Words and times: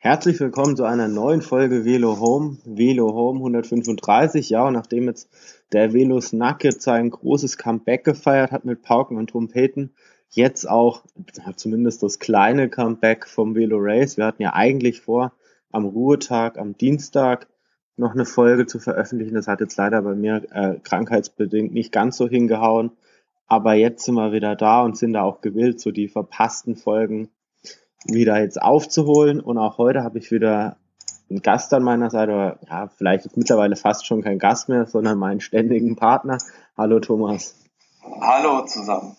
Herzlich 0.00 0.38
willkommen 0.38 0.76
zu 0.76 0.84
einer 0.84 1.08
neuen 1.08 1.42
Folge 1.42 1.84
Velo 1.84 2.20
Home, 2.20 2.58
Velo 2.64 3.12
Home 3.14 3.40
135. 3.40 4.48
Ja, 4.48 4.64
und 4.64 4.74
nachdem 4.74 5.08
jetzt 5.08 5.28
der 5.72 5.92
Velo 5.92 6.20
Snack 6.20 6.62
jetzt 6.62 6.82
sein 6.82 7.10
großes 7.10 7.58
Comeback 7.58 8.04
gefeiert 8.04 8.52
hat 8.52 8.64
mit 8.64 8.82
Pauken 8.82 9.16
und 9.16 9.30
Trompeten, 9.30 9.92
jetzt 10.30 10.70
auch 10.70 11.02
zumindest 11.56 12.04
das 12.04 12.20
kleine 12.20 12.68
Comeback 12.68 13.26
vom 13.26 13.56
Velo 13.56 13.76
Race. 13.80 14.16
Wir 14.16 14.26
hatten 14.26 14.40
ja 14.40 14.52
eigentlich 14.54 15.00
vor, 15.00 15.32
am 15.72 15.84
Ruhetag, 15.84 16.58
am 16.58 16.76
Dienstag 16.76 17.48
noch 17.96 18.12
eine 18.12 18.24
Folge 18.24 18.66
zu 18.66 18.78
veröffentlichen. 18.78 19.34
Das 19.34 19.48
hat 19.48 19.60
jetzt 19.60 19.76
leider 19.76 20.00
bei 20.02 20.14
mir 20.14 20.44
äh, 20.52 20.76
krankheitsbedingt 20.78 21.74
nicht 21.74 21.90
ganz 21.90 22.16
so 22.16 22.28
hingehauen. 22.28 22.92
Aber 23.48 23.74
jetzt 23.74 24.04
sind 24.04 24.14
wir 24.14 24.30
wieder 24.30 24.54
da 24.54 24.82
und 24.82 24.96
sind 24.96 25.14
da 25.14 25.22
auch 25.22 25.40
gewillt, 25.40 25.80
so 25.80 25.90
die 25.90 26.06
verpassten 26.06 26.76
Folgen 26.76 27.30
wieder 28.04 28.40
jetzt 28.40 28.60
aufzuholen. 28.60 29.40
Und 29.40 29.58
auch 29.58 29.78
heute 29.78 30.02
habe 30.02 30.18
ich 30.18 30.30
wieder 30.30 30.76
einen 31.30 31.42
Gast 31.42 31.72
an 31.74 31.82
meiner 31.82 32.10
Seite, 32.10 32.32
oder 32.32 32.58
ja, 32.68 32.88
vielleicht 32.88 33.26
ist 33.26 33.36
mittlerweile 33.36 33.76
fast 33.76 34.06
schon 34.06 34.22
kein 34.22 34.38
Gast 34.38 34.68
mehr, 34.68 34.86
sondern 34.86 35.18
meinen 35.18 35.40
ständigen 35.40 35.96
Partner. 35.96 36.38
Hallo 36.76 37.00
Thomas. 37.00 37.54
Hallo 38.20 38.64
zusammen. 38.64 39.16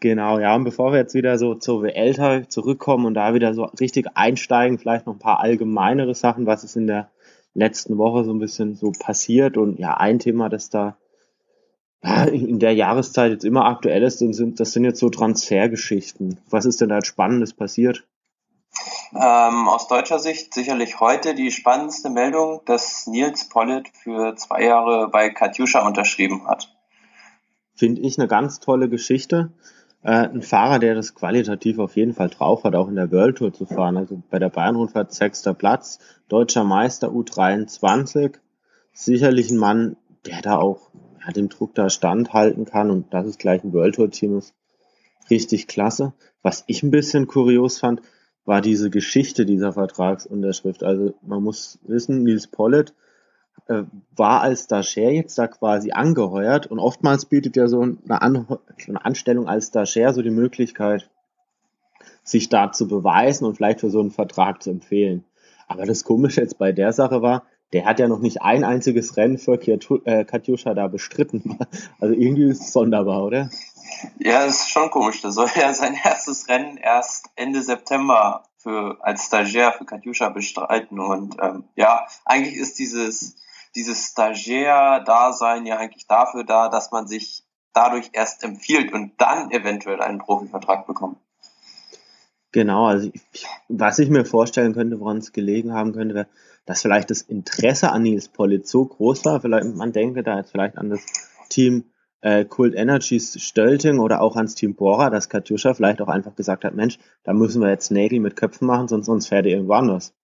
Genau, 0.00 0.38
ja, 0.38 0.54
und 0.54 0.64
bevor 0.64 0.92
wir 0.92 0.98
jetzt 0.98 1.14
wieder 1.14 1.38
so 1.38 1.54
zur 1.54 1.82
WL 1.82 2.46
zurückkommen 2.48 3.06
und 3.06 3.14
da 3.14 3.32
wieder 3.32 3.54
so 3.54 3.64
richtig 3.80 4.08
einsteigen, 4.14 4.78
vielleicht 4.78 5.06
noch 5.06 5.14
ein 5.14 5.18
paar 5.18 5.40
allgemeinere 5.40 6.14
Sachen, 6.14 6.44
was 6.44 6.62
ist 6.62 6.76
in 6.76 6.86
der 6.86 7.10
letzten 7.54 7.96
Woche 7.96 8.24
so 8.24 8.32
ein 8.32 8.38
bisschen 8.38 8.74
so 8.74 8.92
passiert 8.92 9.56
und 9.56 9.78
ja, 9.78 9.94
ein 9.94 10.18
Thema, 10.18 10.50
das 10.50 10.68
da 10.68 10.98
in 12.32 12.58
der 12.58 12.74
Jahreszeit 12.74 13.32
jetzt 13.32 13.44
immer 13.44 13.64
aktuell 13.64 14.02
ist, 14.02 14.18
sind, 14.18 14.60
das 14.60 14.72
sind 14.72 14.84
jetzt 14.84 15.00
so 15.00 15.08
Transfergeschichten. 15.08 16.38
Was 16.50 16.66
ist 16.66 16.80
denn 16.80 16.90
da 16.90 17.02
Spannendes 17.02 17.54
passiert? 17.54 18.04
Ähm, 19.14 19.68
aus 19.68 19.88
deutscher 19.88 20.18
Sicht 20.18 20.52
sicherlich 20.52 21.00
heute 21.00 21.34
die 21.34 21.50
spannendste 21.50 22.10
Meldung, 22.10 22.60
dass 22.66 23.06
Nils 23.06 23.48
Pollitt 23.48 23.88
für 23.88 24.34
zwei 24.34 24.64
Jahre 24.64 25.08
bei 25.08 25.30
Katjuscha 25.30 25.86
unterschrieben 25.86 26.46
hat. 26.46 26.74
Finde 27.74 28.02
ich 28.02 28.18
eine 28.18 28.28
ganz 28.28 28.60
tolle 28.60 28.88
Geschichte. 28.88 29.52
Äh, 30.02 30.28
ein 30.28 30.42
Fahrer, 30.42 30.80
der 30.80 30.94
das 30.94 31.14
qualitativ 31.14 31.78
auf 31.78 31.96
jeden 31.96 32.12
Fall 32.12 32.28
drauf 32.28 32.64
hat, 32.64 32.74
auch 32.74 32.88
in 32.88 32.96
der 32.96 33.10
World 33.12 33.38
Tour 33.38 33.52
zu 33.52 33.64
fahren. 33.64 33.96
Also 33.96 34.20
bei 34.30 34.38
der 34.38 34.50
Bayern-Rundfahrt 34.50 35.14
sechster 35.14 35.54
Platz, 35.54 36.00
deutscher 36.28 36.64
Meister 36.64 37.08
U23. 37.08 38.34
Sicherlich 38.92 39.50
ein 39.50 39.58
Mann, 39.58 39.96
der 40.26 40.42
da 40.42 40.58
auch 40.58 40.90
ja, 41.24 41.32
dem 41.32 41.48
Druck 41.48 41.74
da 41.74 41.90
standhalten 41.90 42.64
kann 42.64 42.90
und 42.90 43.12
das 43.12 43.26
ist 43.26 43.38
gleich 43.38 43.62
ein 43.64 43.72
World 43.72 43.96
Tour 43.96 44.10
Team 44.10 44.38
ist. 44.38 44.54
Richtig 45.30 45.66
klasse. 45.66 46.12
Was 46.42 46.64
ich 46.66 46.82
ein 46.82 46.90
bisschen 46.90 47.26
kurios 47.26 47.78
fand, 47.78 48.02
war 48.44 48.60
diese 48.60 48.90
Geschichte 48.90 49.46
dieser 49.46 49.72
Vertragsunterschrift. 49.72 50.82
Also 50.82 51.14
man 51.22 51.42
muss 51.42 51.78
wissen, 51.82 52.24
Nils 52.24 52.46
Pollitt 52.46 52.92
äh, 53.68 53.84
war 54.14 54.42
als 54.42 54.64
Stagiaire 54.64 55.12
jetzt 55.12 55.38
da 55.38 55.46
quasi 55.46 55.92
angeheuert 55.92 56.66
und 56.66 56.78
oftmals 56.78 57.24
bietet 57.24 57.56
ja 57.56 57.68
so 57.68 57.80
eine, 57.80 57.96
An 58.08 58.46
eine 58.86 59.04
Anstellung 59.04 59.48
als 59.48 59.68
Stagiaire 59.68 60.12
so 60.12 60.20
die 60.20 60.30
Möglichkeit, 60.30 61.08
sich 62.22 62.48
da 62.50 62.72
zu 62.72 62.86
beweisen 62.86 63.46
und 63.46 63.56
vielleicht 63.56 63.80
für 63.80 63.90
so 63.90 64.00
einen 64.00 64.10
Vertrag 64.10 64.62
zu 64.62 64.70
empfehlen. 64.70 65.24
Aber 65.66 65.86
das 65.86 66.04
Komische 66.04 66.42
jetzt 66.42 66.58
bei 66.58 66.72
der 66.72 66.92
Sache 66.92 67.22
war, 67.22 67.44
der 67.74 67.84
hat 67.86 67.98
ja 67.98 68.06
noch 68.06 68.20
nicht 68.20 68.40
ein 68.40 68.62
einziges 68.62 69.16
Rennen 69.16 69.36
für 69.36 69.58
äh, 70.04 70.24
Katjuscha 70.24 70.74
da 70.74 70.86
bestritten. 70.86 71.58
Also 72.00 72.14
irgendwie 72.14 72.44
ist 72.44 72.60
es 72.60 72.72
sonderbar, 72.72 73.24
oder? 73.24 73.50
Ja, 74.18 74.46
das 74.46 74.60
ist 74.60 74.70
schon 74.70 74.90
komisch. 74.90 75.20
Da 75.22 75.30
soll 75.32 75.48
ja 75.56 75.72
sein 75.74 75.98
erstes 76.02 76.48
Rennen 76.48 76.76
erst 76.76 77.30
Ende 77.34 77.62
September 77.62 78.44
für, 78.58 78.98
als 79.00 79.26
Stagiaire 79.26 79.72
für 79.72 79.84
Katjuscha 79.84 80.28
bestreiten. 80.28 81.00
Und 81.00 81.36
ähm, 81.42 81.64
ja, 81.74 82.06
eigentlich 82.24 82.54
ist 82.54 82.78
dieses, 82.78 83.36
dieses 83.74 84.06
Stagiaire-Dasein 84.10 85.66
ja 85.66 85.78
eigentlich 85.78 86.06
dafür 86.06 86.44
da, 86.44 86.68
dass 86.68 86.92
man 86.92 87.08
sich 87.08 87.44
dadurch 87.72 88.10
erst 88.12 88.44
empfiehlt 88.44 88.92
und 88.92 89.20
dann 89.20 89.50
eventuell 89.50 90.00
einen 90.00 90.18
Profivertrag 90.18 90.86
bekommt. 90.86 91.18
Genau, 92.54 92.86
also 92.86 93.10
ich, 93.12 93.46
was 93.68 93.98
ich 93.98 94.10
mir 94.10 94.24
vorstellen 94.24 94.74
könnte, 94.74 95.00
woran 95.00 95.16
es 95.16 95.32
gelegen 95.32 95.72
haben 95.72 95.92
könnte, 95.92 96.14
wäre, 96.14 96.28
dass 96.66 96.82
vielleicht 96.82 97.10
das 97.10 97.20
Interesse 97.20 97.90
an 97.90 98.02
Nils 98.02 98.28
Pollitt 98.28 98.68
so 98.68 98.84
groß 98.84 99.24
war, 99.24 99.40
vielleicht, 99.40 99.74
man 99.74 99.90
denke 99.90 100.22
da 100.22 100.36
jetzt 100.36 100.52
vielleicht 100.52 100.78
an 100.78 100.88
das 100.88 101.04
Team 101.48 101.90
äh, 102.20 102.44
Cult 102.44 102.76
Energies 102.76 103.42
Stölting 103.42 103.98
oder 103.98 104.20
auch 104.20 104.36
ans 104.36 104.54
Team 104.54 104.76
Bora, 104.76 105.10
dass 105.10 105.28
Katjuscha 105.28 105.74
vielleicht 105.74 106.00
auch 106.00 106.06
einfach 106.06 106.36
gesagt 106.36 106.62
hat, 106.62 106.76
Mensch, 106.76 107.00
da 107.24 107.32
müssen 107.32 107.60
wir 107.60 107.70
jetzt 107.70 107.90
Nägel 107.90 108.20
mit 108.20 108.36
Köpfen 108.36 108.68
machen, 108.68 108.86
sonst, 108.86 109.06
sonst 109.06 109.26
fährt 109.26 109.46
er 109.46 109.52
irgendwo 109.54 109.72
anders. 109.72 110.14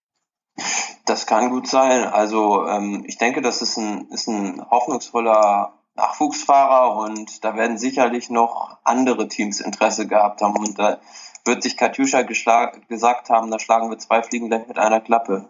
Das 1.06 1.26
kann 1.26 1.50
gut 1.50 1.66
sein. 1.66 2.04
Also 2.04 2.64
ähm, 2.64 3.02
ich 3.08 3.18
denke, 3.18 3.42
das 3.42 3.60
ist 3.60 3.76
ein, 3.76 4.06
ist 4.12 4.28
ein 4.28 4.64
hoffnungsvoller 4.70 5.74
Nachwuchsfahrer 5.96 6.94
und 6.94 7.44
da 7.44 7.56
werden 7.56 7.76
sicherlich 7.76 8.30
noch 8.30 8.78
andere 8.84 9.26
Teams 9.26 9.60
Interesse 9.60 10.06
gehabt 10.06 10.42
haben 10.42 10.56
und 10.60 10.78
da 10.78 11.00
wird 11.44 11.62
sich 11.62 11.76
Katjuscha 11.76 12.22
gesagt 12.22 13.30
haben, 13.30 13.50
da 13.50 13.58
schlagen 13.58 13.90
wir 13.90 13.98
zwei 13.98 14.22
Fliegen 14.22 14.48
gleich 14.48 14.66
mit 14.68 14.78
einer 14.78 15.00
Klappe. 15.00 15.48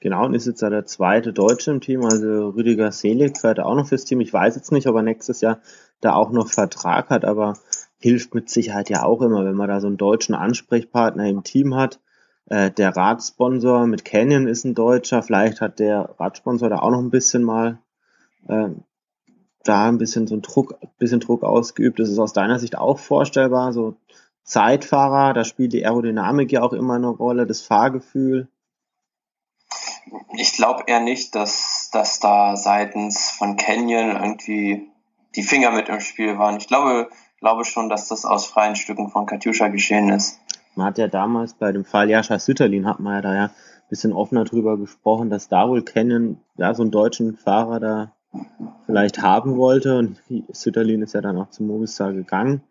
Genau, 0.00 0.24
und 0.24 0.34
ist 0.34 0.46
jetzt 0.46 0.62
ja 0.62 0.70
der 0.70 0.86
zweite 0.86 1.34
Deutsche 1.34 1.70
im 1.70 1.82
Team, 1.82 2.04
also 2.04 2.48
Rüdiger 2.50 2.90
Selig 2.90 3.38
fährt 3.38 3.60
auch 3.60 3.74
noch 3.74 3.86
fürs 3.86 4.06
Team. 4.06 4.20
Ich 4.20 4.32
weiß 4.32 4.56
jetzt 4.56 4.72
nicht, 4.72 4.86
ob 4.86 4.96
er 4.96 5.02
nächstes 5.02 5.42
Jahr 5.42 5.60
da 6.00 6.14
auch 6.14 6.30
noch 6.30 6.48
Vertrag 6.48 7.10
hat, 7.10 7.26
aber 7.26 7.58
hilft 7.98 8.34
mit 8.34 8.48
Sicherheit 8.48 8.88
ja 8.88 9.04
auch 9.04 9.20
immer, 9.20 9.44
wenn 9.44 9.56
man 9.56 9.68
da 9.68 9.80
so 9.80 9.88
einen 9.88 9.98
deutschen 9.98 10.34
Ansprechpartner 10.34 11.28
im 11.28 11.44
Team 11.44 11.74
hat. 11.74 12.00
Äh, 12.46 12.70
der 12.70 12.96
Radsponsor 12.96 13.86
mit 13.86 14.06
Canyon 14.06 14.46
ist 14.46 14.64
ein 14.64 14.74
Deutscher, 14.74 15.22
vielleicht 15.22 15.60
hat 15.60 15.78
der 15.78 16.14
Radsponsor 16.18 16.70
da 16.70 16.78
auch 16.78 16.90
noch 16.90 17.00
ein 17.00 17.10
bisschen 17.10 17.42
mal 17.42 17.78
äh, 18.48 18.70
da 19.64 19.88
ein 19.88 19.98
bisschen 19.98 20.26
so 20.26 20.34
ein 20.34 20.42
Druck, 20.42 20.78
bisschen 20.98 21.20
Druck 21.20 21.42
ausgeübt. 21.42 21.98
Das 21.98 22.08
ist 22.08 22.18
aus 22.18 22.32
deiner 22.32 22.58
Sicht 22.58 22.78
auch 22.78 22.98
vorstellbar, 22.98 23.74
so 23.74 23.96
Zeitfahrer, 24.44 25.32
da 25.32 25.44
spielt 25.44 25.72
die 25.72 25.84
Aerodynamik 25.84 26.50
ja 26.52 26.62
auch 26.62 26.72
immer 26.72 26.94
eine 26.94 27.08
Rolle, 27.08 27.46
das 27.46 27.62
Fahrgefühl. 27.62 28.48
Ich 30.32 30.54
glaube 30.54 30.84
eher 30.86 31.00
nicht, 31.00 31.34
dass, 31.34 31.90
dass 31.92 32.20
da 32.20 32.56
seitens 32.56 33.30
von 33.30 33.56
Canyon 33.56 34.16
irgendwie 34.16 34.90
die 35.36 35.42
Finger 35.42 35.70
mit 35.70 35.88
im 35.88 36.00
Spiel 36.00 36.38
waren. 36.38 36.56
Ich 36.56 36.66
glaube, 36.66 37.08
glaube 37.40 37.64
schon, 37.64 37.88
dass 37.88 38.08
das 38.08 38.24
aus 38.24 38.46
freien 38.46 38.76
Stücken 38.76 39.10
von 39.10 39.26
Katjuscha 39.26 39.68
geschehen 39.68 40.10
ist. 40.10 40.38
Man 40.74 40.86
hat 40.86 40.98
ja 40.98 41.08
damals 41.08 41.54
bei 41.54 41.72
dem 41.72 41.84
Fall 41.84 42.08
Jascha 42.10 42.38
Sütterlin 42.38 42.86
hat 42.86 43.00
man 43.00 43.14
ja 43.14 43.20
da 43.20 43.34
ja 43.34 43.44
ein 43.44 43.88
bisschen 43.88 44.12
offener 44.12 44.44
drüber 44.44 44.78
gesprochen, 44.78 45.30
dass 45.30 45.48
da 45.48 45.68
wohl 45.68 45.82
Canyon 45.82 46.40
ja 46.56 46.74
so 46.74 46.82
einen 46.82 46.92
deutschen 46.92 47.36
Fahrer 47.36 47.80
da 47.80 48.12
vielleicht 48.86 49.20
haben 49.20 49.56
wollte 49.56 49.98
und 49.98 50.22
Sütterlin 50.48 51.02
ist 51.02 51.14
ja 51.14 51.20
dann 51.20 51.38
auch 51.38 51.50
zum 51.50 51.66
Movistar 51.66 52.12
gegangen. 52.12 52.62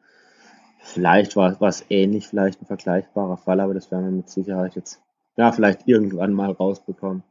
Vielleicht 0.82 1.36
war 1.36 1.62
es 1.62 1.86
ähnlich, 1.90 2.28
vielleicht 2.28 2.62
ein 2.62 2.66
vergleichbarer 2.66 3.38
Fall, 3.38 3.60
aber 3.60 3.74
das 3.74 3.92
werden 3.92 4.06
wir 4.06 4.12
mit 4.12 4.30
Sicherheit 4.30 4.76
jetzt 4.76 5.00
ja, 5.40 5.54
vielleicht 5.54 5.88
irgendwann 5.88 6.34
mal 6.34 6.52
rausbekommen. 6.52 7.24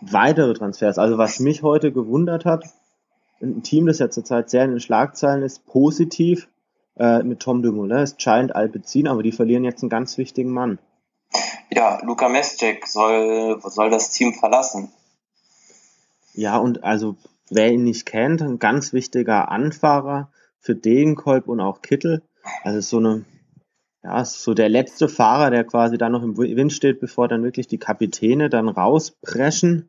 Weitere 0.00 0.54
Transfers, 0.54 0.96
also 0.96 1.18
was 1.18 1.40
mich 1.40 1.62
heute 1.62 1.90
gewundert 1.90 2.44
hat, 2.44 2.64
ein 3.42 3.62
Team, 3.64 3.86
das 3.86 3.98
ja 3.98 4.10
zurzeit 4.10 4.48
sehr 4.48 4.64
in 4.64 4.70
den 4.70 4.80
Schlagzeilen 4.80 5.42
ist, 5.42 5.66
positiv 5.66 6.48
äh, 6.96 7.24
mit 7.24 7.40
Tom 7.40 7.62
Dumoulin, 7.62 7.98
ist 7.98 8.18
Giant 8.18 8.54
Alpecin, 8.54 9.08
aber 9.08 9.24
die 9.24 9.32
verlieren 9.32 9.64
jetzt 9.64 9.82
einen 9.82 9.90
ganz 9.90 10.16
wichtigen 10.18 10.50
Mann. 10.50 10.78
Ja, 11.70 12.00
Luka 12.04 12.28
Mescek 12.28 12.86
soll, 12.86 13.60
soll 13.60 13.90
das 13.90 14.10
Team 14.12 14.32
verlassen. 14.34 14.92
Ja, 16.32 16.58
und 16.58 16.84
also 16.84 17.16
wer 17.50 17.72
ihn 17.72 17.82
nicht 17.82 18.06
kennt, 18.06 18.40
ein 18.40 18.58
ganz 18.60 18.92
wichtiger 18.92 19.50
Anfahrer 19.50 20.30
für 20.60 20.76
Degenkolb 20.76 21.48
und 21.48 21.60
auch 21.60 21.82
Kittel. 21.82 22.22
Also 22.64 22.80
so 22.80 22.98
eine 22.98 23.24
ja, 24.06 24.24
so 24.24 24.54
der 24.54 24.68
letzte 24.68 25.08
Fahrer, 25.08 25.50
der 25.50 25.64
quasi 25.64 25.98
da 25.98 26.08
noch 26.08 26.22
im 26.22 26.36
Wind 26.36 26.72
steht, 26.72 27.00
bevor 27.00 27.26
dann 27.26 27.42
wirklich 27.42 27.66
die 27.66 27.78
Kapitäne 27.78 28.48
dann 28.48 28.68
rauspreschen. 28.68 29.88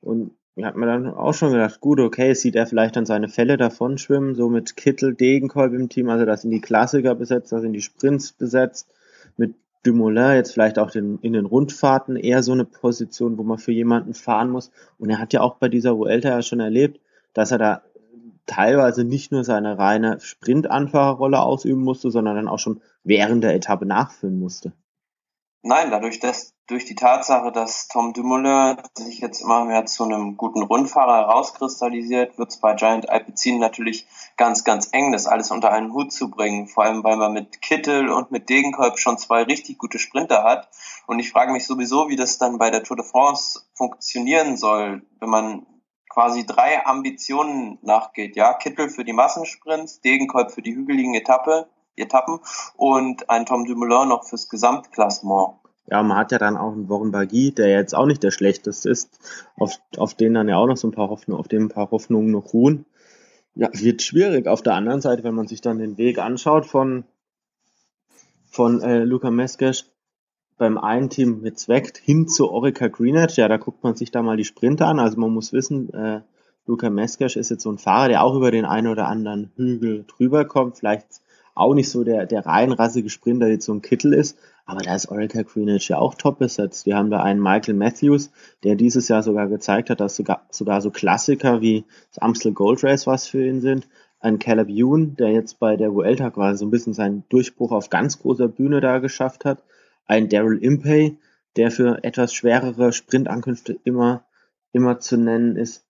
Und 0.00 0.32
hat 0.62 0.76
mir 0.76 0.86
dann 0.86 1.08
auch 1.08 1.32
schon 1.32 1.52
gedacht, 1.52 1.80
gut, 1.80 1.98
okay, 1.98 2.34
sieht 2.34 2.54
er 2.54 2.66
vielleicht 2.66 2.94
dann 2.94 3.06
seine 3.06 3.28
Fälle 3.28 3.56
davon 3.56 3.98
schwimmen, 3.98 4.34
so 4.34 4.48
mit 4.48 4.76
Kittel, 4.76 5.14
Degenkolb 5.14 5.72
im 5.72 5.88
Team, 5.88 6.08
also 6.08 6.24
das 6.24 6.42
sind 6.42 6.50
die 6.50 6.60
Klassiker 6.60 7.14
besetzt, 7.14 7.50
das 7.52 7.62
sind 7.62 7.72
die 7.72 7.80
Sprints 7.80 8.32
besetzt, 8.32 8.88
mit 9.36 9.54
Dumoulin 9.82 10.34
jetzt 10.36 10.52
vielleicht 10.52 10.78
auch 10.78 10.90
den, 10.90 11.18
in 11.22 11.32
den 11.32 11.46
Rundfahrten 11.46 12.16
eher 12.16 12.42
so 12.42 12.52
eine 12.52 12.64
Position, 12.64 13.38
wo 13.38 13.42
man 13.42 13.58
für 13.58 13.72
jemanden 13.72 14.14
fahren 14.14 14.50
muss. 14.50 14.70
Und 14.98 15.10
er 15.10 15.18
hat 15.18 15.32
ja 15.32 15.40
auch 15.40 15.56
bei 15.56 15.68
dieser 15.68 15.96
Vuelta 15.96 16.28
ja 16.28 16.42
schon 16.42 16.60
erlebt, 16.60 17.00
dass 17.34 17.50
er 17.50 17.58
da 17.58 17.82
teilweise 18.46 19.04
nicht 19.04 19.32
nur 19.32 19.44
seine 19.44 19.78
reine 19.78 20.20
Sprintanfahrerrolle 20.20 21.40
ausüben 21.40 21.82
musste, 21.82 22.10
sondern 22.10 22.36
dann 22.36 22.48
auch 22.48 22.58
schon 22.58 22.80
während 23.04 23.44
der 23.44 23.54
Etappe 23.54 23.86
nachfüllen 23.86 24.38
musste. 24.38 24.72
nein, 25.62 25.90
dadurch, 25.90 26.18
dass 26.18 26.52
durch 26.72 26.84
die 26.84 26.94
Tatsache, 26.94 27.52
dass 27.52 27.88
Tom 27.88 28.12
Dumoulin 28.12 28.78
sich 28.96 29.18
jetzt 29.18 29.42
immer 29.42 29.64
mehr 29.64 29.84
zu 29.84 30.04
einem 30.04 30.36
guten 30.36 30.62
Rundfahrer 30.62 31.26
herauskristallisiert, 31.26 32.38
wird 32.38 32.50
es 32.50 32.60
bei 32.60 32.74
Giant 32.74 33.10
Alpecin 33.10 33.58
natürlich 33.58 34.06
ganz, 34.36 34.64
ganz 34.64 34.88
eng, 34.92 35.12
das 35.12 35.26
alles 35.26 35.50
unter 35.50 35.70
einen 35.70 35.92
Hut 35.92 36.12
zu 36.12 36.30
bringen. 36.30 36.68
Vor 36.68 36.84
allem, 36.84 37.04
weil 37.04 37.16
man 37.16 37.32
mit 37.32 37.60
Kittel 37.60 38.08
und 38.08 38.30
mit 38.30 38.48
Degenkolb 38.48 38.98
schon 38.98 39.18
zwei 39.18 39.42
richtig 39.42 39.78
gute 39.78 39.98
Sprinter 39.98 40.44
hat. 40.44 40.68
Und 41.06 41.18
ich 41.18 41.30
frage 41.30 41.52
mich 41.52 41.66
sowieso, 41.66 42.08
wie 42.08 42.16
das 42.16 42.38
dann 42.38 42.58
bei 42.58 42.70
der 42.70 42.84
Tour 42.84 42.96
de 42.96 43.04
France 43.04 43.60
funktionieren 43.74 44.56
soll, 44.56 45.02
wenn 45.20 45.28
man 45.28 45.66
quasi 46.12 46.44
drei 46.44 46.84
Ambitionen 46.84 47.78
nachgeht. 47.80 48.36
Ja, 48.36 48.52
Kittel 48.52 48.90
für 48.90 49.04
die 49.04 49.14
Massensprints, 49.14 50.00
Degenkolb 50.02 50.50
für 50.50 50.60
die 50.60 50.74
hügeligen 50.74 51.14
Etappe, 51.14 51.68
Etappen 51.96 52.38
und 52.76 53.30
ein 53.30 53.46
Tom 53.46 53.64
Dumoulin 53.64 54.08
noch 54.08 54.24
fürs 54.24 54.48
Gesamtklassement. 54.50 55.54
Ja, 55.86 56.02
man 56.02 56.16
hat 56.16 56.30
ja 56.30 56.38
dann 56.38 56.56
auch 56.56 56.72
einen 56.72 56.88
Warren 56.88 57.12
Bagui, 57.12 57.52
der 57.52 57.70
jetzt 57.70 57.94
auch 57.94 58.06
nicht 58.06 58.22
der 58.22 58.30
schlechteste 58.30 58.90
ist, 58.90 59.18
auf, 59.56 59.78
auf 59.96 60.14
den 60.14 60.34
dann 60.34 60.48
ja 60.48 60.56
auch 60.56 60.66
noch 60.66 60.76
so 60.76 60.88
ein 60.88 60.92
paar 60.92 61.08
Hoffnungen, 61.08 61.40
auf 61.40 61.48
dem 61.48 61.64
ein 61.64 61.68
paar 61.70 61.90
Hoffnungen 61.90 62.30
noch 62.30 62.52
ruhen. 62.52 62.84
Ja, 63.54 63.68
wird 63.72 64.02
schwierig. 64.02 64.46
Auf 64.46 64.62
der 64.62 64.74
anderen 64.74 65.00
Seite, 65.00 65.24
wenn 65.24 65.34
man 65.34 65.48
sich 65.48 65.60
dann 65.60 65.78
den 65.78 65.98
Weg 65.98 66.18
anschaut 66.18 66.66
von, 66.66 67.04
von 68.50 68.80
äh, 68.82 69.04
Luca 69.04 69.30
Meskes 69.30 69.91
beim 70.62 70.78
einen 70.78 71.10
Team 71.10 71.40
mit 71.40 71.58
Zweckt 71.58 71.98
hin 71.98 72.28
zu 72.28 72.48
Orica 72.48 72.86
Greenwich, 72.86 73.36
ja, 73.36 73.48
da 73.48 73.56
guckt 73.56 73.82
man 73.82 73.96
sich 73.96 74.12
da 74.12 74.22
mal 74.22 74.36
die 74.36 74.44
Sprinter 74.44 74.86
an. 74.86 75.00
Also 75.00 75.18
man 75.18 75.32
muss 75.32 75.52
wissen, 75.52 75.92
äh, 75.92 76.20
Luca 76.68 76.88
Meskes 76.88 77.34
ist 77.34 77.50
jetzt 77.50 77.64
so 77.64 77.72
ein 77.72 77.78
Fahrer, 77.78 78.06
der 78.06 78.22
auch 78.22 78.36
über 78.36 78.52
den 78.52 78.64
einen 78.64 78.86
oder 78.86 79.08
anderen 79.08 79.50
Hügel 79.56 80.04
drüber 80.06 80.44
kommt, 80.44 80.78
vielleicht 80.78 81.20
auch 81.56 81.74
nicht 81.74 81.90
so 81.90 82.04
der, 82.04 82.26
der 82.26 82.46
reinrassige 82.46 83.10
Sprinter, 83.10 83.46
der 83.46 83.54
jetzt 83.54 83.66
so 83.66 83.74
ein 83.74 83.82
Kittel 83.82 84.12
ist, 84.12 84.38
aber 84.64 84.82
da 84.82 84.94
ist 84.94 85.08
Orica 85.08 85.42
Greenwich 85.42 85.88
ja 85.88 85.98
auch 85.98 86.14
top 86.14 86.38
besetzt. 86.38 86.86
Wir 86.86 86.96
haben 86.96 87.10
da 87.10 87.24
einen 87.24 87.42
Michael 87.42 87.74
Matthews, 87.74 88.30
der 88.62 88.76
dieses 88.76 89.08
Jahr 89.08 89.24
sogar 89.24 89.48
gezeigt 89.48 89.90
hat, 89.90 89.98
dass 89.98 90.14
sogar, 90.14 90.46
sogar 90.52 90.80
so 90.80 90.92
Klassiker 90.92 91.60
wie 91.60 91.84
das 92.10 92.22
Amstel 92.22 92.52
Gold 92.52 92.84
Race 92.84 93.08
was 93.08 93.26
für 93.26 93.44
ihn 93.44 93.60
sind. 93.60 93.88
Ein 94.20 94.38
Caleb 94.38 94.68
Ewan, 94.68 95.16
der 95.16 95.32
jetzt 95.32 95.58
bei 95.58 95.76
der 95.76 95.92
Vuelta 95.92 96.30
quasi 96.30 96.58
so 96.58 96.66
ein 96.66 96.70
bisschen 96.70 96.92
seinen 96.92 97.24
Durchbruch 97.30 97.72
auf 97.72 97.90
ganz 97.90 98.20
großer 98.20 98.46
Bühne 98.46 98.80
da 98.80 99.00
geschafft 99.00 99.44
hat. 99.44 99.64
Ein 100.12 100.28
Daryl 100.28 100.62
Impey, 100.62 101.16
der 101.56 101.70
für 101.70 102.04
etwas 102.04 102.34
schwerere 102.34 102.92
Sprintankünfte 102.92 103.78
immer, 103.84 104.26
immer 104.72 105.00
zu 105.00 105.16
nennen 105.16 105.56
ist. 105.56 105.86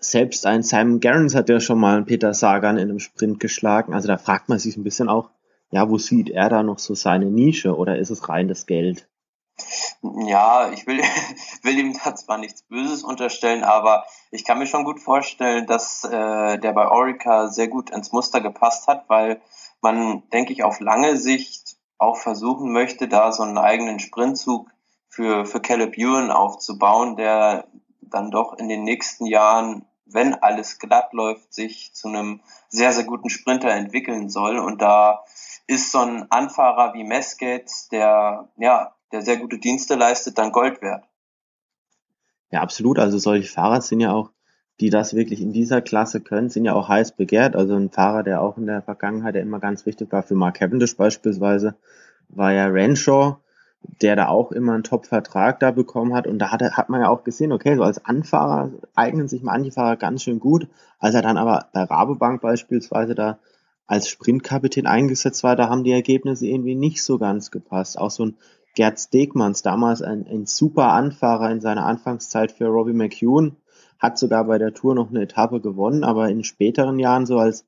Selbst 0.00 0.46
ein 0.46 0.62
Simon 0.62 1.00
Gerrans 1.00 1.34
hat 1.34 1.50
ja 1.50 1.60
schon 1.60 1.78
mal 1.78 1.96
einen 1.96 2.06
Peter 2.06 2.32
Sagan 2.32 2.78
in 2.78 2.88
einem 2.88 2.98
Sprint 2.98 3.38
geschlagen. 3.38 3.92
Also 3.92 4.08
da 4.08 4.16
fragt 4.16 4.48
man 4.48 4.58
sich 4.58 4.78
ein 4.78 4.84
bisschen 4.84 5.10
auch, 5.10 5.28
ja, 5.70 5.90
wo 5.90 5.98
sieht 5.98 6.30
er 6.30 6.48
da 6.48 6.62
noch 6.62 6.78
so 6.78 6.94
seine 6.94 7.26
Nische 7.26 7.76
oder 7.76 7.98
ist 7.98 8.08
es 8.08 8.26
rein 8.30 8.48
das 8.48 8.64
Geld? 8.64 9.06
Ja, 10.00 10.72
ich 10.72 10.86
will, 10.86 11.02
will 11.62 11.78
ihm 11.78 11.92
da 12.02 12.14
zwar 12.14 12.38
nichts 12.38 12.62
Böses 12.62 13.04
unterstellen, 13.04 13.64
aber 13.64 14.06
ich 14.30 14.46
kann 14.46 14.58
mir 14.58 14.66
schon 14.66 14.84
gut 14.84 14.98
vorstellen, 14.98 15.66
dass 15.66 16.04
äh, 16.04 16.58
der 16.58 16.72
bei 16.72 16.88
Orica 16.88 17.48
sehr 17.48 17.68
gut 17.68 17.90
ins 17.90 18.12
Muster 18.12 18.40
gepasst 18.40 18.88
hat, 18.88 19.10
weil 19.10 19.42
man, 19.82 20.22
denke 20.30 20.54
ich, 20.54 20.64
auf 20.64 20.80
lange 20.80 21.18
Sicht 21.18 21.69
auch 22.00 22.16
versuchen 22.16 22.72
möchte, 22.72 23.08
da 23.08 23.30
so 23.30 23.42
einen 23.42 23.58
eigenen 23.58 23.98
Sprintzug 23.98 24.70
für, 25.08 25.44
für 25.44 25.60
Caleb 25.60 25.96
Ewan 25.98 26.30
aufzubauen, 26.30 27.16
der 27.16 27.66
dann 28.00 28.30
doch 28.30 28.54
in 28.58 28.68
den 28.68 28.82
nächsten 28.84 29.26
Jahren, 29.26 29.84
wenn 30.06 30.34
alles 30.34 30.78
glatt 30.78 31.12
läuft, 31.12 31.52
sich 31.52 31.92
zu 31.92 32.08
einem 32.08 32.40
sehr, 32.68 32.92
sehr 32.92 33.04
guten 33.04 33.28
Sprinter 33.28 33.70
entwickeln 33.70 34.28
soll. 34.30 34.58
Und 34.58 34.80
da 34.80 35.24
ist 35.66 35.92
so 35.92 35.98
ein 35.98 36.30
Anfahrer 36.30 36.94
wie 36.94 37.04
Mesquez, 37.04 37.88
der, 37.88 38.48
ja, 38.56 38.94
der 39.12 39.22
sehr 39.22 39.36
gute 39.36 39.58
Dienste 39.58 39.94
leistet, 39.94 40.38
dann 40.38 40.52
Gold 40.52 40.82
wert. 40.82 41.04
Ja, 42.50 42.62
absolut. 42.62 42.98
Also 42.98 43.18
solche 43.18 43.48
Fahrer 43.48 43.80
sind 43.82 44.00
ja 44.00 44.12
auch, 44.12 44.30
die 44.80 44.90
das 44.90 45.14
wirklich 45.14 45.42
in 45.42 45.52
dieser 45.52 45.82
Klasse 45.82 46.20
können, 46.20 46.48
sind 46.48 46.64
ja 46.64 46.72
auch 46.72 46.88
heiß 46.88 47.12
begehrt. 47.12 47.54
Also 47.54 47.74
ein 47.74 47.90
Fahrer, 47.90 48.22
der 48.22 48.40
auch 48.40 48.56
in 48.56 48.66
der 48.66 48.80
Vergangenheit 48.80 49.34
der 49.34 49.42
immer 49.42 49.60
ganz 49.60 49.84
wichtig 49.84 50.10
war 50.10 50.22
für 50.22 50.34
Mark 50.34 50.56
Cavendish 50.56 50.96
beispielsweise, 50.96 51.74
war 52.30 52.52
ja 52.52 52.66
Renshaw, 52.66 53.36
der 54.00 54.16
da 54.16 54.28
auch 54.28 54.52
immer 54.52 54.72
einen 54.72 54.82
Top-Vertrag 54.82 55.60
da 55.60 55.70
bekommen 55.70 56.14
hat. 56.14 56.26
Und 56.26 56.38
da 56.38 56.50
hat, 56.50 56.62
hat 56.62 56.88
man 56.88 57.02
ja 57.02 57.08
auch 57.10 57.24
gesehen, 57.24 57.52
okay, 57.52 57.76
so 57.76 57.82
als 57.82 58.04
Anfahrer 58.04 58.70
eignen 58.94 59.28
sich 59.28 59.42
manche 59.42 59.72
Fahrer 59.72 59.96
ganz 59.96 60.22
schön 60.22 60.40
gut. 60.40 60.66
Als 60.98 61.14
er 61.14 61.22
dann 61.22 61.36
aber 61.36 61.66
bei 61.74 61.82
Rabobank 61.82 62.40
beispielsweise 62.40 63.14
da 63.14 63.38
als 63.86 64.08
Sprintkapitän 64.08 64.86
eingesetzt 64.86 65.42
war, 65.42 65.56
da 65.56 65.68
haben 65.68 65.84
die 65.84 65.92
Ergebnisse 65.92 66.46
irgendwie 66.46 66.74
nicht 66.74 67.02
so 67.02 67.18
ganz 67.18 67.50
gepasst. 67.50 67.98
Auch 67.98 68.10
so 68.10 68.26
ein 68.26 68.36
Gerd 68.76 68.98
Stegmanns, 68.98 69.62
damals 69.62 70.00
ein, 70.00 70.26
ein 70.26 70.46
super 70.46 70.92
Anfahrer 70.92 71.50
in 71.50 71.60
seiner 71.60 71.84
Anfangszeit 71.84 72.52
für 72.52 72.66
Robbie 72.66 72.92
McEwen, 72.92 73.56
hat 74.00 74.18
sogar 74.18 74.44
bei 74.44 74.58
der 74.58 74.74
Tour 74.74 74.94
noch 74.94 75.10
eine 75.10 75.22
Etappe 75.22 75.60
gewonnen, 75.60 76.02
aber 76.04 76.28
in 76.28 76.42
späteren 76.42 76.98
Jahren 76.98 77.26
so 77.26 77.38
als, 77.38 77.66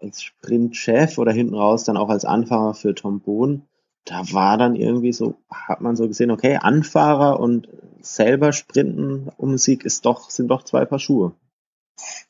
als, 0.00 0.22
Sprintchef 0.22 1.18
oder 1.18 1.32
hinten 1.32 1.54
raus 1.54 1.84
dann 1.84 1.98
auch 1.98 2.08
als 2.08 2.24
Anfahrer 2.24 2.74
für 2.74 2.94
Tom 2.94 3.20
Bohn, 3.20 3.68
da 4.06 4.22
war 4.32 4.56
dann 4.56 4.74
irgendwie 4.74 5.12
so, 5.12 5.34
hat 5.50 5.82
man 5.82 5.94
so 5.94 6.08
gesehen, 6.08 6.30
okay, 6.30 6.56
Anfahrer 6.56 7.38
und 7.38 7.68
selber 8.00 8.52
Sprinten 8.52 9.30
um 9.36 9.58
Sieg 9.58 9.84
ist 9.84 10.06
doch, 10.06 10.30
sind 10.30 10.48
doch 10.48 10.62
zwei 10.62 10.86
Paar 10.86 10.98
Schuhe. 10.98 11.32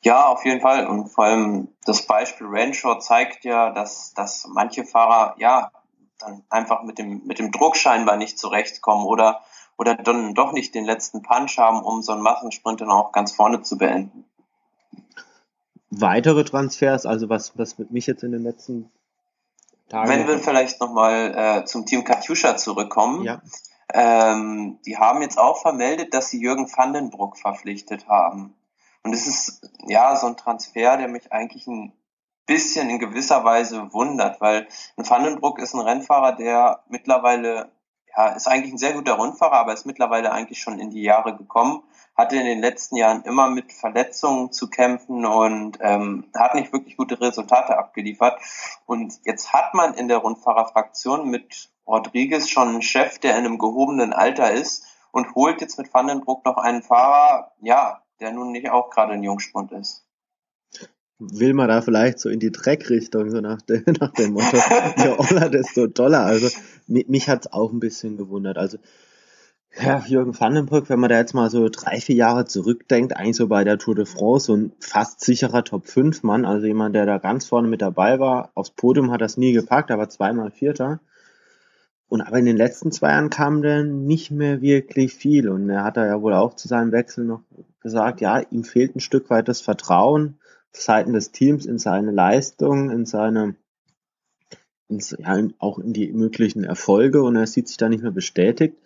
Ja, 0.01 0.27
auf 0.27 0.43
jeden 0.45 0.61
Fall. 0.61 0.87
Und 0.87 1.07
vor 1.07 1.25
allem 1.25 1.69
das 1.85 2.01
Beispiel 2.01 2.47
Renshaw 2.47 2.99
zeigt 2.99 3.45
ja, 3.45 3.69
dass, 3.69 4.13
dass 4.13 4.47
manche 4.51 4.83
Fahrer 4.83 5.35
ja 5.37 5.71
dann 6.17 6.43
einfach 6.49 6.83
mit 6.83 6.97
dem, 6.97 7.21
mit 7.25 7.39
dem 7.39 7.51
Druck 7.51 7.77
scheinbar 7.77 8.17
nicht 8.17 8.37
zurechtkommen 8.37 9.05
oder, 9.05 9.41
oder 9.79 9.95
dann 9.95 10.35
doch 10.35 10.51
nicht 10.51 10.75
den 10.75 10.85
letzten 10.85 11.21
Punch 11.21 11.57
haben, 11.57 11.81
um 11.81 12.03
so 12.03 12.11
einen 12.11 12.21
Massensprint 12.21 12.81
dann 12.81 12.91
auch 12.91 13.11
ganz 13.11 13.31
vorne 13.31 13.61
zu 13.61 13.77
beenden. 13.77 14.25
Weitere 15.89 16.43
Transfers, 16.43 17.05
also 17.05 17.29
was, 17.29 17.57
was 17.57 17.79
mit 17.79 17.89
mich 17.89 18.05
jetzt 18.05 18.23
in 18.23 18.31
den 18.31 18.43
letzten 18.43 18.91
Tagen. 19.87 20.09
Wenn 20.09 20.27
wir 20.27 20.37
vielleicht 20.37 20.79
nochmal 20.81 21.33
äh, 21.35 21.65
zum 21.65 21.85
Team 21.85 22.03
Katjuscha 22.03 22.57
zurückkommen. 22.57 23.23
Ja. 23.23 23.41
Ähm, 23.91 24.77
die 24.85 24.97
haben 24.97 25.21
jetzt 25.21 25.39
auch 25.39 25.61
vermeldet, 25.61 26.13
dass 26.13 26.29
sie 26.29 26.39
Jürgen 26.39 26.69
Vandenbruck 26.71 27.37
verpflichtet 27.37 28.07
haben. 28.07 28.53
Und 29.03 29.13
es 29.13 29.25
ist 29.25 29.67
ja 29.87 30.15
so 30.15 30.27
ein 30.27 30.37
Transfer, 30.37 30.97
der 30.97 31.07
mich 31.07 31.31
eigentlich 31.31 31.65
ein 31.65 31.93
bisschen 32.45 32.89
in 32.89 32.99
gewisser 32.99 33.43
Weise 33.43 33.93
wundert, 33.93 34.41
weil 34.41 34.67
ein 34.97 35.09
Vandenbruck 35.09 35.59
ist 35.59 35.73
ein 35.73 35.81
Rennfahrer, 35.81 36.33
der 36.33 36.83
mittlerweile, 36.89 37.71
ist 38.27 38.47
eigentlich 38.47 38.73
ein 38.73 38.77
sehr 38.77 38.93
guter 38.93 39.13
Rundfahrer, 39.13 39.59
aber 39.59 39.73
ist 39.73 39.85
mittlerweile 39.85 40.31
eigentlich 40.31 40.59
schon 40.59 40.79
in 40.79 40.89
die 40.89 41.01
Jahre 41.01 41.35
gekommen, 41.35 41.83
hatte 42.15 42.35
in 42.35 42.45
den 42.45 42.59
letzten 42.59 42.95
Jahren 42.95 43.23
immer 43.23 43.49
mit 43.49 43.71
Verletzungen 43.71 44.51
zu 44.51 44.69
kämpfen 44.69 45.25
und 45.25 45.77
ähm, 45.81 46.25
hat 46.37 46.55
nicht 46.55 46.73
wirklich 46.73 46.97
gute 46.97 47.19
Resultate 47.21 47.77
abgeliefert. 47.77 48.39
Und 48.85 49.19
jetzt 49.23 49.53
hat 49.53 49.73
man 49.73 49.93
in 49.93 50.07
der 50.07 50.17
Rundfahrerfraktion 50.17 51.29
mit 51.29 51.69
Rodriguez 51.87 52.49
schon 52.49 52.69
einen 52.69 52.81
Chef, 52.81 53.19
der 53.19 53.37
in 53.37 53.45
einem 53.45 53.57
gehobenen 53.57 54.13
Alter 54.13 54.51
ist 54.51 54.85
und 55.11 55.33
holt 55.35 55.61
jetzt 55.61 55.77
mit 55.77 55.93
Vandenbruck 55.93 56.45
noch 56.45 56.57
einen 56.57 56.83
Fahrer, 56.83 57.51
ja, 57.61 58.01
der 58.19 58.31
nun 58.31 58.51
nicht 58.51 58.69
auch 58.69 58.89
gerade 58.89 59.13
ein 59.13 59.23
Jungspund 59.23 59.71
ist. 59.71 60.05
Will 61.19 61.53
man 61.53 61.67
da 61.67 61.81
vielleicht 61.81 62.19
so 62.19 62.29
in 62.29 62.39
die 62.39 62.51
Dreckrichtung, 62.51 63.29
so 63.29 63.41
nach, 63.41 63.61
dem, 63.61 63.83
nach 63.99 64.13
dem 64.13 64.33
Motto, 64.33 64.57
je 64.97 65.09
Oller, 65.17 65.49
desto 65.49 65.87
doller. 65.87 66.21
Also 66.21 66.47
mich, 66.87 67.09
mich 67.09 67.27
hat's 67.27 67.51
auch 67.51 67.73
ein 67.73 67.81
bisschen 67.81 68.17
gewundert. 68.17 68.57
Also 68.57 68.77
ja, 69.77 70.03
Jürgen 70.07 70.37
Vandenbrück, 70.37 70.89
wenn 70.89 70.99
man 70.99 71.09
da 71.09 71.17
jetzt 71.17 71.33
mal 71.33 71.49
so 71.49 71.69
drei, 71.69 71.99
vier 71.99 72.15
Jahre 72.15 72.45
zurückdenkt, 72.45 73.15
eigentlich 73.15 73.35
so 73.35 73.47
bei 73.47 73.63
der 73.63 73.77
Tour 73.77 73.95
de 73.95 74.05
France, 74.05 74.47
so 74.47 74.55
ein 74.55 74.71
fast 74.79 75.21
sicherer 75.21 75.63
Top-5-Mann, 75.63 76.45
also 76.45 76.65
jemand, 76.65 76.95
der 76.95 77.05
da 77.05 77.17
ganz 77.17 77.45
vorne 77.45 77.67
mit 77.67 77.81
dabei 77.81 78.19
war. 78.19 78.51
Aufs 78.55 78.71
Podium 78.71 79.11
hat 79.11 79.21
es 79.21 79.37
nie 79.37 79.53
gepackt, 79.53 79.91
aber 79.91 80.09
zweimal 80.09 80.51
Vierter. 80.51 81.01
Und 82.07 82.21
aber 82.21 82.39
in 82.39 82.45
den 82.45 82.57
letzten 82.57 82.91
zwei 82.91 83.11
Jahren 83.11 83.29
kam 83.29 83.61
dann 83.61 84.05
nicht 84.05 84.31
mehr 84.31 84.61
wirklich 84.61 85.13
viel. 85.13 85.49
Und 85.49 85.69
er 85.69 85.83
hat 85.83 85.97
da 85.97 86.05
ja 86.05 86.21
wohl 86.21 86.33
auch 86.33 86.55
zu 86.55 86.67
seinem 86.67 86.91
Wechsel 86.91 87.25
noch 87.25 87.41
gesagt, 87.81 88.21
ja, 88.21 88.39
ihm 88.39 88.63
fehlt 88.63 88.95
ein 88.95 89.01
Stück 89.01 89.29
weit 89.29 89.47
das 89.47 89.61
Vertrauen 89.61 90.39
seitens 90.71 91.13
des 91.13 91.31
Teams 91.31 91.65
in 91.65 91.77
seine 91.77 92.11
Leistung, 92.11 92.89
in 92.89 93.05
seine, 93.05 93.55
in, 94.87 94.99
ja, 95.17 95.47
auch 95.59 95.79
in 95.79 95.93
die 95.93 96.11
möglichen 96.11 96.63
Erfolge 96.63 97.23
und 97.23 97.35
er 97.35 97.47
sieht 97.47 97.67
sich 97.67 97.77
da 97.77 97.89
nicht 97.89 98.03
mehr 98.03 98.11
bestätigt. 98.11 98.77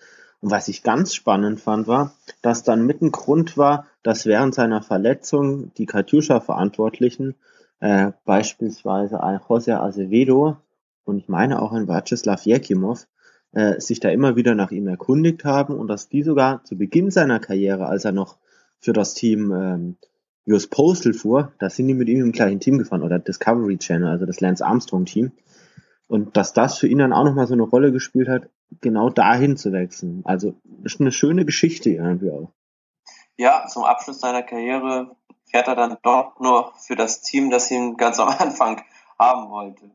Und 0.42 0.52
was 0.52 0.68
ich 0.68 0.84
ganz 0.84 1.16
spannend 1.16 1.62
fand, 1.62 1.88
war, 1.88 2.16
dass 2.42 2.64
dann 2.64 2.86
mit 2.86 3.02
ein 3.02 3.12
Grund 3.12 3.58
war, 3.58 3.88
dass 4.04 4.26
während 4.26 4.54
seiner 4.54 4.82
Verletzung 4.82 5.74
die 5.76 5.86
Katjuscha-Verantwortlichen, 5.86 7.36
äh, 7.80 8.12
beispielsweise 8.26 9.24
ein 9.24 9.40
José 9.40 9.76
Acevedo 9.76 10.58
und 11.06 11.18
ich 11.18 11.30
meine 11.30 11.62
auch 11.62 11.72
ein 11.72 11.88
Vyacheslav 11.88 12.46
Jekimov, 12.46 13.08
äh, 13.54 13.80
sich 13.80 14.00
da 14.00 14.10
immer 14.10 14.36
wieder 14.36 14.56
nach 14.56 14.72
ihm 14.72 14.88
erkundigt 14.88 15.46
haben 15.46 15.76
und 15.76 15.88
dass 15.88 16.10
die 16.10 16.24
sogar 16.24 16.64
zu 16.64 16.78
Beginn 16.78 17.12
seiner 17.12 17.40
Karriere, 17.40 17.86
als 17.88 18.04
er 18.04 18.12
noch 18.12 18.38
für 18.80 18.94
das 18.94 19.14
Team 19.14 19.52
ähm, 19.52 19.98
US 20.48 20.68
Postal 20.68 21.14
fuhr, 21.14 21.54
da 21.60 21.70
sind 21.70 21.88
die 21.88 21.94
mit 21.94 22.10
ihm 22.10 22.22
im 22.22 22.32
gleichen 22.32 22.60
Team 22.60 22.78
gefahren 22.78 23.04
oder 23.04 23.20
Discovery 23.20 23.78
Channel, 23.78 24.10
also 24.10 24.26
das 24.26 24.42
Lance 24.42 24.66
Armstrong 24.66 25.06
Team. 25.06 25.32
Und 26.08 26.36
dass 26.36 26.54
das 26.54 26.78
für 26.78 26.88
ihn 26.88 27.00
dann 27.00 27.14
auch 27.14 27.24
nochmal 27.24 27.48
so 27.48 27.54
eine 27.54 27.64
Rolle 27.64 27.92
gespielt 27.92 28.28
hat, 28.28 28.50
genau 28.82 29.10
dahin 29.10 29.58
zu 29.58 29.72
wechseln. 29.72 30.22
Also 30.26 30.56
ist 30.84 31.00
eine 31.00 31.12
schöne 31.12 31.46
Geschichte 31.46 31.90
irgendwie 31.90 32.32
auch. 32.32 32.52
Ja, 33.38 33.66
zum 33.68 33.84
Abschluss 33.84 34.20
seiner 34.20 34.44
Karriere 34.44 35.16
fährt 35.50 35.68
er 35.68 35.76
dann 35.76 35.98
doch 36.04 36.40
nur 36.40 36.74
für 36.78 36.96
das 36.96 37.22
Team, 37.22 37.50
das 37.50 37.72
ihn 37.72 37.98
ganz 37.98 38.20
am 38.20 38.28
Anfang 38.28 38.82
haben 39.18 39.50
wollte. 39.50 39.92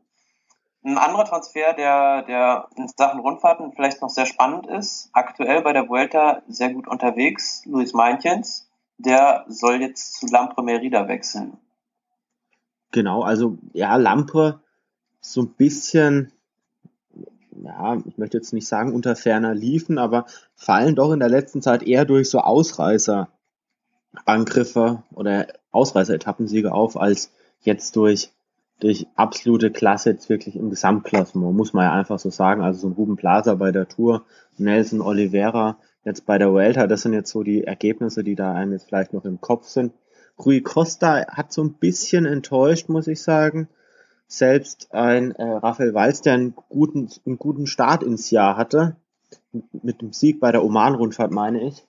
Ein 0.83 0.97
anderer 0.97 1.25
Transfer, 1.25 1.73
der, 1.73 2.23
der 2.23 2.69
in 2.77 2.87
Sachen 2.87 3.19
Rundfahrten 3.19 3.73
vielleicht 3.73 4.01
noch 4.01 4.09
sehr 4.09 4.25
spannend 4.25 4.65
ist, 4.67 5.09
aktuell 5.11 5.61
bei 5.61 5.73
der 5.73 5.89
Vuelta 5.89 6.41
sehr 6.47 6.73
gut 6.73 6.87
unterwegs, 6.87 7.63
Luis 7.65 7.93
Meinchens, 7.93 8.68
der 8.99 9.45
soll 9.47 9.81
jetzt 9.81 10.19
zu 10.19 10.27
Lampre 10.27 10.61
Merida 10.63 11.07
wechseln. 11.07 11.57
Genau, 12.91 13.23
also 13.23 13.57
ja, 13.73 13.95
Lampre 13.95 14.61
so 15.21 15.41
ein 15.41 15.49
bisschen, 15.49 16.31
ja, 17.51 17.97
ich 18.05 18.17
möchte 18.17 18.37
jetzt 18.37 18.53
nicht 18.53 18.67
sagen 18.67 18.93
unter 18.93 19.15
ferner 19.15 19.55
liefen, 19.55 19.97
aber 19.97 20.25
fallen 20.55 20.95
doch 20.95 21.11
in 21.11 21.19
der 21.19 21.29
letzten 21.29 21.61
Zeit 21.61 21.83
eher 21.83 22.05
durch 22.05 22.29
so 22.29 22.39
Ausreißerangriffe 22.39 25.03
oder 25.13 25.47
Ausreißer-Etappensiege 25.71 26.73
auf, 26.73 26.97
als 26.97 27.31
jetzt 27.61 27.95
durch 27.95 28.31
durch 28.79 29.07
absolute 29.15 29.71
Klasse 29.71 30.11
jetzt 30.11 30.29
wirklich 30.29 30.55
im 30.55 30.69
Gesamtklassement, 30.69 31.55
muss 31.55 31.73
man 31.73 31.83
ja 31.83 31.91
einfach 31.91 32.17
so 32.17 32.29
sagen. 32.29 32.61
Also 32.61 32.79
so 32.79 32.87
ein 32.87 32.93
Ruben 32.93 33.17
Plaza 33.17 33.55
bei 33.55 33.71
der 33.71 33.89
Tour, 33.89 34.23
Nelson 34.57 35.01
Oliveira 35.01 35.77
jetzt 36.09 36.25
bei 36.25 36.37
der 36.37 36.51
Vuelta, 36.51 36.87
das 36.87 37.03
sind 37.03 37.13
jetzt 37.13 37.31
so 37.31 37.43
die 37.43 37.63
Ergebnisse, 37.63 38.23
die 38.23 38.35
da 38.35 38.53
einem 38.53 38.73
jetzt 38.73 38.87
vielleicht 38.87 39.13
noch 39.13 39.25
im 39.25 39.39
Kopf 39.39 39.67
sind. 39.67 39.93
Rui 40.37 40.61
Costa 40.61 41.27
hat 41.27 41.53
so 41.53 41.63
ein 41.63 41.73
bisschen 41.73 42.25
enttäuscht, 42.25 42.89
muss 42.89 43.07
ich 43.07 43.21
sagen. 43.21 43.69
Selbst 44.27 44.93
ein 44.93 45.31
äh, 45.31 45.43
Raphael 45.43 45.93
Walz, 45.93 46.21
der 46.21 46.33
einen 46.33 46.53
guten, 46.69 47.09
einen 47.25 47.39
guten 47.39 47.65
Start 47.65 48.03
ins 48.03 48.29
Jahr 48.29 48.57
hatte, 48.57 48.95
mit 49.81 50.01
dem 50.01 50.13
Sieg 50.13 50.39
bei 50.39 50.51
der 50.51 50.63
Oman-Rundfahrt, 50.63 51.31
meine 51.31 51.61
ich, 51.63 51.85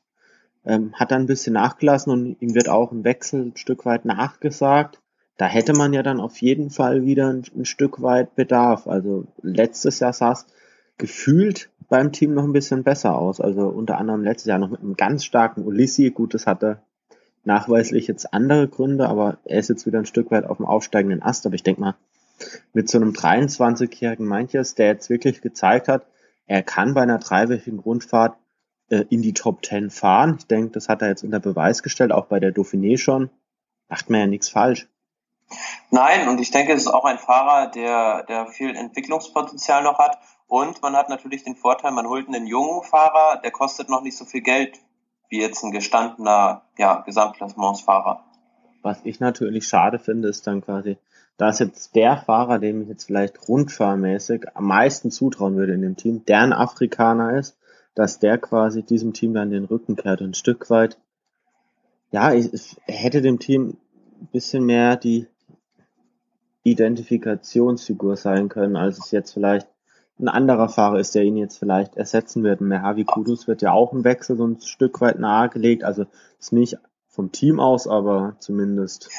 ähm, 0.64 0.94
hat 0.94 1.10
dann 1.10 1.22
ein 1.22 1.26
bisschen 1.26 1.52
nachgelassen 1.52 2.12
und 2.12 2.36
ihm 2.40 2.54
wird 2.54 2.68
auch 2.68 2.92
ein 2.92 3.04
Wechsel 3.04 3.42
ein 3.42 3.56
Stück 3.56 3.84
weit 3.84 4.04
nachgesagt 4.04 5.00
da 5.40 5.46
hätte 5.46 5.72
man 5.72 5.94
ja 5.94 6.02
dann 6.02 6.20
auf 6.20 6.42
jeden 6.42 6.68
Fall 6.68 7.06
wieder 7.06 7.32
ein, 7.32 7.44
ein 7.56 7.64
Stück 7.64 8.02
weit 8.02 8.36
Bedarf. 8.36 8.86
Also 8.86 9.24
letztes 9.40 9.98
Jahr 9.98 10.10
es 10.10 10.46
gefühlt 10.98 11.70
beim 11.90 12.12
Team 12.12 12.32
noch 12.32 12.44
ein 12.44 12.54
bisschen 12.54 12.84
besser 12.84 13.18
aus. 13.18 13.40
Also 13.40 13.68
unter 13.68 13.98
anderem 13.98 14.22
letztes 14.22 14.46
Jahr 14.46 14.58
noch 14.58 14.70
mit 14.70 14.80
einem 14.80 14.96
ganz 14.96 15.24
starken 15.24 15.66
Ulissi. 15.66 16.10
Gut, 16.10 16.32
das 16.32 16.46
hatte 16.46 16.80
nachweislich 17.44 18.06
jetzt 18.06 18.32
andere 18.32 18.68
Gründe, 18.68 19.08
aber 19.08 19.38
er 19.44 19.58
ist 19.58 19.68
jetzt 19.68 19.86
wieder 19.86 19.98
ein 19.98 20.06
Stück 20.06 20.30
weit 20.30 20.46
auf 20.46 20.58
dem 20.58 20.66
aufsteigenden 20.66 21.22
Ast. 21.22 21.44
Aber 21.44 21.56
ich 21.56 21.64
denke 21.64 21.80
mal, 21.80 21.96
mit 22.72 22.88
so 22.88 22.96
einem 22.96 23.10
23-jährigen 23.10 24.26
Manches, 24.26 24.74
der 24.76 24.86
jetzt 24.86 25.10
wirklich 25.10 25.42
gezeigt 25.42 25.88
hat, 25.88 26.06
er 26.46 26.62
kann 26.62 26.94
bei 26.94 27.02
einer 27.02 27.18
dreiwöchigen 27.18 27.80
Rundfahrt 27.80 28.36
äh, 28.88 29.04
in 29.10 29.20
die 29.20 29.34
Top 29.34 29.64
10 29.64 29.90
fahren. 29.90 30.36
Ich 30.38 30.46
denke, 30.46 30.70
das 30.70 30.88
hat 30.88 31.02
er 31.02 31.08
jetzt 31.08 31.24
unter 31.24 31.40
Beweis 31.40 31.82
gestellt, 31.82 32.12
auch 32.12 32.26
bei 32.26 32.40
der 32.40 32.54
Dauphiné 32.54 32.98
schon. 32.98 33.30
Macht 33.88 34.10
man 34.10 34.20
ja 34.20 34.26
nichts 34.26 34.48
falsch. 34.48 34.88
Nein, 35.90 36.28
und 36.28 36.40
ich 36.40 36.52
denke, 36.52 36.72
es 36.72 36.82
ist 36.82 36.88
auch 36.88 37.04
ein 37.04 37.18
Fahrer, 37.18 37.70
der, 37.72 38.22
der 38.24 38.46
viel 38.46 38.76
Entwicklungspotenzial 38.76 39.82
noch 39.82 39.98
hat. 39.98 40.18
Und 40.50 40.82
man 40.82 40.96
hat 40.96 41.08
natürlich 41.08 41.44
den 41.44 41.54
Vorteil, 41.54 41.92
man 41.92 42.08
holt 42.08 42.26
einen 42.26 42.48
jungen 42.48 42.82
Fahrer, 42.82 43.40
der 43.40 43.52
kostet 43.52 43.88
noch 43.88 44.02
nicht 44.02 44.16
so 44.16 44.24
viel 44.24 44.40
Geld 44.40 44.80
wie 45.28 45.40
jetzt 45.40 45.62
ein 45.62 45.70
gestandener 45.70 46.62
ja, 46.76 47.02
Gesamtklassementsfahrer. 47.06 48.24
Was 48.82 48.98
ich 49.04 49.20
natürlich 49.20 49.68
schade 49.68 50.00
finde, 50.00 50.26
ist 50.26 50.48
dann 50.48 50.60
quasi, 50.60 50.98
dass 51.36 51.60
jetzt 51.60 51.94
der 51.94 52.16
Fahrer, 52.16 52.58
dem 52.58 52.82
ich 52.82 52.88
jetzt 52.88 53.04
vielleicht 53.04 53.48
rundfahrmäßig 53.48 54.46
am 54.54 54.64
meisten 54.64 55.12
zutrauen 55.12 55.54
würde 55.54 55.74
in 55.74 55.82
dem 55.82 55.96
Team, 55.96 56.24
der 56.24 56.40
ein 56.40 56.52
Afrikaner 56.52 57.38
ist, 57.38 57.56
dass 57.94 58.18
der 58.18 58.36
quasi 58.36 58.82
diesem 58.82 59.12
Team 59.12 59.34
dann 59.34 59.50
den 59.50 59.66
Rücken 59.66 59.94
kehrt. 59.94 60.20
Und 60.20 60.30
ein 60.30 60.34
Stück 60.34 60.68
weit, 60.68 60.98
ja, 62.10 62.32
ich, 62.32 62.52
ich 62.52 62.76
hätte 62.86 63.22
dem 63.22 63.38
Team 63.38 63.76
ein 64.20 64.28
bisschen 64.32 64.66
mehr 64.66 64.96
die 64.96 65.28
Identifikationsfigur 66.64 68.16
sein 68.16 68.48
können, 68.48 68.74
als 68.74 68.98
es 68.98 69.12
jetzt 69.12 69.32
vielleicht 69.32 69.68
ein 70.20 70.28
anderer 70.28 70.68
Fahrer 70.68 70.98
ist, 70.98 71.14
der 71.14 71.22
ihn 71.22 71.36
jetzt 71.36 71.58
vielleicht 71.58 71.96
ersetzen 71.96 72.42
wird. 72.42 72.60
Mehavi 72.60 73.04
Kudus 73.04 73.48
wird 73.48 73.62
ja 73.62 73.72
auch 73.72 73.92
ein 73.92 74.04
Wechsel 74.04 74.36
so 74.36 74.46
ein 74.46 74.60
Stück 74.60 75.00
weit 75.00 75.18
nahegelegt, 75.18 75.84
also 75.84 76.04
ist 76.38 76.52
nicht 76.52 76.76
vom 77.08 77.32
Team 77.32 77.60
aus, 77.60 77.86
aber 77.86 78.36
zumindest. 78.38 79.10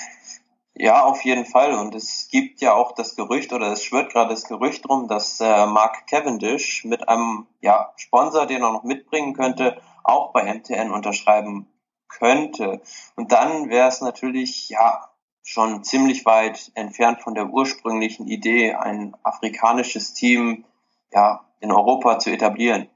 Ja, 0.73 1.03
auf 1.03 1.23
jeden 1.25 1.45
Fall. 1.45 1.73
Und 1.73 1.95
es 1.95 2.27
gibt 2.31 2.61
ja 2.61 2.73
auch 2.73 2.93
das 2.93 3.15
Gerücht, 3.15 3.51
oder 3.53 3.71
es 3.71 3.83
schwirrt 3.83 4.11
gerade 4.11 4.29
das 4.29 4.45
Gerücht 4.45 4.87
drum, 4.87 5.07
dass 5.07 5.39
äh, 5.39 5.65
Mark 5.65 6.07
Cavendish 6.07 6.85
mit 6.85 7.07
einem 7.09 7.47
ja, 7.59 7.91
Sponsor, 7.97 8.45
den 8.45 8.61
er 8.61 8.71
noch 8.71 8.83
mitbringen 8.83 9.33
könnte, 9.33 9.77
auch 10.03 10.31
bei 10.31 10.51
MTN 10.51 10.91
unterschreiben 10.91 11.67
könnte. 12.07 12.81
Und 13.15 13.31
dann 13.31 13.69
wäre 13.69 13.89
es 13.89 14.01
natürlich, 14.01 14.69
ja, 14.69 15.09
schon 15.43 15.83
ziemlich 15.83 16.25
weit 16.25 16.71
entfernt 16.75 17.21
von 17.21 17.35
der 17.35 17.49
ursprünglichen 17.49 18.27
Idee, 18.27 18.73
ein 18.73 19.15
afrikanisches 19.23 20.13
Team 20.13 20.65
ja, 21.13 21.45
in 21.59 21.71
Europa 21.71 22.19
zu 22.19 22.31
etablieren. 22.31 22.87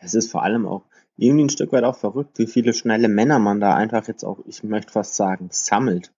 Es 0.00 0.14
ist 0.14 0.30
vor 0.30 0.42
allem 0.42 0.66
auch 0.66 0.82
irgendwie 1.16 1.44
ein 1.44 1.50
Stück 1.50 1.72
weit 1.72 1.84
auch 1.84 1.96
verrückt, 1.96 2.38
wie 2.38 2.46
viele 2.46 2.72
schnelle 2.72 3.08
Männer 3.08 3.38
man 3.38 3.60
da 3.60 3.74
einfach 3.74 4.06
jetzt 4.08 4.24
auch, 4.24 4.38
ich 4.46 4.64
möchte 4.64 4.92
fast 4.92 5.16
sagen, 5.16 5.48
sammelt. 5.50 6.12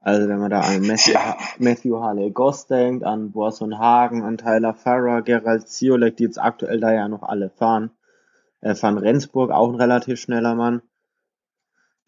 Also 0.00 0.28
wenn 0.28 0.40
man 0.40 0.50
da 0.50 0.60
an 0.60 0.82
Matthew, 0.86 1.12
ja. 1.12 1.36
Matthew 1.58 2.00
Harley 2.00 2.30
Goss 2.32 2.66
denkt, 2.66 3.04
an 3.04 3.30
Borson 3.30 3.78
Hagen, 3.78 4.24
an 4.24 4.36
Tyler 4.36 4.74
Farrer, 4.74 5.22
Gerald 5.22 5.68
Ziolek, 5.68 6.16
die 6.16 6.24
jetzt 6.24 6.40
aktuell 6.40 6.80
da 6.80 6.92
ja 6.92 7.08
noch 7.08 7.22
alle 7.22 7.50
fahren. 7.50 7.92
Äh, 8.60 8.74
Van 8.80 8.98
Rensburg, 8.98 9.52
auch 9.52 9.68
ein 9.68 9.76
relativ 9.76 10.18
schneller 10.20 10.56
Mann. 10.56 10.82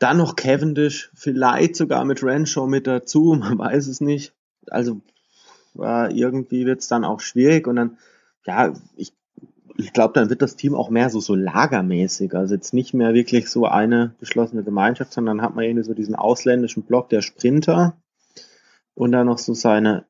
Dann 0.01 0.17
noch 0.17 0.35
Cavendish, 0.35 1.13
vielleicht 1.15 1.77
sogar 1.77 2.05
mit 2.05 2.23
Renshaw 2.23 2.67
mit 2.67 2.89
dazu, 2.89 3.35
man 3.39 3.59
weiß 3.59 3.87
es 3.87 4.01
nicht. 4.01 4.35
Also 4.69 5.01
äh, 5.79 6.13
irgendwie 6.13 6.67
wird 6.67 6.81
es 6.81 6.89
dann 6.89 7.05
auch 7.05 7.21
schwierig 7.21 7.69
und 7.69 7.77
dann, 7.77 7.99
ja, 8.47 8.73
ich, 8.97 9.13
ich 9.77 9.93
glaube, 9.93 10.15
dann 10.15 10.31
wird 10.31 10.43
das 10.43 10.57
Team 10.57 10.75
auch 10.75 10.91
mehr 10.91 11.11
so, 11.11 11.21
so 11.21 11.35
lagermäßig. 11.35 12.35
Also 12.35 12.55
jetzt 12.55 12.75
nicht 12.75 12.95
mehr 12.95 13.15
wirklich 13.15 13.51
so 13.51 13.67
eine 13.67 14.15
geschlossene 14.21 14.63
Gemeinschaft, 14.63 15.13
sondern 15.13 15.43
hat 15.43 15.55
man 15.55 15.65
irgendwie 15.65 15.85
so 15.85 15.95
diesen 15.95 16.15
ausländischen 16.15 16.85
Block 16.85 17.09
der 17.09 17.23
Sprinter 17.23 17.97
und 18.95 19.13
dann 19.13 19.27
noch 19.27 19.39
so 19.39 19.55
seine, 19.55 20.05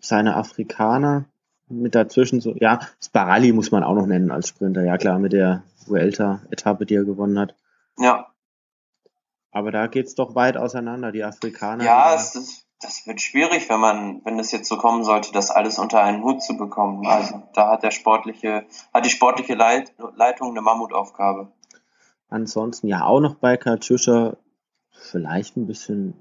seine 0.00 0.36
Afrikaner 0.36 1.26
mit 1.68 1.94
dazwischen 1.94 2.40
so, 2.40 2.54
ja, 2.54 2.80
Sparali 3.02 3.52
muss 3.52 3.70
man 3.70 3.82
auch 3.82 3.94
noch 3.94 4.06
nennen 4.06 4.30
als 4.30 4.48
Sprinter, 4.48 4.84
ja 4.84 4.98
klar, 4.98 5.18
mit 5.18 5.32
der 5.32 5.64
Vuelta-Etappe, 5.86 6.86
die 6.86 6.94
er 6.94 7.04
gewonnen 7.04 7.38
hat. 7.38 7.56
Ja, 7.98 8.28
aber 9.56 9.70
da 9.70 9.86
geht's 9.86 10.14
doch 10.14 10.34
weit 10.34 10.58
auseinander, 10.58 11.12
die 11.12 11.24
Afrikaner. 11.24 11.82
Ja, 11.82 12.14
es 12.14 12.34
ist, 12.34 12.65
das 12.80 13.06
wird 13.06 13.20
schwierig, 13.20 13.68
wenn 13.68 13.80
man, 13.80 14.20
wenn 14.24 14.38
es 14.38 14.52
jetzt 14.52 14.68
so 14.68 14.76
kommen 14.76 15.02
sollte, 15.02 15.32
das 15.32 15.50
alles 15.50 15.78
unter 15.78 16.02
einen 16.02 16.22
Hut 16.22 16.42
zu 16.42 16.56
bekommen. 16.56 17.06
Also 17.06 17.42
da 17.54 17.70
hat 17.70 17.82
der 17.82 17.90
sportliche, 17.90 18.66
hat 18.92 19.04
die 19.04 19.10
sportliche 19.10 19.54
Leit, 19.54 19.94
Leitung 20.14 20.50
eine 20.50 20.60
Mammutaufgabe. 20.60 21.52
Ansonsten 22.28 22.88
ja 22.88 23.04
auch 23.04 23.20
noch 23.20 23.36
bei 23.36 23.56
Katjuscha 23.56 24.36
vielleicht 24.90 25.56
ein 25.56 25.66
bisschen 25.66 26.14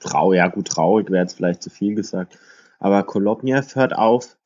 traurig, 0.00 0.38
ja 0.38 0.48
gut, 0.48 0.68
traurig 0.68 1.10
wäre 1.10 1.22
jetzt 1.22 1.36
vielleicht 1.36 1.62
zu 1.62 1.70
viel 1.70 1.94
gesagt. 1.94 2.38
Aber 2.80 3.04
Kolobniev 3.04 3.76
hört 3.76 3.94
auf, 3.94 4.36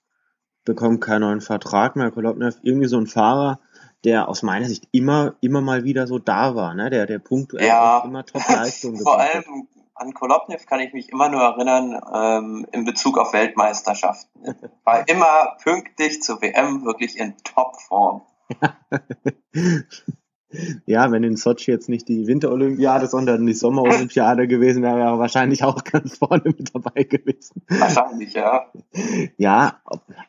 bekommt 0.65 1.01
keinen 1.01 1.23
neuen 1.23 1.41
Vertrag 1.41 1.97
mehr. 1.97 2.11
Kolobniev 2.11 2.57
irgendwie 2.63 2.89
so 2.89 2.99
ein 2.99 3.07
Fahrer, 3.07 3.61
der 4.05 4.29
aus 4.29 4.43
meiner 4.43 4.67
Sicht 4.67 4.89
immer, 4.93 5.37
immer 5.41 5.63
mal 5.63 5.85
wieder 5.85 6.07
so 6.07 6.19
da 6.19 6.55
war, 6.55 6.75
ne? 6.75 6.91
der, 6.91 7.07
der 7.07 7.19
punktuell 7.19 7.67
ja, 7.67 8.03
immer 8.05 8.27
Top-Leistung 8.27 8.97
Vor 9.03 9.19
allem 9.19 9.69
an 9.97 10.15
Kolobnev 10.15 10.67
kann 10.67 10.81
ich 10.81 10.93
mich 10.93 11.09
immer 11.11 11.29
nur 11.29 11.43
erinnern 11.43 12.01
ähm, 12.15 12.67
in 12.73 12.85
Bezug 12.85 13.19
auf 13.19 13.33
Weltmeisterschaften. 13.33 14.55
War 14.85 15.09
immer 15.09 15.57
pünktlich 15.63 16.23
zur 16.23 16.41
WM 16.43 16.85
wirklich 16.85 17.19
in 17.19 17.37
Topform. 17.39 18.23
Ja, 20.87 21.11
wenn 21.11 21.25
in 21.25 21.37
Sochi 21.37 21.71
jetzt 21.71 21.89
nicht 21.89 22.09
die 22.09 22.27
Winterolympiade, 22.27 23.09
sondern 23.09 23.45
die 23.47 23.53
Sommerolympiade 23.53 24.47
gewesen 24.47 24.83
wäre, 24.83 24.97
wäre 24.97 25.09
er 25.09 25.19
wahrscheinlich 25.19 25.65
auch 25.65 25.83
ganz 25.85 26.19
vorne 26.19 26.45
mit 26.45 26.75
dabei 26.75 27.03
gewesen. 27.03 27.63
Wahrscheinlich, 27.69 28.35
ja. 28.35 28.67
Ja, 29.37 29.81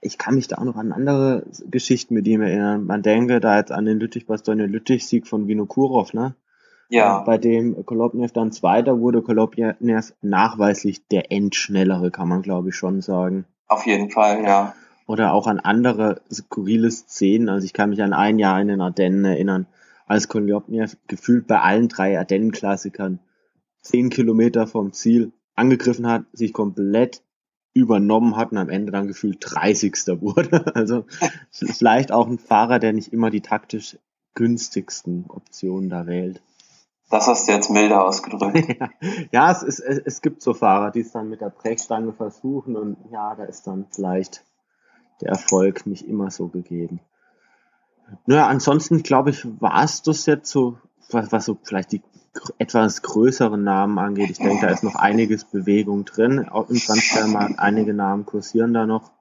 ich 0.01 0.17
kann 0.17 0.35
mich 0.35 0.47
da 0.47 0.57
auch 0.57 0.63
noch 0.63 0.75
an 0.75 0.91
andere 0.91 1.45
Geschichten 1.69 2.15
mit 2.15 2.27
ihm 2.27 2.41
erinnern. 2.41 2.85
Man 2.85 3.03
denke 3.03 3.39
da 3.39 3.57
jetzt 3.57 3.71
an 3.71 3.85
den 3.85 3.99
Lüttich-Bastogne-Lüttich-Sieg 3.99 5.27
von 5.27 5.47
Vinokurov, 5.47 6.13
ne? 6.13 6.35
Ja. 6.89 7.19
Bei 7.19 7.37
dem 7.37 7.85
Kolobnev 7.85 8.31
dann 8.31 8.51
Zweiter 8.51 8.99
wurde, 8.99 9.21
Kolobnev 9.21 10.13
nachweislich 10.21 11.07
der 11.07 11.31
Endschnellere, 11.31 12.11
kann 12.11 12.29
man 12.29 12.41
glaube 12.41 12.69
ich 12.69 12.75
schon 12.75 13.01
sagen. 13.01 13.45
Auf 13.67 13.85
jeden 13.85 14.09
Fall, 14.09 14.43
ja. 14.43 14.73
Oder 15.05 15.33
auch 15.33 15.47
an 15.47 15.59
andere 15.59 16.21
skurrile 16.31 16.91
Szenen. 16.91 17.49
Also 17.49 17.65
ich 17.65 17.73
kann 17.73 17.89
mich 17.89 18.01
an 18.01 18.13
ein 18.13 18.39
Jahr 18.39 18.61
in 18.61 18.67
den 18.67 18.81
Ardennen 18.81 19.25
erinnern 19.25 19.67
als 20.05 20.29
Koljopniew 20.29 20.87
gefühlt 21.07 21.47
bei 21.47 21.59
allen 21.59 21.89
drei 21.89 22.17
Ardennen-Klassikern 22.17 23.19
zehn 23.81 24.09
Kilometer 24.09 24.67
vom 24.67 24.93
Ziel 24.93 25.31
angegriffen 25.55 26.07
hat, 26.07 26.25
sich 26.33 26.53
komplett 26.53 27.23
übernommen 27.73 28.35
hat 28.35 28.51
und 28.51 28.57
am 28.57 28.69
Ende 28.69 28.91
dann 28.91 29.07
gefühlt 29.07 29.37
30. 29.41 29.93
wurde. 30.21 30.65
Also 30.75 31.05
vielleicht 31.51 32.11
auch 32.11 32.27
ein 32.27 32.39
Fahrer, 32.39 32.79
der 32.79 32.93
nicht 32.93 33.13
immer 33.13 33.29
die 33.29 33.41
taktisch 33.41 33.97
günstigsten 34.33 35.25
Optionen 35.29 35.89
da 35.89 36.05
wählt. 36.07 36.41
Das 37.09 37.27
hast 37.27 37.47
du 37.47 37.53
jetzt 37.53 37.69
milder 37.69 38.05
ausgedrückt. 38.05 38.75
ja, 39.31 39.51
es, 39.51 39.63
es, 39.63 39.79
es 39.79 40.21
gibt 40.21 40.41
so 40.41 40.53
Fahrer, 40.53 40.91
die 40.91 41.01
es 41.01 41.11
dann 41.11 41.29
mit 41.29 41.39
der 41.39 41.49
Brechstange 41.49 42.11
versuchen 42.11 42.75
und 42.75 42.97
ja, 43.11 43.33
da 43.35 43.43
ist 43.43 43.65
dann 43.65 43.85
vielleicht 43.91 44.43
der 45.21 45.29
Erfolg 45.29 45.85
nicht 45.85 46.07
immer 46.07 46.31
so 46.31 46.47
gegeben. 46.47 46.99
Naja, 48.25 48.47
ansonsten 48.47 49.03
glaube 49.03 49.29
ich, 49.29 49.45
war 49.61 49.83
es 49.83 50.01
das 50.01 50.25
jetzt 50.25 50.49
so, 50.49 50.77
was, 51.09 51.31
was 51.31 51.45
so 51.45 51.57
vielleicht 51.63 51.93
die 51.93 52.01
etwas 52.59 53.01
größeren 53.01 53.63
Namen 53.63 53.97
angeht. 53.97 54.29
Ich 54.29 54.37
denke, 54.37 54.65
da 54.65 54.71
ist 54.71 54.83
noch 54.83 54.95
einiges 54.95 55.45
Bewegung 55.45 56.05
drin. 56.05 56.47
Auch 56.47 56.69
im 56.69 56.77
Transfermarkt 56.77 57.57
einige 57.57 57.93
Namen 57.93 58.25
kursieren 58.25 58.73
da 58.73 58.85
noch. 58.85 59.11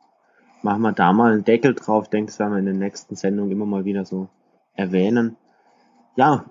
Machen 0.63 0.83
wir 0.83 0.93
da 0.93 1.13
mal 1.13 1.33
einen 1.33 1.45
Deckel 1.45 1.75
drauf. 1.75 2.05
Ich 2.05 2.11
denke, 2.11 2.31
das 2.31 2.39
werden 2.39 2.53
wir 2.53 2.59
in 2.59 2.67
den 2.67 2.79
nächsten 2.79 3.17
Sendungen 3.17 3.51
immer 3.53 3.67
mal 3.67 3.85
wieder 3.85 4.05
so 4.05 4.29
erwähnen. 4.75 5.37
Ja, 6.17 6.45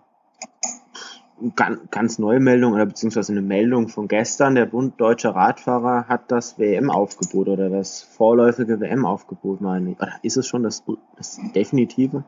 ganz, 1.55 2.17
neue 2.19 2.39
Meldung 2.39 2.73
oder 2.73 2.85
beziehungsweise 2.85 3.31
eine 3.31 3.41
Meldung 3.41 3.89
von 3.89 4.07
gestern. 4.07 4.55
Der 4.55 4.65
Bund 4.65 4.99
Deutscher 4.99 5.35
Radfahrer 5.35 6.07
hat 6.07 6.31
das 6.31 6.57
WM-Aufgebot 6.57 7.47
oder 7.47 7.69
das 7.69 8.01
vorläufige 8.01 8.79
WM-Aufgebot, 8.79 9.61
meine 9.61 9.91
ich. 9.91 9.99
Oder 9.99 10.13
ist 10.21 10.37
es 10.37 10.47
schon 10.47 10.63
das, 10.63 10.83
das 11.17 11.39
definitive? 11.53 12.23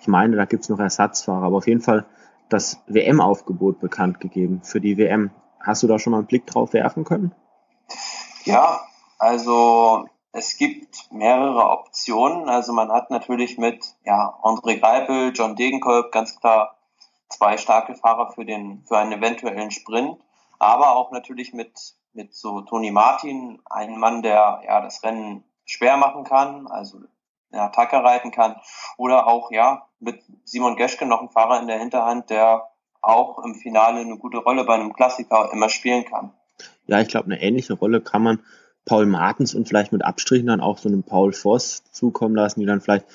Ich 0.00 0.08
meine, 0.08 0.36
da 0.36 0.44
gibt's 0.44 0.68
noch 0.68 0.78
Ersatzfahrer, 0.78 1.44
aber 1.44 1.56
auf 1.56 1.66
jeden 1.66 1.80
Fall 1.80 2.04
das 2.48 2.82
WM-Aufgebot 2.86 3.80
bekannt 3.80 4.20
gegeben 4.20 4.60
für 4.62 4.80
die 4.80 4.98
WM. 4.98 5.30
Hast 5.60 5.82
du 5.82 5.86
da 5.86 5.98
schon 5.98 6.10
mal 6.10 6.18
einen 6.18 6.26
Blick 6.26 6.46
drauf 6.46 6.74
werfen 6.74 7.04
können? 7.04 7.34
Ja, 8.44 8.80
also 9.18 10.06
es 10.32 10.58
gibt 10.58 11.10
mehrere 11.10 11.70
Optionen. 11.70 12.50
Also 12.50 12.74
man 12.74 12.92
hat 12.92 13.10
natürlich 13.10 13.56
mit 13.56 13.94
ja, 14.04 14.34
André 14.42 14.78
Greipel, 14.78 15.32
John 15.34 15.56
Degenkolb 15.56 16.12
ganz 16.12 16.38
klar 16.38 16.76
zwei 17.28 17.56
starke 17.56 17.94
Fahrer 17.94 18.32
für 18.32 18.44
den 18.44 18.84
für 18.86 18.98
einen 18.98 19.12
eventuellen 19.12 19.70
Sprint, 19.70 20.18
aber 20.58 20.96
auch 20.96 21.10
natürlich 21.10 21.52
mit 21.52 21.94
mit 22.14 22.34
so 22.34 22.60
Toni 22.60 22.90
Martin, 22.90 23.60
ein 23.66 23.98
Mann, 23.98 24.22
der 24.22 24.62
ja 24.64 24.80
das 24.80 25.02
Rennen 25.02 25.44
schwer 25.64 25.96
machen 25.96 26.24
kann, 26.24 26.66
also 26.66 27.00
eine 27.50 27.62
Attacke 27.62 27.96
reiten 27.96 28.30
kann, 28.30 28.56
oder 28.96 29.26
auch 29.26 29.50
ja 29.50 29.86
mit 30.00 30.22
Simon 30.44 30.76
Geschke 30.76 31.06
noch 31.06 31.22
ein 31.22 31.30
Fahrer 31.30 31.60
in 31.60 31.66
der 31.66 31.78
Hinterhand, 31.78 32.30
der 32.30 32.68
auch 33.00 33.38
im 33.44 33.54
Finale 33.54 34.00
eine 34.00 34.16
gute 34.16 34.38
Rolle 34.38 34.64
bei 34.64 34.74
einem 34.74 34.92
Klassiker 34.92 35.50
immer 35.52 35.68
spielen 35.68 36.04
kann. 36.04 36.32
Ja, 36.86 37.00
ich 37.00 37.08
glaube, 37.08 37.26
eine 37.26 37.40
ähnliche 37.40 37.74
Rolle 37.74 38.00
kann 38.00 38.22
man 38.22 38.40
Paul 38.84 39.06
Martens 39.06 39.54
und 39.54 39.66
vielleicht 39.66 39.92
mit 39.92 40.04
Abstrichen 40.04 40.46
dann 40.46 40.60
auch 40.60 40.78
so 40.78 40.88
einem 40.88 41.02
Paul 41.02 41.32
Voss 41.32 41.82
zukommen 41.90 42.34
lassen, 42.34 42.60
die 42.60 42.66
dann 42.66 42.80
vielleicht 42.80 43.06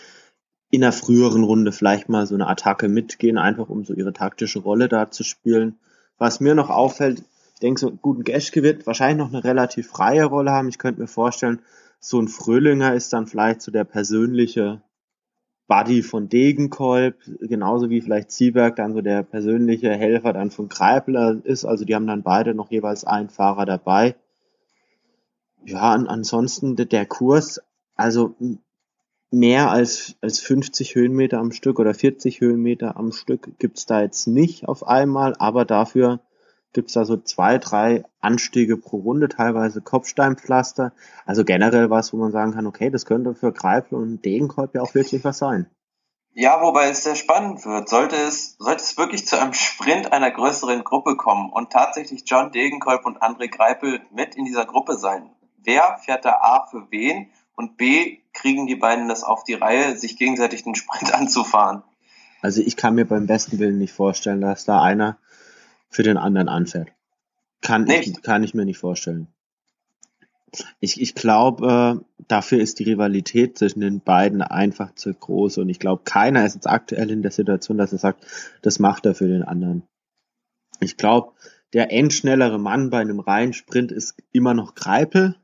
in 0.71 0.81
der 0.81 0.91
früheren 0.91 1.43
Runde 1.43 1.71
vielleicht 1.71 2.09
mal 2.09 2.27
so 2.27 2.35
eine 2.35 2.47
Attacke 2.47 2.89
mitgehen, 2.89 3.37
einfach 3.37 3.69
um 3.69 3.85
so 3.85 3.93
ihre 3.93 4.13
taktische 4.13 4.59
Rolle 4.59 4.87
da 4.87 5.09
zu 5.09 5.23
spielen. 5.23 5.79
Was 6.17 6.39
mir 6.39 6.53
noch 6.53 6.69
auffällt, 6.69 7.23
ich 7.53 7.59
denke, 7.59 7.79
so 7.79 7.87
einen 7.87 7.99
guten 8.01 8.23
Geschke 8.23 8.63
wird 8.63 8.85
wahrscheinlich 8.85 9.17
noch 9.17 9.33
eine 9.33 9.43
relativ 9.43 9.87
freie 9.87 10.25
Rolle 10.25 10.51
haben. 10.51 10.69
Ich 10.69 10.77
könnte 10.77 11.01
mir 11.01 11.07
vorstellen, 11.07 11.59
so 11.99 12.19
ein 12.19 12.27
Fröhlinger 12.27 12.93
ist 12.93 13.11
dann 13.11 13.27
vielleicht 13.27 13.61
so 13.61 13.71
der 13.71 13.83
persönliche 13.83 14.81
Buddy 15.67 16.01
von 16.01 16.29
Degenkolb, 16.29 17.17
genauso 17.41 17.89
wie 17.89 18.01
vielleicht 18.01 18.31
Zieberg 18.31 18.75
dann 18.75 18.93
so 18.93 19.01
der 19.01 19.23
persönliche 19.23 19.91
Helfer 19.91 20.33
dann 20.33 20.51
von 20.51 20.69
Kreipler 20.69 21.39
ist. 21.43 21.65
Also 21.65 21.85
die 21.85 21.95
haben 21.95 22.07
dann 22.07 22.23
beide 22.23 22.55
noch 22.55 22.71
jeweils 22.71 23.03
einen 23.03 23.29
Fahrer 23.29 23.65
dabei. 23.65 24.15
Ja, 25.65 25.91
ansonsten 25.91 26.75
der 26.75 27.05
Kurs, 27.05 27.61
also 27.95 28.35
mehr 29.31 29.69
als, 29.69 30.15
als 30.21 30.39
50 30.39 30.95
Höhenmeter 30.95 31.39
am 31.39 31.51
Stück 31.51 31.79
oder 31.79 31.93
40 31.93 32.41
Höhenmeter 32.41 32.97
am 32.97 33.11
Stück 33.11 33.57
gibt's 33.59 33.85
da 33.85 34.01
jetzt 34.01 34.27
nicht 34.27 34.67
auf 34.67 34.87
einmal, 34.87 35.35
aber 35.37 35.65
dafür 35.65 36.19
gibt's 36.73 36.93
da 36.93 37.05
so 37.05 37.17
zwei, 37.17 37.57
drei 37.57 38.03
Anstiege 38.19 38.77
pro 38.77 38.97
Runde, 38.97 39.29
teilweise 39.29 39.81
Kopfsteinpflaster. 39.81 40.93
Also 41.25 41.43
generell 41.43 41.89
was, 41.89 42.13
wo 42.13 42.17
man 42.17 42.31
sagen 42.31 42.53
kann, 42.53 42.67
okay, 42.67 42.89
das 42.89 43.05
könnte 43.05 43.33
für 43.33 43.51
Greifel 43.51 43.95
und 43.95 44.23
Degenkolb 44.23 44.75
ja 44.75 44.81
auch 44.81 44.93
wirklich 44.93 45.23
was 45.23 45.39
sein. 45.39 45.67
Ja, 46.33 46.61
wobei 46.61 46.89
es 46.89 47.03
sehr 47.03 47.15
spannend 47.15 47.65
wird. 47.65 47.89
Sollte 47.89 48.15
es, 48.15 48.55
sollte 48.59 48.83
es 48.83 48.97
wirklich 48.97 49.25
zu 49.25 49.39
einem 49.39 49.53
Sprint 49.53 50.13
einer 50.13 50.29
größeren 50.29 50.83
Gruppe 50.83 51.17
kommen 51.17 51.51
und 51.51 51.71
tatsächlich 51.71 52.23
John 52.25 52.51
Degenkolb 52.51 53.05
und 53.05 53.21
André 53.21 53.49
Greipel 53.49 54.01
mit 54.11 54.35
in 54.35 54.45
dieser 54.45 54.65
Gruppe 54.65 54.97
sein, 54.97 55.31
wer 55.57 55.97
fährt 55.97 56.25
da 56.25 56.37
A 56.39 56.67
für 56.67 56.87
wen 56.91 57.31
und 57.59 57.75
B, 57.75 58.19
kriegen 58.31 58.67
die 58.67 58.77
beiden 58.77 59.09
das 59.09 59.23
auf 59.23 59.43
die 59.43 59.53
Reihe, 59.53 59.97
sich 59.97 60.17
gegenseitig 60.17 60.63
den 60.63 60.75
Sprint 60.75 61.13
anzufahren? 61.13 61.83
Also 62.41 62.61
ich 62.61 62.77
kann 62.77 62.95
mir 62.95 63.05
beim 63.05 63.27
besten 63.27 63.59
Willen 63.59 63.77
nicht 63.77 63.91
vorstellen, 63.91 64.39
dass 64.39 64.63
da 64.63 64.81
einer 64.81 65.17
für 65.89 66.03
den 66.03 66.15
anderen 66.15 66.47
anfährt. 66.47 66.87
Kann, 67.61 67.85
ich, 67.89 68.21
kann 68.21 68.43
ich 68.43 68.53
mir 68.53 68.63
nicht 68.63 68.77
vorstellen. 68.77 69.27
Ich, 70.79 71.01
ich 71.01 71.15
glaube, 71.15 71.99
äh, 71.99 72.23
dafür 72.29 72.61
ist 72.61 72.79
die 72.79 72.85
Rivalität 72.85 73.57
zwischen 73.57 73.81
den 73.81 73.99
beiden 73.99 74.41
einfach 74.41 74.95
zu 74.95 75.13
groß 75.13 75.57
und 75.57 75.67
ich 75.67 75.79
glaube, 75.79 76.03
keiner 76.05 76.45
ist 76.45 76.55
jetzt 76.55 76.69
aktuell 76.69 77.11
in 77.11 77.21
der 77.21 77.31
Situation, 77.31 77.77
dass 77.77 77.91
er 77.91 77.99
sagt, 77.99 78.25
das 78.61 78.79
macht 78.79 79.05
er 79.05 79.15
für 79.15 79.27
den 79.27 79.43
anderen. 79.43 79.83
Ich 80.79 80.95
glaube, 80.95 81.33
der 81.73 81.91
endschnellere 81.91 82.57
Mann 82.57 82.89
bei 82.89 82.99
einem 82.99 83.19
reinen 83.19 83.51
Sprint 83.51 83.91
ist 83.91 84.15
immer 84.31 84.53
noch 84.53 84.75
Greipel, 84.75 85.35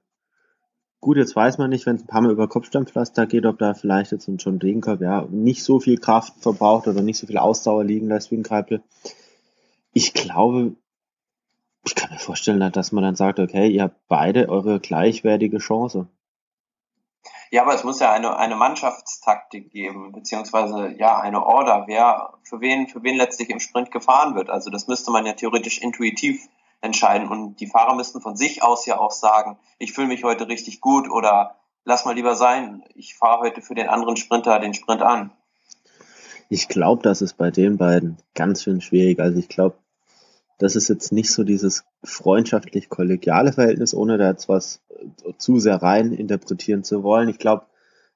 Gut, 1.05 1.17
jetzt 1.17 1.35
weiß 1.35 1.59
man 1.59 1.69
nicht, 1.69 1.85
wenn 1.85 1.97
es 1.97 2.01
ein 2.01 2.07
paar 2.07 2.21
Mal 2.21 2.31
über 2.31 2.47
Kopfsteinpflaster 2.47 3.27
geht, 3.27 3.45
ob 3.45 3.59
da 3.59 3.75
vielleicht 3.75 4.11
jetzt 4.11 4.27
ein 4.27 4.37
John 4.37 4.57
Degenkolb 4.57 5.01
ja 5.01 5.27
nicht 5.29 5.63
so 5.63 5.79
viel 5.79 5.99
Kraft 5.99 6.33
verbraucht 6.41 6.87
oder 6.87 7.03
nicht 7.03 7.19
so 7.19 7.27
viel 7.27 7.37
Ausdauer 7.37 7.83
liegen 7.83 8.07
lässt 8.07 8.31
wie 8.31 8.37
ein 8.37 8.41
Kreipel. 8.41 8.81
Ich 9.93 10.15
glaube, 10.15 10.75
ich 11.85 11.93
kann 11.93 12.09
mir 12.09 12.17
vorstellen, 12.17 12.71
dass 12.71 12.91
man 12.91 13.03
dann 13.03 13.15
sagt, 13.15 13.37
okay, 13.37 13.67
ihr 13.67 13.83
habt 13.83 14.07
beide 14.07 14.49
eure 14.49 14.79
gleichwertige 14.79 15.59
Chance. 15.59 16.07
Ja, 17.51 17.61
aber 17.61 17.75
es 17.75 17.83
muss 17.83 17.99
ja 17.99 18.11
eine, 18.11 18.37
eine 18.37 18.55
Mannschaftstaktik 18.55 19.69
geben, 19.69 20.11
beziehungsweise 20.11 20.95
ja 20.97 21.19
eine 21.19 21.45
Order, 21.45 21.83
wer 21.85 22.33
für 22.41 22.61
wen, 22.61 22.87
für 22.87 23.03
wen 23.03 23.15
letztlich 23.15 23.51
im 23.51 23.59
Sprint 23.59 23.91
gefahren 23.91 24.33
wird. 24.33 24.49
Also 24.49 24.71
das 24.71 24.87
müsste 24.87 25.11
man 25.11 25.27
ja 25.27 25.33
theoretisch 25.33 25.77
intuitiv 25.77 26.49
entscheiden. 26.85 27.27
Und 27.27 27.59
die 27.59 27.67
Fahrer 27.67 27.95
müssten 27.95 28.21
von 28.21 28.37
sich 28.37 28.63
aus 28.63 28.85
ja 28.85 28.99
auch 28.99 29.11
sagen, 29.11 29.57
ich 29.79 29.93
fühle 29.93 30.07
mich 30.07 30.23
heute 30.23 30.47
richtig 30.47 30.79
gut 30.79 31.09
oder 31.09 31.55
lass 31.83 32.05
mal 32.05 32.15
lieber 32.15 32.35
sein, 32.35 32.83
ich 32.95 33.15
fahre 33.15 33.41
heute 33.41 33.61
für 33.61 33.75
den 33.75 33.89
anderen 33.89 34.17
Sprinter 34.17 34.59
den 34.59 34.73
Sprint 34.73 35.01
an. 35.01 35.31
Ich 36.49 36.67
glaube, 36.67 37.01
das 37.01 37.21
ist 37.21 37.37
bei 37.37 37.51
den 37.51 37.77
beiden 37.77 38.17
ganz 38.35 38.63
schön 38.63 38.79
schwierig. 38.81 39.19
Also 39.19 39.39
ich 39.39 39.49
glaube, 39.49 39.75
das 40.57 40.75
ist 40.75 40.87
jetzt 40.87 41.11
nicht 41.11 41.31
so 41.31 41.43
dieses 41.43 41.83
freundschaftlich-kollegiale 42.03 43.51
Verhältnis, 43.51 43.93
ohne 43.93 44.17
da 44.17 44.29
jetzt 44.29 44.47
was 44.47 44.81
zu 45.37 45.59
sehr 45.59 45.81
rein 45.81 46.13
interpretieren 46.13 46.83
zu 46.83 47.03
wollen. 47.03 47.29
Ich 47.29 47.39
glaube, 47.39 47.65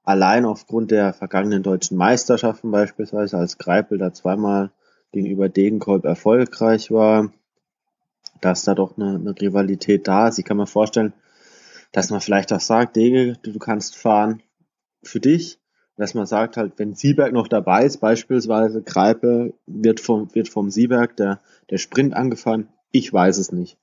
allein 0.03 0.45
aufgrund 0.45 0.91
der 0.91 1.13
vergangenen 1.13 1.63
deutschen 1.63 1.97
Meisterschaften 1.97 2.71
beispielsweise, 2.71 3.38
als 3.38 3.58
Greipel 3.58 3.97
da 3.97 4.13
zweimal 4.13 4.71
gegenüber 5.12 5.49
Degenkolb 5.49 6.05
erfolgreich 6.05 6.91
war, 6.91 7.32
dass 8.41 8.63
da 8.63 8.75
doch 8.75 8.97
eine, 8.97 9.15
eine 9.15 9.39
Rivalität 9.39 10.08
da 10.08 10.28
ist. 10.28 10.39
Ich 10.39 10.45
kann 10.45 10.58
mir 10.58 10.67
vorstellen, 10.67 11.13
dass 11.91 12.10
man 12.10 12.21
vielleicht 12.21 12.54
auch 12.54 12.60
sagt, 12.60 12.95
Dege, 12.95 13.38
du, 13.41 13.52
du 13.52 13.60
kannst 13.60 13.95
fahren 13.95 14.41
für 15.04 15.19
dich. 15.19 15.60
Dass 15.97 16.13
man 16.13 16.25
sagt 16.25 16.56
halt, 16.56 16.73
wenn 16.78 16.95
Sieberg 16.95 17.34
noch 17.34 17.49
dabei 17.49 17.84
ist, 17.84 17.97
beispielsweise 17.97 18.82
Greipe 18.82 19.54
wird 19.67 19.99
vom, 19.99 20.34
wird 20.34 20.47
vom 20.47 20.69
Sieberg 20.69 21.17
der, 21.17 21.41
der 21.69 21.78
Sprint 21.78 22.13
angefahren. 22.13 22.69
Ich 22.91 23.12
weiß 23.12 23.38
es 23.38 23.52
nicht. 23.52 23.78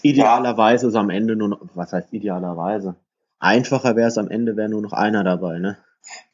Idealerweise 0.00 0.86
ist 0.86 0.94
am 0.94 1.10
Ende 1.10 1.36
nur 1.36 1.48
noch, 1.48 1.60
was 1.74 1.92
heißt 1.92 2.14
idealerweise? 2.14 2.96
Einfacher 3.38 3.94
wäre 3.94 4.08
es 4.08 4.16
am 4.16 4.28
Ende, 4.28 4.56
wäre 4.56 4.70
nur 4.70 4.80
noch 4.80 4.94
einer 4.94 5.22
dabei, 5.22 5.58
ne? 5.58 5.76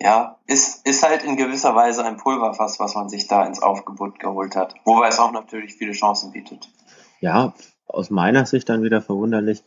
Ja, 0.00 0.38
ist, 0.46 0.86
ist 0.86 1.02
halt 1.02 1.24
in 1.24 1.36
gewisser 1.36 1.74
Weise 1.74 2.04
ein 2.04 2.16
Pulverfass, 2.16 2.78
was 2.78 2.94
man 2.94 3.08
sich 3.08 3.26
da 3.28 3.46
ins 3.46 3.62
Aufgebot 3.62 4.18
geholt 4.18 4.56
hat. 4.56 4.74
Wobei 4.84 5.08
es 5.08 5.18
auch 5.18 5.32
natürlich 5.32 5.74
viele 5.74 5.92
Chancen 5.92 6.32
bietet. 6.32 6.68
Ja, 7.20 7.54
aus 7.86 8.10
meiner 8.10 8.46
Sicht 8.46 8.68
dann 8.68 8.82
wieder 8.82 9.00
verwunderlich. 9.00 9.62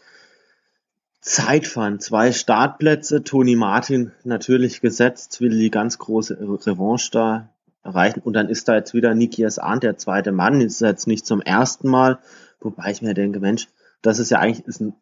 Zeitfahren, 1.21 1.99
zwei 1.99 2.31
Startplätze, 2.31 3.23
Toni 3.23 3.55
Martin 3.55 4.13
natürlich 4.23 4.81
gesetzt, 4.81 5.41
will 5.41 5.57
die 5.57 5.69
ganz 5.69 5.97
große 5.97 6.39
Revanche 6.39 7.11
da 7.11 7.49
erreichen. 7.83 8.21
Und 8.21 8.33
dann 8.33 8.49
ist 8.49 8.67
da 8.67 8.75
jetzt 8.75 8.93
wieder 8.93 9.13
Nikias 9.13 9.59
Arndt, 9.59 9.83
der 9.83 9.97
zweite 9.97 10.31
Mann, 10.31 10.61
ist 10.61 10.79
jetzt 10.79 11.07
nicht 11.07 11.25
zum 11.25 11.41
ersten 11.41 11.89
Mal, 11.89 12.19
wobei 12.61 12.91
ich 12.91 13.01
mir 13.01 13.13
denke, 13.13 13.39
Mensch, 13.39 13.67
das 14.01 14.19
ist 14.19 14.31
ja 14.31 14.39
eigentlich 14.39 14.65
ist 14.65 14.79
ein 14.79 14.95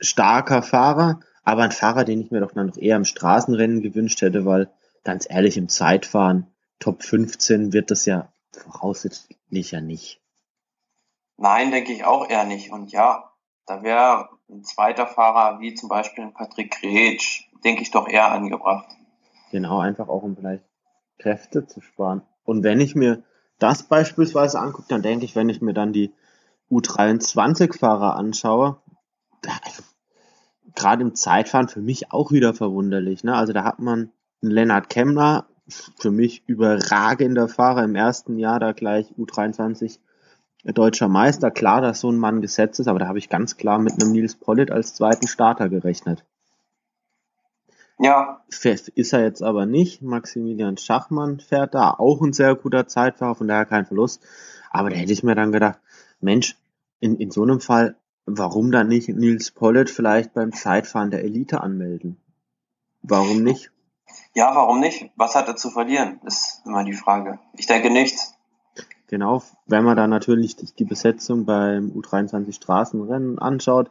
starker 0.00 0.62
Fahrer, 0.62 1.20
aber 1.46 1.62
ein 1.62 1.70
Fahrer, 1.70 2.04
den 2.04 2.20
ich 2.20 2.32
mir 2.32 2.40
doch 2.40 2.50
dann 2.50 2.66
noch 2.66 2.76
eher 2.76 2.96
im 2.96 3.04
Straßenrennen 3.04 3.80
gewünscht 3.80 4.20
hätte, 4.20 4.44
weil 4.44 4.68
ganz 5.04 5.26
ehrlich, 5.30 5.56
im 5.56 5.68
Zeitfahren 5.68 6.48
Top 6.80 7.04
15 7.04 7.72
wird 7.72 7.92
das 7.92 8.04
ja 8.04 8.28
voraussichtlich 8.50 9.70
ja 9.70 9.80
nicht. 9.80 10.20
Nein, 11.36 11.70
denke 11.70 11.92
ich 11.92 12.04
auch 12.04 12.28
eher 12.28 12.44
nicht. 12.44 12.72
Und 12.72 12.90
ja, 12.90 13.30
da 13.64 13.84
wäre 13.84 14.28
ein 14.50 14.64
zweiter 14.64 15.06
Fahrer 15.06 15.60
wie 15.60 15.74
zum 15.74 15.88
Beispiel 15.88 16.24
ein 16.24 16.34
Patrick 16.34 16.72
Kretsch, 16.72 17.44
denke 17.62 17.82
ich, 17.82 17.92
doch 17.92 18.08
eher 18.08 18.32
angebracht. 18.32 18.88
Genau, 19.52 19.78
einfach 19.78 20.08
auch 20.08 20.24
um 20.24 20.36
vielleicht 20.36 20.64
Kräfte 21.18 21.68
zu 21.68 21.80
sparen. 21.80 22.22
Und 22.44 22.64
wenn 22.64 22.80
ich 22.80 22.96
mir 22.96 23.22
das 23.60 23.84
beispielsweise 23.84 24.58
angucke, 24.58 24.88
dann 24.88 25.02
denke 25.02 25.24
ich, 25.24 25.36
wenn 25.36 25.48
ich 25.48 25.62
mir 25.62 25.74
dann 25.74 25.92
die 25.92 26.12
U23-Fahrer 26.72 28.16
anschaue, 28.16 28.80
gerade 30.76 31.02
im 31.02 31.14
Zeitfahren 31.14 31.68
für 31.68 31.80
mich 31.80 32.12
auch 32.12 32.30
wieder 32.30 32.54
verwunderlich. 32.54 33.24
Ne? 33.24 33.34
Also 33.34 33.52
da 33.52 33.64
hat 33.64 33.80
man 33.80 34.10
einen 34.42 34.52
Lennart 34.52 34.88
Kemmler, 34.88 35.46
für 35.98 36.12
mich 36.12 36.44
überragender 36.46 37.48
Fahrer 37.48 37.82
im 37.82 37.96
ersten 37.96 38.38
Jahr, 38.38 38.60
da 38.60 38.70
gleich 38.70 39.12
U23 39.18 39.98
deutscher 40.64 41.08
Meister. 41.08 41.50
Klar, 41.50 41.80
dass 41.80 42.00
so 42.00 42.10
ein 42.10 42.18
Mann 42.18 42.40
gesetzt 42.40 42.78
ist, 42.78 42.86
aber 42.86 43.00
da 43.00 43.08
habe 43.08 43.18
ich 43.18 43.28
ganz 43.28 43.56
klar 43.56 43.78
mit 43.78 43.94
einem 43.94 44.12
Nils 44.12 44.36
Pollitt 44.36 44.70
als 44.70 44.94
zweiten 44.94 45.26
Starter 45.26 45.68
gerechnet. 45.68 46.24
Ja. 47.98 48.42
Ist 48.48 49.12
er 49.12 49.22
jetzt 49.22 49.42
aber 49.42 49.66
nicht. 49.66 50.02
Maximilian 50.02 50.76
Schachmann 50.76 51.40
fährt 51.40 51.74
da, 51.74 51.90
auch 51.90 52.20
ein 52.20 52.32
sehr 52.32 52.54
guter 52.54 52.86
Zeitfahrer, 52.86 53.34
von 53.34 53.48
daher 53.48 53.64
kein 53.64 53.86
Verlust. 53.86 54.22
Aber 54.70 54.90
da 54.90 54.96
hätte 54.96 55.12
ich 55.12 55.22
mir 55.22 55.34
dann 55.34 55.52
gedacht, 55.52 55.78
Mensch, 56.20 56.56
in, 57.00 57.16
in 57.16 57.30
so 57.30 57.42
einem 57.42 57.60
Fall, 57.60 57.96
warum 58.26 58.72
dann 58.72 58.88
nicht 58.88 59.08
Nils 59.08 59.50
Pollitt 59.50 59.88
vielleicht 59.90 60.34
beim 60.34 60.52
Zeitfahren 60.52 61.10
der 61.10 61.24
Elite 61.24 61.60
anmelden? 61.60 62.18
Warum 63.02 63.42
nicht? 63.42 63.70
Ja, 64.34 64.54
warum 64.54 64.80
nicht? 64.80 65.10
Was 65.16 65.34
hat 65.34 65.48
er 65.48 65.56
zu 65.56 65.70
verlieren? 65.70 66.20
Ist 66.24 66.62
immer 66.66 66.84
die 66.84 66.92
Frage. 66.92 67.38
Ich 67.54 67.66
denke 67.66 67.90
nichts. 67.90 68.34
Genau, 69.08 69.42
wenn 69.66 69.84
man 69.84 69.96
da 69.96 70.08
natürlich 70.08 70.56
die 70.56 70.84
Besetzung 70.84 71.44
beim 71.44 71.92
U23 71.92 72.52
Straßenrennen 72.52 73.38
anschaut, 73.38 73.90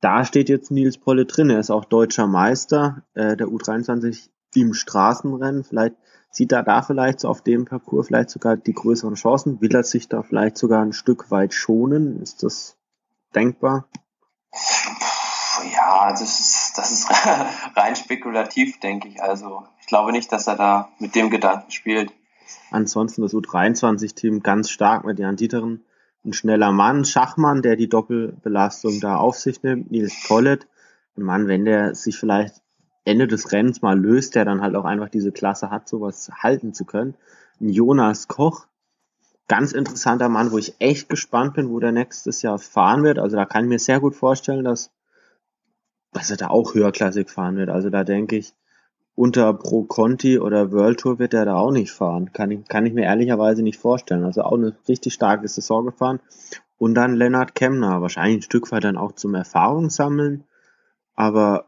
da 0.00 0.24
steht 0.24 0.48
jetzt 0.48 0.70
Nils 0.70 0.98
Polle 0.98 1.26
drin. 1.26 1.50
Er 1.50 1.60
ist 1.60 1.70
auch 1.70 1.84
deutscher 1.84 2.26
Meister 2.26 3.02
äh, 3.14 3.36
der 3.36 3.48
U23 3.48 4.28
im 4.54 4.74
Straßenrennen. 4.74 5.64
Vielleicht 5.64 5.96
sieht 6.30 6.52
er 6.52 6.62
da 6.62 6.82
vielleicht 6.82 7.20
so 7.20 7.28
auf 7.28 7.42
dem 7.42 7.64
Parcours 7.64 8.08
vielleicht 8.08 8.30
sogar 8.30 8.56
die 8.56 8.72
größeren 8.72 9.14
Chancen. 9.14 9.60
Will 9.60 9.74
er 9.74 9.84
sich 9.84 10.08
da 10.08 10.22
vielleicht 10.22 10.56
sogar 10.56 10.82
ein 10.82 10.92
Stück 10.92 11.30
weit 11.30 11.54
schonen? 11.54 12.20
Ist 12.22 12.42
das 12.42 12.77
denkbar? 13.34 13.88
Ja, 15.72 16.10
das 16.10 16.40
ist, 16.40 16.72
das 16.76 16.90
ist 16.90 17.08
rein 17.76 17.96
spekulativ, 17.96 18.80
denke 18.80 19.08
ich. 19.08 19.22
Also 19.22 19.66
ich 19.80 19.86
glaube 19.86 20.12
nicht, 20.12 20.32
dass 20.32 20.46
er 20.46 20.56
da 20.56 20.88
mit 20.98 21.14
dem 21.14 21.30
Gedanken 21.30 21.70
spielt. 21.70 22.12
Ansonsten 22.70 23.22
das 23.22 23.34
U23-Team 23.34 24.42
ganz 24.42 24.70
stark 24.70 25.04
mit 25.04 25.18
Jan 25.18 25.36
Dieteren 25.36 25.84
ein 26.24 26.32
schneller 26.32 26.72
Mann, 26.72 27.04
Schachmann, 27.04 27.62
der 27.62 27.76
die 27.76 27.88
Doppelbelastung 27.88 29.00
da 29.00 29.16
auf 29.16 29.36
sich 29.36 29.62
nimmt, 29.62 29.90
Nils 29.90 30.26
Pollitt, 30.26 30.66
ein 31.16 31.22
Mann, 31.22 31.48
wenn 31.48 31.64
der 31.64 31.94
sich 31.94 32.16
vielleicht 32.16 32.62
Ende 33.04 33.26
des 33.26 33.52
Rennens 33.52 33.82
mal 33.82 33.98
löst, 33.98 34.34
der 34.34 34.44
dann 34.44 34.60
halt 34.60 34.74
auch 34.76 34.84
einfach 34.84 35.08
diese 35.08 35.32
Klasse 35.32 35.70
hat, 35.70 35.88
sowas 35.88 36.30
halten 36.42 36.74
zu 36.74 36.84
können. 36.84 37.14
Ein 37.60 37.70
Jonas 37.70 38.28
Koch, 38.28 38.66
ganz 39.48 39.72
interessanter 39.72 40.28
Mann, 40.28 40.52
wo 40.52 40.58
ich 40.58 40.74
echt 40.78 41.08
gespannt 41.08 41.54
bin, 41.54 41.70
wo 41.70 41.80
der 41.80 41.92
nächstes 41.92 42.42
Jahr 42.42 42.58
fahren 42.58 43.02
wird. 43.02 43.18
Also 43.18 43.36
da 43.36 43.46
kann 43.46 43.64
ich 43.64 43.70
mir 43.70 43.78
sehr 43.78 43.98
gut 43.98 44.14
vorstellen, 44.14 44.64
dass, 44.64 44.92
dass 46.12 46.30
er 46.30 46.36
da 46.36 46.48
auch 46.48 46.74
höherklassig 46.74 47.30
fahren 47.30 47.56
wird. 47.56 47.70
Also 47.70 47.90
da 47.90 48.04
denke 48.04 48.36
ich, 48.36 48.54
unter 49.14 49.52
Pro 49.52 49.82
Conti 49.82 50.38
oder 50.38 50.70
World 50.70 51.00
Tour 51.00 51.18
wird 51.18 51.34
er 51.34 51.44
da 51.44 51.56
auch 51.56 51.72
nicht 51.72 51.90
fahren. 51.90 52.32
Kann 52.32 52.52
ich, 52.52 52.68
kann 52.68 52.86
ich 52.86 52.92
mir 52.92 53.04
ehrlicherweise 53.04 53.62
nicht 53.62 53.80
vorstellen. 53.80 54.24
Also 54.24 54.42
auch 54.42 54.52
eine 54.52 54.76
richtig 54.86 55.14
starke 55.14 55.48
Saison 55.48 55.86
gefahren. 55.86 56.20
Und 56.76 56.94
dann 56.94 57.16
Lennart 57.16 57.56
Kemner, 57.56 58.00
wahrscheinlich 58.00 58.38
ein 58.38 58.42
Stück 58.42 58.70
weit 58.70 58.84
dann 58.84 58.96
auch 58.96 59.12
zum 59.12 59.34
Erfahrung 59.34 59.90
sammeln. 59.90 60.44
Aber 61.16 61.64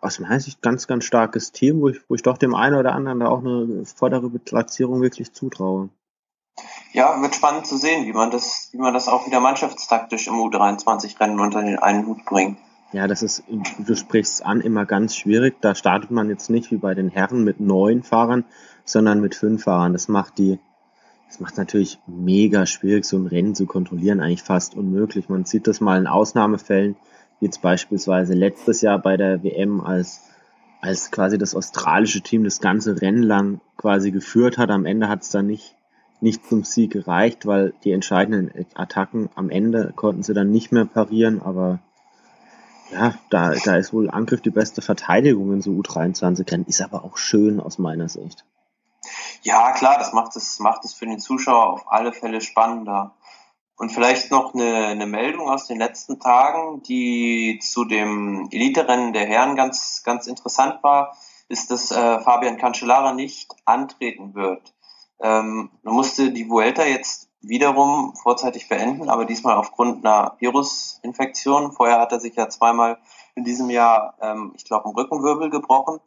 aus 0.00 0.20
meiner 0.20 0.40
Sicht 0.40 0.62
ganz, 0.62 0.86
ganz 0.86 1.04
starkes 1.04 1.52
Team, 1.52 1.80
wo 1.80 1.88
ich, 1.88 2.00
wo 2.08 2.14
ich 2.14 2.22
doch 2.22 2.38
dem 2.38 2.54
einen 2.54 2.76
oder 2.76 2.94
anderen 2.94 3.20
da 3.20 3.28
auch 3.28 3.40
eine 3.40 3.84
vordere 3.84 4.30
Platzierung 4.30 5.02
wirklich 5.02 5.32
zutraue. 5.32 5.90
Ja, 6.92 7.20
wird 7.20 7.34
spannend 7.34 7.66
zu 7.66 7.76
sehen, 7.76 8.06
wie 8.06 8.12
man 8.12 8.30
das, 8.30 8.70
wie 8.72 8.78
man 8.78 8.94
das 8.94 9.08
auch 9.08 9.26
wieder 9.26 9.40
mannschaftstaktisch 9.40 10.28
im 10.28 10.34
U23-Rennen 10.34 11.40
unter 11.40 11.62
den 11.62 11.78
einen 11.78 12.06
Hut 12.06 12.24
bringt. 12.24 12.58
Ja, 12.92 13.06
das 13.06 13.22
ist, 13.22 13.42
du 13.78 13.94
sprichst 13.96 14.46
an, 14.46 14.60
immer 14.60 14.86
ganz 14.86 15.16
schwierig. 15.16 15.56
Da 15.60 15.74
startet 15.74 16.10
man 16.10 16.30
jetzt 16.30 16.48
nicht 16.48 16.70
wie 16.70 16.78
bei 16.78 16.94
den 16.94 17.10
Herren 17.10 17.44
mit 17.44 17.60
neun 17.60 18.02
Fahrern, 18.02 18.44
sondern 18.84 19.20
mit 19.20 19.34
fünf 19.34 19.64
Fahrern. 19.64 19.92
Das 19.92 20.08
macht 20.08 20.38
die, 20.38 20.58
das 21.28 21.40
macht 21.40 21.58
natürlich 21.58 21.98
mega 22.06 22.64
schwierig, 22.64 23.04
so 23.04 23.18
ein 23.18 23.26
Rennen 23.26 23.54
zu 23.54 23.66
kontrollieren, 23.66 24.20
eigentlich 24.20 24.42
fast 24.42 24.74
unmöglich. 24.74 25.28
Man 25.28 25.44
sieht 25.44 25.66
das 25.66 25.80
mal 25.80 25.98
in 25.98 26.06
Ausnahmefällen, 26.06 26.96
wie 27.40 27.46
jetzt 27.46 27.60
beispielsweise 27.60 28.34
letztes 28.34 28.80
Jahr 28.80 28.98
bei 28.98 29.16
der 29.16 29.42
WM, 29.42 29.82
als, 29.82 30.22
als 30.80 31.10
quasi 31.10 31.36
das 31.36 31.54
australische 31.54 32.22
Team 32.22 32.44
das 32.44 32.60
ganze 32.60 33.02
Rennen 33.02 33.24
lang 33.24 33.60
quasi 33.76 34.12
geführt 34.12 34.56
hat. 34.56 34.70
Am 34.70 34.86
Ende 34.86 35.08
hat 35.08 35.22
es 35.22 35.30
dann 35.30 35.48
nicht, 35.48 35.74
nicht 36.20 36.46
zum 36.46 36.64
Sieg 36.64 36.92
gereicht, 36.92 37.46
weil 37.46 37.74
die 37.84 37.92
entscheidenden 37.92 38.66
Attacken 38.74 39.28
am 39.34 39.50
Ende 39.50 39.92
konnten 39.94 40.22
sie 40.22 40.34
dann 40.34 40.50
nicht 40.50 40.72
mehr 40.72 40.84
parieren, 40.84 41.42
aber 41.42 41.80
ja, 42.92 43.14
da, 43.30 43.52
da 43.64 43.76
ist 43.76 43.92
wohl 43.92 44.10
Angriff 44.10 44.40
die 44.40 44.50
beste 44.50 44.80
Verteidigung 44.80 45.52
in 45.52 45.62
so 45.62 45.70
U23-Rennen, 45.72 46.66
ist 46.66 46.82
aber 46.82 47.04
auch 47.04 47.16
schön 47.16 47.60
aus 47.60 47.78
meiner 47.78 48.08
Sicht. 48.08 48.44
Ja, 49.42 49.72
klar, 49.72 49.98
das 49.98 50.12
macht 50.12 50.36
es, 50.36 50.58
macht 50.58 50.84
es 50.84 50.94
für 50.94 51.06
den 51.06 51.18
Zuschauer 51.18 51.72
auf 51.72 51.90
alle 51.90 52.12
Fälle 52.12 52.40
spannender. 52.40 53.14
Und 53.76 53.92
vielleicht 53.92 54.30
noch 54.30 54.54
eine, 54.54 54.86
eine 54.86 55.06
Meldung 55.06 55.48
aus 55.50 55.66
den 55.66 55.78
letzten 55.78 56.18
Tagen, 56.18 56.82
die 56.82 57.58
zu 57.62 57.84
dem 57.84 58.48
Elite-Rennen 58.50 59.12
der 59.12 59.26
Herren 59.26 59.54
ganz, 59.54 60.02
ganz 60.02 60.26
interessant 60.26 60.82
war, 60.82 61.16
ist, 61.48 61.70
dass 61.70 61.90
äh, 61.90 62.20
Fabian 62.20 62.56
Cancellara 62.56 63.12
nicht 63.12 63.54
antreten 63.64 64.34
wird. 64.34 64.74
Ähm, 65.20 65.70
man 65.82 65.94
musste 65.94 66.30
die 66.30 66.48
Vuelta 66.48 66.84
jetzt 66.84 67.28
wiederum 67.40 68.14
vorzeitig 68.16 68.68
beenden, 68.68 69.08
aber 69.08 69.24
diesmal 69.24 69.56
aufgrund 69.56 70.04
einer 70.04 70.36
Virusinfektion. 70.38 71.72
Vorher 71.72 72.00
hat 72.00 72.12
er 72.12 72.20
sich 72.20 72.34
ja 72.36 72.48
zweimal 72.48 72.98
in 73.34 73.44
diesem 73.44 73.70
Jahr, 73.70 74.14
ähm, 74.20 74.52
ich 74.56 74.64
glaube, 74.64 74.86
einen 74.86 74.94
Rückenwirbel 74.94 75.50
gebrochen. 75.50 76.00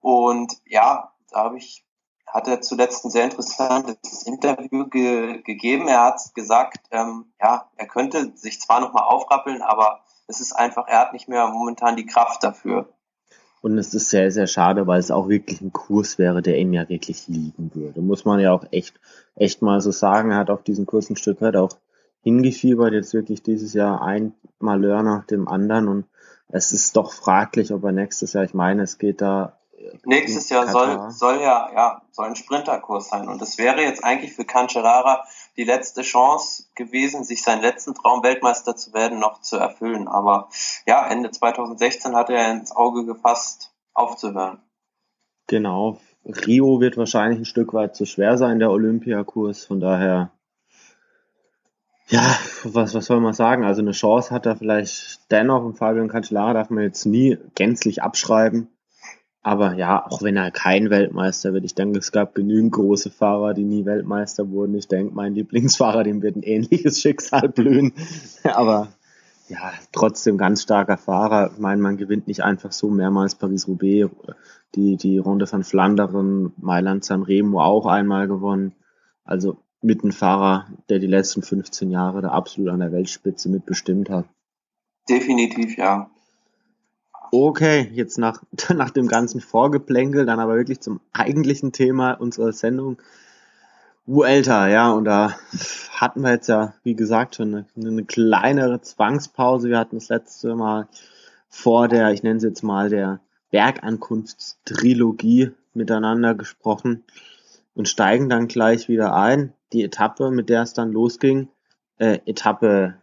Und 0.00 0.54
ja, 0.64 1.12
da 1.30 1.44
habe 1.44 1.58
ich, 1.58 1.84
hat 2.26 2.48
er 2.48 2.60
zuletzt 2.60 3.04
ein 3.04 3.10
sehr 3.10 3.24
interessantes 3.24 4.22
Interview 4.22 4.86
ge 4.88 5.42
gegeben. 5.42 5.88
Er 5.88 6.04
hat 6.04 6.34
gesagt, 6.34 6.78
ähm, 6.90 7.32
ja, 7.40 7.68
er 7.76 7.86
könnte 7.86 8.36
sich 8.36 8.60
zwar 8.60 8.80
nochmal 8.80 9.04
aufrappeln, 9.04 9.62
aber 9.62 10.00
es 10.28 10.40
ist 10.40 10.52
einfach, 10.52 10.88
er 10.88 11.00
hat 11.00 11.12
nicht 11.12 11.28
mehr 11.28 11.46
momentan 11.48 11.96
die 11.96 12.06
Kraft 12.06 12.42
dafür. 12.42 12.88
Und 13.66 13.78
es 13.78 13.94
ist 13.94 14.10
sehr, 14.10 14.30
sehr 14.30 14.46
schade, 14.46 14.86
weil 14.86 15.00
es 15.00 15.10
auch 15.10 15.28
wirklich 15.28 15.60
ein 15.60 15.72
Kurs 15.72 16.18
wäre, 16.18 16.40
der 16.40 16.56
ihm 16.56 16.72
ja 16.72 16.88
wirklich 16.88 17.26
liegen 17.26 17.72
würde. 17.74 18.00
Muss 18.00 18.24
man 18.24 18.38
ja 18.38 18.52
auch 18.52 18.64
echt, 18.70 18.94
echt 19.34 19.60
mal 19.60 19.80
so 19.80 19.90
sagen. 19.90 20.30
Er 20.30 20.36
hat 20.36 20.50
auf 20.50 20.62
diesen 20.62 20.86
Kurs 20.86 21.10
ein 21.10 21.16
Stück 21.16 21.40
weit 21.40 21.56
auch 21.56 21.76
hingefiebert, 22.22 22.92
jetzt 22.92 23.12
wirklich 23.12 23.42
dieses 23.42 23.74
Jahr 23.74 24.02
ein 24.02 24.34
Malheur 24.60 25.02
nach 25.02 25.26
dem 25.26 25.48
anderen. 25.48 25.88
Und 25.88 26.04
es 26.46 26.70
ist 26.70 26.96
doch 26.96 27.12
fraglich, 27.12 27.72
ob 27.72 27.82
er 27.82 27.90
nächstes 27.90 28.34
Jahr, 28.34 28.44
ich 28.44 28.54
meine, 28.54 28.84
es 28.84 28.98
geht 28.98 29.20
da 29.20 29.58
Nächstes 30.04 30.48
Jahr 30.48 30.68
soll, 30.68 31.10
soll 31.10 31.40
ja, 31.40 31.68
ja, 31.74 32.02
soll 32.12 32.26
ein 32.26 32.36
Sprinterkurs 32.36 33.08
sein. 33.08 33.26
Und 33.26 33.42
es 33.42 33.58
wäre 33.58 33.82
jetzt 33.82 34.04
eigentlich 34.04 34.32
für 34.32 34.44
Cancellara 34.44 35.24
die 35.56 35.64
letzte 35.64 36.02
Chance 36.02 36.64
gewesen, 36.74 37.24
sich 37.24 37.42
seinen 37.42 37.62
letzten 37.62 37.94
Traum 37.94 38.22
Weltmeister 38.22 38.76
zu 38.76 38.92
werden, 38.92 39.18
noch 39.18 39.40
zu 39.40 39.56
erfüllen. 39.56 40.08
Aber 40.08 40.48
ja, 40.86 41.06
Ende 41.08 41.30
2016 41.30 42.14
hat 42.14 42.30
er 42.30 42.50
ins 42.50 42.72
Auge 42.72 43.06
gefasst, 43.06 43.72
aufzuhören. 43.94 44.60
Genau. 45.46 45.98
Rio 46.24 46.80
wird 46.80 46.96
wahrscheinlich 46.96 47.40
ein 47.40 47.44
Stück 47.44 47.72
weit 47.72 47.94
zu 47.94 48.04
schwer 48.04 48.36
sein, 48.36 48.58
der 48.58 48.70
Olympiakurs. 48.70 49.64
Von 49.64 49.80
daher, 49.80 50.32
ja, 52.08 52.36
was, 52.64 52.94
was 52.94 53.06
soll 53.06 53.20
man 53.20 53.34
sagen? 53.34 53.64
Also 53.64 53.80
eine 53.80 53.92
Chance 53.92 54.34
hat 54.34 54.46
er 54.46 54.56
vielleicht 54.56 55.30
dennoch 55.30 55.64
und 55.64 55.78
Fabian 55.78 56.08
Cancellara 56.08 56.52
darf 56.52 56.70
man 56.70 56.84
jetzt 56.84 57.06
nie 57.06 57.38
gänzlich 57.54 58.02
abschreiben. 58.02 58.75
Aber 59.46 59.74
ja, 59.74 60.04
auch 60.04 60.22
wenn 60.22 60.36
er 60.36 60.50
kein 60.50 60.90
Weltmeister 60.90 61.52
wird, 61.52 61.64
ich 61.64 61.76
denke, 61.76 62.00
es 62.00 62.10
gab 62.10 62.34
genügend 62.34 62.72
große 62.72 63.10
Fahrer, 63.10 63.54
die 63.54 63.62
nie 63.62 63.84
Weltmeister 63.84 64.50
wurden. 64.50 64.74
Ich 64.74 64.88
denke, 64.88 65.14
mein 65.14 65.36
Lieblingsfahrer, 65.36 66.02
dem 66.02 66.20
wird 66.20 66.34
ein 66.34 66.42
ähnliches 66.42 67.00
Schicksal 67.00 67.48
blühen. 67.48 67.92
Aber 68.42 68.88
ja, 69.46 69.72
trotzdem 69.92 70.36
ganz 70.36 70.62
starker 70.62 70.96
Fahrer. 70.96 71.52
Ich 71.52 71.60
meine, 71.60 71.80
man 71.80 71.96
gewinnt 71.96 72.26
nicht 72.26 72.42
einfach 72.42 72.72
so 72.72 72.90
mehrmals 72.90 73.36
Paris-Roubaix, 73.36 74.10
die, 74.74 74.96
die 74.96 75.18
Runde 75.18 75.46
von 75.46 75.62
Flandern, 75.62 76.52
Mailand, 76.56 77.04
Sanremo 77.04 77.62
auch 77.62 77.86
einmal 77.86 78.26
gewonnen. 78.26 78.72
Also 79.22 79.58
mit 79.80 80.02
einem 80.02 80.10
Fahrer, 80.10 80.66
der 80.88 80.98
die 80.98 81.06
letzten 81.06 81.42
15 81.42 81.92
Jahre 81.92 82.20
da 82.20 82.30
absolut 82.30 82.70
an 82.70 82.80
der 82.80 82.90
Weltspitze 82.90 83.48
mitbestimmt 83.48 84.10
hat. 84.10 84.26
Definitiv, 85.08 85.78
ja. 85.78 86.10
Okay, 87.30 87.90
jetzt 87.92 88.18
nach, 88.18 88.42
nach 88.74 88.90
dem 88.90 89.08
ganzen 89.08 89.40
Vorgeplänkel, 89.40 90.26
dann 90.26 90.40
aber 90.40 90.56
wirklich 90.56 90.80
zum 90.80 91.00
eigentlichen 91.12 91.72
Thema 91.72 92.12
unserer 92.12 92.52
Sendung. 92.52 92.98
Vuelta, 94.08 94.68
ja, 94.68 94.92
und 94.92 95.04
da 95.04 95.36
hatten 95.90 96.20
wir 96.20 96.30
jetzt 96.30 96.48
ja, 96.48 96.74
wie 96.84 96.94
gesagt, 96.94 97.34
schon 97.34 97.54
eine, 97.54 97.66
eine 97.76 98.04
kleinere 98.04 98.80
Zwangspause. 98.80 99.68
Wir 99.68 99.78
hatten 99.78 99.96
das 99.96 100.08
letzte 100.08 100.54
Mal 100.54 100.86
vor 101.48 101.88
der, 101.88 102.12
ich 102.12 102.22
nenne 102.22 102.36
es 102.36 102.44
jetzt 102.44 102.62
mal, 102.62 102.88
der 102.88 103.18
Bergankunftstrilogie 103.50 105.50
miteinander 105.74 106.36
gesprochen 106.36 107.02
und 107.74 107.88
steigen 107.88 108.28
dann 108.28 108.46
gleich 108.46 108.88
wieder 108.88 109.12
ein. 109.14 109.52
Die 109.72 109.82
Etappe, 109.82 110.30
mit 110.30 110.50
der 110.50 110.62
es 110.62 110.72
dann 110.72 110.92
losging, 110.92 111.48
äh, 111.98 112.20
Etappe 112.26 112.94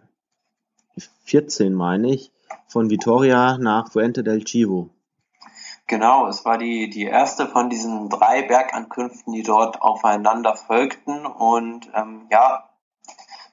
14 1.25 1.73
meine 1.73 2.13
ich, 2.13 2.31
von 2.73 2.89
Vitoria 2.89 3.57
nach 3.59 3.91
Fuente 3.91 4.23
del 4.23 4.43
Chivo. 4.43 4.89
Genau, 5.85 6.27
es 6.27 6.43
war 6.43 6.57
die, 6.57 6.89
die 6.89 7.03
erste 7.03 7.47
von 7.47 7.69
diesen 7.69 8.09
drei 8.09 8.41
Bergankünften, 8.41 9.31
die 9.31 9.43
dort 9.43 9.81
aufeinander 9.81 10.55
folgten. 10.55 11.25
Und 11.27 11.91
ähm, 11.93 12.25
ja, 12.31 12.69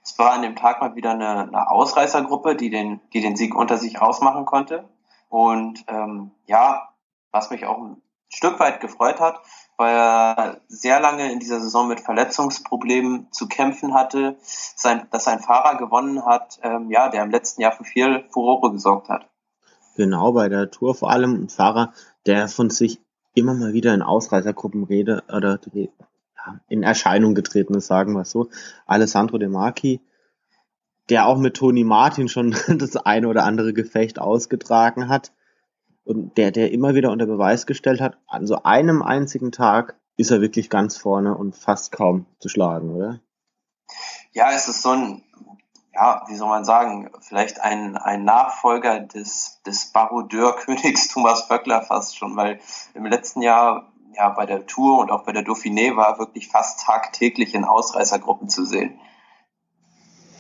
es 0.03 0.19
war 0.19 0.33
an 0.33 0.43
dem 0.43 0.57
Tag 0.57 0.81
mal 0.81 0.95
wieder 0.95 1.11
eine, 1.11 1.43
eine 1.43 1.71
Ausreißergruppe, 1.71 2.57
die 2.57 2.71
den, 2.71 3.01
die 3.13 3.21
den 3.21 3.37
Sieg 3.37 3.55
unter 3.55 3.77
sich 3.77 4.01
ausmachen 4.01 4.47
konnte. 4.47 4.89
Und 5.29 5.85
ähm, 5.89 6.31
ja, 6.47 6.89
was 7.31 7.51
mich 7.51 7.67
auch 7.67 7.79
ein 7.79 8.03
Stück 8.31 8.59
weit 8.59 8.81
gefreut 8.81 9.21
hat, 9.21 9.43
weil 9.81 9.95
er 9.95 10.61
sehr 10.69 11.01
lange 11.01 11.33
in 11.33 11.41
dieser 11.41 11.59
Saison 11.59 11.89
mit 11.89 12.01
Verletzungsproblemen 12.01 13.29
zu 13.33 13.49
kämpfen 13.49 13.95
hatte, 13.95 14.37
sein, 14.43 15.07
dass 15.11 15.27
ein 15.27 15.41
Fahrer 15.41 15.79
gewonnen 15.79 16.27
hat, 16.27 16.61
ähm, 16.63 16.91
ja, 16.91 17.09
der 17.09 17.23
im 17.23 17.31
letzten 17.31 17.63
Jahr 17.63 17.73
für 17.73 17.85
viel 17.85 18.25
Furore 18.29 18.73
gesorgt 18.73 19.09
hat. 19.09 19.27
Genau, 19.97 20.33
bei 20.33 20.51
der 20.51 20.71
Tour 20.71 20.95
vor 20.95 21.11
allem 21.11 21.45
ein 21.45 21.49
Fahrer, 21.49 21.95
der 22.27 22.49
von 22.49 22.69
sich 22.69 23.01
immer 23.35 23.55
mal 23.55 23.73
wieder 23.73 23.95
in 23.95 24.03
Ausreißergruppen 24.03 24.85
rede 24.85 25.25
oder 25.35 25.59
in 26.69 26.83
Erscheinung 26.83 27.35
getreten 27.35 27.73
ist, 27.73 27.87
sagen 27.87 28.13
wir 28.13 28.21
es 28.21 28.31
so. 28.31 28.51
Alessandro 28.85 29.39
De 29.39 29.49
Marchi, 29.49 30.03
der 31.09 31.27
auch 31.27 31.39
mit 31.39 31.57
Toni 31.57 31.85
Martin 31.85 32.29
schon 32.29 32.55
das 32.69 32.99
eine 32.99 33.29
oder 33.29 33.45
andere 33.45 33.73
Gefecht 33.73 34.19
ausgetragen 34.19 35.09
hat 35.09 35.33
und 36.11 36.37
der, 36.37 36.51
der 36.51 36.73
immer 36.73 36.95
wieder 36.95 37.11
unter 37.11 37.27
Beweis 37.27 37.67
gestellt 37.67 38.01
hat, 38.01 38.19
an 38.27 38.47
so 38.47 38.63
einem 38.65 39.03
einzigen 39.03 39.53
Tag 39.53 39.99
ist 40.17 40.31
er 40.31 40.41
wirklich 40.41 40.69
ganz 40.69 40.97
vorne 40.97 41.37
und 41.37 41.57
fast 41.57 41.93
kaum 41.93 42.27
zu 42.41 42.49
schlagen, 42.49 42.91
oder? 42.91 43.21
Ja, 44.33 44.51
es 44.53 44.69
ist 44.69 44.83
so 44.83 44.91
ein 44.91 45.23
ja, 45.93 46.23
wie 46.29 46.37
soll 46.37 46.49
man 46.49 46.65
sagen, 46.65 47.11
vielleicht 47.21 47.61
ein, 47.61 47.97
ein 47.97 48.25
Nachfolger 48.25 49.01
des, 49.01 49.61
des 49.67 49.93
Barodeur-Königs 49.93 51.09
Thomas 51.13 51.49
Böckler 51.49 51.83
fast 51.83 52.17
schon, 52.17 52.37
weil 52.37 52.61
im 52.95 53.07
letzten 53.07 53.43
Jahr 53.43 53.93
ja 54.15 54.29
bei 54.31 54.47
der 54.47 54.67
Tour 54.67 54.99
und 54.99 55.11
auch 55.11 55.25
bei 55.25 55.33
der 55.33 55.45
Dauphiné 55.45 55.97
war 55.97 56.13
er 56.13 56.19
wirklich 56.19 56.49
fast 56.49 56.81
tagtäglich 56.85 57.55
in 57.55 57.65
Ausreißergruppen 57.65 58.49
zu 58.49 58.65
sehen. 58.65 58.99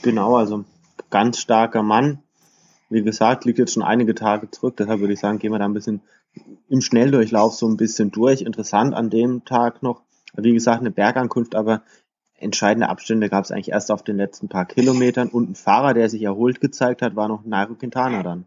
Genau, 0.02 0.36
also 0.36 0.64
ganz 1.10 1.38
starker 1.38 1.82
Mann. 1.82 2.22
Wie 2.90 3.02
gesagt, 3.02 3.44
liegt 3.44 3.58
jetzt 3.58 3.72
schon 3.72 3.82
einige 3.82 4.14
Tage 4.14 4.50
zurück, 4.50 4.76
deshalb 4.76 5.00
würde 5.00 5.14
ich 5.14 5.20
sagen, 5.20 5.38
gehen 5.38 5.52
wir 5.52 5.58
da 5.58 5.64
ein 5.64 5.74
bisschen 5.74 6.02
im 6.68 6.80
Schnelldurchlauf 6.80 7.54
so 7.54 7.68
ein 7.68 7.76
bisschen 7.76 8.10
durch. 8.10 8.42
Interessant 8.42 8.94
an 8.94 9.10
dem 9.10 9.44
Tag 9.44 9.82
noch, 9.82 10.02
wie 10.34 10.52
gesagt, 10.52 10.80
eine 10.80 10.90
Bergankunft, 10.90 11.54
aber 11.54 11.82
entscheidende 12.38 12.88
Abstände 12.88 13.28
gab 13.28 13.44
es 13.44 13.52
eigentlich 13.52 13.70
erst 13.70 13.90
auf 13.90 14.02
den 14.02 14.16
letzten 14.16 14.48
paar 14.48 14.64
Kilometern 14.64 15.28
und 15.28 15.50
ein 15.50 15.54
Fahrer, 15.54 15.94
der 15.94 16.08
sich 16.08 16.22
erholt 16.22 16.60
gezeigt 16.60 17.02
hat, 17.02 17.16
war 17.16 17.28
noch 17.28 17.44
Nairo 17.44 17.74
Quintana 17.74 18.22
dann. 18.22 18.46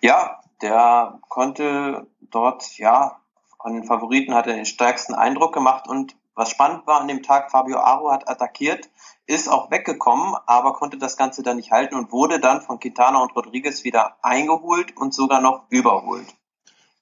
Ja, 0.00 0.40
der 0.60 1.18
konnte 1.28 2.06
dort, 2.20 2.78
ja, 2.78 3.18
von 3.60 3.74
den 3.74 3.84
Favoriten 3.84 4.34
hat 4.34 4.46
er 4.46 4.54
den 4.54 4.66
stärksten 4.66 5.14
Eindruck 5.14 5.54
gemacht 5.54 5.88
und 5.88 6.16
was 6.34 6.50
spannend 6.50 6.86
war 6.86 7.00
an 7.00 7.08
dem 7.08 7.22
Tag, 7.22 7.50
Fabio 7.50 7.78
Aro 7.78 8.10
hat 8.10 8.28
attackiert, 8.28 8.88
ist 9.26 9.48
auch 9.48 9.70
weggekommen, 9.70 10.34
aber 10.46 10.72
konnte 10.72 10.98
das 10.98 11.16
Ganze 11.16 11.42
dann 11.42 11.56
nicht 11.56 11.70
halten 11.70 11.94
und 11.94 12.12
wurde 12.12 12.40
dann 12.40 12.60
von 12.62 12.80
Quintana 12.80 13.22
und 13.22 13.34
Rodriguez 13.36 13.84
wieder 13.84 14.16
eingeholt 14.22 14.96
und 14.96 15.14
sogar 15.14 15.40
noch 15.40 15.64
überholt. 15.70 16.26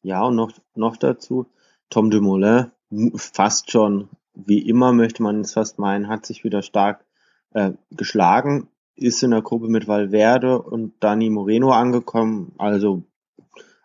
Ja, 0.03 0.23
und 0.23 0.37
noch, 0.37 0.53
noch 0.75 0.97
dazu, 0.97 1.47
Tom 1.91 2.11
Dumoulin 2.11 2.73
fast 3.17 3.71
schon 3.71 4.09
wie 4.35 4.61
immer 4.61 4.93
möchte 4.93 5.23
man 5.23 5.41
es 5.41 5.53
fast 5.53 5.79
meinen, 5.79 6.09
hat 6.09 6.27
sich 6.27 6.45
wieder 6.45 6.63
stark 6.63 7.05
äh, 7.53 7.73
geschlagen, 7.91 8.69
ist 8.97 9.23
in 9.23 9.31
der 9.31 9.43
Gruppe 9.43 9.69
mit 9.69 9.89
Valverde 9.89 10.61
und 10.61 10.95
Dani 11.01 11.31
Moreno 11.31 11.71
angekommen, 11.71 12.53
also 12.59 13.03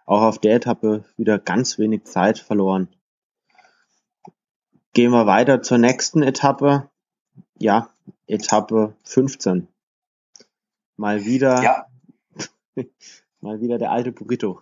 auch 0.05 0.21
auf 0.21 0.39
der 0.39 0.55
Etappe 0.55 1.03
wieder 1.17 1.39
ganz 1.39 1.79
wenig 1.79 2.03
Zeit 2.03 2.37
verloren. 2.37 2.89
Gehen 4.95 5.11
wir 5.11 5.25
weiter 5.25 5.61
zur 5.61 5.77
nächsten 5.77 6.23
Etappe. 6.23 6.89
Ja, 7.59 7.89
Etappe 8.27 8.95
15. 9.03 9.67
Mal 10.95 11.25
wieder, 11.25 11.61
ja. 11.61 11.85
mal 13.41 13.59
wieder 13.59 13.77
der 13.77 13.91
alte 13.91 14.13
Burrito. 14.13 14.61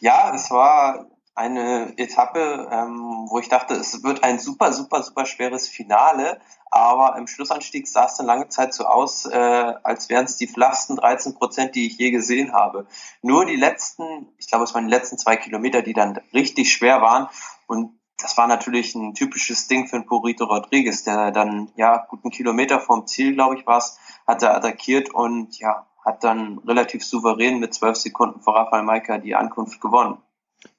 Ja, 0.00 0.34
es 0.34 0.50
war 0.50 1.06
eine 1.34 1.96
Etappe, 1.96 2.68
ähm, 2.70 3.26
wo 3.30 3.38
ich 3.38 3.48
dachte, 3.48 3.72
es 3.72 4.02
wird 4.02 4.22
ein 4.22 4.38
super, 4.38 4.74
super, 4.74 5.02
super 5.02 5.24
schweres 5.24 5.66
Finale. 5.66 6.38
Aber 6.70 7.16
im 7.16 7.26
Schlussanstieg 7.26 7.88
sah 7.88 8.04
es 8.04 8.18
dann 8.18 8.26
lange 8.26 8.50
Zeit 8.50 8.74
so 8.74 8.84
aus, 8.84 9.24
äh, 9.24 9.74
als 9.82 10.10
wären 10.10 10.26
es 10.26 10.36
die 10.36 10.46
flachsten 10.46 10.96
13 10.96 11.32
Prozent, 11.32 11.74
die 11.74 11.86
ich 11.86 11.96
je 11.96 12.10
gesehen 12.10 12.52
habe. 12.52 12.86
Nur 13.22 13.46
die 13.46 13.56
letzten, 13.56 14.28
ich 14.36 14.48
glaube, 14.48 14.64
es 14.64 14.74
waren 14.74 14.84
die 14.84 14.94
letzten 14.94 15.16
zwei 15.16 15.38
Kilometer, 15.38 15.80
die 15.80 15.94
dann 15.94 16.20
richtig 16.34 16.70
schwer 16.70 17.00
waren. 17.00 17.30
Und 17.66 17.96
das 18.18 18.36
war 18.36 18.46
natürlich 18.46 18.94
ein 18.94 19.14
typisches 19.14 19.68
Ding 19.68 19.86
für 19.86 19.96
einen 19.96 20.06
Porito 20.06 20.44
Rodriguez, 20.44 21.04
der 21.04 21.30
dann, 21.32 21.70
ja, 21.76 22.06
guten 22.08 22.30
Kilometer 22.30 22.80
vom 22.80 23.06
Ziel, 23.06 23.34
glaube 23.34 23.56
ich, 23.56 23.66
war 23.66 23.78
es, 23.78 23.98
hat 24.26 24.42
er 24.42 24.54
attackiert 24.56 25.12
und 25.12 25.58
ja, 25.58 25.86
hat 26.04 26.24
dann 26.24 26.58
relativ 26.66 27.04
souverän 27.04 27.60
mit 27.60 27.74
zwölf 27.74 27.96
Sekunden 27.96 28.40
vor 28.40 28.56
Rafael 28.56 28.84
Maika 28.84 29.18
die 29.18 29.34
Ankunft 29.34 29.80
gewonnen. 29.80 30.18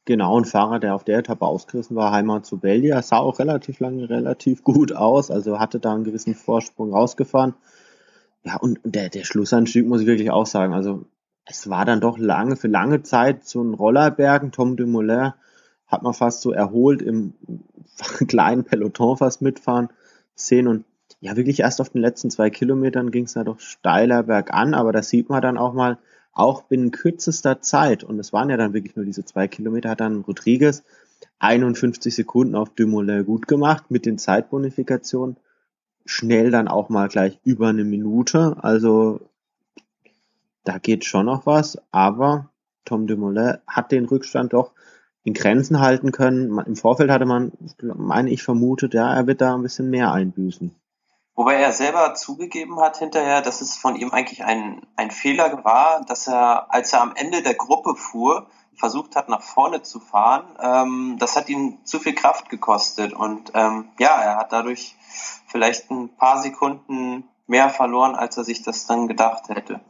Genau, 0.06 0.40
ein 0.40 0.46
Fahrer, 0.46 0.80
der 0.80 0.96
auf 0.96 1.04
der 1.04 1.20
Etappe 1.20 1.46
ausgerissen 1.46 1.96
war, 1.96 2.12
Heimat 2.12 2.46
zu 2.46 2.58
Belgia, 2.58 3.02
sah 3.02 3.18
auch 3.18 3.40
relativ 3.40 3.80
lange 3.80 4.10
relativ 4.10 4.64
gut 4.64 4.94
aus, 4.94 5.30
also 5.30 5.60
hatte 5.60 5.80
da 5.80 5.94
einen 5.94 6.06
gewissen 6.06 6.34
Vorsprung 6.34 6.94
rausgefahren. 6.94 7.54
Ja, 8.44 8.58
und 8.58 8.80
der, 8.84 9.10
der 9.10 9.26
Schlussanstieg 9.26 9.86
muss 9.86 10.02
ich 10.02 10.08
wirklich 10.08 10.32
auch 10.32 10.46
sagen, 10.46 10.74
also 10.74 11.06
es 11.46 11.70
war 11.70 11.86
dann 11.86 12.02
doch 12.02 12.18
lange, 12.18 12.56
für 12.56 12.68
lange 12.68 13.04
Zeit 13.04 13.46
so 13.46 13.62
ein 13.62 13.74
Rollerbergen. 13.74 14.52
Tom 14.52 14.76
Dumoulin 14.76 15.34
hat 15.88 16.04
man 16.04 16.14
fast 16.14 16.42
so 16.42 16.52
erholt 16.52 17.02
im 17.02 17.34
kleinen 18.28 18.64
Peloton 18.64 19.18
fast 19.18 19.42
mitfahren 19.42 19.90
sehen 20.36 20.68
und 20.68 20.86
ja, 21.20 21.36
wirklich 21.36 21.62
erst 21.62 21.82
auf 21.82 21.90
den 21.90 22.02
letzten 22.02 22.30
zwei 22.30 22.50
Kilometern 22.50 23.10
ging 23.10 23.26
es 23.26 23.34
da 23.34 23.44
doch 23.44 23.60
steiler 23.60 24.24
bergan, 24.24 24.76
aber 24.76 24.92
da 24.92 25.02
sieht 25.02 25.30
man 25.30 25.42
dann 25.42 25.58
auch 25.58 25.74
mal, 25.74 25.98
auch 26.32 26.62
binnen 26.64 26.92
kürzester 26.92 27.62
Zeit, 27.62 28.04
und 28.04 28.20
es 28.20 28.32
waren 28.32 28.52
ja 28.52 28.58
dann 28.58 28.74
wirklich 28.74 28.96
nur 28.96 29.06
diese 29.06 29.26
zwei 29.26 29.48
Kilometer, 29.48 29.90
hat 29.90 30.02
dann 30.02 30.22
Rodriguez 30.22 30.84
51 31.40 32.14
Sekunden 32.14 32.56
auf 32.56 32.70
Dumoulin 32.70 33.26
gut 33.26 33.48
gemacht 33.48 33.90
mit 33.90 34.06
den 34.06 34.18
Zeitbonifikationen. 34.18 35.38
Schnell 36.06 36.52
dann 36.52 36.68
auch 36.68 36.90
mal 36.90 37.10
gleich 37.10 37.40
über 37.44 37.68
eine 37.68 37.84
Minute. 37.84 38.56
Also 38.62 39.22
da 40.64 40.78
geht 40.78 41.06
schon 41.06 41.26
noch 41.26 41.46
was, 41.46 41.80
aber 41.92 42.50
Tom 42.86 43.08
Dumoulin 43.08 43.58
hat 43.68 43.92
den 43.92 44.06
Rückstand 44.06 44.54
doch 44.54 44.72
in 45.28 45.34
Grenzen 45.34 45.82
halten 45.82 46.14
können. 46.14 46.58
Im 46.58 46.78
Vorfeld 46.78 47.12
hatte 47.12 47.26
man, 47.26 47.52
meine 47.82 48.30
ich, 48.30 48.44
vermutet, 48.44 48.94
ja, 48.94 49.14
er 49.14 49.28
wird 49.28 49.42
da 49.42 49.56
ein 49.56 49.62
bisschen 49.62 49.90
mehr 49.90 50.14
einbüßen. 50.14 50.74
Wobei 51.36 51.56
er 51.56 51.74
selber 51.74 52.14
zugegeben 52.14 52.80
hat 52.80 52.96
hinterher, 52.96 53.42
dass 53.42 53.60
es 53.60 53.76
von 53.76 53.98
ihm 53.98 54.12
eigentlich 54.12 54.46
ein, 54.46 54.88
ein 54.96 55.12
Fehler 55.12 55.66
war, 55.66 56.06
dass 56.06 56.28
er, 56.28 56.74
als 56.74 56.94
er 56.94 57.02
am 57.02 57.12
Ende 57.14 57.42
der 57.42 57.56
Gruppe 57.56 57.96
fuhr, 57.96 58.48
versucht 58.76 59.18
hat, 59.18 59.28
nach 59.28 59.42
vorne 59.42 59.82
zu 59.82 60.00
fahren. 60.00 60.46
Ähm, 60.62 61.18
das 61.20 61.36
hat 61.36 61.50
ihm 61.50 61.80
zu 61.84 62.00
viel 62.00 62.16
Kraft 62.16 62.48
gekostet. 62.48 63.12
Und 63.12 63.52
ähm, 63.54 63.90
ja, 64.00 64.22
er 64.22 64.38
hat 64.38 64.54
dadurch 64.54 64.96
vielleicht 65.46 65.92
ein 65.92 66.16
paar 66.16 66.42
Sekunden 66.42 67.26
mehr 67.48 67.70
verloren, 67.70 68.16
als 68.16 68.38
er 68.38 68.46
sich 68.46 68.64
das 68.64 68.88
dann 68.88 69.10
gedacht 69.10 69.50
hätte. 69.50 69.82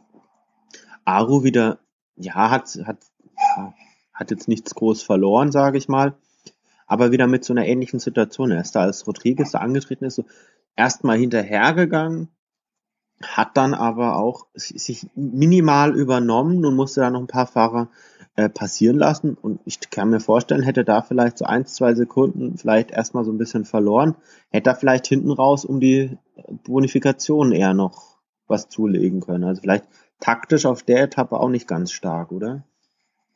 Aru 1.04 1.44
wieder, 1.44 1.78
ja, 2.16 2.50
hat, 2.50 2.76
hat, 2.84 2.98
hat 4.18 4.32
jetzt 4.32 4.48
nichts 4.48 4.74
groß 4.74 5.02
verloren, 5.02 5.52
sage 5.52 5.78
ich 5.78 5.88
mal. 5.88 6.14
Aber 6.86 7.12
wieder 7.12 7.26
mit 7.26 7.44
so 7.44 7.52
einer 7.52 7.66
ähnlichen 7.66 8.00
Situation. 8.00 8.50
Er 8.50 8.60
ist 8.60 8.74
da 8.74 8.80
als 8.80 9.06
Rodriguez 9.06 9.52
da 9.52 9.58
angetreten 9.58 10.06
ist, 10.06 10.16
so, 10.16 10.24
erstmal 10.74 11.18
hinterhergegangen, 11.18 12.28
hat 13.22 13.56
dann 13.56 13.74
aber 13.74 14.16
auch 14.16 14.46
sich 14.54 15.06
minimal 15.14 15.94
übernommen 15.94 16.64
und 16.64 16.74
musste 16.74 17.00
dann 17.00 17.12
noch 17.12 17.20
ein 17.20 17.26
paar 17.26 17.46
Fahrer 17.46 17.90
äh, 18.36 18.48
passieren 18.48 18.96
lassen. 18.96 19.34
Und 19.34 19.60
ich 19.64 19.90
kann 19.90 20.10
mir 20.10 20.20
vorstellen, 20.20 20.62
hätte 20.62 20.84
da 20.84 21.02
vielleicht 21.02 21.38
so 21.38 21.44
ein, 21.44 21.66
zwei 21.66 21.94
Sekunden 21.94 22.56
vielleicht 22.56 22.90
erstmal 22.90 23.24
so 23.24 23.32
ein 23.32 23.38
bisschen 23.38 23.64
verloren, 23.64 24.16
hätte 24.50 24.70
er 24.70 24.76
vielleicht 24.76 25.06
hinten 25.06 25.30
raus 25.30 25.64
um 25.64 25.80
die 25.80 26.16
Bonifikation 26.64 27.52
eher 27.52 27.74
noch 27.74 28.18
was 28.46 28.68
zulegen 28.68 29.20
können. 29.20 29.44
Also 29.44 29.60
vielleicht 29.62 29.84
taktisch 30.20 30.66
auf 30.66 30.82
der 30.82 31.02
Etappe 31.02 31.38
auch 31.38 31.50
nicht 31.50 31.68
ganz 31.68 31.92
stark, 31.92 32.32
oder? 32.32 32.64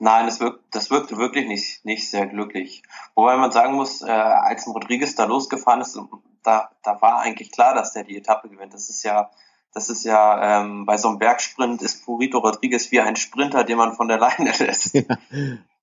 Nein, 0.03 0.27
das, 0.27 0.41
wirkt, 0.41 0.65
das 0.73 0.91
wirkte 0.91 1.17
wirklich 1.17 1.47
nicht, 1.47 1.85
nicht 1.85 2.11
sehr 2.11 2.27
glücklich. 2.27 2.83
Wobei 3.15 3.37
man 3.37 3.53
sagen 3.53 3.75
muss, 3.75 4.03
äh, 4.03 4.11
als 4.11 4.67
Rodriguez 4.67 5.15
da 5.15 5.27
losgefahren 5.27 5.81
ist, 5.81 5.97
da, 6.43 6.71
da 6.83 7.01
war 7.01 7.21
eigentlich 7.21 7.53
klar, 7.53 7.73
dass 7.73 7.93
der 7.93 8.03
die 8.03 8.17
Etappe 8.17 8.49
gewinnt. 8.49 8.75
Das 8.75 8.91
ist 8.91 9.05
ja, 9.05 9.31
das 9.73 9.91
ist 9.91 10.03
ja 10.03 10.61
ähm, 10.61 10.87
bei 10.87 10.97
so 10.97 11.07
einem 11.07 11.21
Bergsprint 11.21 11.83
ist 11.83 12.05
Purito 12.05 12.39
Rodriguez 12.39 12.91
wie 12.91 12.99
ein 12.99 13.15
Sprinter, 13.15 13.63
den 13.63 13.79
man 13.79 13.95
von 13.95 14.09
der 14.09 14.19
Leine 14.19 14.51
lässt. 14.59 14.93
Ja, 14.93 15.05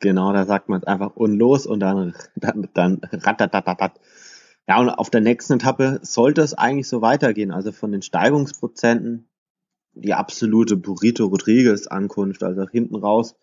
genau, 0.01 0.33
da 0.33 0.45
sagt 0.45 0.67
man 0.67 0.81
es 0.81 0.87
einfach 0.87 1.15
unlos 1.15 1.65
und 1.65 1.79
dann, 1.79 2.13
dann, 2.35 2.67
dann 2.73 2.99
ratatatatat. 3.13 4.01
Ja, 4.67 4.79
und 4.79 4.89
auf 4.89 5.09
der 5.09 5.21
nächsten 5.21 5.53
Etappe 5.53 6.01
sollte 6.01 6.41
es 6.41 6.53
eigentlich 6.53 6.89
so 6.89 7.01
weitergehen. 7.01 7.51
Also 7.51 7.71
von 7.71 7.93
den 7.93 8.01
Steigungsprozenten 8.01 9.29
die 9.93 10.13
absolute 10.13 10.75
Burrito 10.75 11.23
Rodriguez 11.23 11.87
Ankunft, 11.87 12.43
also 12.43 12.67
hinten 12.67 12.97
raus 12.97 13.37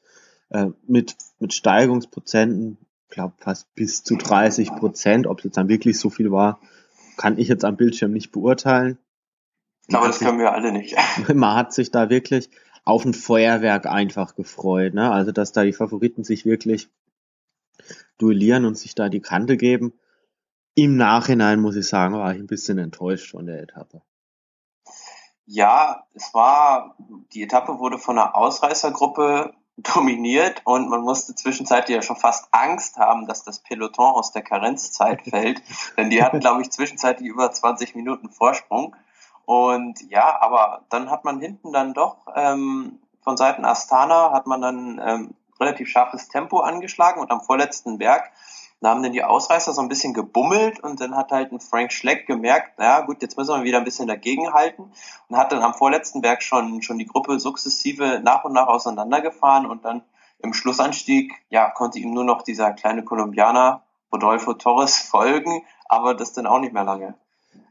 äh, 0.51 0.67
mit, 0.87 1.17
mit 1.39 1.53
Steigungsprozenten, 1.53 2.79
glaube 3.09 3.35
fast 3.39 3.75
bis 3.75 4.05
zu 4.05 4.17
30 4.17 4.75
Prozent. 4.77 5.27
Ob 5.27 5.39
es 5.39 5.45
jetzt 5.45 5.57
dann 5.57 5.69
wirklich 5.69 5.99
so 5.99 6.11
viel 6.11 6.31
war, 6.31 6.61
kann 7.17 7.39
ich 7.39 7.49
jetzt 7.49 7.65
am 7.65 7.77
Bildschirm 7.77 8.13
nicht 8.13 8.33
beurteilen. 8.33 8.99
Ich 9.83 9.89
glaube, 9.89 10.09
das 10.09 10.19
können 10.19 10.39
wir 10.39 10.53
alle 10.53 10.73
nicht. 10.73 10.97
Man 11.35 11.57
hat 11.57 11.73
sich 11.73 11.91
da 11.91 12.11
wirklich 12.11 12.51
auf 12.85 13.05
ein 13.05 13.15
Feuerwerk 13.15 13.87
einfach 13.87 14.37
gefreut. 14.37 14.95
Ne? 14.95 15.11
Also, 15.11 15.33
dass 15.33 15.53
da 15.53 15.65
die 15.65 15.73
Favoriten 15.73 16.25
sich 16.25 16.45
wirklich 16.45 16.89
duellieren 18.19 18.65
und 18.65 18.77
sich 18.77 18.95
da 18.95 19.09
die 19.09 19.21
Kante 19.21 19.57
geben. 19.57 19.93
Im 20.75 20.97
Nachhinein 20.97 21.61
muss 21.61 21.77
ich 21.77 21.89
sagen, 21.89 22.15
war 22.15 22.35
ich 22.35 22.39
ein 22.39 22.47
bisschen 22.47 22.79
enttäuscht 22.79 23.31
von 23.31 23.47
der 23.47 23.63
Etappe. 23.63 24.03
Ja, 25.47 26.07
es 26.13 26.35
war, 26.35 26.97
die 27.33 27.43
Etappe 27.43 27.79
wurde 27.79 27.99
von 27.99 28.19
einer 28.19 28.37
Ausreißergruppe 28.37 29.55
dominiert 29.77 30.63
und 30.65 30.89
man 30.89 31.03
musste 31.03 31.35
zwischenzeitlich 31.35 31.95
ja 31.95 32.03
schon 32.03 32.17
fast 32.17 32.49
Angst 32.51 32.97
haben, 32.97 33.27
dass 33.27 33.45
das 33.45 33.59
Peloton 33.59 34.15
aus 34.15 34.33
der 34.33 34.43
Karenzzeit 34.43 35.23
fällt, 35.29 35.63
denn 35.97 36.11
die 36.11 36.23
hatten, 36.23 36.41
glaube 36.41 36.63
ich, 36.63 36.71
zwischenzeitlich 36.71 37.29
über 37.29 37.51
20 37.53 37.95
Minuten 37.95 38.31
Vorsprung. 38.31 38.97
Und 39.45 40.11
ja, 40.11 40.41
aber 40.41 40.83
dann 40.89 41.11
hat 41.11 41.25
man 41.25 41.41
hinten 41.41 41.73
dann 41.73 41.95
doch 41.95 42.17
ähm, 42.35 42.99
von 43.23 43.37
Seiten 43.37 43.65
Astana 43.65 44.33
hat 44.33 44.47
man 44.47 44.61
dann 44.61 45.01
ähm, 45.05 45.35
relativ 45.61 45.89
scharfes 45.89 46.29
Tempo 46.29 46.61
angeschlagen 46.61 47.21
und 47.21 47.31
am 47.31 47.41
vorletzten 47.41 47.99
Berg 47.99 48.31
da 48.81 48.91
haben 48.91 49.03
dann 49.03 49.13
die 49.13 49.25
Ausreißer 49.25 49.73
so 49.73 49.81
ein 49.81 49.89
bisschen 49.89 50.13
gebummelt 50.13 50.81
und 50.81 51.01
dann 51.01 51.17
hat 51.17 51.33
halt 51.33 51.51
ein 51.51 51.61
Frank 51.61 51.93
Schleck 51.93 52.27
gemerkt, 52.27 52.79
naja 52.79 53.01
gut, 53.01 53.23
jetzt 53.23 53.37
müssen 53.37 53.55
wir 53.57 53.65
wieder 53.65 53.79
ein 53.79 53.85
bisschen 53.85 54.07
dagegenhalten 54.07 54.93
und 55.29 55.37
hat 55.37 55.53
dann 55.53 55.63
am 55.63 55.75
vorletzten 55.75 56.21
Berg 56.21 56.43
schon, 56.43 56.83
schon 56.83 56.99
die 56.99 57.07
Gruppe 57.07 57.41
sukzessive 57.41 58.21
nach 58.23 58.45
und 58.45 58.53
nach 58.53 58.67
auseinandergefahren 58.67 59.67
und 59.67 59.85
dann 59.85 60.03
im 60.41 60.53
Schlussanstieg, 60.53 61.33
ja, 61.49 61.71
konnte 61.71 61.99
ihm 61.99 62.13
nur 62.13 62.25
noch 62.25 62.43
dieser 62.43 62.73
kleine 62.73 63.03
Kolumbianer 63.03 63.83
Rodolfo 64.13 64.53
Torres 64.55 64.99
folgen, 65.11 65.63
aber 65.89 66.15
das 66.15 66.35
dann 66.35 66.47
auch 66.47 66.61
nicht 66.61 66.75
mehr 66.75 66.85
lange. 66.85 67.15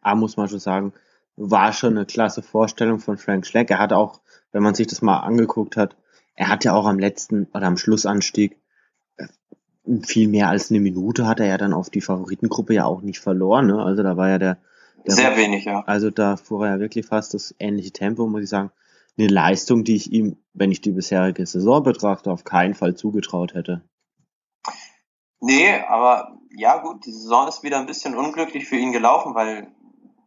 Ah, 0.02 0.16
muss 0.16 0.38
man 0.38 0.50
schon 0.50 0.60
sagen, 0.60 0.94
war 1.38 1.74
schon 1.74 1.96
eine 1.96 2.06
klasse 2.06 2.42
Vorstellung 2.42 3.00
von 3.00 3.18
Frank 3.18 3.46
Schleck. 3.46 3.70
Er 3.70 3.80
hat 3.80 3.94
auch, 3.94 4.22
wenn 4.52 4.64
man 4.64 4.74
sich 4.74 4.88
das 4.88 5.02
mal 5.02 5.20
angeguckt 5.20 5.78
hat, 5.78 5.96
er 6.36 6.50
hat 6.50 6.64
ja 6.64 6.74
auch 6.74 6.86
am 6.86 7.00
letzten 7.00 7.48
oder 7.54 7.68
am 7.68 7.78
Schlussanstieg 7.78 8.58
viel 10.04 10.28
mehr 10.28 10.50
als 10.50 10.72
eine 10.72 10.80
Minute 10.80 11.28
hat 11.28 11.40
er 11.40 11.48
ja 11.48 11.58
dann 11.58 11.74
auf 11.74 11.90
die 11.90 12.02
Favoritengruppe 12.02 12.74
ja 12.74 12.86
auch 12.86 13.02
nicht 13.02 13.20
verloren. 13.20 13.68
Ne? 13.68 13.84
Also 13.84 14.04
da 14.04 14.18
war 14.18 14.30
ja 14.30 14.40
der, 14.40 14.58
der 15.06 15.16
sehr 15.16 15.32
war, 15.32 15.38
wenig, 15.38 15.66
ja. 15.66 15.84
Also 15.86 16.10
da 16.10 16.38
fuhr 16.38 16.66
er 16.66 16.76
ja 16.76 16.80
wirklich 16.80 17.06
fast 17.06 17.34
das 17.34 17.54
ähnliche 17.60 17.92
Tempo, 17.92 18.28
muss 18.28 18.44
ich 18.44 18.50
sagen. 18.50 18.72
Eine 19.18 19.28
Leistung, 19.28 19.84
die 19.84 19.96
ich 19.96 20.12
ihm, 20.12 20.38
wenn 20.54 20.72
ich 20.72 20.82
die 20.82 20.92
bisherige 20.92 21.46
Saison 21.46 21.84
betrachte, 21.84 22.32
auf 22.32 22.44
keinen 22.44 22.74
Fall 22.74 22.96
zugetraut 22.96 23.54
hätte. 23.54 23.82
Nee, 25.40 25.80
aber 25.88 26.38
ja 26.58 26.78
gut, 26.78 27.06
die 27.06 27.12
Saison 27.12 27.48
ist 27.48 27.64
wieder 27.64 27.80
ein 27.80 27.86
bisschen 27.86 28.16
unglücklich 28.16 28.66
für 28.66 28.78
ihn 28.78 28.92
gelaufen, 28.92 29.36
weil 29.36 29.68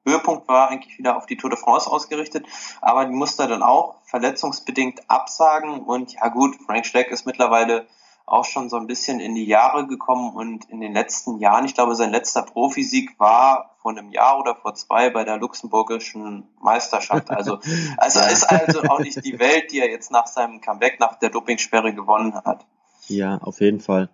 Höhepunkt 0.07 0.49
war 0.49 0.71
eigentlich 0.71 0.99
wieder 0.99 1.17
auf 1.17 1.27
die 1.27 1.37
Tour 1.37 1.51
de 1.51 1.59
France 1.59 1.91
ausgerichtet, 1.91 2.47
aber 2.81 3.05
die 3.05 3.15
musste 3.15 3.43
er 3.43 3.49
dann 3.49 3.63
auch 3.63 3.97
verletzungsbedingt 4.05 5.11
absagen 5.11 5.81
und 5.81 6.15
ja 6.15 6.29
gut, 6.29 6.57
Frank 6.65 6.87
Schleck 6.87 7.09
ist 7.09 7.27
mittlerweile 7.27 7.87
auch 8.33 8.45
schon 8.45 8.69
so 8.69 8.77
ein 8.77 8.87
bisschen 8.87 9.21
in 9.21 9.35
die 9.35 9.47
Jahre 9.47 9.87
gekommen 9.87 10.35
und 10.35 10.69
in 10.71 10.81
den 10.81 10.93
letzten 10.93 11.39
Jahren, 11.39 11.65
ich 11.65 11.75
glaube, 11.75 11.95
sein 11.95 12.11
letzter 12.11 12.43
Profisieg 12.43 13.19
war 13.19 13.77
vor 13.81 13.93
einem 13.93 14.11
Jahr 14.11 14.39
oder 14.39 14.55
vor 14.55 14.75
zwei 14.75 15.11
bei 15.11 15.25
der 15.25 15.39
luxemburgischen 15.39 16.49
Meisterschaft. 16.61 17.31
Also, 17.31 17.59
also 17.97 18.21
ist 18.21 18.45
also 18.45 18.83
auch 18.83 19.01
nicht 19.01 19.25
die 19.25 19.39
Welt, 19.39 19.73
die 19.73 19.81
er 19.81 19.91
jetzt 19.91 20.11
nach 20.11 20.27
seinem 20.27 20.61
Comeback 20.61 21.01
nach 21.01 21.19
der 21.19 21.31
Dopingsperre 21.31 21.95
gewonnen 21.95 22.35
hat. 22.35 22.67
Ja, 23.07 23.39
auf 23.39 23.61
jeden 23.61 23.81
Fall. 23.81 24.11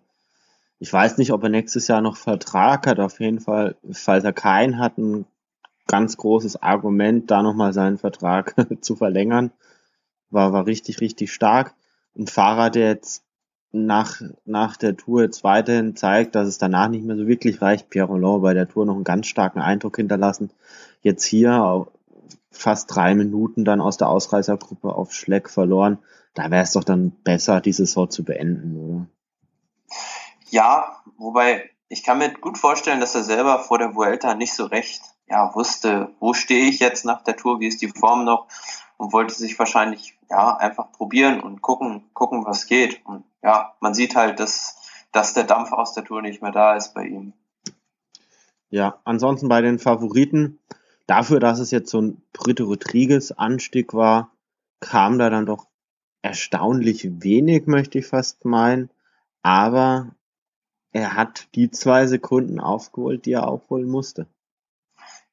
Ich 0.79 0.93
weiß 0.93 1.19
nicht, 1.19 1.33
ob 1.33 1.43
er 1.43 1.49
nächstes 1.49 1.89
Jahr 1.89 2.01
noch 2.01 2.17
Vertrag 2.17 2.87
hat. 2.87 3.01
Auf 3.01 3.21
jeden 3.21 3.41
Fall, 3.41 3.77
falls 3.91 4.25
er 4.25 4.33
keinen 4.33 4.79
hat, 4.79 4.99
ein 4.99 5.27
ganz 5.87 6.17
großes 6.17 6.63
Argument, 6.63 7.31
da 7.31 7.43
nochmal 7.43 7.73
seinen 7.73 7.99
Vertrag 7.99 8.55
zu 8.81 8.97
verlängern. 8.97 9.51
War, 10.31 10.53
war 10.53 10.67
richtig, 10.67 11.01
richtig 11.01 11.33
stark. 11.33 11.75
Ein 12.17 12.27
Fahrer, 12.27 12.71
der 12.71 12.89
jetzt 12.89 13.24
nach, 13.75 14.21
nach 14.45 14.77
der 14.77 14.97
Tour 14.97 15.23
jetzt 15.23 15.43
weiterhin 15.43 15.97
zeigt, 15.97 16.35
dass 16.35 16.47
es 16.47 16.59
danach 16.59 16.89
nicht 16.89 17.05
mehr 17.05 17.17
so 17.17 17.27
wirklich 17.27 17.61
reicht. 17.61 17.91
Pierre 17.91 18.09
Roland 18.09 18.43
bei 18.43 18.55
der 18.55 18.69
Tour 18.69 18.87
noch 18.87 18.95
einen 18.95 19.05
ganz 19.05 19.27
starken 19.27 19.61
Eindruck 19.61 19.97
hinterlassen. 19.97 20.51
Jetzt 21.03 21.25
hier 21.25 21.87
fast 22.51 22.95
drei 22.95 23.15
Minuten 23.15 23.65
dann 23.65 23.81
aus 23.81 23.97
der 23.97 24.09
Ausreißergruppe 24.09 24.95
auf 24.95 25.13
Schleck 25.13 25.51
verloren. 25.51 25.99
Da 26.35 26.51
wäre 26.51 26.63
es 26.63 26.73
doch 26.73 26.85
dann 26.85 27.11
besser, 27.11 27.61
die 27.61 27.73
Saison 27.73 28.09
zu 28.09 28.25
beenden, 28.25 28.77
oder? 28.77 29.07
Ja, 30.51 31.03
wobei 31.19 31.71
ich 31.89 32.05
kann 32.05 32.19
mir 32.19 32.33
gut 32.33 32.59
vorstellen, 32.59 33.01
dass 33.01 33.15
er 33.15 33.25
selber 33.25 33.59
vor 33.59 33.79
der 33.79 33.95
Vuelta 33.95 34.35
nicht 34.35 34.55
so 34.55 34.67
recht 34.67 35.03
ja, 35.27 35.55
wusste, 35.55 36.11
wo 36.21 36.33
stehe 36.33 36.67
ich 36.67 36.79
jetzt 36.79 37.05
nach 37.05 37.23
der 37.23 37.37
Tour, 37.37 37.61
wie 37.61 37.67
ist 37.67 37.83
die 37.83 37.89
Form 37.89 38.25
noch 38.25 38.47
und 38.97 39.13
wollte 39.13 39.35
sich 39.35 39.59
wahrscheinlich 39.59 40.17
ja 40.31 40.57
einfach 40.57 40.93
probieren 40.93 41.41
und 41.41 41.63
gucken, 41.63 42.05
gucken, 42.13 42.45
was 42.47 42.67
geht. 42.67 43.05
Und 43.05 43.25
ja, 43.45 43.75
man 43.81 43.95
sieht 43.95 44.17
halt, 44.17 44.41
dass, 44.41 44.77
dass 45.13 45.35
der 45.35 45.45
Dampf 45.45 45.71
aus 45.71 45.93
der 45.93 46.05
Tour 46.05 46.23
nicht 46.23 46.43
mehr 46.43 46.51
da 46.51 46.75
ist 46.75 46.95
bei 46.95 47.05
ihm. 47.05 47.35
Ja, 48.71 49.01
ansonsten 49.05 49.49
bei 49.49 49.61
den 49.61 49.79
Favoriten, 49.79 50.59
dafür, 51.07 51.39
dass 51.39 51.61
es 51.61 51.71
jetzt 51.71 51.91
so 51.91 52.01
ein 52.01 52.23
Brito 52.33 52.65
Rodriguez 52.65 53.31
Anstieg 53.33 53.93
war, 53.93 54.33
kam 54.81 55.19
da 55.19 55.31
dann 55.31 55.47
doch 55.47 55.67
erstaunlich 56.23 57.23
wenig, 57.23 57.67
möchte 57.67 57.99
ich 57.99 58.07
fast 58.07 58.47
meinen. 58.47 58.91
Aber 59.43 60.15
er 60.93 61.15
hat 61.15 61.49
die 61.55 61.71
zwei 61.71 62.07
Sekunden 62.07 62.59
aufgeholt, 62.59 63.27
die 63.27 63.33
er 63.33 63.47
aufholen 63.47 63.89
musste. 63.89 64.27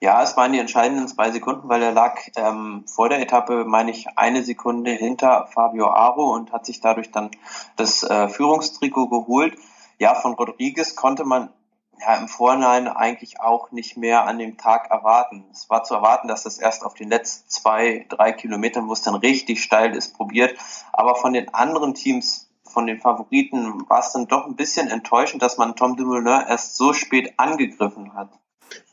Ja, 0.03 0.23
es 0.23 0.35
waren 0.35 0.51
die 0.51 0.57
entscheidenden 0.57 1.07
zwei 1.07 1.29
Sekunden, 1.29 1.69
weil 1.69 1.83
er 1.83 1.91
lag 1.91 2.19
ähm, 2.35 2.85
vor 2.87 3.07
der 3.07 3.19
Etappe, 3.21 3.65
meine 3.65 3.91
ich, 3.91 4.07
eine 4.17 4.41
Sekunde 4.41 4.89
hinter 4.89 5.45
Fabio 5.45 5.91
Aro 5.91 6.33
und 6.33 6.51
hat 6.51 6.65
sich 6.65 6.81
dadurch 6.81 7.11
dann 7.11 7.29
das 7.75 8.01
äh, 8.01 8.27
Führungstrikot 8.27 9.09
geholt. 9.09 9.59
Ja, 9.99 10.15
von 10.15 10.33
Rodriguez 10.33 10.95
konnte 10.95 11.23
man 11.23 11.53
ja 11.99 12.15
im 12.15 12.27
Vorhinein 12.27 12.87
eigentlich 12.87 13.41
auch 13.41 13.71
nicht 13.71 13.95
mehr 13.95 14.25
an 14.25 14.39
dem 14.39 14.57
Tag 14.57 14.89
erwarten. 14.89 15.45
Es 15.51 15.69
war 15.69 15.83
zu 15.83 15.93
erwarten, 15.93 16.27
dass 16.27 16.41
das 16.41 16.57
erst 16.57 16.83
auf 16.83 16.95
den 16.95 17.09
letzten 17.09 17.47
zwei, 17.51 18.07
drei 18.09 18.31
Kilometern, 18.31 18.87
wo 18.87 18.93
es 18.93 19.03
dann 19.03 19.13
richtig 19.13 19.61
steil 19.61 19.95
ist, 19.95 20.15
probiert. 20.15 20.57
Aber 20.93 21.13
von 21.13 21.33
den 21.33 21.53
anderen 21.53 21.93
Teams, 21.93 22.51
von 22.63 22.87
den 22.87 22.99
Favoriten, 22.99 23.87
war 23.87 23.99
es 23.99 24.13
dann 24.13 24.25
doch 24.25 24.47
ein 24.47 24.55
bisschen 24.55 24.87
enttäuschend, 24.87 25.43
dass 25.43 25.59
man 25.59 25.75
Tom 25.75 25.95
Dumoulin 25.95 26.25
erst 26.47 26.75
so 26.75 26.91
spät 26.91 27.35
angegriffen 27.37 28.15
hat. 28.15 28.40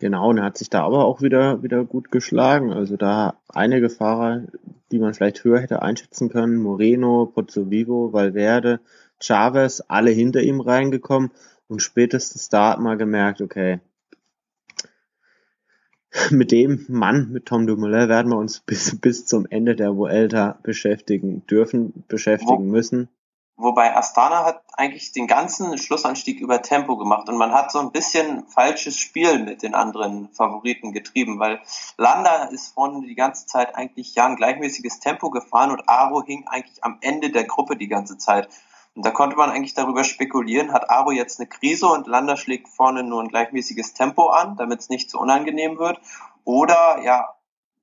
Genau, 0.00 0.30
und 0.30 0.38
er 0.38 0.44
hat 0.44 0.58
sich 0.58 0.70
da 0.70 0.84
aber 0.84 1.04
auch 1.04 1.22
wieder, 1.22 1.62
wieder 1.62 1.84
gut 1.84 2.10
geschlagen. 2.10 2.72
Also 2.72 2.96
da 2.96 3.38
einige 3.48 3.90
Fahrer, 3.90 4.42
die 4.90 4.98
man 4.98 5.14
vielleicht 5.14 5.44
höher 5.44 5.60
hätte 5.60 5.82
einschätzen 5.82 6.28
können, 6.28 6.56
Moreno, 6.56 7.26
Pozzovivo, 7.26 8.12
Valverde, 8.12 8.80
Chavez, 9.20 9.82
alle 9.88 10.10
hinter 10.10 10.42
ihm 10.42 10.60
reingekommen 10.60 11.30
und 11.68 11.82
spätestens 11.82 12.48
da 12.48 12.72
hat 12.72 12.80
man 12.80 12.98
gemerkt, 12.98 13.40
okay, 13.40 13.80
mit 16.30 16.52
dem 16.52 16.86
Mann, 16.88 17.30
mit 17.32 17.46
Tom 17.46 17.66
Dumoulin, 17.66 18.08
werden 18.08 18.32
wir 18.32 18.38
uns 18.38 18.60
bis, 18.60 18.98
bis 18.98 19.26
zum 19.26 19.46
Ende 19.50 19.76
der 19.76 19.96
Vuelta 19.96 20.58
beschäftigen 20.62 21.46
dürfen, 21.46 22.04
beschäftigen 22.08 22.70
müssen. 22.70 23.08
Wobei 23.60 23.96
Astana 23.96 24.44
hat 24.44 24.62
eigentlich 24.76 25.10
den 25.10 25.26
ganzen 25.26 25.78
Schlussanstieg 25.78 26.38
über 26.38 26.62
Tempo 26.62 26.96
gemacht 26.96 27.28
und 27.28 27.36
man 27.36 27.52
hat 27.52 27.72
so 27.72 27.80
ein 27.80 27.90
bisschen 27.90 28.46
falsches 28.46 28.96
Spiel 28.96 29.40
mit 29.40 29.64
den 29.64 29.74
anderen 29.74 30.28
Favoriten 30.28 30.92
getrieben, 30.92 31.40
weil 31.40 31.60
Landa 31.96 32.44
ist 32.44 32.72
vorne 32.74 33.04
die 33.04 33.16
ganze 33.16 33.46
Zeit 33.46 33.74
eigentlich 33.74 34.14
ja 34.14 34.26
ein 34.26 34.36
gleichmäßiges 34.36 35.00
Tempo 35.00 35.30
gefahren 35.30 35.72
und 35.72 35.88
Aro 35.88 36.22
hing 36.22 36.46
eigentlich 36.46 36.84
am 36.84 36.98
Ende 37.00 37.30
der 37.30 37.44
Gruppe 37.44 37.76
die 37.76 37.88
ganze 37.88 38.16
Zeit. 38.16 38.48
Und 38.94 39.04
da 39.04 39.10
konnte 39.10 39.36
man 39.36 39.50
eigentlich 39.50 39.74
darüber 39.74 40.04
spekulieren, 40.04 40.72
hat 40.72 40.88
Aro 40.88 41.10
jetzt 41.10 41.40
eine 41.40 41.48
Krise 41.48 41.88
und 41.88 42.06
Landa 42.06 42.36
schlägt 42.36 42.68
vorne 42.68 43.02
nur 43.02 43.20
ein 43.20 43.28
gleichmäßiges 43.28 43.92
Tempo 43.92 44.28
an, 44.28 44.56
damit 44.56 44.78
es 44.78 44.88
nicht 44.88 45.10
zu 45.10 45.18
unangenehm 45.18 45.78
wird. 45.78 46.00
Oder 46.44 47.02
ja, 47.02 47.34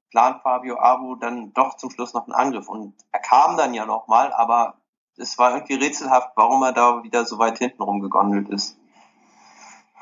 plant 0.09 0.41
Fabio 0.41 0.79
Aro 0.79 1.15
dann 1.15 1.53
doch 1.53 1.75
zum 1.75 1.89
Schluss 1.89 2.13
noch 2.13 2.27
einen 2.27 2.33
Angriff. 2.33 2.69
Und 2.69 2.93
er 3.11 3.19
kam 3.19 3.57
dann 3.57 3.73
ja 3.73 3.85
nochmal, 3.85 4.31
aber 4.31 4.75
es 5.17 5.37
war 5.37 5.53
irgendwie 5.53 5.75
rätselhaft, 5.75 6.29
warum 6.35 6.63
er 6.63 6.73
da 6.73 7.03
wieder 7.03 7.25
so 7.25 7.39
weit 7.39 7.57
hinten 7.57 7.83
rumgegondelt 7.83 8.49
ist. 8.49 8.77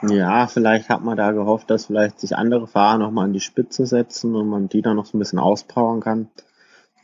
Ja, 0.02 0.48
vielleicht 0.48 0.90
hat 0.90 1.02
man 1.02 1.16
da 1.16 1.32
gehofft, 1.32 1.70
dass 1.70 1.86
vielleicht 1.86 2.20
sich 2.20 2.36
andere 2.36 2.68
Fahrer 2.68 2.98
nochmal 2.98 3.26
an 3.26 3.34
die 3.34 3.40
Spitze 3.40 3.86
setzen 3.86 4.36
und 4.36 4.50
man 4.50 4.68
die 4.68 4.82
dann 4.82 4.98
noch 4.98 5.06
so 5.06 5.18
ein 5.18 5.20
bisschen 5.20 5.40
auspowern 5.40 6.02
kann. 6.02 6.30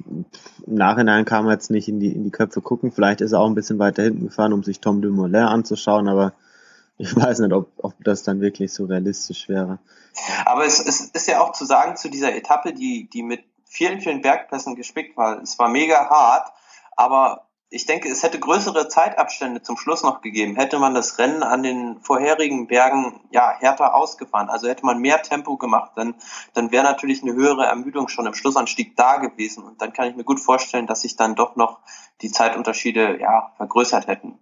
Im 0.05 0.25
Nachhinein 0.65 1.25
kann 1.25 1.45
man 1.45 1.53
jetzt 1.53 1.71
nicht 1.71 1.87
in 1.87 1.99
die, 1.99 2.13
in 2.13 2.23
die 2.23 2.31
Köpfe 2.31 2.61
gucken. 2.61 2.91
Vielleicht 2.91 3.21
ist 3.21 3.31
er 3.31 3.39
auch 3.39 3.47
ein 3.47 3.55
bisschen 3.55 3.79
weiter 3.79 4.03
hinten 4.03 4.25
gefahren, 4.25 4.53
um 4.53 4.63
sich 4.63 4.81
Tom 4.81 5.01
Dumoulin 5.01 5.43
anzuschauen, 5.43 6.09
aber 6.09 6.33
ich 6.97 7.15
weiß 7.15 7.39
nicht, 7.39 7.53
ob, 7.53 7.71
ob 7.77 7.93
das 8.03 8.23
dann 8.23 8.41
wirklich 8.41 8.73
so 8.73 8.85
realistisch 8.85 9.47
wäre. 9.47 9.79
Aber 10.45 10.65
es, 10.65 10.79
es 10.79 11.01
ist 11.01 11.27
ja 11.27 11.39
auch 11.39 11.53
zu 11.53 11.65
sagen 11.65 11.95
zu 11.95 12.09
dieser 12.09 12.35
Etappe, 12.35 12.73
die, 12.73 13.09
die 13.11 13.23
mit 13.23 13.43
vielen, 13.65 14.01
vielen 14.01 14.21
Bergpässen 14.21 14.75
gespickt 14.75 15.15
war. 15.15 15.41
Es 15.41 15.57
war 15.57 15.69
mega 15.69 16.09
hart, 16.09 16.51
aber 16.97 17.48
ich 17.71 17.85
denke, 17.85 18.09
es 18.09 18.23
hätte 18.23 18.39
größere 18.39 18.87
Zeitabstände 18.87 19.61
zum 19.61 19.77
Schluss 19.77 20.01
noch 20.01 20.21
gegeben, 20.21 20.55
hätte 20.55 20.79
man 20.79 20.95
das 20.95 21.19
Rennen 21.19 21.43
an 21.43 21.61
den 21.61 21.99
vorherigen 22.01 22.67
Bergen 22.67 23.21
ja 23.31 23.51
härter 23.51 23.93
ausgefahren. 23.93 24.49
Also 24.49 24.67
hätte 24.67 24.85
man 24.85 24.99
mehr 24.99 25.21
Tempo 25.21 25.57
gemacht, 25.57 25.91
dann, 25.95 26.15
dann 26.53 26.71
wäre 26.71 26.83
natürlich 26.83 27.21
eine 27.21 27.33
höhere 27.33 27.65
Ermüdung 27.65 28.07
schon 28.07 28.25
im 28.25 28.33
Schlussanstieg 28.33 28.95
da 28.95 29.17
gewesen. 29.17 29.63
Und 29.63 29.81
dann 29.81 29.93
kann 29.93 30.07
ich 30.07 30.15
mir 30.15 30.23
gut 30.23 30.39
vorstellen, 30.39 30.87
dass 30.87 31.01
sich 31.01 31.15
dann 31.15 31.35
doch 31.35 31.55
noch 31.55 31.79
die 32.21 32.31
Zeitunterschiede 32.31 33.19
ja 33.19 33.53
vergrößert 33.57 34.07
hätten. 34.07 34.39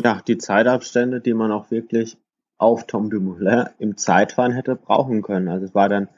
Ja, 0.00 0.20
die 0.26 0.38
Zeitabstände, 0.38 1.20
die 1.20 1.34
man 1.34 1.50
auch 1.50 1.70
wirklich 1.70 2.18
auf 2.56 2.86
Tom 2.86 3.10
Dumoulin 3.10 3.68
im 3.78 3.96
Zeitfahren 3.96 4.52
hätte 4.52 4.76
brauchen 4.76 5.22
können. 5.22 5.48
Also 5.48 5.66
es 5.66 5.74
war 5.74 5.88
dann 5.88 6.08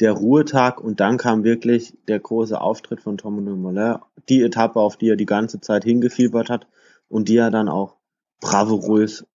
der 0.00 0.12
Ruhetag 0.12 0.80
und 0.80 1.00
dann 1.00 1.18
kam 1.18 1.44
wirklich 1.44 1.96
der 2.08 2.18
große 2.18 2.60
Auftritt 2.60 3.00
von 3.00 3.16
Tom 3.16 3.44
Dumoulin, 3.44 3.98
die 4.28 4.42
Etappe, 4.42 4.80
auf 4.80 4.96
die 4.96 5.08
er 5.08 5.16
die 5.16 5.26
ganze 5.26 5.60
Zeit 5.60 5.84
hingefiebert 5.84 6.50
hat 6.50 6.66
und 7.08 7.28
die 7.28 7.36
er 7.36 7.50
dann 7.50 7.68
auch 7.68 7.96
bravourös 8.40 9.26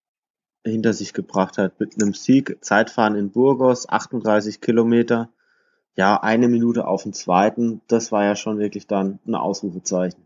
hinter 0.66 0.94
sich 0.94 1.14
gebracht 1.14 1.58
hat. 1.58 1.80
Mit 1.80 1.96
einem 1.96 2.14
Sieg. 2.14 2.58
Zeitfahren 2.62 3.16
in 3.16 3.32
Burgos, 3.32 3.88
38 3.88 4.60
Kilometer, 4.60 5.30
ja, 5.96 6.22
eine 6.22 6.48
Minute 6.48 6.88
auf 6.88 7.04
den 7.04 7.14
zweiten, 7.14 7.82
das 7.88 8.12
war 8.12 8.24
ja 8.24 8.36
schon 8.36 8.60
wirklich 8.60 8.88
dann 8.88 9.20
ein 9.26 9.36
Ausrufezeichen. 9.36 10.26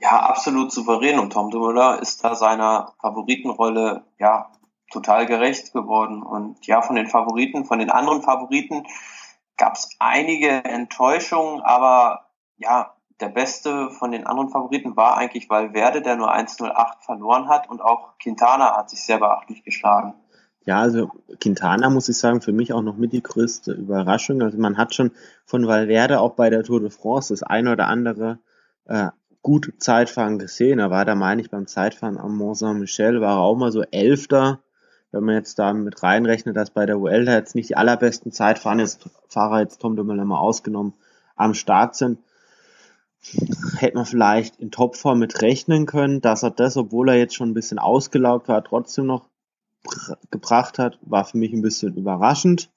Ja, 0.00 0.20
absolut 0.20 0.72
souverän. 0.72 1.18
Und 1.18 1.32
Tom 1.32 1.50
Dumoulin 1.50 2.00
ist 2.00 2.22
da 2.22 2.34
seiner 2.34 2.92
Favoritenrolle, 3.00 4.04
ja, 4.18 4.50
total 4.90 5.26
gerecht 5.26 5.72
geworden. 5.72 6.22
Und 6.22 6.66
ja, 6.66 6.82
von 6.82 6.96
den 6.96 7.08
Favoriten, 7.08 7.64
von 7.64 7.78
den 7.78 7.90
anderen 7.90 8.22
Favoriten, 8.22 8.84
gab 9.56 9.74
es 9.74 9.90
einige 9.98 10.64
Enttäuschungen, 10.64 11.60
aber 11.62 12.26
ja, 12.56 12.92
der 13.20 13.28
beste 13.28 13.90
von 13.90 14.12
den 14.12 14.26
anderen 14.26 14.50
Favoriten 14.50 14.96
war 14.96 15.16
eigentlich 15.16 15.48
Valverde, 15.48 16.02
der 16.02 16.16
nur 16.16 16.34
1-0-8 16.34 17.04
verloren 17.04 17.48
hat 17.48 17.68
und 17.68 17.80
auch 17.80 18.18
Quintana 18.18 18.76
hat 18.76 18.90
sich 18.90 19.02
sehr 19.02 19.18
beachtlich 19.18 19.64
geschlagen. 19.64 20.14
Ja, 20.66 20.80
also 20.80 21.10
Quintana 21.40 21.88
muss 21.90 22.08
ich 22.08 22.18
sagen, 22.18 22.40
für 22.40 22.52
mich 22.52 22.72
auch 22.72 22.82
noch 22.82 22.96
mit 22.96 23.12
die 23.12 23.22
größte 23.22 23.72
Überraschung. 23.72 24.42
Also 24.42 24.58
man 24.58 24.76
hat 24.76 24.94
schon 24.94 25.12
von 25.44 25.66
Valverde 25.66 26.20
auch 26.20 26.34
bei 26.34 26.50
der 26.50 26.64
Tour 26.64 26.80
de 26.80 26.90
France 26.90 27.32
das 27.32 27.44
eine 27.44 27.72
oder 27.72 27.86
andere 27.86 28.40
äh, 28.86 29.10
gut 29.42 29.74
Zeitfahren 29.78 30.40
gesehen. 30.40 30.80
Er 30.80 30.90
war 30.90 31.04
da, 31.04 31.14
meine 31.14 31.40
ich, 31.40 31.50
beim 31.50 31.68
Zeitfahren 31.68 32.18
am 32.18 32.36
Mont 32.36 32.58
Saint-Michel, 32.58 33.20
war 33.20 33.36
er 33.36 33.42
auch 33.42 33.56
mal 33.56 33.70
so 33.70 33.82
Elfter 33.82 34.58
wenn 35.16 35.24
man 35.24 35.34
jetzt 35.34 35.58
da 35.58 35.72
mit 35.72 36.02
reinrechnet, 36.02 36.56
dass 36.56 36.70
bei 36.70 36.86
der 36.86 36.98
UL 36.98 37.26
jetzt 37.26 37.54
nicht 37.54 37.70
die 37.70 37.76
allerbesten 37.76 38.32
Zeitfahrer 38.32 38.80
jetzt, 38.80 39.08
Fahrer 39.28 39.60
jetzt 39.60 39.80
Tom 39.80 39.96
Dumoulin 39.96 40.26
mal 40.26 40.38
ausgenommen 40.38 40.94
am 41.34 41.54
Start 41.54 41.96
sind, 41.96 42.18
hätte 43.78 43.96
man 43.96 44.06
vielleicht 44.06 44.56
in 44.56 44.70
Topform 44.70 45.18
mit 45.18 45.42
rechnen 45.42 45.86
können, 45.86 46.20
dass 46.20 46.42
er 46.42 46.50
das, 46.50 46.76
obwohl 46.76 47.08
er 47.08 47.16
jetzt 47.16 47.34
schon 47.34 47.50
ein 47.50 47.54
bisschen 47.54 47.78
ausgelaugt 47.78 48.48
war, 48.48 48.62
trotzdem 48.62 49.06
noch 49.06 49.28
gebracht 50.30 50.78
hat, 50.78 50.98
war 51.02 51.24
für 51.24 51.38
mich 51.38 51.52
ein 51.52 51.62
bisschen 51.62 51.94
überraschend. 51.94 52.70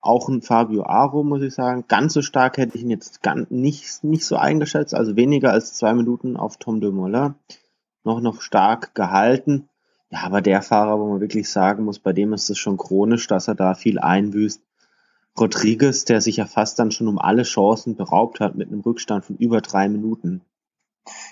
Auch 0.00 0.28
ein 0.28 0.42
Fabio 0.42 0.84
Aro, 0.84 1.24
muss 1.24 1.42
ich 1.42 1.54
sagen. 1.54 1.84
Ganz 1.88 2.14
so 2.14 2.22
stark 2.22 2.56
hätte 2.56 2.76
ich 2.76 2.82
ihn 2.82 2.90
jetzt 2.90 3.20
nicht, 3.50 4.04
nicht 4.04 4.24
so 4.24 4.36
eingeschätzt, 4.36 4.94
also 4.94 5.16
weniger 5.16 5.52
als 5.52 5.74
zwei 5.74 5.92
Minuten 5.92 6.36
auf 6.36 6.56
Tom 6.56 6.80
Dumoulin. 6.80 7.34
Noch, 8.04 8.20
noch 8.20 8.40
stark 8.40 8.94
gehalten. 8.94 9.68
Ja, 10.10 10.22
aber 10.22 10.40
der 10.40 10.62
Fahrer, 10.62 10.98
wo 10.98 11.08
man 11.08 11.20
wirklich 11.20 11.50
sagen 11.50 11.84
muss, 11.84 11.98
bei 11.98 12.12
dem 12.12 12.32
ist 12.32 12.48
es 12.48 12.58
schon 12.58 12.78
chronisch, 12.78 13.26
dass 13.26 13.48
er 13.48 13.54
da 13.54 13.74
viel 13.74 13.98
einbüßt. 13.98 14.62
Rodriguez, 15.38 16.04
der 16.04 16.20
sich 16.20 16.36
ja 16.36 16.46
fast 16.46 16.78
dann 16.78 16.90
schon 16.90 17.08
um 17.08 17.18
alle 17.18 17.42
Chancen 17.42 17.94
beraubt 17.94 18.40
hat 18.40 18.54
mit 18.56 18.68
einem 18.68 18.80
Rückstand 18.80 19.24
von 19.24 19.36
über 19.36 19.60
drei 19.60 19.88
Minuten. 19.88 20.42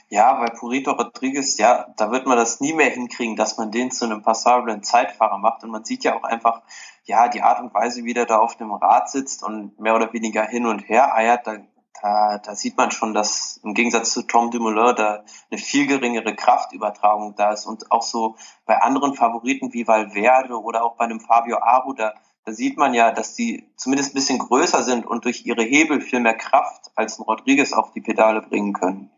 Ja, 0.09 0.35
bei 0.35 0.47
Purito 0.51 0.93
Rodriguez, 0.93 1.59
ja, 1.59 1.87
da 1.97 2.11
wird 2.11 2.27
man 2.27 2.37
das 2.37 2.61
nie 2.61 2.73
mehr 2.73 2.91
hinkriegen, 2.91 3.35
dass 3.35 3.59
man 3.59 3.73
den 3.73 3.91
zu 3.91 4.05
einem 4.05 4.23
passablen 4.23 4.83
Zeitfahrer 4.83 5.39
macht. 5.39 5.65
Und 5.65 5.71
man 5.71 5.85
sieht 5.85 6.05
ja 6.05 6.15
auch 6.17 6.23
einfach, 6.23 6.63
ja, 7.05 7.29
die 7.29 7.43
Art 7.43 7.61
und 7.61 7.75
Weise, 7.75 8.05
wie 8.05 8.15
der 8.15 8.27
da 8.27 8.39
auf 8.39 8.57
dem 8.57 8.73
Rad 8.73 9.11
sitzt 9.11 9.43
und 9.43 9.79
mehr 9.81 9.97
oder 9.97 10.13
weniger 10.13 10.45
hin 10.47 10.67
und 10.67 10.89
her 10.89 11.15
eiert, 11.15 11.47
da 11.47 11.57
da, 12.03 12.39
da 12.39 12.55
sieht 12.55 12.77
man 12.77 12.91
schon, 12.91 13.15
dass 13.15 13.61
im 13.63 13.75
Gegensatz 13.75 14.13
zu 14.13 14.23
Tom 14.23 14.51
Dumoulin 14.51 14.95
da 14.97 15.25
eine 15.51 15.61
viel 15.61 15.87
geringere 15.87 16.35
Kraftübertragung 16.35 17.35
da 17.37 17.53
ist 17.53 17.67
und 17.67 17.91
auch 17.91 18.03
so 18.03 18.37
bei 18.65 18.81
anderen 18.81 19.15
Favoriten 19.15 19.73
wie 19.73 19.87
Valverde 19.87 20.61
oder 20.61 20.85
auch 20.85 20.97
bei 20.97 21.05
einem 21.05 21.21
Fabio 21.21 21.59
Aru, 21.59 21.95
da, 21.95 22.15
da 22.45 22.53
sieht 22.53 22.77
man 22.77 22.95
ja, 22.95 23.13
dass 23.13 23.35
die 23.35 23.69
zumindest 23.77 24.13
ein 24.13 24.15
bisschen 24.15 24.39
größer 24.39 24.83
sind 24.83 25.07
und 25.07 25.25
durch 25.25 25.47
ihre 25.47 25.63
Hebel 25.63 26.01
viel 26.01 26.21
mehr 26.21 26.37
Kraft 26.37 26.91
als 26.95 27.19
ein 27.19 27.23
Rodriguez 27.23 27.73
auf 27.73 27.93
die 27.93 28.01
Pedale 28.01 28.43
bringen 28.43 28.73
können. 28.73 29.11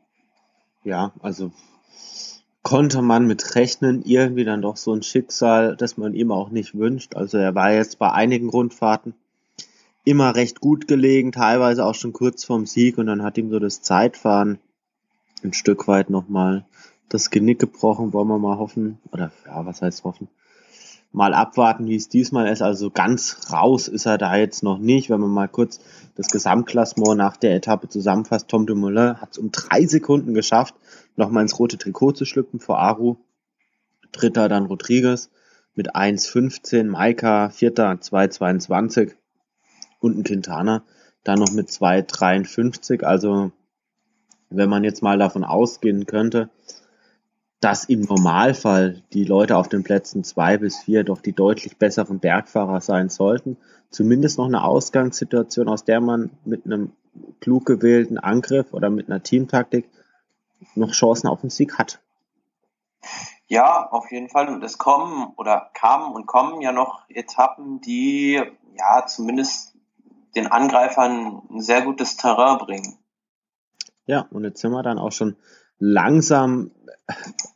Ja, 0.85 1.13
also 1.23 1.51
konnte 2.63 3.03
man 3.03 3.27
mit 3.27 3.55
rechnen, 3.55 4.03
irgendwie 4.05 4.45
dann 4.45 4.63
doch 4.63 4.77
so 4.77 4.93
ein 4.93 5.03
Schicksal, 5.03 5.77
das 5.77 5.97
man 5.97 6.15
ihm 6.15 6.33
auch 6.33 6.51
nicht 6.51 6.75
wünscht. 6.75 7.17
Also 7.17 7.39
er 7.39 7.55
war 7.55 7.73
jetzt 7.73 7.99
bei 7.99 8.13
einigen 8.13 8.49
Rundfahrten 8.49 9.15
immer 10.09 10.35
recht 10.35 10.61
gut 10.61 10.89
gelegen, 10.89 11.33
teilweise 11.33 11.85
auch 11.85 11.95
schon 11.95 12.15
kurz 12.15 12.43
vorm 12.45 12.65
Sieg 12.65 12.97
und 12.97 13.07
dann 13.07 13.23
hat 13.23 13.37
ihm 13.37 13.51
so 13.51 13.59
das 13.59 13.83
Zeitfahren 13.83 14.59
ein 15.45 15.53
Stück 15.53 15.87
weit 15.87 16.09
nochmal 16.09 16.65
das 17.11 17.31
Genick 17.31 17.59
gebrochen, 17.59 18.13
wollen 18.15 18.29
wir 18.29 18.39
mal 18.39 18.59
hoffen, 18.59 18.99
oder 19.13 19.33
ja, 19.47 19.67
was 19.67 19.83
heißt 19.83 20.05
hoffen, 20.05 20.29
mal 21.13 21.35
abwarten, 21.35 21.87
wie 21.87 21.97
es 21.97 22.09
diesmal 22.09 22.49
ist. 22.49 22.63
Also 22.63 22.91
ganz 22.91 23.53
raus 23.53 23.87
ist 23.87 24.07
er 24.07 24.17
da 24.17 24.37
jetzt 24.37 24.63
noch 24.63 24.79
nicht. 24.79 25.11
Wenn 25.11 25.21
man 25.21 25.31
mal 25.31 25.49
kurz 25.49 25.81
das 26.17 26.29
Gesamtklassement 26.29 27.17
nach 27.17 27.37
der 27.37 27.55
Etappe 27.55 27.89
zusammenfasst, 27.89 28.49
Tom 28.49 28.67
Dumoulin 28.67 29.21
hat 29.21 29.33
es 29.33 29.39
um 29.39 29.51
drei 29.53 29.87
Sekunden 29.87 30.33
geschafft, 30.33 30.75
nochmal 31.17 31.43
ins 31.43 31.59
rote 31.59 31.77
Trikot 31.77 32.13
zu 32.13 32.25
schlüpfen 32.25 32.61
vor 32.61 32.79
Aru. 32.79 33.17
Dritter 34.13 34.49
dann 34.49 34.67
Rodriguez 34.67 35.31
mit 35.75 35.95
1,15, 35.95 36.85
Maika 36.85 37.51
Vierter 37.51 37.91
2,22 37.93 39.13
und 40.01 40.19
ein 40.19 40.25
Quintana 40.25 40.83
dann 41.25 41.39
noch 41.39 41.53
mit 41.53 41.69
2,53. 41.69 43.03
Also 43.03 43.53
wenn 44.51 44.71
man 44.71 44.85
jetzt 44.85 45.03
mal 45.03 45.19
davon 45.19 45.45
ausgehen 45.45 46.07
könnte, 46.07 46.51
dass 47.61 47.85
im 47.85 48.03
Normalfall 48.03 49.03
die 49.13 49.25
Leute 49.25 49.57
auf 49.57 49.69
den 49.69 49.83
Plätzen 49.83 50.23
zwei 50.23 50.59
bis 50.59 50.79
vier 50.79 51.03
doch 51.03 51.21
die 51.21 51.33
deutlich 51.33 51.77
besseren 51.77 52.21
Bergfahrer 52.21 52.81
sein 52.81 53.09
sollten. 53.09 53.57
Zumindest 53.91 54.39
noch 54.39 54.47
eine 54.47 54.63
Ausgangssituation, 54.63 55.69
aus 55.69 55.85
der 55.85 56.01
man 56.01 56.31
mit 56.45 56.67
einem 56.67 56.93
klug 57.41 57.67
gewählten 57.67 58.19
Angriff 58.19 58.73
oder 58.73 58.91
mit 58.91 59.09
einer 59.09 59.23
Teamtaktik 59.23 59.89
noch 60.77 60.93
Chancen 60.93 61.27
auf 61.27 61.41
den 61.41 61.51
Sieg 61.51 61.79
hat. 61.79 62.01
Ja, 63.49 63.89
auf 63.91 64.11
jeden 64.13 64.29
Fall. 64.29 64.49
Und 64.49 64.63
es 64.63 64.79
kommen 64.79 65.33
oder 65.37 65.71
kamen 65.75 66.15
und 66.15 66.27
kommen 66.27 66.61
ja 66.61 66.71
noch 66.71 67.09
Etappen, 67.09 67.81
die 67.81 68.41
ja 68.77 69.07
zumindest 69.07 69.68
den 70.37 70.47
Angreifern 70.47 71.43
ein 71.51 71.61
sehr 71.61 71.83
gutes 71.83 72.17
Terrain 72.17 72.59
bringen. 72.59 72.99
Ja, 74.07 74.27
und 74.31 74.45
jetzt 74.45 74.61
sind 74.61 74.73
wir 74.73 74.83
dann 74.83 74.99
auch 74.99 75.13
schon 75.13 75.37
langsam 75.79 76.71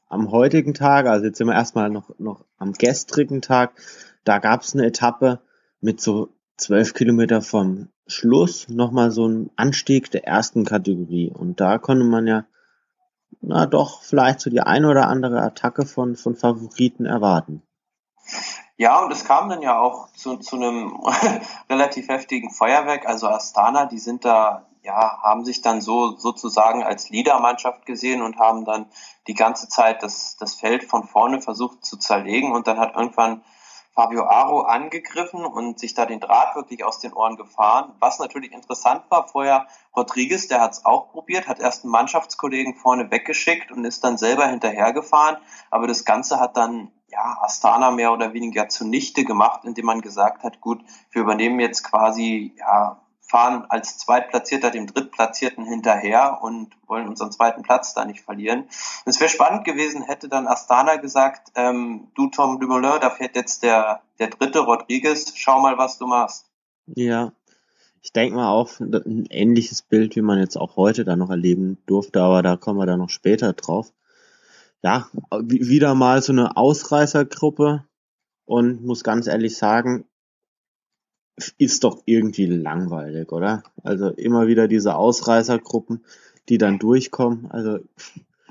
am 0.08 0.30
heutigen 0.30 0.74
Tag, 0.74 1.06
also 1.06 1.26
jetzt 1.26 1.38
sind 1.38 1.46
wir 1.46 1.54
erstmal 1.54 1.90
noch, 1.90 2.18
noch 2.18 2.44
am 2.58 2.72
gestrigen 2.72 3.40
Tag, 3.40 3.72
da 4.24 4.38
gab 4.38 4.62
es 4.62 4.74
eine 4.74 4.86
Etappe 4.86 5.40
mit 5.80 6.00
so 6.00 6.28
zwölf 6.56 6.94
Kilometer 6.94 7.42
vom 7.42 7.88
Schluss 8.06 8.68
nochmal 8.68 9.10
so 9.10 9.26
ein 9.26 9.50
Anstieg 9.56 10.10
der 10.10 10.26
ersten 10.26 10.64
Kategorie. 10.64 11.32
Und 11.32 11.60
da 11.60 11.78
konnte 11.78 12.04
man 12.04 12.26
ja, 12.26 12.44
na 13.40 13.66
doch, 13.66 14.02
vielleicht 14.02 14.40
so 14.40 14.50
die 14.50 14.60
eine 14.60 14.88
oder 14.88 15.08
andere 15.08 15.42
Attacke 15.42 15.86
von, 15.86 16.16
von 16.16 16.36
Favoriten 16.36 17.06
erwarten. 17.06 17.62
Ja, 18.76 19.00
und 19.00 19.12
es 19.12 19.24
kam 19.24 19.48
dann 19.48 19.62
ja 19.62 19.78
auch 19.78 20.08
zu, 20.12 20.38
zu 20.38 20.56
einem 20.56 20.98
relativ 21.70 22.08
heftigen 22.08 22.50
Feuerwerk. 22.50 23.06
Also 23.06 23.28
Astana, 23.28 23.86
die 23.86 23.98
sind 23.98 24.24
da, 24.24 24.66
ja, 24.82 25.20
haben 25.22 25.44
sich 25.44 25.60
dann 25.60 25.80
so 25.80 26.16
sozusagen 26.16 26.82
als 26.82 27.10
Leadermannschaft 27.10 27.86
gesehen 27.86 28.22
und 28.22 28.38
haben 28.38 28.64
dann 28.64 28.86
die 29.28 29.34
ganze 29.34 29.68
Zeit 29.68 30.02
das, 30.02 30.36
das 30.38 30.54
Feld 30.54 30.84
von 30.84 31.04
vorne 31.04 31.40
versucht 31.40 31.84
zu 31.84 31.96
zerlegen. 31.98 32.52
Und 32.52 32.66
dann 32.66 32.78
hat 32.78 32.96
irgendwann 32.96 33.42
Fabio 33.94 34.24
Aro 34.24 34.62
angegriffen 34.62 35.44
und 35.44 35.78
sich 35.78 35.92
da 35.92 36.06
den 36.06 36.20
Draht 36.20 36.56
wirklich 36.56 36.82
aus 36.82 36.98
den 36.98 37.12
Ohren 37.12 37.36
gefahren. 37.36 37.94
Was 38.00 38.18
natürlich 38.18 38.52
interessant 38.52 39.02
war, 39.10 39.28
vorher 39.28 39.66
Rodriguez, 39.94 40.48
der 40.48 40.62
hat 40.62 40.72
es 40.72 40.84
auch 40.86 41.10
probiert, 41.10 41.46
hat 41.46 41.60
erst 41.60 41.84
einen 41.84 41.92
Mannschaftskollegen 41.92 42.74
vorne 42.74 43.10
weggeschickt 43.10 43.70
und 43.70 43.84
ist 43.84 44.02
dann 44.02 44.16
selber 44.16 44.46
hinterhergefahren. 44.46 45.36
Aber 45.70 45.86
das 45.86 46.06
Ganze 46.06 46.40
hat 46.40 46.56
dann 46.56 46.90
ja, 47.12 47.38
Astana 47.42 47.90
mehr 47.90 48.12
oder 48.12 48.32
weniger 48.32 48.68
zunichte 48.68 49.24
gemacht, 49.24 49.64
indem 49.64 49.86
man 49.86 50.00
gesagt 50.00 50.42
hat, 50.42 50.60
gut, 50.60 50.80
wir 51.10 51.22
übernehmen 51.22 51.60
jetzt 51.60 51.84
quasi 51.84 52.54
ja, 52.58 53.00
fahren 53.20 53.64
als 53.68 53.98
Zweitplatzierter 53.98 54.70
dem 54.70 54.86
Drittplatzierten 54.86 55.64
hinterher 55.64 56.38
und 56.42 56.70
wollen 56.86 57.08
unseren 57.08 57.30
zweiten 57.30 57.62
Platz 57.62 57.94
da 57.94 58.04
nicht 58.04 58.20
verlieren. 58.20 58.64
Es 59.04 59.20
wäre 59.20 59.30
spannend 59.30 59.64
gewesen, 59.64 60.02
hätte 60.02 60.28
dann 60.28 60.46
Astana 60.46 60.96
gesagt, 60.96 61.52
ähm, 61.54 62.08
du 62.14 62.28
Tom 62.28 62.60
Dumoulin, 62.60 63.00
da 63.00 63.10
fährt 63.10 63.36
jetzt 63.36 63.62
der, 63.62 64.02
der 64.18 64.28
dritte 64.28 64.60
Rodriguez, 64.60 65.32
schau 65.34 65.60
mal, 65.60 65.78
was 65.78 65.98
du 65.98 66.06
machst. 66.06 66.46
Ja, 66.86 67.32
ich 68.02 68.12
denke 68.12 68.36
mal 68.36 68.50
auch 68.50 68.80
ein 68.80 69.26
ähnliches 69.30 69.82
Bild, 69.82 70.16
wie 70.16 70.22
man 70.22 70.38
jetzt 70.38 70.56
auch 70.56 70.76
heute 70.76 71.04
da 71.04 71.14
noch 71.14 71.30
erleben 71.30 71.78
durfte, 71.86 72.20
aber 72.20 72.42
da 72.42 72.56
kommen 72.56 72.78
wir 72.78 72.86
dann 72.86 72.98
noch 72.98 73.10
später 73.10 73.52
drauf. 73.52 73.92
Ja, 74.82 75.08
wieder 75.40 75.94
mal 75.94 76.22
so 76.22 76.32
eine 76.32 76.56
Ausreißergruppe 76.56 77.84
und 78.44 78.84
muss 78.84 79.04
ganz 79.04 79.28
ehrlich 79.28 79.56
sagen, 79.56 80.04
ist 81.56 81.84
doch 81.84 82.02
irgendwie 82.04 82.46
langweilig, 82.46 83.30
oder? 83.32 83.62
Also 83.82 84.08
immer 84.08 84.46
wieder 84.46 84.68
diese 84.68 84.96
Ausreißergruppen, 84.96 86.04
die 86.48 86.58
dann 86.58 86.78
durchkommen. 86.78 87.50
Also 87.50 87.78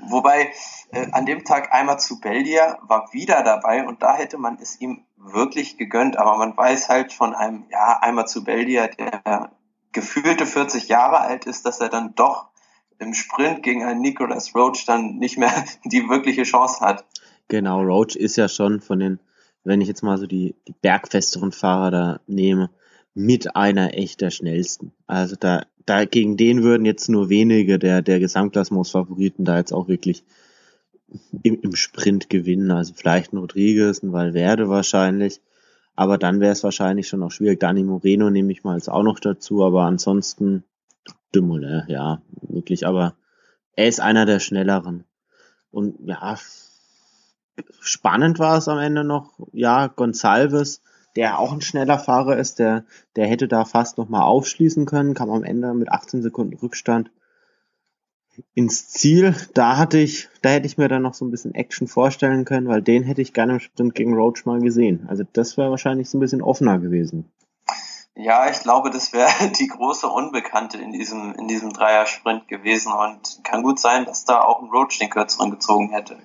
Wobei 0.04 0.52
äh, 0.90 1.10
an 1.12 1.26
dem 1.26 1.44
Tag 1.44 1.72
einmal 1.72 2.00
zu 2.00 2.18
Belgier 2.18 2.78
war 2.82 3.12
wieder 3.12 3.44
dabei 3.44 3.86
und 3.86 4.02
da 4.02 4.16
hätte 4.16 4.36
man 4.36 4.58
es 4.60 4.80
ihm 4.80 5.04
wirklich 5.16 5.78
gegönnt, 5.78 6.18
aber 6.18 6.36
man 6.36 6.56
weiß 6.56 6.88
halt 6.88 7.12
von 7.12 7.34
einem, 7.34 7.66
ja, 7.70 7.98
einmal 8.00 8.26
zu 8.26 8.42
Belgier, 8.42 8.88
der 8.88 9.52
gefühlte 9.92 10.46
40 10.46 10.88
Jahre 10.88 11.20
alt 11.20 11.46
ist, 11.46 11.66
dass 11.66 11.80
er 11.80 11.88
dann 11.88 12.14
doch 12.16 12.51
im 13.02 13.14
Sprint 13.14 13.62
gegen 13.62 13.84
einen 13.84 14.00
Nicholas 14.00 14.54
Roach 14.54 14.84
dann 14.86 15.18
nicht 15.18 15.36
mehr 15.36 15.52
die 15.84 16.08
wirkliche 16.08 16.44
Chance 16.44 16.80
hat. 16.80 17.04
Genau, 17.48 17.82
Roach 17.82 18.16
ist 18.16 18.36
ja 18.36 18.48
schon 18.48 18.80
von 18.80 19.00
den 19.00 19.18
wenn 19.64 19.80
ich 19.80 19.88
jetzt 19.88 20.02
mal 20.02 20.18
so 20.18 20.26
die, 20.26 20.54
die 20.66 20.74
bergfesteren 20.80 21.52
Fahrer 21.52 21.90
da 21.90 22.20
nehme, 22.26 22.70
mit 23.14 23.56
einer 23.56 23.94
echt 23.96 24.20
der 24.20 24.30
schnellsten. 24.30 24.92
Also 25.06 25.36
da, 25.38 25.66
da 25.84 26.04
gegen 26.04 26.36
den 26.36 26.62
würden 26.62 26.86
jetzt 26.86 27.08
nur 27.08 27.28
wenige 27.28 27.78
der, 27.78 28.02
der 28.02 28.20
Gesamtklassements-Favoriten 28.20 29.44
da 29.44 29.58
jetzt 29.58 29.72
auch 29.72 29.88
wirklich 29.88 30.24
im, 31.42 31.60
im 31.60 31.76
Sprint 31.76 32.30
gewinnen. 32.30 32.70
Also 32.70 32.94
vielleicht 32.94 33.32
ein 33.32 33.38
Rodriguez, 33.38 34.02
ein 34.02 34.12
Valverde 34.12 34.68
wahrscheinlich. 34.68 35.40
Aber 35.94 36.16
dann 36.16 36.40
wäre 36.40 36.52
es 36.52 36.64
wahrscheinlich 36.64 37.06
schon 37.08 37.22
auch 37.22 37.30
schwierig. 37.30 37.60
Dani 37.60 37.84
Moreno 37.84 38.30
nehme 38.30 38.50
ich 38.50 38.64
mal 38.64 38.76
jetzt 38.76 38.88
auch 38.88 39.02
noch 39.02 39.20
dazu, 39.20 39.62
aber 39.62 39.82
ansonsten 39.82 40.64
Dumoulin, 41.32 41.84
ja, 41.88 42.22
wirklich. 42.42 42.86
Aber 42.86 43.14
er 43.74 43.88
ist 43.88 44.00
einer 44.00 44.26
der 44.26 44.38
schnelleren. 44.38 45.04
Und 45.70 45.96
ja, 46.06 46.36
spannend 47.80 48.38
war 48.38 48.58
es 48.58 48.68
am 48.68 48.78
Ende 48.78 49.04
noch, 49.04 49.38
ja, 49.52 49.86
Gonsalves, 49.86 50.82
der 51.16 51.38
auch 51.38 51.52
ein 51.52 51.60
schneller 51.60 51.98
Fahrer 51.98 52.36
ist, 52.36 52.58
der, 52.58 52.84
der 53.16 53.26
hätte 53.26 53.48
da 53.48 53.64
fast 53.64 53.98
nochmal 53.98 54.22
aufschließen 54.22 54.86
können, 54.86 55.14
kam 55.14 55.30
am 55.30 55.44
Ende 55.44 55.74
mit 55.74 55.90
18 55.90 56.22
Sekunden 56.22 56.56
Rückstand 56.56 57.10
ins 58.54 58.88
Ziel. 58.88 59.34
Da 59.54 59.76
hatte 59.76 59.98
ich, 59.98 60.28
da 60.40 60.50
hätte 60.50 60.66
ich 60.66 60.78
mir 60.78 60.88
dann 60.88 61.02
noch 61.02 61.14
so 61.14 61.24
ein 61.24 61.30
bisschen 61.30 61.54
Action 61.54 61.86
vorstellen 61.86 62.44
können, 62.44 62.68
weil 62.68 62.82
den 62.82 63.02
hätte 63.02 63.22
ich 63.22 63.34
gerne 63.34 63.54
im 63.54 63.60
Sprint 63.60 63.94
gegen 63.94 64.14
Roach 64.14 64.44
mal 64.46 64.60
gesehen. 64.60 65.06
Also 65.08 65.24
das 65.32 65.56
wäre 65.56 65.70
wahrscheinlich 65.70 66.08
so 66.08 66.18
ein 66.18 66.20
bisschen 66.20 66.42
offener 66.42 66.78
gewesen. 66.78 67.30
Ja, 68.14 68.50
ich 68.50 68.60
glaube, 68.60 68.90
das 68.90 69.12
wäre 69.12 69.30
die 69.58 69.68
große 69.68 70.06
Unbekannte 70.06 70.78
in 70.78 70.92
diesem, 70.92 71.34
in 71.34 71.48
diesem 71.48 71.72
Dreier-Sprint 71.72 72.48
gewesen 72.48 72.92
und 72.92 73.42
kann 73.44 73.62
gut 73.62 73.78
sein, 73.78 74.04
dass 74.04 74.24
da 74.24 74.40
auch 74.42 74.62
ein 74.62 74.68
Roach 74.68 74.98
den 74.98 75.10
kürzeren 75.10 75.50
gezogen 75.50 75.90
hätte. 75.90 76.18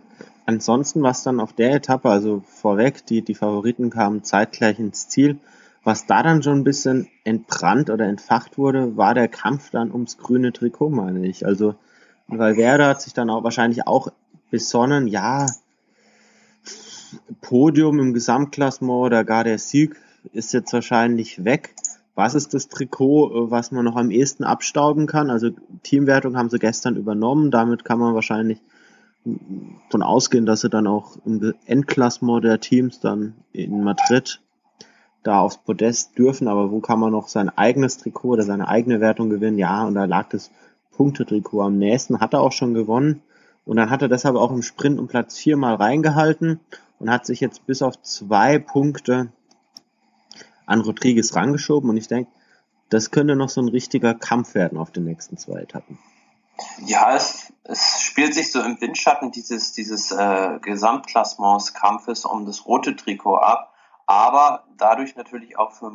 Ansonsten 0.46 1.04
was 1.04 1.24
dann 1.24 1.40
auf 1.40 1.54
der 1.54 1.74
Etappe, 1.74 2.10
also 2.10 2.42
vorweg, 2.48 3.06
die, 3.06 3.22
die 3.22 3.36
Favoriten 3.36 3.90
kamen 3.90 4.24
zeitgleich 4.24 4.80
ins 4.80 5.10
Ziel. 5.10 5.40
Was 5.84 6.06
da 6.06 6.24
dann 6.24 6.44
schon 6.44 6.60
ein 6.60 6.64
bisschen 6.64 7.10
entbrannt 7.24 7.90
oder 7.90 8.06
entfacht 8.06 8.58
wurde, 8.58 8.98
war 8.98 9.14
der 9.14 9.28
Kampf 9.28 9.72
dann 9.72 9.92
ums 9.92 10.18
grüne 10.18 10.52
Trikot, 10.52 10.90
meine 10.90 11.26
ich. 11.26 11.46
Also 11.46 11.76
Valverde 12.28 12.86
hat 12.86 13.02
sich 13.02 13.14
dann 13.14 13.30
auch 13.30 13.44
wahrscheinlich 13.44 13.88
auch 13.88 14.10
besonnen, 14.52 15.08
ja, 15.08 15.48
Podium 17.42 18.00
im 18.00 18.14
Gesamtklassement 18.14 19.06
oder 19.06 19.24
gar 19.24 19.44
der 19.44 19.60
Sieg 19.60 19.96
ist 20.34 20.54
jetzt 20.54 20.74
wahrscheinlich 20.74 21.44
weg. 21.44 21.76
Was 22.16 22.34
ist 22.34 22.54
das 22.54 22.68
Trikot, 22.68 23.52
was 23.52 23.72
man 23.72 23.86
noch 23.86 23.96
am 23.96 24.10
ehesten 24.10 24.44
abstauben 24.44 25.06
kann? 25.06 25.30
Also 25.30 25.52
Teamwertung 25.84 26.36
haben 26.36 26.50
sie 26.50 26.58
gestern 26.58 26.96
übernommen, 26.96 27.52
damit 27.52 27.86
kann 27.86 28.00
man 28.00 28.16
wahrscheinlich 28.16 28.60
von 29.90 30.02
ausgehen, 30.02 30.46
dass 30.46 30.62
sie 30.62 30.70
dann 30.70 30.88
auch 30.88 31.18
im 31.26 31.54
Endklassement 31.66 32.44
der 32.44 32.60
Teams 32.60 33.00
dann 33.00 33.36
in 33.52 33.84
Madrid 33.84 34.42
da 35.24 35.42
aufs 35.42 35.58
Podest 35.58 36.18
dürfen, 36.18 36.48
aber 36.48 36.72
wo 36.72 36.80
kann 36.80 37.00
man 37.00 37.12
noch 37.12 37.28
sein 37.28 37.50
eigenes 37.50 37.98
Trikot 37.98 38.30
oder 38.30 38.44
seine 38.44 38.68
eigene 38.68 39.02
Wertung 39.02 39.30
gewinnen? 39.30 39.58
Ja, 39.58 39.86
und 39.86 39.96
da 39.96 40.06
lag 40.06 40.30
das 40.30 40.52
Punktetrikot 40.92 41.62
am 41.62 41.78
nächsten, 41.78 42.20
hat 42.20 42.34
er 42.34 42.42
auch 42.42 42.54
schon 42.54 42.74
gewonnen 42.74 43.22
und 43.66 43.78
dann 43.78 43.90
hat 43.90 44.02
er 44.02 44.08
deshalb 44.08 44.38
auch 44.38 44.52
im 44.52 44.62
Sprint 44.62 45.00
um 45.00 45.08
Platz 45.08 45.38
vier 45.38 45.58
mal 45.58 45.76
reingehalten 45.76 46.62
und 47.00 47.12
hat 47.12 47.26
sich 47.26 47.42
jetzt 47.42 47.66
bis 47.68 47.82
auf 47.82 48.02
zwei 48.02 48.58
Punkte 48.58 49.28
an 50.68 50.82
Rodriguez 50.82 51.36
rangeschoben 51.36 51.90
und 51.90 51.98
ich 51.98 52.08
denke, 52.08 52.32
das 52.90 53.12
könnte 53.12 53.36
noch 53.36 53.50
so 53.50 53.62
ein 53.62 53.68
richtiger 53.68 54.14
Kampf 54.14 54.54
werden 54.54 54.78
auf 54.78 54.92
den 54.92 55.06
nächsten 55.06 55.38
zwei 55.38 55.62
Etappen. 55.62 55.98
Ja, 56.86 57.16
es, 57.16 57.54
es 57.64 58.02
spielt 58.02 58.34
sich 58.34 58.52
so 58.52 58.62
im 58.62 58.80
Windschatten 58.80 59.32
dieses, 59.32 59.74
dieses 59.74 60.12
äh, 60.12 60.60
Gesamtklassements-Kampfes 60.62 62.26
um 62.26 62.46
das 62.46 62.66
rote 62.66 62.96
Trikot 62.96 63.38
ab, 63.38 63.74
aber 64.06 64.66
dadurch 64.78 65.16
natürlich 65.16 65.58
auch 65.58 65.72
für, 65.72 65.92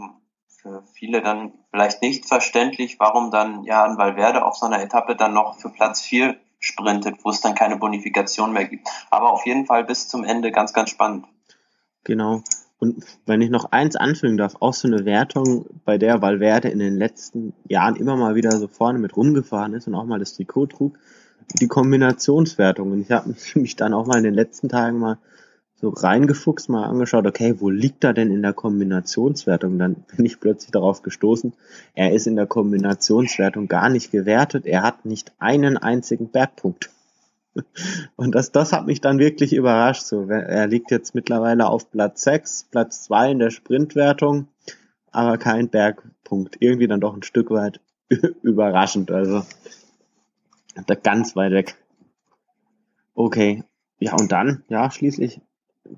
für 0.49 0.83
viele 0.93 1.23
dann 1.23 1.53
vielleicht 1.71 2.03
nicht 2.03 2.27
verständlich, 2.27 3.01
warum 3.01 3.31
dann 3.31 3.65
Jan 3.65 3.97
Valverde 3.97 4.45
auf 4.45 4.57
so 4.57 4.67
einer 4.67 4.83
Etappe 4.83 5.17
dann 5.17 5.33
noch 5.33 5.59
für 5.59 5.71
Platz 5.71 6.01
4 6.01 6.37
sprintet, 6.61 7.25
wo 7.25 7.31
es 7.31 7.41
dann 7.41 7.55
keine 7.55 7.77
Bonifikation 7.77 8.53
mehr 8.53 8.67
gibt. 8.67 8.89
Aber 9.11 9.33
auf 9.33 9.45
jeden 9.47 9.67
Fall 9.67 9.85
bis 9.85 10.09
zum 10.09 10.23
Ende 10.23 10.53
ganz, 10.53 10.73
ganz 10.73 10.91
spannend. 10.91 11.27
Genau. 12.05 12.43
Und 12.83 13.05
wenn 13.27 13.41
ich 13.41 13.49
noch 13.49 13.71
eins 13.71 13.95
anfügen 13.95 14.37
darf, 14.37 14.57
auch 14.59 14.75
so 14.75 14.89
eine 14.89 15.05
Wertung, 15.05 15.67
bei 15.85 15.99
der 15.99 16.21
Valverde 16.21 16.67
in 16.67 16.81
den 16.81 16.97
letzten 16.97 17.53
Jahren 17.69 17.95
immer 17.95 18.17
mal 18.17 18.35
wieder 18.35 18.51
so 18.59 18.67
vorne 18.67 18.99
mit 18.99 19.17
rumgefahren 19.17 19.75
ist 19.75 19.87
und 19.87 19.95
auch 19.95 20.05
mal 20.05 20.19
das 20.19 20.35
Trikot 20.35 20.67
trug, 20.67 20.99
die 21.61 21.69
Kombinationswertung. 21.69 22.91
Und 22.91 23.03
ich 23.03 23.13
habe 23.13 23.37
mich 23.55 23.77
dann 23.77 23.95
auch 23.95 24.09
mal 24.09 24.19
in 24.19 24.25
den 24.25 24.35
letzten 24.35 24.69
Tagen 24.69 24.99
mal 24.99 25.19
so 25.77 25.91
reingefuchst, 25.91 26.71
mal 26.71 26.83
angeschaut, 26.83 27.25
okay, 27.25 27.55
wo 27.61 27.71
liegt 27.71 28.03
er 28.03 28.15
denn 28.15 28.33
in 28.33 28.43
der 28.43 28.53
Kombinationswertung? 28.53 29.79
Dann 29.79 29.95
bin 30.17 30.27
ich 30.27 30.41
plötzlich 30.41 30.73
darauf 30.73 31.03
gestoßen, 31.03 31.53
er 31.95 32.13
ist 32.13 32.27
in 32.27 32.35
der 32.35 32.47
Kombinationswertung 32.47 33.69
gar 33.69 33.91
nicht 33.91 34.11
gewertet, 34.11 34.67
er 34.67 34.83
hat 34.83 35.05
nicht 35.05 35.31
einen 35.39 35.77
einzigen 35.77 36.31
Bergpunkt. 36.31 36.91
Und 38.17 38.35
das, 38.35 38.53
das 38.53 38.73
hat 38.73 38.87
mich 38.87 39.01
dann 39.01 39.19
wirklich 39.19 39.53
überrascht. 39.53 40.03
So, 40.03 40.27
er 40.29 40.67
liegt 40.67 40.91
jetzt 40.91 41.15
mittlerweile 41.15 41.69
auf 41.69 41.91
Platz 41.91 42.23
6, 42.23 42.69
Platz 42.71 43.03
2 43.05 43.33
in 43.33 43.39
der 43.39 43.51
Sprintwertung, 43.51 44.49
aber 45.11 45.39
kein 45.39 45.69
Bergpunkt. 45.69 46.57
Irgendwie 46.61 46.87
dann 46.87 47.01
doch 47.01 47.15
ein 47.15 47.23
Stück 47.23 47.51
weit 47.51 47.81
überraschend. 48.43 49.11
Also 49.11 49.45
da 50.87 50.95
ganz 50.95 51.37
weit 51.37 51.53
weg. 51.53 51.77
Okay. 53.15 53.65
Ja, 53.99 54.15
und 54.15 54.33
dann, 54.33 54.65
ja, 54.69 54.91
schließlich 54.91 55.41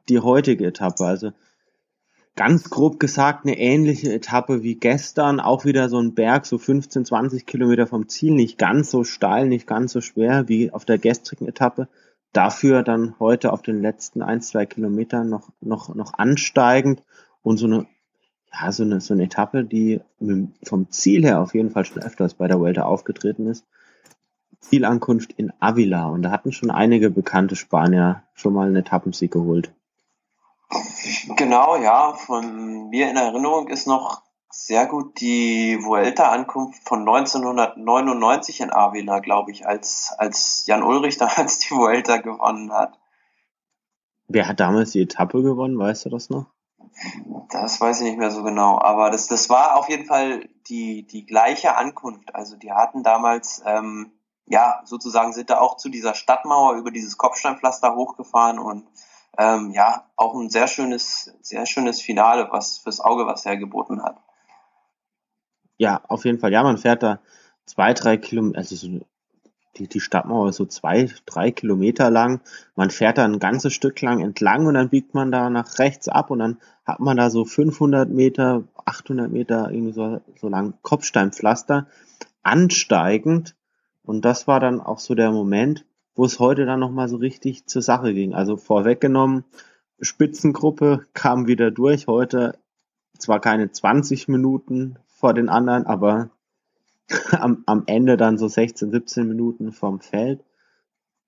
die 0.08 0.18
heutige 0.18 0.66
Etappe. 0.66 1.04
Also 1.04 1.32
ganz 2.36 2.70
grob 2.70 2.98
gesagt 2.98 3.44
eine 3.44 3.58
ähnliche 3.58 4.12
Etappe 4.12 4.62
wie 4.62 4.74
gestern. 4.74 5.40
Auch 5.40 5.64
wieder 5.64 5.88
so 5.88 5.98
ein 5.98 6.14
Berg, 6.14 6.46
so 6.46 6.58
15, 6.58 7.04
20 7.04 7.46
Kilometer 7.46 7.86
vom 7.86 8.08
Ziel. 8.08 8.32
Nicht 8.34 8.58
ganz 8.58 8.90
so 8.90 9.04
steil, 9.04 9.48
nicht 9.48 9.66
ganz 9.66 9.92
so 9.92 10.00
schwer 10.00 10.48
wie 10.48 10.72
auf 10.72 10.84
der 10.84 10.98
gestrigen 10.98 11.46
Etappe. 11.46 11.88
Dafür 12.32 12.82
dann 12.82 13.14
heute 13.20 13.52
auf 13.52 13.62
den 13.62 13.80
letzten 13.80 14.22
ein, 14.22 14.40
zwei 14.40 14.66
Kilometern 14.66 15.28
noch, 15.28 15.50
noch, 15.60 15.94
noch 15.94 16.14
ansteigend 16.14 17.02
und 17.42 17.58
so 17.58 17.66
eine, 17.66 17.86
ja, 18.52 18.72
so 18.72 18.82
eine, 18.82 19.00
so 19.00 19.14
eine 19.14 19.24
Etappe, 19.24 19.64
die 19.64 20.00
vom 20.64 20.90
Ziel 20.90 21.24
her 21.24 21.40
auf 21.40 21.54
jeden 21.54 21.70
Fall 21.70 21.84
schon 21.84 22.02
öfters 22.02 22.34
bei 22.34 22.48
der 22.48 22.58
Vuelta 22.58 22.82
aufgetreten 22.82 23.46
ist. 23.46 23.64
Zielankunft 24.58 25.32
in 25.34 25.52
Avila 25.60 26.06
und 26.06 26.22
da 26.22 26.30
hatten 26.30 26.50
schon 26.50 26.70
einige 26.70 27.10
bekannte 27.10 27.54
Spanier 27.54 28.22
schon 28.32 28.54
mal 28.54 28.66
einen 28.66 28.76
Etappensieg 28.76 29.30
geholt. 29.30 29.72
Genau, 31.36 31.76
ja. 31.76 32.14
Von 32.14 32.88
mir 32.88 33.10
in 33.10 33.16
Erinnerung 33.16 33.68
ist 33.68 33.86
noch 33.86 34.22
sehr 34.50 34.86
gut 34.86 35.20
die 35.20 35.78
Vuelta-Ankunft 35.82 36.86
von 36.86 37.00
1999 37.00 38.60
in 38.60 38.72
Avila, 38.72 39.18
glaube 39.18 39.50
ich, 39.50 39.66
als, 39.66 40.14
als 40.16 40.64
Jan 40.66 40.82
Ulrich 40.82 41.16
damals 41.18 41.58
die 41.58 41.74
Vuelta 41.74 42.18
gewonnen 42.18 42.72
hat. 42.72 42.98
Wer 44.28 44.48
hat 44.48 44.60
damals 44.60 44.92
die 44.92 45.02
Etappe 45.02 45.42
gewonnen, 45.42 45.78
weißt 45.78 46.06
du 46.06 46.10
das 46.10 46.30
noch? 46.30 46.46
Das 47.50 47.80
weiß 47.80 48.00
ich 48.00 48.06
nicht 48.06 48.18
mehr 48.18 48.30
so 48.30 48.42
genau, 48.42 48.80
aber 48.80 49.10
das, 49.10 49.26
das 49.26 49.50
war 49.50 49.76
auf 49.76 49.88
jeden 49.88 50.06
Fall 50.06 50.48
die, 50.68 51.04
die 51.06 51.26
gleiche 51.26 51.76
Ankunft. 51.76 52.34
Also 52.34 52.56
die 52.56 52.72
hatten 52.72 53.02
damals, 53.02 53.62
ähm, 53.66 54.12
ja, 54.46 54.80
sozusagen 54.84 55.32
sind 55.32 55.50
da 55.50 55.58
auch 55.58 55.76
zu 55.76 55.88
dieser 55.88 56.14
Stadtmauer 56.14 56.74
über 56.74 56.90
dieses 56.90 57.18
Kopfsteinpflaster 57.18 57.96
hochgefahren 57.96 58.58
und 58.58 58.86
ähm, 59.38 59.72
ja, 59.72 60.06
auch 60.16 60.34
ein 60.34 60.50
sehr 60.50 60.68
schönes, 60.68 61.32
sehr 61.42 61.66
schönes 61.66 62.00
Finale, 62.00 62.48
was 62.50 62.78
fürs 62.78 63.00
Auge 63.00 63.26
was 63.26 63.46
er 63.46 63.56
geboten 63.56 64.02
hat. 64.02 64.16
Ja, 65.76 66.02
auf 66.08 66.24
jeden 66.24 66.38
Fall. 66.38 66.52
Ja, 66.52 66.62
man 66.62 66.78
fährt 66.78 67.02
da 67.02 67.20
zwei, 67.66 67.94
drei 67.94 68.16
Kilometer, 68.16 68.58
also 68.58 68.76
so 68.76 69.00
die, 69.76 69.88
die 69.88 70.00
Stadtmauer 70.00 70.50
ist 70.50 70.56
so 70.56 70.66
zwei, 70.66 71.10
drei 71.26 71.50
Kilometer 71.50 72.10
lang. 72.10 72.40
Man 72.76 72.90
fährt 72.90 73.18
da 73.18 73.24
ein 73.24 73.40
ganzes 73.40 73.72
Stück 73.72 74.00
lang 74.00 74.20
entlang 74.20 74.66
und 74.66 74.74
dann 74.74 74.88
biegt 74.88 75.14
man 75.14 75.32
da 75.32 75.50
nach 75.50 75.78
rechts 75.78 76.08
ab 76.08 76.30
und 76.30 76.38
dann 76.38 76.58
hat 76.84 77.00
man 77.00 77.16
da 77.16 77.30
so 77.30 77.44
500 77.44 78.08
Meter, 78.08 78.64
800 78.84 79.30
Meter 79.30 79.70
irgendwie 79.70 79.92
so, 79.92 80.20
so 80.40 80.48
lang 80.48 80.74
Kopfsteinpflaster 80.82 81.86
ansteigend. 82.42 83.56
Und 84.04 84.24
das 84.24 84.46
war 84.46 84.60
dann 84.60 84.80
auch 84.80 84.98
so 84.98 85.14
der 85.14 85.32
Moment, 85.32 85.84
wo 86.14 86.24
es 86.24 86.38
heute 86.38 86.66
dann 86.66 86.80
nochmal 86.80 87.08
so 87.08 87.16
richtig 87.16 87.66
zur 87.66 87.82
Sache 87.82 88.14
ging. 88.14 88.34
Also 88.34 88.56
vorweggenommen, 88.56 89.44
Spitzengruppe 90.00 91.06
kam 91.12 91.46
wieder 91.46 91.70
durch. 91.70 92.06
Heute 92.06 92.58
zwar 93.18 93.40
keine 93.40 93.70
20 93.70 94.28
Minuten 94.28 94.98
vor 95.06 95.34
den 95.34 95.48
anderen, 95.48 95.86
aber 95.86 96.30
am, 97.32 97.62
am 97.66 97.84
Ende 97.86 98.16
dann 98.16 98.38
so 98.38 98.48
16, 98.48 98.90
17 98.90 99.26
Minuten 99.26 99.72
vom 99.72 100.00
Feld. 100.00 100.44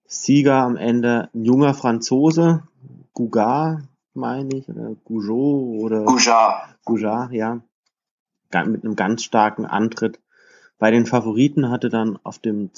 Sieger 0.07 0.63
am 0.63 0.77
Ende 0.77 1.31
ein 1.35 1.45
junger 1.45 1.75
Franzose, 1.75 2.63
Gougard, 3.13 3.83
meine 4.15 4.57
ich, 4.57 4.69
oder 4.69 4.95
Gougeot 5.05 5.83
oder 5.85 6.05
Goujard. 6.05 6.77
Goujard, 6.85 7.33
ja. 7.33 7.61
Mit 8.67 8.85
einem 8.85 8.97
ganz 8.97 9.23
starken 9.23 9.67
Antritt. 9.67 10.21
Bei 10.79 10.91
den 10.91 11.05
Favoriten 11.05 11.71
hatte 11.71 11.89
dann 11.89 12.19
auf 12.23 12.39
dem 12.39 12.71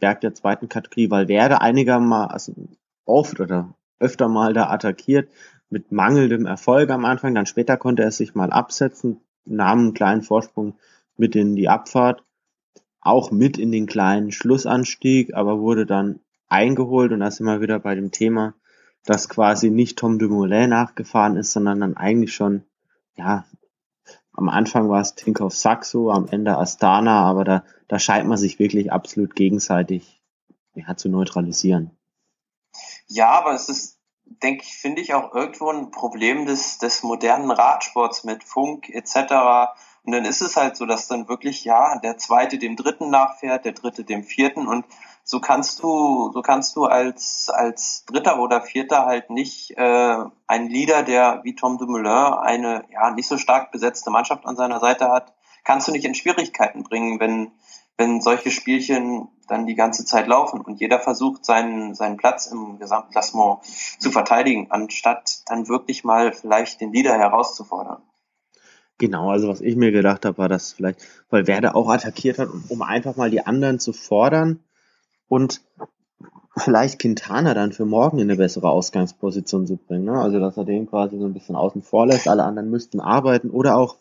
Berg 0.00 0.20
der 0.20 0.34
zweiten 0.34 0.68
Kategorie 0.68 1.10
Valverde 1.10 1.60
einigermaßen 1.60 2.76
oft 3.04 3.40
oder 3.40 3.74
öfter 3.98 4.28
mal 4.28 4.52
da 4.52 4.70
attackiert, 4.70 5.28
mit 5.70 5.92
mangelndem 5.92 6.46
Erfolg 6.46 6.90
am 6.90 7.04
Anfang. 7.04 7.34
Dann 7.34 7.46
später 7.46 7.76
konnte 7.76 8.02
er 8.02 8.10
sich 8.10 8.34
mal 8.34 8.50
absetzen, 8.50 9.20
nahm 9.44 9.78
einen 9.78 9.94
kleinen 9.94 10.22
Vorsprung 10.22 10.74
mit 11.16 11.36
in 11.36 11.56
die 11.56 11.68
Abfahrt 11.68 12.22
auch 13.04 13.30
mit 13.30 13.58
in 13.58 13.70
den 13.70 13.86
kleinen 13.86 14.32
Schlussanstieg, 14.32 15.34
aber 15.34 15.60
wurde 15.60 15.86
dann 15.86 16.20
eingeholt 16.48 17.12
und 17.12 17.20
da 17.20 17.30
sind 17.30 17.46
wir 17.46 17.60
wieder 17.60 17.78
bei 17.78 17.94
dem 17.94 18.10
Thema, 18.10 18.54
dass 19.04 19.28
quasi 19.28 19.70
nicht 19.70 19.98
Tom 19.98 20.18
Dumoulin 20.18 20.70
nachgefahren 20.70 21.36
ist, 21.36 21.52
sondern 21.52 21.80
dann 21.80 21.96
eigentlich 21.96 22.34
schon, 22.34 22.62
ja, 23.16 23.44
am 24.36 24.48
Anfang 24.48 24.88
war 24.88 25.00
es 25.00 25.14
Tinkoff 25.14 25.54
Saxo, 25.54 26.10
am 26.10 26.28
Ende 26.28 26.56
Astana, 26.58 27.22
aber 27.22 27.44
da, 27.44 27.64
da 27.88 27.98
scheint 27.98 28.26
man 28.26 28.38
sich 28.38 28.58
wirklich 28.58 28.92
absolut 28.92 29.34
gegenseitig 29.34 30.20
ja, 30.74 30.96
zu 30.96 31.08
neutralisieren. 31.08 31.90
Ja, 33.06 33.30
aber 33.30 33.54
es 33.54 33.68
ist, 33.68 34.00
denke 34.24 34.64
ich, 34.64 34.74
finde 34.74 35.02
ich 35.02 35.14
auch 35.14 35.34
irgendwo 35.34 35.70
ein 35.70 35.90
Problem 35.90 36.46
des, 36.46 36.78
des 36.78 37.02
modernen 37.02 37.50
Radsports 37.50 38.24
mit 38.24 38.42
Funk 38.42 38.88
etc 38.88 39.72
und 40.04 40.12
dann 40.12 40.26
ist 40.26 40.42
es 40.42 40.56
halt 40.56 40.76
so, 40.76 40.84
dass 40.84 41.08
dann 41.08 41.28
wirklich, 41.28 41.64
ja, 41.64 41.98
der 41.98 42.18
zweite 42.18 42.58
dem 42.58 42.76
dritten 42.76 43.08
nachfährt, 43.08 43.64
der 43.64 43.72
dritte 43.72 44.04
dem 44.04 44.22
vierten 44.22 44.66
und 44.66 44.84
so 45.34 45.40
kannst 45.40 45.82
du, 45.82 46.30
so 46.32 46.42
kannst 46.42 46.76
du 46.76 46.84
als, 46.84 47.50
als 47.52 48.04
Dritter 48.06 48.38
oder 48.38 48.62
Vierter 48.62 49.04
halt 49.04 49.30
nicht 49.30 49.72
äh, 49.76 50.16
einen 50.46 50.68
Leader, 50.70 51.02
der 51.02 51.40
wie 51.42 51.56
Tom 51.56 51.76
Dumoulin 51.76 52.06
eine 52.06 52.84
ja 52.92 53.10
nicht 53.10 53.26
so 53.26 53.36
stark 53.36 53.72
besetzte 53.72 54.10
Mannschaft 54.10 54.46
an 54.46 54.54
seiner 54.54 54.78
Seite 54.78 55.10
hat, 55.10 55.34
kannst 55.64 55.88
du 55.88 55.92
nicht 55.92 56.04
in 56.04 56.14
Schwierigkeiten 56.14 56.84
bringen, 56.84 57.18
wenn, 57.18 57.50
wenn 57.96 58.20
solche 58.20 58.52
Spielchen 58.52 59.26
dann 59.48 59.66
die 59.66 59.74
ganze 59.74 60.04
Zeit 60.04 60.28
laufen 60.28 60.60
und 60.60 60.78
jeder 60.78 61.00
versucht, 61.00 61.44
seinen, 61.44 61.96
seinen 61.96 62.16
Platz 62.16 62.46
im 62.46 62.78
Gesamtklassement 62.78 63.58
zu 63.98 64.12
verteidigen, 64.12 64.68
anstatt 64.70 65.40
dann 65.46 65.66
wirklich 65.66 66.04
mal 66.04 66.32
vielleicht 66.32 66.80
den 66.80 66.92
Leader 66.92 67.18
herauszufordern. 67.18 68.02
Genau, 68.98 69.30
also 69.30 69.48
was 69.48 69.60
ich 69.60 69.74
mir 69.74 69.90
gedacht 69.90 70.24
habe, 70.24 70.38
war, 70.38 70.48
dass 70.48 70.74
vielleicht, 70.74 71.00
weil 71.28 71.48
Werder 71.48 71.74
auch 71.74 71.88
attackiert 71.88 72.38
hat, 72.38 72.50
um 72.68 72.82
einfach 72.82 73.16
mal 73.16 73.30
die 73.30 73.44
anderen 73.44 73.80
zu 73.80 73.92
fordern 73.92 74.60
und 75.28 75.62
vielleicht 76.56 77.00
Quintana 77.00 77.54
dann 77.54 77.72
für 77.72 77.84
morgen 77.84 78.18
in 78.18 78.30
eine 78.30 78.36
bessere 78.36 78.68
Ausgangsposition 78.68 79.66
zu 79.66 79.76
bringen. 79.76 80.04
Ne? 80.04 80.20
Also 80.20 80.38
dass 80.38 80.56
er 80.56 80.64
den 80.64 80.86
quasi 80.86 81.18
so 81.18 81.26
ein 81.26 81.34
bisschen 81.34 81.56
außen 81.56 81.82
vor 81.82 82.06
lässt, 82.06 82.28
alle 82.28 82.44
anderen 82.44 82.70
müssten 82.70 83.00
arbeiten 83.00 83.50
oder 83.50 83.76
auch, 83.76 83.96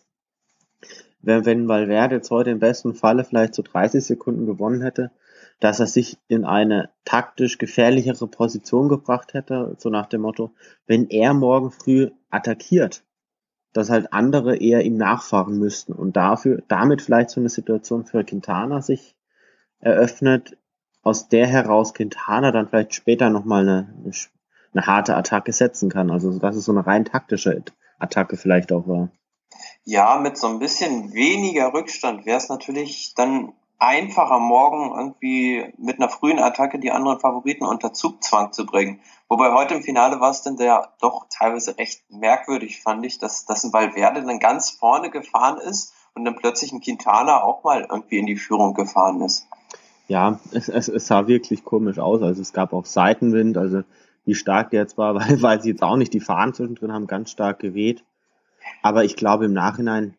wenn, 1.21 1.45
wenn 1.45 1.67
Valverde 1.67 2.15
jetzt 2.15 2.31
heute 2.31 2.51
im 2.51 2.59
besten 2.59 2.93
Falle 2.93 3.23
vielleicht 3.23 3.55
zu 3.55 3.63
so 3.63 3.71
30 3.71 4.03
Sekunden 4.03 4.45
gewonnen 4.45 4.81
hätte, 4.81 5.11
dass 5.59 5.79
er 5.79 5.87
sich 5.87 6.17
in 6.27 6.45
eine 6.45 6.89
taktisch 7.05 7.57
gefährlichere 7.57 8.27
Position 8.27 8.89
gebracht 8.89 9.33
hätte, 9.33 9.75
so 9.79 9.89
nach 9.89 10.07
dem 10.07 10.21
Motto, 10.21 10.51
wenn 10.85 11.09
er 11.09 11.33
morgen 11.33 11.71
früh 11.71 12.11
attackiert, 12.29 13.03
dass 13.71 13.89
halt 13.89 14.13
andere 14.13 14.57
eher 14.57 14.83
ihm 14.83 14.97
nachfahren 14.97 15.57
müssten 15.57 15.93
und 15.93 16.15
dafür, 16.15 16.61
damit 16.67 17.01
vielleicht 17.01 17.29
so 17.29 17.39
eine 17.39 17.49
Situation 17.49 18.05
für 18.05 18.23
Quintana 18.23 18.81
sich 18.81 19.15
eröffnet, 19.79 20.57
aus 21.03 21.27
der 21.27 21.45
heraus 21.47 21.93
Quintana 21.93 22.51
dann 22.51 22.67
vielleicht 22.67 22.95
später 22.95 23.29
nochmal 23.29 23.67
eine, 23.67 23.93
eine 24.73 24.87
harte 24.87 25.15
Attacke 25.15 25.51
setzen 25.51 25.89
kann. 25.89 26.09
Also 26.09 26.37
dass 26.39 26.55
es 26.55 26.65
so 26.65 26.71
eine 26.71 26.87
rein 26.87 27.05
taktische 27.05 27.63
Attacke 27.99 28.37
vielleicht 28.37 28.71
auch 28.71 28.87
war. 28.87 29.09
Ja, 29.83 30.17
mit 30.17 30.37
so 30.37 30.47
ein 30.47 30.59
bisschen 30.59 31.13
weniger 31.13 31.73
Rückstand 31.73 32.25
wäre 32.25 32.37
es 32.37 32.49
natürlich 32.49 33.13
dann 33.15 33.53
einfacher, 33.79 34.39
morgen 34.39 34.97
irgendwie 34.97 35.73
mit 35.77 35.99
einer 35.99 36.07
frühen 36.07 36.39
Attacke 36.39 36.79
die 36.79 36.91
anderen 36.91 37.19
Favoriten 37.19 37.65
unter 37.65 37.91
Zugzwang 37.91 38.53
zu 38.53 38.65
bringen. 38.65 39.01
Wobei 39.27 39.51
heute 39.51 39.73
im 39.75 39.83
Finale 39.83 40.21
war 40.21 40.31
es 40.31 40.41
dann 40.41 40.57
sehr 40.57 40.93
doch 41.01 41.25
teilweise 41.29 41.77
recht 41.77 42.03
merkwürdig, 42.09 42.81
fand 42.81 43.05
ich, 43.05 43.19
dass, 43.19 43.45
dass 43.45 43.65
ein 43.65 43.73
Valverde 43.73 44.23
dann 44.23 44.39
ganz 44.39 44.71
vorne 44.71 45.09
gefahren 45.09 45.57
ist 45.57 45.93
und 46.15 46.23
dann 46.23 46.37
plötzlich 46.37 46.71
ein 46.71 46.79
Quintana 46.79 47.43
auch 47.43 47.63
mal 47.63 47.81
irgendwie 47.89 48.19
in 48.19 48.25
die 48.25 48.37
Führung 48.37 48.73
gefahren 48.73 49.21
ist. 49.21 49.47
Ja, 50.13 50.39
es, 50.51 50.69
es, 50.69 50.89
es 50.89 51.07
sah 51.07 51.25
wirklich 51.25 51.63
komisch 51.63 51.97
aus. 51.97 52.21
Also 52.21 52.39
es 52.39 52.53
gab 52.53 52.71
auch 52.71 52.85
Seitenwind, 52.85 53.57
also 53.57 53.81
wie 54.25 54.35
stark 54.35 54.69
der 54.69 54.81
jetzt 54.81 54.95
war, 54.95 55.15
weil, 55.19 55.41
weil 55.41 55.59
sie 55.59 55.71
jetzt 55.71 55.81
auch 55.81 55.95
nicht 55.95 56.13
die 56.13 56.19
Fahnen 56.19 56.53
zwischendrin 56.53 56.93
haben, 56.93 57.07
ganz 57.07 57.31
stark 57.31 57.57
geweht. 57.57 58.03
Aber 58.83 59.03
ich 59.05 59.15
glaube 59.15 59.45
im 59.45 59.53
Nachhinein, 59.53 60.13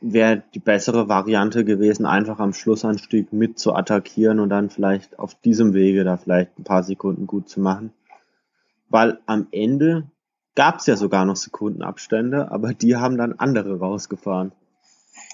wäre 0.00 0.44
die 0.54 0.60
bessere 0.60 1.08
Variante 1.08 1.64
gewesen, 1.64 2.06
einfach 2.06 2.38
am 2.38 2.52
Schlussanstieg 2.52 3.32
mit 3.32 3.58
zu 3.58 3.74
attackieren 3.74 4.38
und 4.38 4.48
dann 4.48 4.70
vielleicht 4.70 5.18
auf 5.18 5.34
diesem 5.34 5.74
Wege 5.74 6.04
da 6.04 6.18
vielleicht 6.18 6.56
ein 6.56 6.64
paar 6.64 6.84
Sekunden 6.84 7.26
gut 7.26 7.48
zu 7.48 7.58
machen. 7.58 7.92
Weil 8.90 9.18
am 9.26 9.48
Ende 9.50 10.04
gab 10.54 10.76
es 10.76 10.86
ja 10.86 10.94
sogar 10.94 11.24
noch 11.24 11.36
Sekundenabstände, 11.36 12.52
aber 12.52 12.74
die 12.74 12.94
haben 12.94 13.18
dann 13.18 13.40
andere 13.40 13.80
rausgefahren. 13.80 14.52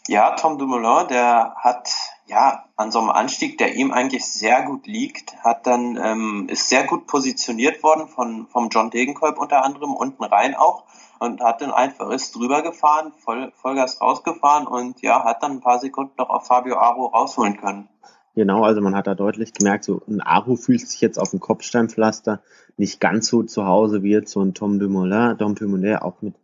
Ja, 0.07 0.35
Tom 0.35 0.57
Dumoulin, 0.57 1.09
der 1.09 1.55
hat 1.57 1.91
ja 2.29 2.65
an 2.77 2.93
so 2.93 3.01
einem 3.01 3.11
Anstieg, 3.11 3.59
der 3.59 3.75
ihm 3.75 3.91
eigentlich 3.91 4.25
sehr 4.25 4.63
gut 4.63 4.87
liegt, 4.87 5.37
hat 5.43 5.67
dann 5.67 5.97
ähm, 5.97 6.47
ist 6.49 6.69
sehr 6.69 6.85
gut 6.85 7.07
positioniert 7.07 7.83
worden 7.83 8.07
von 8.09 8.47
vom 8.49 8.69
John 8.69 8.91
Degenkolb 8.91 9.39
unter 9.39 9.65
anderem 9.65 9.95
unten 9.95 10.25
rein 10.25 10.55
auch 10.55 10.85
und 11.19 11.41
hat 11.41 11.61
dann 11.61 11.73
einfach 11.73 12.11
ist 12.11 12.35
drüber 12.35 12.63
gefahren, 12.63 13.13
voll, 13.19 13.53
Vollgas 13.57 14.01
rausgefahren 14.01 14.67
und 14.67 15.01
ja, 15.03 15.25
hat 15.25 15.43
dann 15.43 15.53
ein 15.53 15.61
paar 15.61 15.81
Sekunden 15.81 16.13
noch 16.19 16.29
auf 16.29 16.47
Fabio 16.47 16.77
Aro 16.77 17.07
rausholen 17.07 17.57
können. 17.57 17.89
Genau, 18.35 18.63
also 18.63 18.81
man 18.81 18.95
hat 18.95 19.09
da 19.09 19.15
deutlich 19.15 19.53
gemerkt, 19.53 19.85
so 19.85 20.03
ein 20.07 20.21
Aro 20.21 20.55
fühlt 20.55 20.87
sich 20.89 21.01
jetzt 21.01 21.19
auf 21.19 21.31
dem 21.31 21.41
Kopfsteinpflaster 21.41 22.41
nicht 22.77 23.01
ganz 23.01 23.27
so 23.27 23.43
zu 23.43 23.67
Hause 23.67 24.05
wie 24.05 24.13
jetzt 24.13 24.31
so 24.31 24.41
ein 24.41 24.55
Tom 24.55 24.79
Dumoulin, 24.79 25.37
Tom 25.39 25.57
Dumoulin 25.57 25.97
auch 25.97 26.23
mit, 26.23 26.35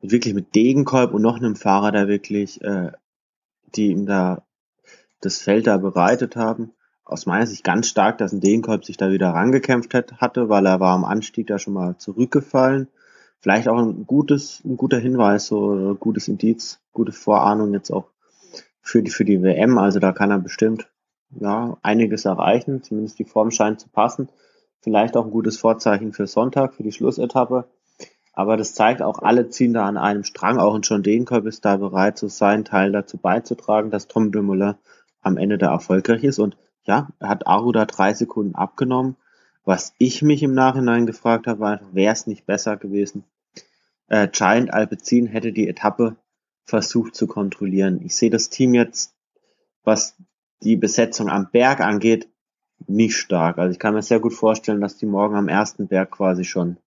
mit 0.00 0.12
wirklich 0.12 0.34
mit 0.34 0.54
Degenkolb 0.54 1.12
und 1.12 1.22
noch 1.22 1.36
einem 1.36 1.56
Fahrer, 1.56 1.90
der 1.90 2.06
wirklich, 2.06 2.62
äh, 2.62 2.92
die 3.74 3.88
ihm 3.88 4.06
da 4.06 4.44
das 5.24 5.38
Feld 5.38 5.66
da 5.66 5.76
bereitet 5.78 6.36
haben. 6.36 6.72
Aus 7.04 7.26
meiner 7.26 7.46
Sicht 7.46 7.64
ganz 7.64 7.88
stark, 7.88 8.18
dass 8.18 8.32
ein 8.32 8.40
Degenkolb 8.40 8.84
sich 8.84 8.96
da 8.96 9.10
wieder 9.10 9.30
rangekämpft 9.30 9.92
hat, 9.94 10.20
hatte, 10.20 10.48
weil 10.48 10.66
er 10.66 10.80
war 10.80 10.94
am 10.94 11.04
Anstieg 11.04 11.46
da 11.46 11.58
schon 11.58 11.74
mal 11.74 11.96
zurückgefallen 11.98 12.88
vielleicht 13.44 13.68
auch 13.68 13.76
ein 13.76 14.06
gutes, 14.06 14.62
ein 14.64 14.78
guter 14.78 14.98
Hinweis, 14.98 15.48
so 15.48 15.74
ein 15.74 16.00
gutes 16.00 16.28
Indiz, 16.28 16.80
gute 16.94 17.12
Vorahnung 17.12 17.74
jetzt 17.74 17.90
auch 17.90 18.06
für 18.80 19.02
die, 19.02 19.10
für 19.10 19.26
die 19.26 19.42
WM. 19.42 19.76
Also 19.76 19.98
da 19.98 20.12
kann 20.12 20.30
er 20.30 20.38
bestimmt, 20.38 20.88
ja, 21.28 21.76
einiges 21.82 22.24
erreichen. 22.24 22.82
Zumindest 22.82 23.18
die 23.18 23.26
Form 23.26 23.50
scheint 23.50 23.80
zu 23.80 23.90
passen. 23.90 24.30
Vielleicht 24.80 25.14
auch 25.14 25.26
ein 25.26 25.30
gutes 25.30 25.58
Vorzeichen 25.58 26.14
für 26.14 26.26
Sonntag, 26.26 26.72
für 26.72 26.84
die 26.84 26.92
Schlussetappe. 26.92 27.66
Aber 28.32 28.56
das 28.56 28.72
zeigt 28.72 29.02
auch, 29.02 29.18
alle 29.18 29.50
ziehen 29.50 29.74
da 29.74 29.84
an 29.84 29.98
einem 29.98 30.24
Strang. 30.24 30.56
Auch 30.56 30.74
ein 30.74 30.80
John 30.80 31.02
Degenkolb 31.02 31.44
ist 31.44 31.66
da 31.66 31.76
bereit, 31.76 32.16
so 32.16 32.28
seinen 32.28 32.64
Teil 32.64 32.92
dazu 32.92 33.18
beizutragen, 33.18 33.90
dass 33.90 34.08
Tom 34.08 34.32
Dumoulin 34.32 34.76
am 35.24 35.36
Ende 35.36 35.58
da 35.58 35.72
erfolgreich 35.72 36.24
ist. 36.24 36.38
Und 36.38 36.56
ja, 36.84 37.08
hat 37.20 37.46
Aru 37.46 37.72
da 37.72 37.86
drei 37.86 38.14
Sekunden 38.14 38.54
abgenommen. 38.54 39.16
Was 39.64 39.94
ich 39.98 40.22
mich 40.22 40.42
im 40.42 40.52
Nachhinein 40.52 41.06
gefragt 41.06 41.46
habe, 41.46 41.60
war, 41.60 41.80
wäre 41.92 42.12
es 42.12 42.26
nicht 42.26 42.44
besser 42.44 42.76
gewesen, 42.76 43.24
äh, 44.08 44.28
Giant 44.28 44.72
Alpecin 44.72 45.26
hätte 45.26 45.52
die 45.52 45.68
Etappe 45.68 46.16
versucht 46.64 47.14
zu 47.14 47.26
kontrollieren. 47.26 48.00
Ich 48.04 48.14
sehe 48.14 48.30
das 48.30 48.50
Team 48.50 48.74
jetzt, 48.74 49.14
was 49.82 50.16
die 50.62 50.76
Besetzung 50.76 51.28
am 51.28 51.50
Berg 51.50 51.80
angeht, 51.80 52.28
nicht 52.86 53.16
stark. 53.16 53.58
Also 53.58 53.72
ich 53.72 53.78
kann 53.78 53.94
mir 53.94 54.02
sehr 54.02 54.20
gut 54.20 54.34
vorstellen, 54.34 54.80
dass 54.80 54.96
die 54.96 55.06
morgen 55.06 55.36
am 55.36 55.48
ersten 55.48 55.88
Berg 55.88 56.10
quasi 56.10 56.44
schon 56.44 56.78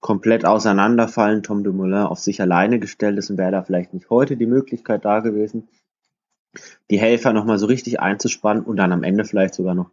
komplett 0.00 0.44
auseinanderfallen. 0.44 1.42
Tom 1.42 1.64
Dumoulin 1.64 2.04
auf 2.04 2.18
sich 2.18 2.40
alleine 2.40 2.78
gestellt 2.78 3.18
ist 3.18 3.30
und 3.30 3.38
wäre 3.38 3.52
da 3.52 3.62
vielleicht 3.62 3.94
nicht 3.94 4.10
heute 4.10 4.36
die 4.36 4.46
Möglichkeit 4.46 5.04
da 5.04 5.20
gewesen, 5.20 5.68
die 6.90 6.98
Helfer 6.98 7.32
nochmal 7.32 7.58
so 7.58 7.66
richtig 7.66 8.00
einzuspannen 8.00 8.64
und 8.64 8.76
dann 8.76 8.92
am 8.92 9.02
Ende 9.02 9.24
vielleicht 9.24 9.54
sogar 9.54 9.74
noch 9.74 9.90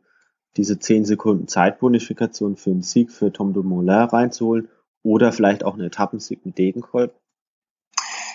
diese 0.58 0.80
10 0.80 1.06
Sekunden 1.06 1.48
Zeitbonifikation 1.48 2.58
für 2.58 2.72
einen 2.72 2.82
Sieg 2.82 3.12
für 3.12 3.32
Tom 3.32 3.54
Dumoulin 3.54 4.10
reinzuholen 4.10 4.68
oder 5.04 5.32
vielleicht 5.32 5.64
auch 5.64 5.74
einen 5.74 5.88
Etappensieg 5.88 6.46
mit 6.46 6.58
Degenkolb? 6.58 7.14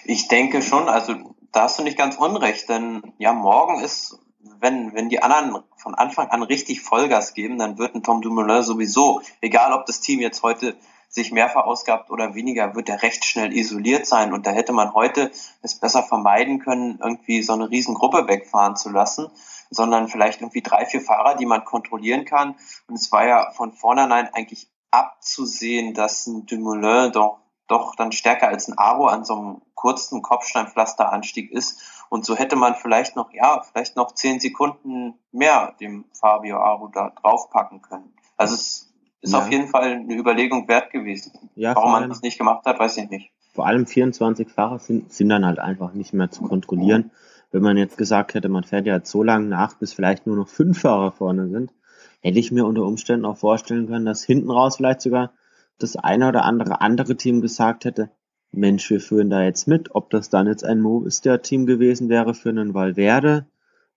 Ich 0.04 0.28
denke 0.28 0.62
schon, 0.62 0.88
also 0.88 1.14
da 1.52 1.62
hast 1.62 1.78
du 1.78 1.82
nicht 1.82 1.98
ganz 1.98 2.16
unrecht, 2.16 2.68
denn 2.68 3.02
ja, 3.18 3.32
morgen 3.32 3.80
ist, 3.80 4.18
wenn, 4.60 4.94
wenn 4.94 5.08
die 5.08 5.22
anderen 5.22 5.62
von 5.76 5.94
Anfang 5.94 6.28
an 6.28 6.42
richtig 6.42 6.80
Vollgas 6.80 7.34
geben, 7.34 7.58
dann 7.58 7.78
wird 7.78 7.94
ein 7.94 8.02
Tom 8.02 8.22
Dumoulin 8.22 8.62
sowieso, 8.62 9.20
egal 9.40 9.72
ob 9.72 9.86
das 9.86 10.00
Team 10.00 10.20
jetzt 10.20 10.42
heute 10.42 10.76
sich 11.16 11.32
mehr 11.32 11.48
verausgabt 11.48 12.10
oder 12.10 12.34
weniger, 12.34 12.74
wird 12.74 12.90
er 12.90 13.02
recht 13.02 13.24
schnell 13.24 13.56
isoliert 13.56 14.06
sein. 14.06 14.34
Und 14.34 14.46
da 14.46 14.50
hätte 14.50 14.74
man 14.74 14.92
heute 14.92 15.30
es 15.62 15.80
besser 15.80 16.02
vermeiden 16.02 16.58
können, 16.58 16.98
irgendwie 17.02 17.42
so 17.42 17.54
eine 17.54 17.70
Riesengruppe 17.70 18.28
wegfahren 18.28 18.76
zu 18.76 18.90
lassen, 18.90 19.30
sondern 19.70 20.08
vielleicht 20.08 20.42
irgendwie 20.42 20.60
drei, 20.60 20.84
vier 20.84 21.00
Fahrer, 21.00 21.34
die 21.34 21.46
man 21.46 21.64
kontrollieren 21.64 22.26
kann. 22.26 22.54
Und 22.86 22.96
es 22.96 23.10
war 23.12 23.26
ja 23.26 23.50
von 23.52 23.72
vornherein 23.72 24.28
eigentlich 24.34 24.68
abzusehen, 24.90 25.94
dass 25.94 26.26
ein 26.26 26.44
Dumoulin 26.44 27.12
doch, 27.12 27.38
doch 27.66 27.96
dann 27.96 28.12
stärker 28.12 28.48
als 28.48 28.68
ein 28.68 28.76
Aro 28.76 29.06
an 29.06 29.24
so 29.24 29.34
einem 29.34 29.62
kurzen 29.74 30.20
Kopfsteinpflasteranstieg 30.20 31.50
ist. 31.50 31.80
Und 32.10 32.26
so 32.26 32.36
hätte 32.36 32.56
man 32.56 32.74
vielleicht 32.74 33.16
noch, 33.16 33.32
ja, 33.32 33.62
vielleicht 33.62 33.96
noch 33.96 34.12
zehn 34.12 34.38
Sekunden 34.38 35.14
mehr 35.32 35.74
dem 35.80 36.04
Fabio 36.12 36.58
Aro 36.58 36.88
da 36.88 37.10
draufpacken 37.22 37.80
können. 37.80 38.14
Also 38.36 38.54
es 38.54 38.85
ist 39.26 39.32
ja. 39.32 39.40
auf 39.40 39.50
jeden 39.50 39.68
Fall 39.68 39.92
eine 39.92 40.16
Überlegung 40.16 40.68
wert 40.68 40.90
gewesen. 40.90 41.32
Ja, 41.54 41.74
Warum 41.74 41.92
man 41.92 42.08
das 42.08 42.22
nicht 42.22 42.38
gemacht 42.38 42.64
hat, 42.64 42.78
weiß 42.78 42.96
ich 42.98 43.10
nicht. 43.10 43.30
Vor 43.52 43.66
allem 43.66 43.86
24 43.86 44.48
Fahrer 44.48 44.78
sind, 44.78 45.12
sind 45.12 45.28
dann 45.28 45.44
halt 45.44 45.58
einfach 45.58 45.92
nicht 45.94 46.12
mehr 46.12 46.30
zu 46.30 46.42
kontrollieren. 46.42 47.10
Wenn 47.50 47.62
man 47.62 47.76
jetzt 47.76 47.96
gesagt 47.96 48.34
hätte, 48.34 48.48
man 48.48 48.64
fährt 48.64 48.86
ja 48.86 49.00
so 49.02 49.22
lange 49.22 49.46
nach, 49.46 49.74
bis 49.74 49.92
vielleicht 49.92 50.26
nur 50.26 50.36
noch 50.36 50.48
fünf 50.48 50.80
Fahrer 50.80 51.12
vorne 51.12 51.48
sind, 51.48 51.72
hätte 52.20 52.38
ich 52.38 52.52
mir 52.52 52.66
unter 52.66 52.82
Umständen 52.82 53.24
auch 53.24 53.36
vorstellen 53.36 53.86
können, 53.86 54.04
dass 54.04 54.24
hinten 54.24 54.50
raus 54.50 54.76
vielleicht 54.76 55.00
sogar 55.00 55.32
das 55.78 55.96
eine 55.96 56.28
oder 56.28 56.44
andere 56.44 56.80
andere 56.80 57.16
Team 57.16 57.40
gesagt 57.40 57.84
hätte, 57.84 58.10
Mensch, 58.52 58.88
wir 58.90 59.00
führen 59.00 59.30
da 59.30 59.42
jetzt 59.42 59.68
mit, 59.68 59.94
ob 59.94 60.10
das 60.10 60.30
dann 60.30 60.46
jetzt 60.46 60.64
ein 60.64 60.80
Movistar-Team 60.80 61.66
gewesen 61.66 62.08
wäre 62.08 62.34
für 62.34 62.48
einen 62.48 62.74
Valverde, 62.74 63.46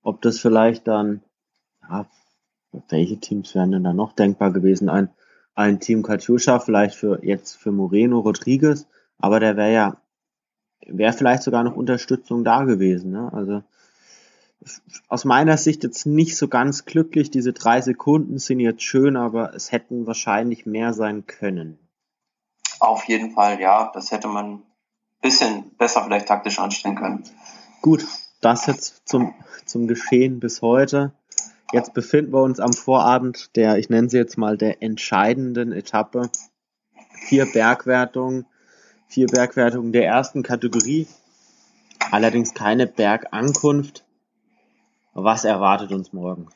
ob 0.01 0.21
das 0.21 0.39
vielleicht 0.39 0.87
dann, 0.87 1.21
ja, 1.87 2.07
welche 2.89 3.19
Teams 3.19 3.55
wären 3.55 3.71
denn 3.71 3.83
da 3.83 3.93
noch 3.93 4.13
denkbar 4.13 4.51
gewesen? 4.51 4.89
Ein, 4.89 5.09
ein 5.59 5.81
Team 5.81 6.03
Katusha 6.03 6.59
vielleicht 6.59 6.95
für 6.95 7.23
jetzt 7.23 7.57
für 7.57 7.73
Moreno 7.73 8.19
Rodriguez, 8.19 8.87
aber 9.17 9.41
der 9.41 9.57
wäre 9.57 9.73
ja, 9.73 9.97
wäre 10.87 11.11
vielleicht 11.11 11.43
sogar 11.43 11.63
noch 11.63 11.75
Unterstützung 11.75 12.45
da 12.45 12.63
gewesen. 12.63 13.11
Ne? 13.11 13.29
Also 13.33 13.63
aus 15.09 15.25
meiner 15.25 15.57
Sicht 15.57 15.83
jetzt 15.83 16.05
nicht 16.05 16.37
so 16.37 16.47
ganz 16.47 16.85
glücklich. 16.85 17.29
Diese 17.29 17.51
drei 17.51 17.81
Sekunden 17.81 18.39
sind 18.39 18.61
jetzt 18.61 18.83
schön, 18.83 19.17
aber 19.17 19.53
es 19.53 19.73
hätten 19.73 20.07
wahrscheinlich 20.07 20.65
mehr 20.65 20.93
sein 20.93 21.25
können. 21.27 21.77
Auf 22.79 23.03
jeden 23.05 23.31
Fall, 23.31 23.59
ja. 23.59 23.91
Das 23.93 24.11
hätte 24.11 24.29
man 24.29 24.45
ein 24.53 24.63
bisschen 25.21 25.75
besser 25.77 26.03
vielleicht 26.05 26.29
taktisch 26.29 26.59
anstellen 26.59 26.95
können. 26.95 27.23
Gut, 27.81 28.05
das 28.39 28.65
jetzt 28.65 29.01
zum, 29.05 29.33
zum 29.65 29.87
Geschehen 29.87 30.39
bis 30.39 30.61
heute. 30.61 31.11
Jetzt 31.71 31.93
befinden 31.93 32.33
wir 32.33 32.41
uns 32.41 32.59
am 32.59 32.73
Vorabend 32.73 33.55
der, 33.55 33.77
ich 33.77 33.89
nenne 33.89 34.09
sie 34.09 34.17
jetzt 34.17 34.37
mal 34.37 34.57
der 34.57 34.81
entscheidenden 34.81 35.71
Etappe. 35.71 36.31
Vier 37.27 37.45
Bergwertungen, 37.45 38.47
vier 39.07 39.27
Bergwertungen 39.27 39.91
der 39.91 40.05
ersten 40.05 40.41
Kategorie. 40.41 41.07
Allerdings 42.11 42.53
keine 42.55 42.87
Bergankunft. 42.87 44.03
Was 45.13 45.45
erwartet 45.45 45.91
uns 45.91 46.11
morgen? 46.11 46.47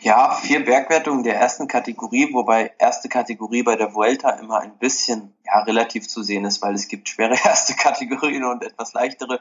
Ja, 0.00 0.34
vier 0.34 0.62
Bergwertungen 0.62 1.22
der 1.22 1.36
ersten 1.36 1.66
Kategorie, 1.66 2.28
wobei 2.34 2.72
erste 2.78 3.08
Kategorie 3.08 3.62
bei 3.62 3.76
der 3.76 3.94
Vuelta 3.94 4.30
immer 4.30 4.60
ein 4.60 4.76
bisschen 4.76 5.32
ja, 5.46 5.62
relativ 5.62 6.06
zu 6.08 6.22
sehen 6.22 6.44
ist, 6.44 6.60
weil 6.60 6.74
es 6.74 6.88
gibt 6.88 7.08
schwere 7.08 7.36
erste 7.44 7.74
Kategorien 7.74 8.44
und 8.44 8.64
etwas 8.64 8.92
leichtere. 8.92 9.40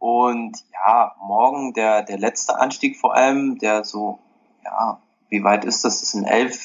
Und 0.00 0.64
ja, 0.72 1.14
morgen 1.20 1.74
der, 1.74 2.02
der 2.02 2.18
letzte 2.18 2.58
Anstieg 2.58 2.96
vor 2.96 3.14
allem, 3.14 3.58
der 3.58 3.84
so, 3.84 4.18
ja, 4.64 5.00
wie 5.28 5.44
weit 5.44 5.64
ist 5.64 5.84
das? 5.84 6.00
Das 6.00 6.10
sind 6.10 6.24
elf, 6.24 6.58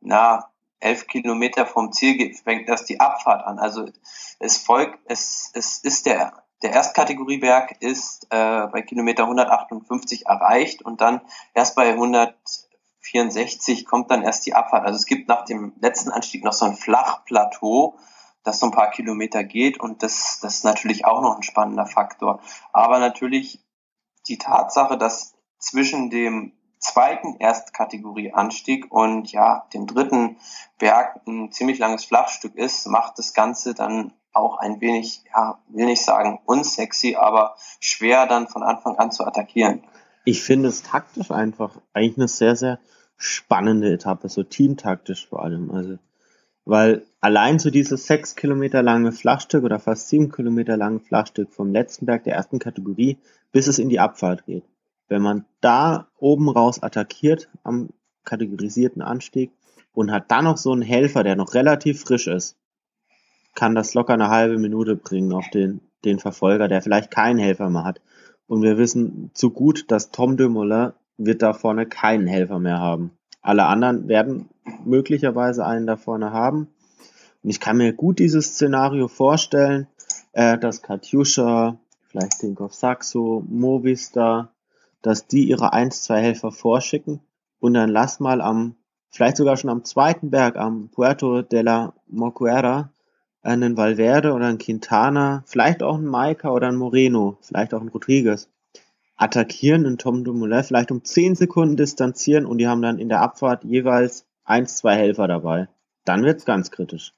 na, 0.00 0.48
elf 0.80 1.06
Kilometer 1.06 1.66
vom 1.66 1.92
Ziel 1.92 2.34
fängt 2.34 2.68
erst 2.68 2.88
die 2.88 3.00
Abfahrt 3.00 3.44
an. 3.44 3.58
Also 3.58 3.86
es 4.38 4.56
folgt, 4.56 4.98
es, 5.06 5.50
es 5.54 5.78
ist 5.78 6.06
der 6.06 6.32
der 6.62 6.72
Erstkategorieberg 6.72 7.80
ist 7.80 8.26
äh, 8.30 8.66
bei 8.66 8.82
Kilometer 8.82 9.24
158 9.24 10.26
erreicht 10.26 10.82
und 10.82 11.00
dann 11.00 11.20
erst 11.54 11.76
bei 11.76 11.90
164 11.90 13.86
kommt 13.86 14.10
dann 14.10 14.22
erst 14.22 14.44
die 14.46 14.54
Abfahrt. 14.54 14.84
Also 14.84 14.96
es 14.96 15.06
gibt 15.06 15.28
nach 15.28 15.44
dem 15.44 15.72
letzten 15.80 16.10
Anstieg 16.10 16.44
noch 16.44 16.52
so 16.52 16.64
ein 16.64 16.74
Flachplateau, 16.74 17.96
das 18.48 18.58
so 18.58 18.66
ein 18.66 18.72
paar 18.72 18.90
Kilometer 18.90 19.44
geht 19.44 19.78
und 19.78 20.02
das, 20.02 20.40
das 20.42 20.56
ist 20.56 20.64
natürlich 20.64 21.04
auch 21.04 21.22
noch 21.22 21.36
ein 21.36 21.42
spannender 21.42 21.86
Faktor. 21.86 22.40
Aber 22.72 22.98
natürlich 22.98 23.64
die 24.26 24.38
Tatsache, 24.38 24.98
dass 24.98 25.34
zwischen 25.58 26.10
dem 26.10 26.52
zweiten 26.78 27.36
Erstkategorie-Anstieg 27.38 28.90
und 28.90 29.30
ja, 29.32 29.66
dem 29.74 29.86
dritten 29.86 30.38
Berg 30.78 31.20
ein 31.26 31.52
ziemlich 31.52 31.78
langes 31.78 32.04
Flachstück 32.04 32.54
ist, 32.54 32.86
macht 32.86 33.18
das 33.18 33.34
Ganze 33.34 33.74
dann 33.74 34.12
auch 34.32 34.58
ein 34.58 34.80
wenig, 34.80 35.24
ja, 35.34 35.58
will 35.68 35.86
nicht 35.86 36.04
sagen 36.04 36.40
unsexy, 36.44 37.16
aber 37.16 37.56
schwer 37.80 38.26
dann 38.26 38.48
von 38.48 38.62
Anfang 38.62 38.96
an 38.96 39.10
zu 39.10 39.26
attackieren. 39.26 39.82
Ich 40.24 40.42
finde 40.42 40.68
es 40.68 40.82
taktisch 40.82 41.30
einfach 41.30 41.72
eigentlich 41.92 42.18
eine 42.18 42.28
sehr, 42.28 42.54
sehr 42.54 42.78
spannende 43.16 43.92
Etappe, 43.92 44.28
so 44.28 44.42
teamtaktisch 44.42 45.26
vor 45.28 45.42
allem. 45.42 45.70
Also, 45.70 45.98
weil 46.68 47.06
allein 47.22 47.58
so 47.58 47.70
dieses 47.70 48.06
sechs 48.06 48.36
Kilometer 48.36 48.82
lange 48.82 49.10
Flachstück 49.10 49.64
oder 49.64 49.78
fast 49.78 50.10
sieben 50.10 50.30
Kilometer 50.30 50.76
lange 50.76 51.00
Flachstück 51.00 51.50
vom 51.50 51.72
letzten 51.72 52.04
Berg 52.04 52.24
der 52.24 52.34
ersten 52.34 52.58
Kategorie, 52.58 53.16
bis 53.52 53.68
es 53.68 53.78
in 53.78 53.88
die 53.88 54.00
Abfahrt 54.00 54.44
geht. 54.44 54.64
Wenn 55.08 55.22
man 55.22 55.46
da 55.62 56.08
oben 56.18 56.50
raus 56.50 56.82
attackiert 56.82 57.48
am 57.62 57.88
kategorisierten 58.24 59.00
Anstieg 59.00 59.50
und 59.94 60.12
hat 60.12 60.30
dann 60.30 60.44
noch 60.44 60.58
so 60.58 60.70
einen 60.72 60.82
Helfer, 60.82 61.24
der 61.24 61.36
noch 61.36 61.54
relativ 61.54 62.02
frisch 62.02 62.26
ist, 62.26 62.58
kann 63.54 63.74
das 63.74 63.94
locker 63.94 64.12
eine 64.12 64.28
halbe 64.28 64.58
Minute 64.58 64.94
bringen 64.94 65.32
auf 65.32 65.48
den, 65.48 65.80
den 66.04 66.18
Verfolger, 66.18 66.68
der 66.68 66.82
vielleicht 66.82 67.10
keinen 67.10 67.38
Helfer 67.38 67.70
mehr 67.70 67.84
hat. 67.84 68.02
Und 68.46 68.60
wir 68.60 68.76
wissen 68.76 69.30
zu 69.32 69.52
gut, 69.52 69.90
dass 69.90 70.10
Tom 70.10 70.36
Dumoulin 70.36 70.92
wird 71.16 71.40
da 71.40 71.54
vorne 71.54 71.86
keinen 71.86 72.26
Helfer 72.26 72.58
mehr 72.58 72.78
haben. 72.78 73.17
Alle 73.48 73.64
anderen 73.64 74.08
werden 74.08 74.50
möglicherweise 74.84 75.64
einen 75.64 75.86
da 75.86 75.96
vorne 75.96 76.34
haben. 76.34 76.68
Und 77.42 77.48
ich 77.48 77.60
kann 77.60 77.78
mir 77.78 77.94
gut 77.94 78.18
dieses 78.18 78.48
Szenario 78.48 79.08
vorstellen, 79.08 79.86
äh, 80.32 80.58
dass 80.58 80.82
Katjuscha, 80.82 81.78
vielleicht 82.08 82.40
Tinkoff 82.40 82.74
Saxo, 82.74 83.42
Movistar, 83.48 84.52
dass 85.00 85.28
die 85.28 85.48
ihre 85.48 85.72
1, 85.72 86.02
2 86.02 86.20
Helfer 86.20 86.52
vorschicken 86.52 87.20
und 87.58 87.72
dann 87.72 87.88
lass 87.88 88.20
mal 88.20 88.42
am, 88.42 88.74
vielleicht 89.08 89.38
sogar 89.38 89.56
schon 89.56 89.70
am 89.70 89.82
zweiten 89.82 90.28
Berg, 90.28 90.58
am 90.58 90.90
Puerto 90.90 91.40
de 91.40 91.62
la 91.62 91.94
Moquera, 92.06 92.92
einen 93.40 93.78
Valverde 93.78 94.34
oder 94.34 94.44
einen 94.44 94.58
Quintana, 94.58 95.42
vielleicht 95.46 95.82
auch 95.82 95.96
einen 95.96 96.06
Maika 96.06 96.50
oder 96.50 96.68
einen 96.68 96.76
Moreno, 96.76 97.38
vielleicht 97.40 97.72
auch 97.72 97.80
einen 97.80 97.88
Rodriguez 97.88 98.50
attackieren, 99.18 99.84
einen 99.84 99.98
Tom 99.98 100.24
Dumoulin 100.24 100.64
vielleicht 100.64 100.90
um 100.90 101.04
10 101.04 101.34
Sekunden 101.34 101.76
distanzieren 101.76 102.46
und 102.46 102.58
die 102.58 102.68
haben 102.68 102.82
dann 102.82 102.98
in 102.98 103.08
der 103.08 103.20
Abfahrt 103.20 103.64
jeweils 103.64 104.24
eins, 104.44 104.76
zwei 104.76 104.94
Helfer 104.94 105.28
dabei. 105.28 105.68
Dann 106.04 106.22
wird's 106.22 106.44
ganz 106.44 106.70
kritisch. 106.70 107.12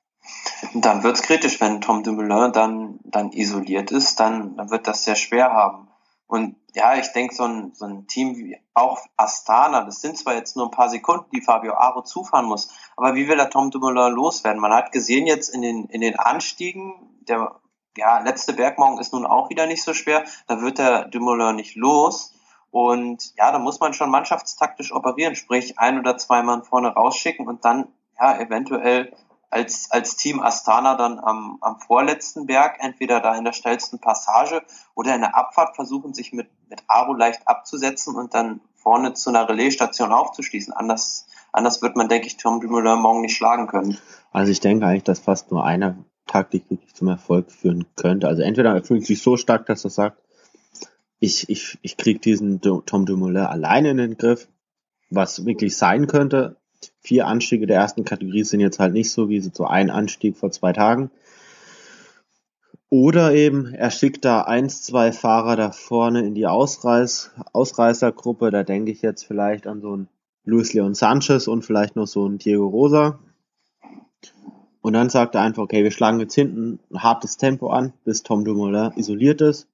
Dann 0.75 1.03
wird's 1.03 1.23
kritisch, 1.23 1.61
wenn 1.61 1.81
Tom 1.81 2.03
Dumoulin 2.03 2.53
dann, 2.53 2.99
dann 3.05 3.33
isoliert 3.33 3.91
ist, 3.91 4.19
dann, 4.19 4.57
dann 4.57 4.71
wird 4.71 4.87
das 4.87 5.05
sehr 5.05 5.17
schwer 5.17 5.53
haben. 5.53 5.89
Und 6.27 6.57
ja, 6.75 6.97
ich 6.97 7.13
denke, 7.13 7.35
so 7.35 7.45
ein, 7.45 7.73
so 7.75 7.85
ein 7.85 8.07
Team 8.07 8.37
wie 8.37 8.57
auch 8.73 9.01
Astana, 9.17 9.85
das 9.85 10.01
sind 10.01 10.17
zwar 10.17 10.35
jetzt 10.35 10.57
nur 10.57 10.67
ein 10.67 10.71
paar 10.71 10.89
Sekunden, 10.89 11.27
die 11.35 11.41
Fabio 11.41 11.75
Aro 11.75 12.03
zufahren 12.03 12.47
muss, 12.47 12.71
aber 12.97 13.15
wie 13.15 13.29
will 13.29 13.39
er 13.39 13.51
Tom 13.51 13.71
Dumoulin 13.71 14.15
loswerden? 14.15 14.61
Man 14.61 14.73
hat 14.73 14.93
gesehen 14.93 15.27
jetzt 15.27 15.49
in 15.49 15.63
den, 15.63 15.87
in 15.87 16.01
den 16.01 16.17
Anstiegen, 16.17 16.95
der 17.29 17.60
ja, 17.97 18.21
letzte 18.21 18.53
Bergmorgen 18.53 18.99
ist 18.99 19.13
nun 19.13 19.27
auch 19.27 19.51
wieder 19.51 19.67
nicht 19.67 19.83
so 19.83 19.95
schwer, 19.95 20.25
da 20.47 20.61
wird 20.61 20.79
der 20.79 21.07
Dumoulin 21.07 21.57
nicht 21.57 21.77
los. 21.77 22.35
Und 22.71 23.35
ja, 23.37 23.51
da 23.51 23.59
muss 23.59 23.81
man 23.81 23.95
schon 23.95 24.11
mannschaftstaktisch 24.11 24.93
operieren, 24.93 25.35
sprich 25.35 25.79
ein 25.79 25.99
oder 25.99 26.17
zwei 26.19 26.43
Mann 26.43 26.63
vorne 26.63 26.89
rausschicken 26.89 27.49
und 27.49 27.65
dann 27.65 27.89
ja 28.19 28.39
eventuell 28.39 29.13
als, 29.51 29.91
als 29.91 30.17
Team 30.17 30.41
Astana 30.41 30.95
dann 30.95 31.19
am, 31.19 31.59
am 31.61 31.81
vorletzten 31.81 32.47
Berg, 32.47 32.77
entweder 32.79 33.21
da 33.21 33.35
in 33.35 33.45
der 33.45 33.53
schnellsten 33.53 33.99
Passage 33.99 34.63
oder 34.95 35.15
in 35.15 35.23
der 35.23 35.37
Abfahrt 35.37 35.75
versuchen, 35.75 36.15
sich 36.15 36.33
mit, 36.33 36.49
mit 36.69 36.85
Aro 36.87 37.13
leicht 37.15 37.49
abzusetzen 37.49 38.15
und 38.15 38.35
dann 38.35 38.61
vorne 38.77 39.15
zu 39.15 39.31
einer 39.31 39.49
Relaisstation 39.49 40.13
aufzuschließen. 40.13 40.73
Anders, 40.73 41.27
anders 41.53 41.83
wird 41.83 41.97
man, 41.97 42.09
denke 42.09 42.29
ich, 42.29 42.37
Tom 42.37 42.61
Dumoulin 42.61 43.01
morgen 43.01 43.23
nicht 43.23 43.37
schlagen 43.37 43.67
können. 43.67 43.99
Also 44.31 44.53
ich 44.53 44.61
denke 44.61 44.87
eigentlich, 44.87 45.05
dass 45.05 45.19
fast 45.19 45.51
nur 45.51 45.65
eine 45.65 46.05
Taktik 46.31 46.71
wirklich 46.71 46.95
zum 46.95 47.09
Erfolg 47.09 47.51
führen 47.51 47.87
könnte. 47.97 48.29
Also 48.29 48.43
entweder 48.43 48.73
er 48.73 48.85
fühlt 48.85 49.05
sich 49.05 49.21
so 49.21 49.37
stark, 49.37 49.67
dass 49.67 49.85
er 49.85 49.91
sagt, 49.91 50.19
ich, 51.19 51.49
ich, 51.49 51.79
ich 51.83 51.97
kriege 51.97 52.21
diesen 52.21 52.61
Tom 52.61 53.05
Dumoulin 53.05 53.39
alleine 53.39 53.91
in 53.91 53.97
den 53.97 54.17
Griff, 54.17 54.49
was 55.11 55.45
wirklich 55.45 55.77
sein 55.77 56.07
könnte. 56.07 56.57
Vier 57.01 57.27
Anstiege 57.27 57.67
der 57.67 57.79
ersten 57.79 58.05
Kategorie 58.05 58.45
sind 58.45 58.61
jetzt 58.61 58.79
halt 58.79 58.95
nicht 58.95 59.11
so 59.11 59.29
wie 59.29 59.41
so 59.41 59.65
ein 59.65 59.91
Anstieg 59.91 60.37
vor 60.37 60.51
zwei 60.53 60.73
Tagen. 60.73 61.11
Oder 62.89 63.35
eben, 63.35 63.75
er 63.75 63.91
schickt 63.91 64.25
da 64.25 64.43
eins, 64.43 64.83
zwei 64.83 65.13
Fahrer 65.13 65.57
da 65.57 65.73
vorne 65.73 66.27
in 66.27 66.35
die 66.35 66.47
Ausreiß, 66.47 67.33
Ausreißergruppe. 67.53 68.51
Da 68.51 68.63
denke 68.63 68.93
ich 68.93 69.03
jetzt 69.03 69.25
vielleicht 69.25 69.67
an 69.67 69.81
so 69.81 69.93
einen 69.93 70.09
Luis 70.45 70.73
Leon 70.75 70.95
Sanchez 70.95 71.49
und 71.49 71.65
vielleicht 71.65 71.97
noch 71.97 72.07
so 72.07 72.25
einen 72.25 72.39
Diego 72.39 72.67
Rosa. 72.67 73.19
Und 74.83 74.95
dann 74.95 75.11
sagt 75.11 75.35
er 75.35 75.43
einfach, 75.43 75.63
okay, 75.63 75.85
wir 75.85 75.91
schlagen 75.91 76.21
jetzt 76.21 76.35
hinten 76.35 76.81
ein 76.91 77.03
hartes 77.03 77.37
Tempo 77.37 77.71
an, 77.71 77.93
bis 78.05 78.23
Tom 78.23 78.45
Dumoulin 78.45 78.93
isoliert 78.97 79.41
ist. 79.43 79.69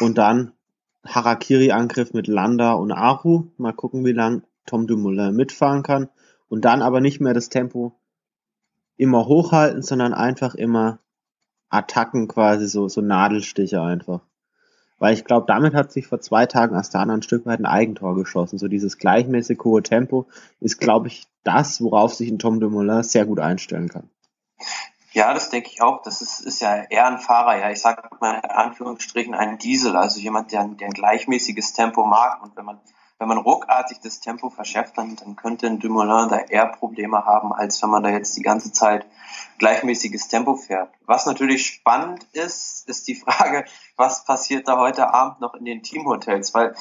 Und 0.00 0.18
dann 0.18 0.52
Harakiri-Angriff 1.04 2.12
mit 2.12 2.26
Landa 2.26 2.72
und 2.72 2.92
Aru. 2.92 3.46
Mal 3.56 3.72
gucken, 3.72 4.04
wie 4.04 4.12
lang 4.12 4.42
Tom 4.66 4.86
Dumoulin 4.86 5.34
mitfahren 5.34 5.82
kann. 5.82 6.08
Und 6.48 6.64
dann 6.64 6.82
aber 6.82 7.00
nicht 7.00 7.20
mehr 7.20 7.34
das 7.34 7.48
Tempo 7.48 7.94
immer 8.96 9.26
hochhalten, 9.26 9.82
sondern 9.82 10.12
einfach 10.12 10.54
immer 10.54 10.98
Attacken 11.70 12.28
quasi, 12.28 12.66
so, 12.66 12.88
so 12.88 13.00
Nadelstiche 13.00 13.80
einfach. 13.80 14.20
Weil 14.98 15.14
ich 15.14 15.24
glaube, 15.24 15.46
damit 15.46 15.74
hat 15.74 15.92
sich 15.92 16.06
vor 16.06 16.20
zwei 16.20 16.46
Tagen 16.46 16.74
Astana 16.74 17.14
ein 17.14 17.22
Stück 17.22 17.46
weit 17.46 17.60
ein 17.60 17.66
Eigentor 17.66 18.16
geschossen. 18.16 18.58
So 18.58 18.68
dieses 18.68 18.98
gleichmäßig 18.98 19.60
hohe 19.62 19.82
Tempo 19.82 20.26
ist, 20.60 20.78
glaube 20.78 21.08
ich, 21.08 21.26
das, 21.44 21.80
worauf 21.80 22.14
sich 22.14 22.30
ein 22.30 22.38
Tom 22.38 22.60
Dumoulin 22.60 23.02
sehr 23.02 23.24
gut 23.24 23.38
einstellen 23.38 23.88
kann. 23.88 24.10
Ja, 25.12 25.32
das 25.32 25.50
denke 25.50 25.70
ich 25.72 25.80
auch. 25.80 26.02
Das 26.02 26.20
ist, 26.20 26.40
ist 26.40 26.60
ja 26.60 26.76
eher 26.76 27.06
ein 27.06 27.18
Fahrer, 27.18 27.58
ja, 27.58 27.70
ich 27.70 27.80
sage 27.80 28.02
mal 28.20 28.40
in 28.42 28.50
Anführungsstrichen 28.50 29.34
ein 29.34 29.58
Diesel, 29.58 29.96
also 29.96 30.20
jemand, 30.20 30.52
der, 30.52 30.64
der 30.64 30.88
ein 30.88 30.92
gleichmäßiges 30.92 31.72
Tempo 31.72 32.04
mag. 32.04 32.42
Und 32.42 32.56
wenn 32.56 32.64
man, 32.64 32.80
wenn 33.18 33.28
man 33.28 33.38
ruckartig 33.38 33.98
das 34.00 34.20
Tempo 34.20 34.50
verschärft, 34.50 34.98
dann, 34.98 35.16
dann 35.16 35.36
könnte 35.36 35.66
ein 35.66 35.78
Dumoulin 35.78 36.28
da 36.28 36.38
eher 36.38 36.66
Probleme 36.66 37.24
haben, 37.24 37.52
als 37.52 37.82
wenn 37.82 37.90
man 37.90 38.02
da 38.02 38.10
jetzt 38.10 38.36
die 38.36 38.42
ganze 38.42 38.72
Zeit 38.72 39.06
gleichmäßiges 39.58 40.28
Tempo 40.28 40.56
fährt. 40.56 40.92
Was 41.06 41.26
natürlich 41.26 41.66
spannend 41.66 42.24
ist, 42.32 42.88
ist 42.88 43.08
die 43.08 43.14
Frage, 43.14 43.64
was 43.96 44.24
passiert 44.24 44.68
da 44.68 44.78
heute 44.78 45.12
Abend 45.12 45.40
noch 45.40 45.54
in 45.54 45.64
den 45.64 45.82
Teamhotels? 45.82 46.54
Weil 46.54 46.74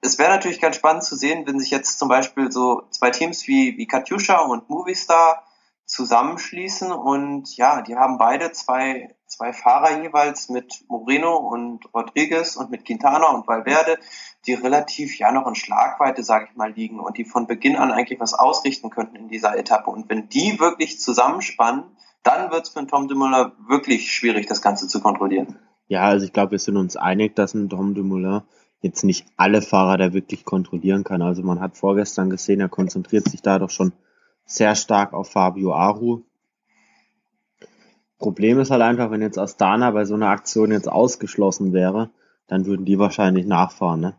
es 0.00 0.18
wäre 0.18 0.30
natürlich 0.30 0.60
ganz 0.60 0.76
spannend 0.76 1.04
zu 1.04 1.16
sehen, 1.16 1.46
wenn 1.46 1.58
sich 1.58 1.70
jetzt 1.70 1.98
zum 1.98 2.08
Beispiel 2.08 2.52
so 2.52 2.82
zwei 2.90 3.10
Teams 3.10 3.46
wie, 3.48 3.76
wie 3.78 3.86
Katjuscha 3.86 4.40
und 4.40 4.68
Movistar 4.68 5.44
zusammenschließen 5.88 6.92
und 6.92 7.56
ja, 7.56 7.80
die 7.80 7.96
haben 7.96 8.18
beide 8.18 8.52
zwei, 8.52 9.14
zwei 9.26 9.54
Fahrer 9.54 10.02
jeweils 10.02 10.50
mit 10.50 10.84
Moreno 10.88 11.36
und 11.36 11.92
Rodriguez 11.94 12.56
und 12.56 12.70
mit 12.70 12.84
Quintana 12.84 13.28
und 13.28 13.48
Valverde, 13.48 13.98
die 14.46 14.52
relativ 14.52 15.18
ja 15.18 15.32
noch 15.32 15.46
in 15.46 15.54
Schlagweite, 15.54 16.22
sage 16.22 16.48
ich 16.50 16.56
mal, 16.56 16.72
liegen 16.72 17.00
und 17.00 17.16
die 17.16 17.24
von 17.24 17.46
Beginn 17.46 17.76
an 17.76 17.90
eigentlich 17.90 18.20
was 18.20 18.34
ausrichten 18.34 18.90
könnten 18.90 19.16
in 19.16 19.28
dieser 19.28 19.56
Etappe. 19.56 19.90
Und 19.90 20.10
wenn 20.10 20.28
die 20.28 20.60
wirklich 20.60 21.00
zusammenspannen, 21.00 21.84
dann 22.22 22.50
wird 22.50 22.64
es 22.64 22.70
für 22.70 22.86
Tom 22.86 23.08
Dumoulin 23.08 23.52
wirklich 23.68 24.12
schwierig, 24.12 24.46
das 24.46 24.62
Ganze 24.62 24.88
zu 24.88 25.00
kontrollieren. 25.00 25.56
Ja, 25.86 26.02
also 26.02 26.26
ich 26.26 26.32
glaube, 26.32 26.52
wir 26.52 26.58
sind 26.58 26.76
uns 26.76 26.96
einig, 26.96 27.34
dass 27.34 27.54
ein 27.54 27.68
Tom 27.68 27.94
Dumoulin 27.94 28.42
jetzt 28.80 29.04
nicht 29.04 29.26
alle 29.36 29.62
Fahrer 29.62 29.96
da 29.96 30.12
wirklich 30.12 30.44
kontrollieren 30.44 31.04
kann. 31.04 31.22
Also 31.22 31.42
man 31.42 31.60
hat 31.60 31.76
vorgestern 31.76 32.30
gesehen, 32.30 32.60
er 32.60 32.68
konzentriert 32.68 33.28
sich 33.28 33.42
da 33.42 33.58
doch 33.58 33.70
schon 33.70 33.92
sehr 34.44 34.74
stark 34.74 35.12
auf 35.12 35.30
Fabio 35.30 35.74
Aru. 35.74 36.22
Problem 38.18 38.58
ist 38.58 38.70
halt 38.70 38.82
einfach, 38.82 39.10
wenn 39.10 39.22
jetzt 39.22 39.38
Astana 39.38 39.90
bei 39.92 40.04
so 40.04 40.14
einer 40.14 40.30
Aktion 40.30 40.72
jetzt 40.72 40.88
ausgeschlossen 40.88 41.72
wäre, 41.72 42.10
dann 42.48 42.66
würden 42.66 42.84
die 42.84 42.98
wahrscheinlich 42.98 43.46
nachfahren, 43.46 44.00
ne? 44.00 44.16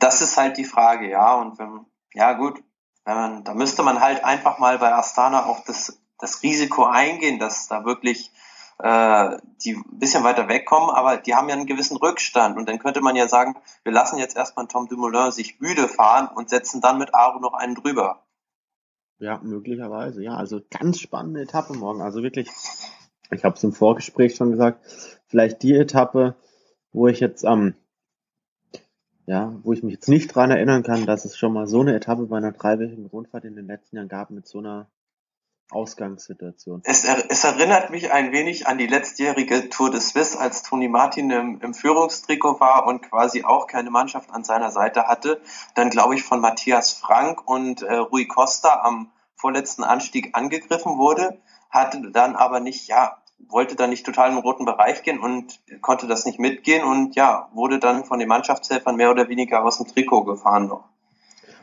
Das 0.00 0.20
ist 0.20 0.36
halt 0.36 0.56
die 0.56 0.64
Frage, 0.64 1.08
ja. 1.08 1.36
Und 1.36 1.58
wenn, 1.58 1.86
ja 2.14 2.32
gut, 2.32 2.62
wenn 3.04 3.14
man, 3.14 3.44
da 3.44 3.54
müsste 3.54 3.82
man 3.82 4.00
halt 4.00 4.24
einfach 4.24 4.58
mal 4.58 4.78
bei 4.78 4.92
Astana 4.92 5.46
auch 5.46 5.64
das, 5.64 5.99
das 6.20 6.42
Risiko 6.42 6.84
eingehen, 6.84 7.38
dass 7.38 7.68
da 7.68 7.84
wirklich 7.84 8.30
äh, 8.82 9.38
die 9.64 9.74
ein 9.74 9.98
bisschen 9.98 10.24
weiter 10.24 10.48
wegkommen, 10.48 10.90
aber 10.90 11.18
die 11.18 11.34
haben 11.34 11.48
ja 11.48 11.54
einen 11.54 11.66
gewissen 11.66 11.96
Rückstand. 11.96 12.56
Und 12.56 12.68
dann 12.68 12.78
könnte 12.78 13.02
man 13.02 13.16
ja 13.16 13.28
sagen, 13.28 13.56
wir 13.82 13.92
lassen 13.92 14.18
jetzt 14.18 14.36
erstmal 14.36 14.66
Tom 14.68 14.88
Dumoulin 14.88 15.32
sich 15.32 15.60
müde 15.60 15.86
fahren 15.88 16.28
und 16.34 16.48
setzen 16.48 16.80
dann 16.80 16.98
mit 16.98 17.14
Aru 17.14 17.40
noch 17.40 17.52
einen 17.52 17.74
drüber. 17.74 18.24
Ja, 19.18 19.38
möglicherweise. 19.42 20.22
Ja, 20.22 20.34
also 20.34 20.60
ganz 20.70 20.98
spannende 20.98 21.42
Etappe 21.42 21.74
morgen. 21.74 22.00
Also 22.00 22.22
wirklich, 22.22 22.48
ich 23.30 23.44
habe 23.44 23.54
es 23.54 23.64
im 23.64 23.72
Vorgespräch 23.72 24.34
schon 24.34 24.50
gesagt, 24.50 24.80
vielleicht 25.26 25.62
die 25.62 25.74
Etappe, 25.74 26.36
wo 26.92 27.06
ich 27.06 27.20
jetzt 27.20 27.44
am, 27.44 27.60
ähm, 27.60 27.74
ja, 29.26 29.54
wo 29.62 29.74
ich 29.74 29.82
mich 29.82 29.92
jetzt 29.92 30.08
nicht 30.08 30.34
dran 30.34 30.50
erinnern 30.50 30.82
kann, 30.82 31.04
dass 31.04 31.26
es 31.26 31.36
schon 31.36 31.52
mal 31.52 31.66
so 31.66 31.82
eine 31.82 31.94
Etappe 31.94 32.26
bei 32.26 32.38
einer 32.38 32.52
dreiwöchigen 32.52 33.06
Rundfahrt 33.06 33.44
in 33.44 33.54
den 33.56 33.66
letzten 33.66 33.96
Jahren 33.96 34.08
gab 34.08 34.30
mit 34.30 34.46
so 34.46 34.58
einer 34.58 34.90
Ausgangssituation. 35.70 36.82
Es, 36.84 37.04
es, 37.04 37.44
erinnert 37.44 37.90
mich 37.90 38.12
ein 38.12 38.32
wenig 38.32 38.66
an 38.66 38.78
die 38.78 38.86
letztjährige 38.86 39.68
Tour 39.68 39.90
de 39.90 40.00
Suisse, 40.00 40.38
als 40.38 40.62
Toni 40.62 40.88
Martin 40.88 41.30
im, 41.30 41.60
im 41.60 41.74
Führungstrikot 41.74 42.60
war 42.60 42.86
und 42.86 43.02
quasi 43.02 43.44
auch 43.44 43.66
keine 43.66 43.90
Mannschaft 43.90 44.30
an 44.30 44.44
seiner 44.44 44.70
Seite 44.70 45.06
hatte. 45.06 45.40
Dann 45.74 45.90
glaube 45.90 46.14
ich 46.14 46.22
von 46.22 46.40
Matthias 46.40 46.92
Frank 46.92 47.48
und 47.48 47.82
äh, 47.82 47.94
Rui 47.96 48.26
Costa 48.26 48.82
am 48.82 49.10
vorletzten 49.36 49.84
Anstieg 49.84 50.36
angegriffen 50.36 50.98
wurde, 50.98 51.38
hatte 51.70 52.10
dann 52.10 52.36
aber 52.36 52.60
nicht, 52.60 52.88
ja, 52.88 53.16
wollte 53.48 53.74
dann 53.74 53.90
nicht 53.90 54.04
total 54.04 54.30
im 54.30 54.38
roten 54.38 54.64
Bereich 54.64 55.02
gehen 55.02 55.18
und 55.18 55.60
konnte 55.80 56.06
das 56.06 56.26
nicht 56.26 56.38
mitgehen 56.38 56.84
und 56.84 57.16
ja, 57.16 57.48
wurde 57.52 57.78
dann 57.78 58.04
von 58.04 58.18
den 58.18 58.28
Mannschaftshelfern 58.28 58.96
mehr 58.96 59.10
oder 59.10 59.28
weniger 59.28 59.64
aus 59.64 59.78
dem 59.78 59.86
Trikot 59.86 60.24
gefahren 60.24 60.68
noch. 60.68 60.84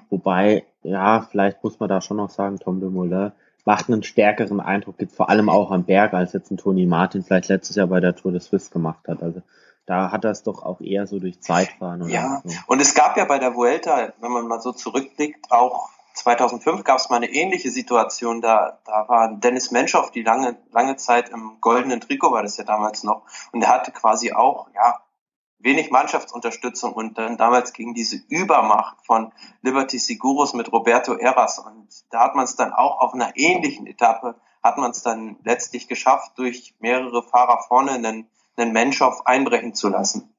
Wobei, 0.09 0.65
ja, 0.83 1.27
vielleicht 1.29 1.63
muss 1.63 1.79
man 1.79 1.89
da 1.89 2.01
schon 2.01 2.17
noch 2.17 2.29
sagen, 2.29 2.57
Tom 2.59 2.79
de 2.79 2.89
Moulin 2.89 3.33
macht 3.67 3.89
einen 3.89 4.01
stärkeren 4.01 4.61
Eindruck, 4.61 4.97
gibt 4.97 5.11
vor 5.11 5.29
allem 5.29 5.49
auch 5.49 5.71
am 5.71 5.83
Berg, 5.83 6.13
als 6.13 6.31
jetzt 6.31 6.49
ein 6.51 6.57
Toni 6.57 6.85
Martin 6.85 7.25
vielleicht 7.25 7.49
letztes 7.49 7.75
Jahr 7.75 7.87
bei 7.87 7.99
der 7.99 8.15
Tour 8.15 8.31
de 8.31 8.39
Suisse 8.39 8.71
gemacht 8.71 9.09
hat. 9.09 9.21
Also 9.21 9.41
da 9.85 10.09
hat 10.09 10.23
er 10.23 10.31
es 10.31 10.41
doch 10.43 10.63
auch 10.63 10.79
eher 10.79 11.05
so 11.05 11.19
durch 11.19 11.41
Zeitfahren. 11.41 12.01
Oder 12.01 12.11
ja, 12.11 12.41
so. 12.45 12.55
und 12.67 12.81
es 12.81 12.95
gab 12.95 13.17
ja 13.17 13.25
bei 13.25 13.39
der 13.39 13.55
Vuelta, 13.55 14.13
wenn 14.21 14.31
man 14.31 14.47
mal 14.47 14.61
so 14.61 14.71
zurückblickt, 14.71 15.51
auch 15.51 15.89
2005 16.13 16.85
gab 16.85 16.97
es 16.97 17.09
mal 17.09 17.17
eine 17.17 17.29
ähnliche 17.29 17.69
Situation. 17.69 18.39
Da, 18.39 18.79
da 18.85 19.09
war 19.09 19.35
Dennis 19.35 19.69
Menschow 19.71 20.09
die 20.11 20.23
lange, 20.23 20.55
lange 20.71 20.95
Zeit 20.95 21.27
im 21.27 21.57
goldenen 21.59 21.99
Trikot, 21.99 22.31
war 22.31 22.43
das 22.43 22.55
ja 22.55 22.63
damals 22.63 23.03
noch. 23.03 23.23
Und 23.51 23.61
er 23.61 23.67
hatte 23.67 23.91
quasi 23.91 24.31
auch, 24.31 24.69
ja, 24.75 25.01
wenig 25.59 25.91
Mannschaftsunterstützung 25.91 26.93
und 26.93 27.17
dann 27.17 27.37
damals 27.37 27.73
gegen 27.73 27.93
diese 27.93 28.17
Übermacht 28.29 28.97
von 29.05 29.31
Liberty 29.61 29.97
Seguros 29.97 30.53
mit 30.53 30.71
Roberto 30.71 31.13
Eras 31.15 31.59
und 31.59 31.87
da 32.11 32.21
hat 32.21 32.35
man 32.35 32.45
es 32.45 32.55
dann 32.55 32.73
auch 32.73 32.99
auf 32.99 33.13
einer 33.13 33.31
ähnlichen 33.35 33.87
Etappe 33.87 34.35
hat 34.67 34.77
man 34.77 34.91
es 34.91 35.01
dann 35.01 35.37
letztlich 35.43 35.87
geschafft, 35.87 36.33
durch 36.37 36.75
mehrere 36.79 37.23
Fahrer 37.23 37.63
vorne 37.67 37.91
einen, 37.91 38.27
einen 38.55 38.73
Menschhoff 38.73 39.25
einbrechen 39.25 39.73
zu 39.73 39.89
lassen. 39.89 40.33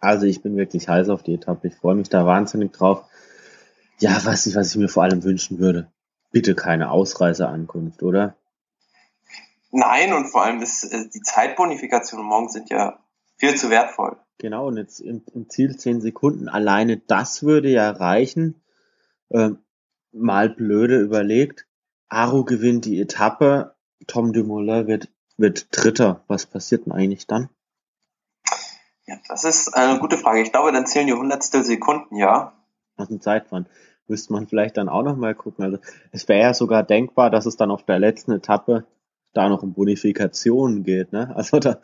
Also 0.00 0.26
ich 0.26 0.42
bin 0.42 0.56
wirklich 0.56 0.88
heiß 0.88 1.08
auf 1.08 1.22
die 1.22 1.34
Etappe. 1.34 1.68
Ich 1.68 1.76
freue 1.76 1.94
mich 1.94 2.08
da 2.08 2.26
wahnsinnig 2.26 2.72
drauf. 2.72 3.04
Ja, 3.98 4.20
was 4.24 4.46
ich, 4.46 4.54
was 4.54 4.70
ich 4.70 4.76
mir 4.76 4.88
vor 4.88 5.02
allem 5.02 5.24
wünschen 5.24 5.58
würde. 5.58 5.90
Bitte 6.32 6.54
keine 6.54 6.90
Ausreiseankunft, 6.90 8.02
oder? 8.02 8.36
Nein, 9.70 10.12
und 10.12 10.26
vor 10.26 10.42
allem 10.42 10.60
ist 10.62 10.84
äh, 10.84 11.08
die 11.08 11.22
Zeitbonifikation 11.22 12.22
morgen 12.22 12.48
sind 12.48 12.70
ja 12.70 12.98
viel 13.36 13.54
zu 13.54 13.70
wertvoll. 13.70 14.16
Genau, 14.38 14.66
und 14.66 14.76
jetzt 14.76 15.00
im, 15.00 15.22
im 15.32 15.48
Ziel 15.48 15.76
zehn 15.76 16.00
Sekunden. 16.00 16.48
Alleine 16.48 16.98
das 16.98 17.42
würde 17.42 17.70
ja 17.70 17.90
reichen. 17.90 18.62
Ähm, 19.30 19.58
mal 20.12 20.50
blöde 20.50 21.00
überlegt. 21.00 21.66
Aru 22.08 22.44
gewinnt 22.44 22.84
die 22.84 23.00
Etappe. 23.00 23.74
Tom 24.06 24.32
Dumoulin 24.32 24.86
wird, 24.86 25.08
wird 25.36 25.68
Dritter. 25.70 26.24
Was 26.28 26.46
passiert 26.46 26.86
denn 26.86 26.92
eigentlich 26.92 27.26
dann? 27.26 27.48
Ja, 29.06 29.16
das 29.28 29.44
ist 29.44 29.74
eine 29.74 29.98
gute 30.00 30.18
Frage. 30.18 30.42
Ich 30.42 30.52
glaube, 30.52 30.72
dann 30.72 30.86
zählen 30.86 31.06
die 31.06 31.14
Hundertstel 31.14 31.64
Sekunden, 31.64 32.16
ja. 32.16 32.52
Aus 32.96 33.08
dem 33.08 33.20
Zeitfahren. 33.20 33.68
Müsste 34.08 34.32
man 34.32 34.46
vielleicht 34.46 34.76
dann 34.76 34.88
auch 34.88 35.02
nochmal 35.02 35.34
gucken. 35.34 35.64
Also, 35.64 35.78
es 36.12 36.28
wäre 36.28 36.40
ja 36.40 36.54
sogar 36.54 36.82
denkbar, 36.82 37.30
dass 37.30 37.46
es 37.46 37.56
dann 37.56 37.70
auf 37.70 37.84
der 37.84 37.98
letzten 37.98 38.32
Etappe 38.32 38.84
da 39.36 39.48
noch 39.48 39.62
um 39.62 39.74
Bonifikationen 39.74 40.82
geht, 40.82 41.12
ne? 41.12 41.34
Also 41.36 41.58
da, 41.58 41.80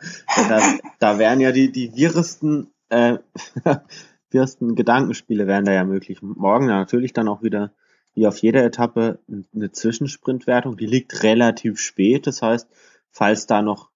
da, 0.49 0.61
da 0.99 1.19
wären 1.19 1.39
ja 1.39 1.51
die, 1.51 1.71
die 1.71 1.95
wirresten, 1.95 2.71
äh, 2.89 3.17
wirresten 4.31 4.75
Gedankenspiele 4.75 5.47
wären 5.47 5.65
da 5.65 5.73
ja 5.73 5.83
möglich. 5.83 6.21
Morgen 6.21 6.65
natürlich 6.67 7.13
dann 7.13 7.27
auch 7.27 7.43
wieder 7.43 7.71
wie 8.15 8.27
auf 8.27 8.37
jeder 8.37 8.63
Etappe 8.63 9.19
eine 9.53 9.71
Zwischensprintwertung. 9.71 10.77
Die 10.77 10.85
liegt 10.85 11.23
relativ 11.23 11.79
spät. 11.79 12.27
Das 12.27 12.41
heißt, 12.41 12.67
falls 13.09 13.47
da 13.47 13.61
noch, 13.61 13.89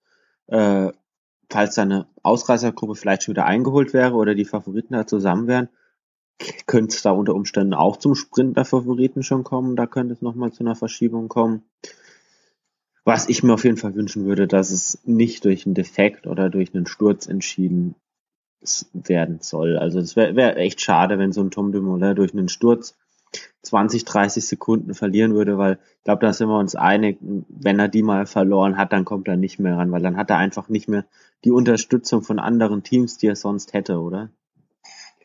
äh, 0.47 0.91
falls 1.49 1.75
da 1.75 1.83
eine 1.83 2.07
Ausreißergruppe 2.23 2.95
vielleicht 2.95 3.23
schon 3.23 3.33
wieder 3.33 3.45
eingeholt 3.45 3.93
wäre 3.93 4.13
oder 4.13 4.35
die 4.35 4.45
Favoriten 4.45 4.93
da 4.93 5.05
zusammen 5.05 5.47
wären, 5.47 5.69
könnte 6.65 6.95
es 6.95 7.01
da 7.01 7.11
unter 7.11 7.33
Umständen 7.33 7.73
auch 7.73 7.97
zum 7.97 8.15
Sprint 8.15 8.57
der 8.57 8.65
Favoriten 8.65 9.23
schon 9.23 9.43
kommen. 9.43 9.75
Da 9.75 9.87
könnte 9.87 10.13
es 10.13 10.21
nochmal 10.21 10.51
zu 10.51 10.63
einer 10.63 10.75
Verschiebung 10.75 11.29
kommen. 11.29 11.63
Was 13.07 13.29
ich 13.29 13.41
mir 13.41 13.53
auf 13.53 13.63
jeden 13.63 13.77
Fall 13.77 13.95
wünschen 13.95 14.25
würde, 14.25 14.47
dass 14.47 14.69
es 14.69 14.99
nicht 15.05 15.45
durch 15.45 15.65
einen 15.65 15.75
Defekt 15.75 16.27
oder 16.27 16.49
durch 16.49 16.75
einen 16.75 16.87
Sturz 16.87 17.25
entschieden 17.25 17.95
werden 18.91 19.39
soll. 19.39 19.77
Also 19.77 19.99
es 19.99 20.17
wäre 20.17 20.35
wär 20.35 20.57
echt 20.57 20.81
schade, 20.81 21.17
wenn 21.17 21.31
so 21.31 21.39
ein 21.39 21.49
Tom 21.49 21.71
Dumoulin 21.71 22.17
durch 22.17 22.33
einen 22.33 22.49
Sturz 22.49 22.97
20, 23.61 24.03
30 24.03 24.45
Sekunden 24.45 24.93
verlieren 24.93 25.35
würde, 25.35 25.57
weil 25.57 25.79
ich 25.99 26.03
glaube, 26.03 26.25
da 26.25 26.33
sind 26.33 26.49
wir 26.49 26.59
uns 26.59 26.75
einig, 26.75 27.17
wenn 27.21 27.79
er 27.79 27.87
die 27.87 28.03
mal 28.03 28.25
verloren 28.25 28.77
hat, 28.77 28.91
dann 28.91 29.05
kommt 29.05 29.29
er 29.29 29.37
nicht 29.37 29.57
mehr 29.57 29.77
ran, 29.77 29.93
weil 29.93 30.01
dann 30.01 30.17
hat 30.17 30.29
er 30.29 30.37
einfach 30.37 30.67
nicht 30.67 30.89
mehr 30.89 31.05
die 31.45 31.51
Unterstützung 31.51 32.23
von 32.23 32.39
anderen 32.39 32.83
Teams, 32.83 33.17
die 33.17 33.27
er 33.27 33.37
sonst 33.37 33.71
hätte, 33.71 34.01
oder? 34.01 34.31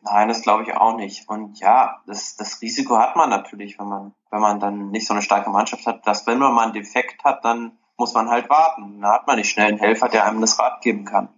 Nein, 0.02 0.28
das 0.28 0.42
glaube 0.42 0.62
ich 0.62 0.72
auch 0.72 0.96
nicht. 0.96 1.28
Und 1.28 1.58
ja, 1.58 2.00
das, 2.06 2.36
das 2.36 2.62
Risiko 2.62 2.96
hat 2.98 3.16
man 3.16 3.28
natürlich, 3.28 3.80
wenn 3.80 3.88
man, 3.88 4.14
wenn 4.32 4.40
man 4.40 4.58
dann 4.58 4.90
nicht 4.90 5.06
so 5.06 5.12
eine 5.12 5.22
starke 5.22 5.50
Mannschaft 5.50 5.86
hat, 5.86 6.06
dass 6.06 6.26
wenn 6.26 6.38
man 6.38 6.54
mal 6.54 6.64
einen 6.64 6.72
Defekt 6.72 7.22
hat, 7.22 7.44
dann 7.44 7.72
muss 7.98 8.14
man 8.14 8.30
halt 8.30 8.48
warten. 8.48 9.02
Da 9.02 9.12
hat 9.12 9.26
man 9.26 9.36
nicht 9.36 9.50
schnell 9.50 9.68
einen 9.68 9.78
Helfer, 9.78 10.08
der 10.08 10.26
einem 10.26 10.40
das 10.40 10.58
Rad 10.58 10.80
geben 10.80 11.04
kann. 11.04 11.28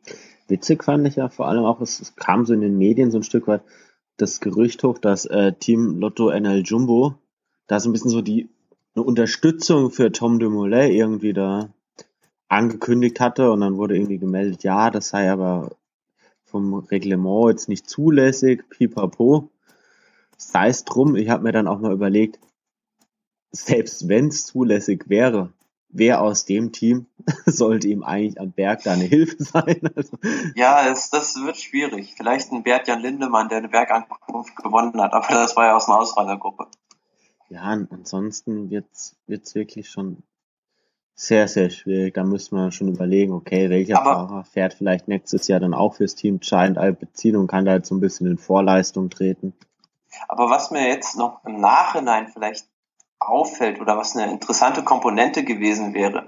Witzig 0.46 0.84
fand 0.84 1.06
ich 1.08 1.16
ja 1.16 1.28
vor 1.28 1.48
allem 1.48 1.64
auch, 1.64 1.80
es, 1.80 2.14
kam 2.16 2.46
so 2.46 2.54
in 2.54 2.60
den 2.60 2.78
Medien 2.78 3.10
so 3.10 3.18
ein 3.18 3.24
Stück 3.24 3.48
weit, 3.48 3.62
das 4.16 4.38
Gerücht 4.38 4.84
hoch, 4.84 4.98
dass 4.98 5.26
äh, 5.26 5.52
Team 5.54 5.98
Lotto 5.98 6.30
NL 6.30 6.62
Jumbo 6.64 7.16
da 7.66 7.80
so 7.80 7.90
ein 7.90 7.92
bisschen 7.92 8.10
so 8.10 8.22
die 8.22 8.48
eine 8.94 9.04
Unterstützung 9.04 9.90
für 9.90 10.12
Tom 10.12 10.38
Dumoulin 10.38 10.92
irgendwie 10.92 11.32
da 11.32 11.70
angekündigt 12.46 13.18
hatte 13.18 13.50
und 13.50 13.60
dann 13.60 13.76
wurde 13.76 13.96
irgendwie 13.96 14.18
gemeldet, 14.18 14.62
ja, 14.62 14.90
das 14.90 15.08
sei 15.08 15.32
aber 15.32 15.72
vom 16.44 16.74
Reglement 16.74 17.50
jetzt 17.50 17.68
nicht 17.68 17.88
zulässig, 17.88 18.68
pipapo. 18.70 19.50
Sei 20.36 20.68
es 20.68 20.84
drum, 20.84 21.16
ich 21.16 21.28
habe 21.28 21.42
mir 21.42 21.50
dann 21.50 21.66
auch 21.66 21.80
mal 21.80 21.92
überlegt, 21.92 22.38
selbst 23.54 24.08
wenn 24.08 24.28
es 24.28 24.46
zulässig 24.46 25.08
wäre, 25.08 25.52
wer 25.88 26.20
aus 26.22 26.44
dem 26.44 26.72
Team 26.72 27.06
sollte 27.46 27.88
ihm 27.88 28.02
eigentlich 28.02 28.40
am 28.40 28.52
Berg 28.52 28.82
da 28.82 28.92
eine 28.92 29.04
Hilfe 29.04 29.36
sein? 29.38 29.80
Also, 29.94 30.18
ja, 30.54 30.90
es, 30.90 31.10
das 31.10 31.36
wird 31.36 31.56
schwierig. 31.56 32.14
Vielleicht 32.16 32.52
ein 32.52 32.62
Bert-Jan 32.62 33.00
Lindemann, 33.00 33.48
der 33.48 33.58
eine 33.58 33.68
Bergankunft 33.68 34.56
gewonnen 34.56 35.00
hat, 35.00 35.12
aber 35.12 35.26
das 35.28 35.56
war 35.56 35.66
ja 35.66 35.76
aus 35.76 35.88
einer 35.88 36.00
Ausreißergruppe. 36.00 36.66
Ja, 37.48 37.62
ansonsten 37.62 38.70
wird's 38.70 39.16
wird's 39.26 39.54
wirklich 39.54 39.88
schon 39.88 40.22
sehr, 41.14 41.46
sehr 41.46 41.70
schwierig. 41.70 42.14
Da 42.14 42.24
müssen 42.24 42.56
wir 42.56 42.72
schon 42.72 42.88
überlegen, 42.88 43.32
okay, 43.32 43.70
welcher 43.70 44.00
aber, 44.00 44.28
Fahrer 44.28 44.44
fährt 44.44 44.74
vielleicht 44.74 45.06
nächstes 45.06 45.46
Jahr 45.46 45.60
dann 45.60 45.74
auch 45.74 45.94
fürs 45.94 46.16
Team 46.16 46.40
Giant 46.40 46.76
Alpecin 46.76 47.36
und 47.36 47.46
kann 47.46 47.64
da 47.64 47.74
jetzt 47.76 47.88
so 47.88 47.94
ein 47.94 48.00
bisschen 48.00 48.26
in 48.26 48.38
Vorleistung 48.38 49.10
treten. 49.10 49.54
Aber 50.28 50.50
was 50.50 50.72
mir 50.72 50.88
jetzt 50.88 51.16
noch 51.16 51.44
im 51.44 51.60
Nachhinein 51.60 52.28
vielleicht 52.28 52.66
auffällt 53.18 53.80
oder 53.80 53.96
was 53.96 54.16
eine 54.16 54.30
interessante 54.30 54.82
Komponente 54.82 55.44
gewesen 55.44 55.94
wäre, 55.94 56.26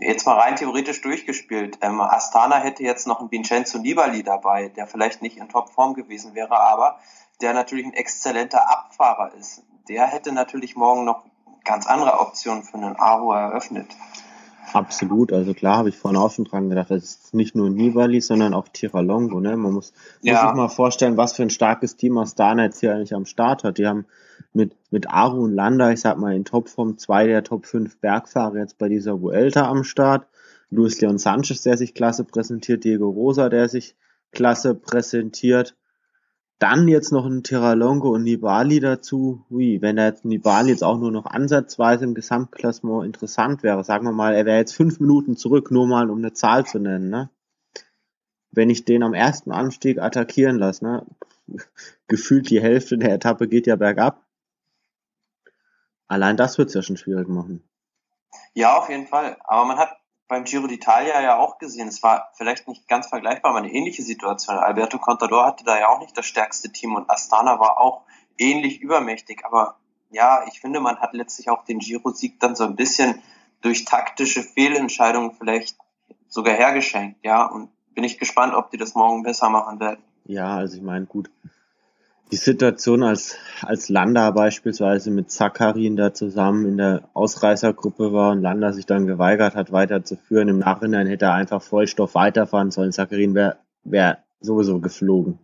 jetzt 0.00 0.26
mal 0.26 0.38
rein 0.38 0.56
theoretisch 0.56 1.00
durchgespielt. 1.00 1.78
Ähm, 1.80 2.00
Astana 2.00 2.56
hätte 2.56 2.82
jetzt 2.82 3.06
noch 3.06 3.20
einen 3.20 3.30
Vincenzo 3.30 3.78
Nibali 3.78 4.22
dabei, 4.22 4.68
der 4.68 4.86
vielleicht 4.86 5.22
nicht 5.22 5.36
in 5.36 5.48
Topform 5.48 5.94
gewesen 5.94 6.34
wäre, 6.34 6.58
aber 6.58 6.98
der 7.40 7.54
natürlich 7.54 7.86
ein 7.86 7.94
exzellenter 7.94 8.70
Abfahrer 8.70 9.34
ist. 9.34 9.62
Der 9.88 10.06
hätte 10.06 10.32
natürlich 10.32 10.76
morgen 10.76 11.04
noch 11.04 11.24
ganz 11.64 11.86
andere 11.86 12.20
Optionen 12.20 12.62
für 12.62 12.76
einen 12.76 12.96
Aro 12.96 13.32
eröffnet. 13.32 13.86
Absolut, 14.72 15.32
also 15.32 15.54
klar 15.54 15.78
habe 15.78 15.88
ich 15.88 15.96
vorhin 15.96 16.18
auch 16.18 16.32
schon 16.32 16.44
dran 16.44 16.68
gedacht, 16.68 16.90
das 16.90 17.04
ist 17.04 17.34
nicht 17.34 17.54
nur 17.54 17.70
Nibali, 17.70 18.20
sondern 18.20 18.54
auch 18.54 18.68
Tiralongo, 18.68 19.40
ne? 19.40 19.56
Man 19.56 19.72
muss, 19.72 19.92
ja. 20.22 20.34
muss 20.34 20.42
sich 20.42 20.56
mal 20.56 20.68
vorstellen, 20.68 21.16
was 21.16 21.34
für 21.34 21.42
ein 21.42 21.50
starkes 21.50 21.96
Team 21.96 22.18
Astana 22.18 22.64
jetzt 22.64 22.80
hier 22.80 22.94
eigentlich 22.94 23.14
am 23.14 23.26
Start 23.26 23.64
hat. 23.64 23.78
Die 23.78 23.86
haben 23.86 24.06
mit, 24.52 24.72
mit 24.90 25.08
Aru 25.08 25.44
und 25.44 25.52
Landa, 25.52 25.90
ich 25.90 26.00
sag 26.00 26.18
mal 26.18 26.34
in 26.34 26.44
Topform, 26.44 26.98
zwei 26.98 27.26
der 27.26 27.44
Top 27.44 27.66
5 27.66 27.98
Bergfahrer 27.98 28.58
jetzt 28.58 28.78
bei 28.78 28.88
dieser 28.88 29.20
Vuelta 29.20 29.68
am 29.68 29.84
Start. 29.84 30.26
Luis 30.70 31.00
Leon 31.00 31.18
Sanchez, 31.18 31.62
der 31.62 31.76
sich 31.76 31.94
klasse 31.94 32.24
präsentiert, 32.24 32.84
Diego 32.84 33.08
Rosa, 33.08 33.48
der 33.48 33.68
sich 33.68 33.94
klasse 34.32 34.74
präsentiert. 34.74 35.76
Dann 36.58 36.86
jetzt 36.86 37.10
noch 37.10 37.26
ein 37.26 37.42
Tiralongo 37.42 38.10
und 38.10 38.22
Nibali 38.22 38.78
dazu. 38.78 39.44
Ui, 39.50 39.82
wenn 39.82 39.96
da 39.96 40.06
jetzt 40.06 40.24
Nibali 40.24 40.70
jetzt 40.70 40.84
auch 40.84 40.98
nur 40.98 41.10
noch 41.10 41.26
ansatzweise 41.26 42.04
im 42.04 42.14
Gesamtklassement 42.14 43.04
interessant 43.04 43.62
wäre, 43.62 43.82
sagen 43.82 44.06
wir 44.06 44.12
mal, 44.12 44.34
er 44.34 44.46
wäre 44.46 44.58
jetzt 44.58 44.74
fünf 44.74 45.00
Minuten 45.00 45.36
zurück, 45.36 45.70
nur 45.70 45.86
mal 45.86 46.10
um 46.10 46.18
eine 46.18 46.32
Zahl 46.32 46.64
zu 46.64 46.78
nennen, 46.78 47.10
ne? 47.10 47.30
Wenn 48.52 48.70
ich 48.70 48.84
den 48.84 49.02
am 49.02 49.14
ersten 49.14 49.50
Anstieg 49.50 49.98
attackieren 49.98 50.56
lasse, 50.56 50.84
ne? 50.84 51.06
Gefühlt 52.06 52.48
die 52.50 52.62
Hälfte 52.62 52.98
der 52.98 53.12
Etappe 53.14 53.48
geht 53.48 53.66
ja 53.66 53.76
bergab. 53.76 54.24
Allein 56.06 56.36
das 56.36 56.58
wird 56.58 56.68
es 56.68 56.74
ja 56.74 56.82
schon 56.82 56.96
schwierig 56.96 57.28
machen. 57.28 57.68
Ja, 58.52 58.76
auf 58.76 58.88
jeden 58.88 59.06
Fall. 59.06 59.36
Aber 59.44 59.66
man 59.66 59.78
hat 59.78 59.96
beim 60.28 60.44
Giro 60.44 60.66
d'Italia 60.66 61.20
ja 61.20 61.38
auch 61.38 61.58
gesehen. 61.58 61.88
Es 61.88 62.02
war 62.02 62.30
vielleicht 62.34 62.66
nicht 62.68 62.88
ganz 62.88 63.08
vergleichbar, 63.08 63.50
aber 63.50 63.58
eine 63.58 63.72
ähnliche 63.72 64.02
Situation. 64.02 64.56
Alberto 64.56 64.98
Contador 64.98 65.46
hatte 65.46 65.64
da 65.64 65.78
ja 65.78 65.88
auch 65.88 66.00
nicht 66.00 66.16
das 66.16 66.26
stärkste 66.26 66.72
Team 66.72 66.94
und 66.94 67.10
Astana 67.10 67.58
war 67.60 67.78
auch 67.78 68.02
ähnlich 68.38 68.80
übermächtig. 68.80 69.44
Aber 69.44 69.76
ja, 70.10 70.44
ich 70.48 70.60
finde, 70.60 70.80
man 70.80 70.98
hat 70.98 71.12
letztlich 71.12 71.50
auch 71.50 71.64
den 71.64 71.78
Giro-Sieg 71.78 72.40
dann 72.40 72.56
so 72.56 72.64
ein 72.64 72.76
bisschen 72.76 73.22
durch 73.60 73.84
taktische 73.84 74.42
Fehlentscheidungen 74.42 75.32
vielleicht 75.32 75.76
sogar 76.28 76.54
hergeschenkt. 76.54 77.24
Ja, 77.24 77.44
und 77.44 77.70
bin 77.94 78.04
ich 78.04 78.18
gespannt, 78.18 78.54
ob 78.54 78.70
die 78.70 78.76
das 78.76 78.94
morgen 78.94 79.22
besser 79.22 79.48
machen 79.50 79.80
werden. 79.80 80.02
Ja, 80.24 80.56
also 80.56 80.76
ich 80.76 80.82
meine, 80.82 81.06
gut, 81.06 81.30
die 82.34 82.40
Situation 82.40 83.04
als, 83.04 83.36
als 83.62 83.88
Landa 83.88 84.28
beispielsweise 84.32 85.12
mit 85.12 85.30
Zakarin 85.30 85.94
da 85.94 86.12
zusammen 86.12 86.66
in 86.66 86.76
der 86.78 87.08
Ausreißergruppe 87.14 88.12
war 88.12 88.32
und 88.32 88.42
Landa 88.42 88.72
sich 88.72 88.86
dann 88.86 89.06
geweigert 89.06 89.54
hat, 89.54 89.70
weiterzuführen. 89.70 90.48
Im 90.48 90.58
Nachhinein 90.58 91.06
hätte 91.06 91.26
er 91.26 91.34
einfach 91.34 91.62
Vollstoff 91.62 92.16
weiterfahren 92.16 92.72
sollen. 92.72 92.90
Zakarin 92.90 93.36
wäre 93.36 93.58
wär 93.84 94.18
sowieso 94.40 94.80
geflogen. 94.80 95.38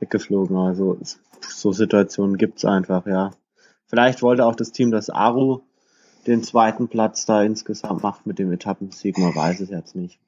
Weggeflogen. 0.00 0.56
Also 0.56 0.98
so 1.48 1.70
Situationen 1.70 2.38
gibt's 2.38 2.64
einfach, 2.64 3.06
ja. 3.06 3.30
Vielleicht 3.86 4.20
wollte 4.20 4.46
auch 4.46 4.56
das 4.56 4.72
Team, 4.72 4.90
das 4.90 5.10
Aru 5.10 5.60
den 6.26 6.42
zweiten 6.42 6.88
Platz 6.88 7.24
da 7.24 7.40
insgesamt 7.44 8.02
macht 8.02 8.26
mit 8.26 8.40
dem 8.40 8.50
Etappensieg. 8.50 9.16
Man 9.16 9.36
weiß 9.36 9.60
es 9.60 9.70
jetzt 9.70 9.94
nicht. 9.94 10.18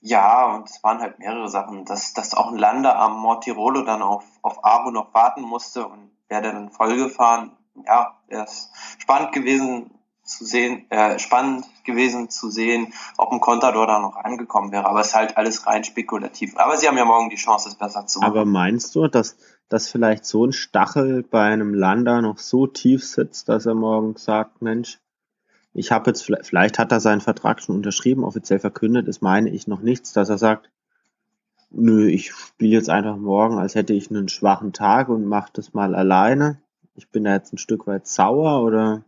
Ja, 0.00 0.54
und 0.54 0.68
es 0.68 0.82
waren 0.84 1.00
halt 1.00 1.18
mehrere 1.18 1.48
Sachen, 1.48 1.84
dass, 1.84 2.14
dass 2.14 2.34
auch 2.34 2.52
ein 2.52 2.58
Lander 2.58 2.98
am 2.98 3.18
Mortirolo 3.18 3.82
dann 3.82 4.02
auf, 4.02 4.24
auf 4.42 4.64
Aro 4.64 4.90
noch 4.90 5.12
warten 5.12 5.42
musste 5.42 5.86
und 5.86 6.10
wäre 6.28 6.42
dann 6.42 6.70
vollgefahren. 6.70 7.52
Ja, 7.86 8.16
er 8.28 8.44
ist 8.44 8.70
spannend 8.98 9.32
gewesen 9.32 9.90
zu 10.28 10.44
sehen, 10.44 10.88
äh, 10.90 11.18
spannend 11.18 11.64
gewesen 11.84 12.28
zu 12.28 12.50
sehen, 12.50 12.92
ob 13.16 13.32
ein 13.32 13.40
Contador 13.40 13.86
da 13.86 13.98
noch 13.98 14.16
angekommen 14.16 14.70
wäre. 14.72 14.86
Aber 14.86 15.00
es 15.00 15.08
ist 15.08 15.14
halt 15.14 15.36
alles 15.36 15.66
rein 15.66 15.84
spekulativ. 15.84 16.56
Aber 16.56 16.76
sie 16.76 16.86
haben 16.86 16.98
ja 16.98 17.04
morgen 17.04 17.30
die 17.30 17.36
Chance, 17.36 17.68
es 17.68 17.74
besser 17.74 18.06
zu 18.06 18.20
machen. 18.20 18.30
Aber 18.30 18.44
meinst 18.44 18.94
du, 18.94 19.08
dass, 19.08 19.36
dass 19.68 19.88
vielleicht 19.88 20.26
so 20.26 20.44
ein 20.44 20.52
Stachel 20.52 21.22
bei 21.22 21.44
einem 21.44 21.72
Lander 21.74 22.20
noch 22.20 22.38
so 22.38 22.66
tief 22.66 23.06
sitzt, 23.06 23.48
dass 23.48 23.66
er 23.66 23.74
morgen 23.74 24.16
sagt, 24.16 24.60
Mensch, 24.60 25.00
ich 25.74 25.92
habe 25.92 26.10
jetzt, 26.10 26.30
vielleicht 26.42 26.78
hat 26.78 26.92
er 26.92 27.00
seinen 27.00 27.20
Vertrag 27.20 27.62
schon 27.62 27.76
unterschrieben, 27.76 28.24
offiziell 28.24 28.58
verkündet 28.58 29.08
ist, 29.08 29.22
meine 29.22 29.50
ich 29.50 29.66
noch 29.66 29.80
nichts, 29.80 30.12
dass 30.12 30.28
er 30.28 30.38
sagt, 30.38 30.70
nö, 31.70 32.08
ich 32.08 32.32
spiele 32.32 32.76
jetzt 32.76 32.90
einfach 32.90 33.16
morgen, 33.16 33.58
als 33.58 33.74
hätte 33.74 33.92
ich 33.92 34.10
einen 34.10 34.28
schwachen 34.28 34.72
Tag 34.72 35.08
und 35.08 35.24
mache 35.24 35.50
das 35.52 35.74
mal 35.74 35.94
alleine. 35.94 36.60
Ich 36.94 37.10
bin 37.10 37.24
da 37.24 37.34
jetzt 37.34 37.52
ein 37.52 37.58
Stück 37.58 37.86
weit 37.86 38.06
sauer 38.06 38.62
oder? 38.62 39.04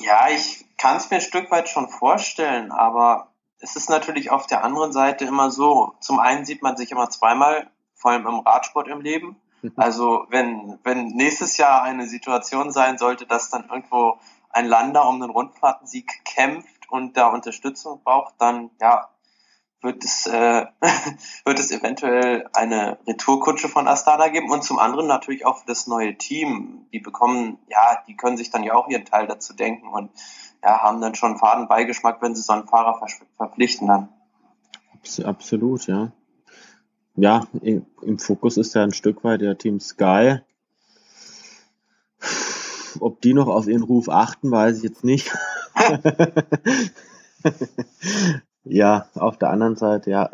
Ja, 0.00 0.28
ich 0.30 0.64
kann 0.78 0.96
es 0.96 1.10
mir 1.10 1.16
ein 1.16 1.22
Stück 1.22 1.50
weit 1.50 1.68
schon 1.68 1.88
vorstellen, 1.88 2.72
aber 2.72 3.28
es 3.58 3.76
ist 3.76 3.90
natürlich 3.90 4.30
auf 4.30 4.46
der 4.46 4.64
anderen 4.64 4.92
Seite 4.92 5.24
immer 5.26 5.50
so. 5.50 5.94
Zum 6.00 6.18
einen 6.18 6.44
sieht 6.44 6.62
man 6.62 6.76
sich 6.76 6.90
immer 6.90 7.10
zweimal, 7.10 7.70
vor 7.94 8.12
allem 8.12 8.26
im 8.26 8.38
Radsport 8.40 8.88
im 8.88 9.00
Leben. 9.00 9.36
Also 9.76 10.24
wenn, 10.30 10.78
wenn 10.84 11.08
nächstes 11.08 11.58
Jahr 11.58 11.82
eine 11.82 12.06
Situation 12.06 12.72
sein 12.72 12.96
sollte, 12.96 13.26
dass 13.26 13.50
dann 13.50 13.68
irgendwo 13.68 14.18
ein 14.50 14.66
Lander 14.66 15.08
um 15.08 15.20
den 15.20 15.30
Rundfahrtensieg 15.30 16.24
kämpft 16.24 16.90
und 16.90 17.16
da 17.16 17.28
Unterstützung 17.28 18.02
braucht, 18.02 18.34
dann 18.38 18.70
ja, 18.80 19.08
wird 19.82 20.04
es, 20.04 20.26
äh, 20.26 20.66
wird 21.44 21.58
es 21.58 21.70
eventuell 21.70 22.48
eine 22.52 22.98
Retourkutsche 23.06 23.68
von 23.68 23.88
Astana 23.88 24.28
geben 24.28 24.50
und 24.50 24.64
zum 24.64 24.78
anderen 24.78 25.06
natürlich 25.06 25.46
auch 25.46 25.58
für 25.58 25.66
das 25.66 25.86
neue 25.86 26.16
Team. 26.16 26.86
Die 26.92 26.98
bekommen, 26.98 27.58
ja, 27.68 28.02
die 28.06 28.16
können 28.16 28.36
sich 28.36 28.50
dann 28.50 28.62
ja 28.62 28.74
auch 28.74 28.88
ihren 28.88 29.04
Teil 29.04 29.26
dazu 29.26 29.54
denken 29.54 29.88
und 29.88 30.10
ja, 30.62 30.80
haben 30.80 31.00
dann 31.00 31.14
schon 31.14 31.38
Fadenbeigeschmack, 31.38 32.20
wenn 32.20 32.34
sie 32.34 32.42
so 32.42 32.52
einen 32.52 32.66
Fahrer 32.66 32.98
ver 32.98 33.08
verpflichten 33.36 33.86
dann. 33.86 34.08
Absolut, 35.24 35.86
ja. 35.86 36.12
Ja, 37.16 37.46
im 37.62 38.18
Fokus 38.18 38.56
ist 38.56 38.74
ja 38.74 38.82
ein 38.82 38.92
Stück 38.92 39.24
weit 39.24 39.40
der 39.40 39.56
Team 39.58 39.80
Sky 39.80 40.40
ob 43.00 43.20
die 43.20 43.34
noch 43.34 43.48
auf 43.48 43.66
ihren 43.66 43.82
Ruf 43.82 44.08
achten, 44.08 44.50
weiß 44.50 44.78
ich 44.78 44.84
jetzt 44.84 45.04
nicht. 45.04 45.30
ja, 48.64 49.06
auf 49.14 49.38
der 49.38 49.50
anderen 49.50 49.76
Seite, 49.76 50.10
ja, 50.10 50.30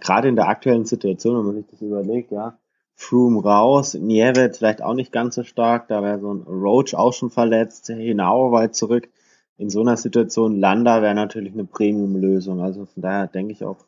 gerade 0.00 0.28
in 0.28 0.36
der 0.36 0.48
aktuellen 0.48 0.84
Situation, 0.84 1.38
wenn 1.38 1.46
man 1.46 1.56
sich 1.56 1.66
das 1.70 1.82
überlegt, 1.82 2.32
ja, 2.32 2.58
Froome 3.00 3.42
raus, 3.42 3.94
Nievet 3.94 4.58
vielleicht 4.58 4.82
auch 4.82 4.92
nicht 4.92 5.10
ganz 5.10 5.34
so 5.34 5.42
stark, 5.42 5.88
da 5.88 6.02
wäre 6.02 6.20
so 6.20 6.34
ein 6.34 6.42
Roach 6.42 6.94
auch 6.94 7.14
schon 7.14 7.30
verletzt, 7.30 7.86
Hinau 7.86 8.52
weit 8.52 8.74
zurück. 8.74 9.08
In 9.56 9.70
so 9.70 9.80
einer 9.80 9.96
Situation, 9.96 10.60
Landa 10.60 11.00
wäre 11.00 11.14
natürlich 11.14 11.54
eine 11.54 11.64
Premium-Lösung. 11.64 12.60
Also 12.60 12.84
von 12.84 13.02
daher 13.02 13.26
denke 13.26 13.52
ich 13.52 13.64
auch, 13.64 13.78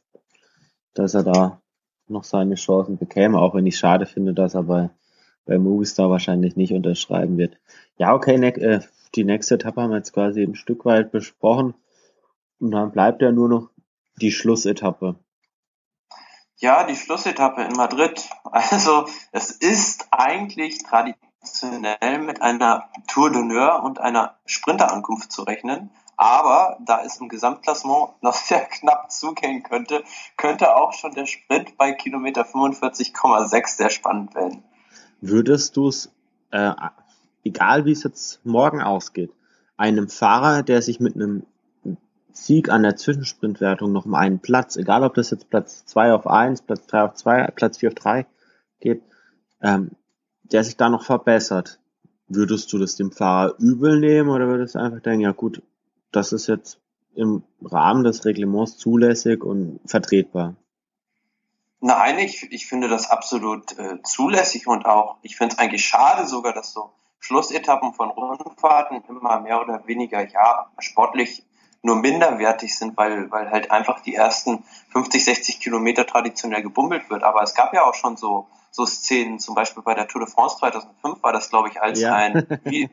dass 0.95 1.13
er 1.13 1.25
da 1.25 1.61
noch 2.09 2.25
seine 2.25 2.55
Chancen 2.55 2.97
bekäme, 2.97 3.39
auch 3.39 3.55
wenn 3.55 3.67
ich 3.67 3.77
schade 3.77 4.07
finde, 4.07 4.33
dass 4.33 4.55
er 4.55 4.63
bei, 4.63 4.91
bei 5.45 5.59
Movistar 5.59 6.11
wahrscheinlich 6.11 6.57
nicht 6.57 6.73
unterschreiben 6.73 7.39
wird. 7.39 7.59
Ja, 7.97 8.15
okay, 8.15 8.39
ne, 8.39 8.55
äh, 8.57 8.81
die 9.15 9.25
nächste 9.25 9.57
Etappe 9.57 9.83
haben 9.83 9.91
wir 9.91 9.99
jetzt 9.99 10.13
quasi 10.13 10.43
ein 10.43 10.55
Stück 10.55 10.85
weit 10.85 11.13
besprochen. 11.13 11.75
Und 12.61 12.71
dann 12.71 12.93
bleibt 12.93 13.23
ja 13.23 13.33
nur 13.33 13.49
noch 13.49 13.71
die 14.21 14.33
Schlussetappe. 14.33 15.17
Ja, 16.57 16.85
die 16.85 16.97
Schlussetappe 16.97 17.63
in 17.63 17.73
Madrid. 17.73 18.29
Also 18.45 19.07
es 19.33 19.51
ist 19.51 20.09
eigentlich 20.11 20.83
traditionell 20.83 22.19
mit 22.19 22.43
einer 22.43 22.91
Tour 23.09 23.31
d'honneur 23.31 23.83
und 23.83 23.99
einer 23.99 24.37
Sprinterankunft 24.45 25.33
zu 25.33 25.43
rechnen. 25.43 25.91
Aber 26.19 26.77
da 26.85 27.03
es 27.03 27.17
im 27.17 27.29
Gesamtklassement 27.29 28.11
noch 28.23 28.35
sehr 28.35 28.61
knapp 28.61 29.11
zugehen 29.11 29.63
könnte, 29.63 30.05
könnte 30.37 30.77
auch 30.77 30.93
schon 30.93 31.15
der 31.15 31.27
Sprint 31.27 31.77
bei 31.79 31.93
Kilometer 31.93 32.43
45,6 32.43 33.77
sehr 33.77 33.91
spannend 33.91 34.35
werden. 34.35 34.63
Würdest 35.23 35.77
du 35.77 35.87
es, 35.87 36.11
äh, 36.51 36.73
egal 37.45 37.85
wie 37.85 37.93
es 37.93 38.03
jetzt 38.03 38.45
morgen 38.45 38.83
ausgeht, 38.83 39.31
einem 39.77 40.09
Fahrer, 40.09 40.65
der 40.65 40.83
sich 40.83 40.99
mit 40.99 41.15
einem 41.15 41.45
Sieg 42.33 42.71
an 42.71 42.83
der 42.83 42.97
Zwischensprintwertung 42.97 43.93
noch 43.93 44.05
um 44.05 44.15
einen 44.15 44.41
Platz, 44.41 44.77
egal 44.77 45.05
ob 45.05 45.15
das 45.15 45.31
jetzt 45.31 45.49
Platz 45.49 45.87
2 45.87 46.13
auf 46.13 46.27
1, 46.27 46.63
Platz 46.63 46.87
3 46.89 47.03
auf 47.05 47.15
2, 47.15 47.53
Platz 47.55 47.79
4 47.79 47.91
auf 47.91 47.95
3 47.95 48.27
geht, 48.81 49.03
ähm, 49.61 49.93
der 50.43 50.65
sich 50.65 50.77
da 50.77 50.89
noch 50.89 51.05
verbessert, 51.05 51.79
würdest 52.27 52.73
du 52.73 52.79
das 52.79 52.97
dem 52.97 53.13
Fahrer 53.13 53.55
übel 53.61 54.01
nehmen 54.01 54.29
oder 54.29 54.49
würdest 54.49 54.75
du 54.75 54.81
einfach 54.81 55.01
denken, 55.01 55.21
ja 55.21 55.31
gut, 55.31 55.63
das 56.11 56.33
ist 56.33 56.49
jetzt 56.49 56.81
im 57.15 57.45
Rahmen 57.63 58.03
des 58.03 58.25
Reglements 58.25 58.77
zulässig 58.77 59.45
und 59.45 59.79
vertretbar? 59.87 60.57
Nein, 61.85 62.21
ich, 62.21 62.53
ich 62.53 62.67
finde 62.67 62.87
das 62.87 63.11
absolut 63.11 63.77
äh, 63.77 64.01
zulässig 64.05 64.69
und 64.69 64.87
auch, 64.87 65.17
ich 65.23 65.35
finde 65.35 65.55
es 65.55 65.59
eigentlich 65.59 65.85
schade 65.85 66.29
sogar, 66.29 66.53
dass 66.53 66.73
so 66.73 66.93
Schlussetappen 67.19 67.93
von 67.93 68.11
Rundfahrten 68.11 69.03
immer 69.09 69.41
mehr 69.41 69.61
oder 69.61 69.85
weniger, 69.89 70.25
ja, 70.25 70.71
sportlich 70.79 71.45
nur 71.83 71.97
minderwertig 71.97 72.79
sind, 72.79 72.97
weil, 72.97 73.33
weil 73.33 73.51
halt 73.51 73.73
einfach 73.73 73.99
die 73.99 74.15
ersten 74.15 74.63
50, 74.93 75.25
60 75.25 75.59
Kilometer 75.59 76.07
traditionell 76.07 76.63
gebummelt 76.63 77.11
wird. 77.11 77.25
Aber 77.25 77.43
es 77.43 77.53
gab 77.53 77.75
ja 77.75 77.83
auch 77.83 77.95
schon 77.95 78.17
so, 78.17 78.47
so 78.75 78.87
Szenen, 78.87 79.39
zum 79.39 79.55
Beispiel 79.55 79.83
bei 79.83 79.95
der 79.95 80.09
Tour 80.09 80.25
de 80.25 80.31
France 80.31 80.57
2005 80.57 81.23
war 81.23 81.33
das, 81.33 81.51
glaube 81.51 81.69
ich, 81.69 81.81
als 81.81 82.01
ja. 82.01 82.15
ein 82.15 82.47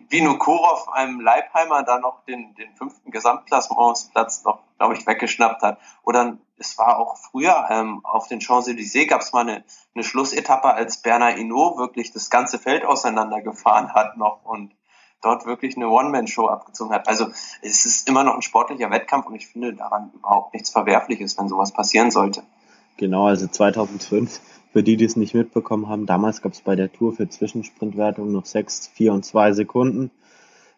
Vinokurov 0.10 0.90
einem 0.90 1.22
Leibheimer 1.22 1.84
da 1.84 2.00
noch 2.00 2.26
den, 2.26 2.54
den 2.56 2.76
fünften 2.76 3.12
Gesamtklassementsplatz 3.12 4.44
noch, 4.44 4.60
glaube 4.78 4.96
ich, 4.96 5.08
weggeschnappt 5.08 5.62
hat. 5.62 5.80
Oder 6.04 6.38
es 6.58 6.78
war 6.78 7.00
auch 7.00 7.16
früher 7.18 7.68
ähm, 7.70 8.02
auf 8.04 8.28
den 8.28 8.42
Champs-Élysées 8.42 9.08
gab 9.08 9.22
es 9.22 9.32
mal 9.32 9.48
eine, 9.48 9.64
eine 9.96 10.04
Schlussetappe, 10.04 10.68
als 10.68 11.02
Bernard 11.02 11.38
Hinault 11.38 11.78
wirklich 11.78 12.12
das 12.12 12.30
ganze 12.30 12.60
Feld 12.60 12.84
auseinandergefahren 12.84 13.94
hat 13.94 14.18
noch 14.18 14.44
und 14.44 14.76
dort 15.22 15.46
wirklich 15.46 15.78
eine 15.78 15.88
One-Man-Show 15.88 16.48
abgezogen 16.48 16.94
hat. 16.94 17.08
Also 17.08 17.28
es 17.62 17.86
ist 17.86 18.10
immer 18.10 18.26
noch 18.26 18.36
ein 18.36 18.42
sportlicher 18.42 18.92
Wettkampf 18.92 19.28
und 19.28 19.36
ich 19.36 19.48
finde 19.48 19.74
daran 19.74 20.12
überhaupt 20.14 20.54
nichts 20.54 20.72
Verwerfliches, 20.72 21.38
wenn 21.38 21.48
sowas 21.48 21.72
passieren 21.72 22.12
sollte. 22.12 22.44
Genau, 23.00 23.28
also 23.28 23.48
2005, 23.48 24.42
für 24.74 24.84
die, 24.84 24.98
die 24.98 25.06
es 25.06 25.16
nicht 25.16 25.34
mitbekommen 25.34 25.88
haben, 25.88 26.06
damals 26.06 26.42
gab 26.42 26.52
es 26.52 26.60
bei 26.60 26.76
der 26.76 26.92
Tour 26.92 27.14
für 27.14 27.30
Zwischensprintwertung 27.30 28.30
noch 28.30 28.46
6, 28.46 28.88
4 28.94 29.14
und 29.14 29.24
2 29.24 29.54
Sekunden. 29.54 30.12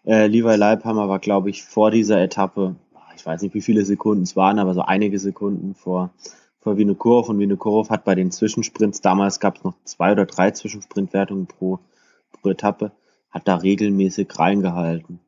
Äh, 0.05 0.27
Levi 0.27 0.55
Leibhammer 0.55 1.09
war, 1.09 1.17
glaube 1.17 1.49
ich, 1.49 1.63
vor 1.63 1.89
dieser 1.89 2.21
Etappe, 2.21 2.75
ich 3.15 3.25
weiß 3.25 3.41
nicht, 3.41 3.55
wie 3.55 3.61
viele 3.61 3.83
Sekunden 3.85 4.21
es 4.21 4.35
waren, 4.35 4.59
aber 4.59 4.75
so 4.75 4.83
einige 4.83 5.17
Sekunden 5.17 5.73
vor, 5.73 6.11
vor 6.59 6.77
Vinokurov 6.77 7.27
und 7.27 7.39
Vinokurov 7.39 7.89
hat 7.89 8.05
bei 8.05 8.13
den 8.13 8.29
Zwischensprints, 8.29 9.01
damals 9.01 9.39
gab 9.39 9.57
es 9.57 9.63
noch 9.63 9.73
zwei 9.83 10.11
oder 10.11 10.27
drei 10.27 10.51
Zwischensprintwertungen 10.51 11.47
pro, 11.47 11.79
pro 12.39 12.49
Etappe, 12.51 12.91
hat 13.31 13.47
da 13.47 13.55
regelmäßig 13.55 14.27
reingehalten. 14.37 15.19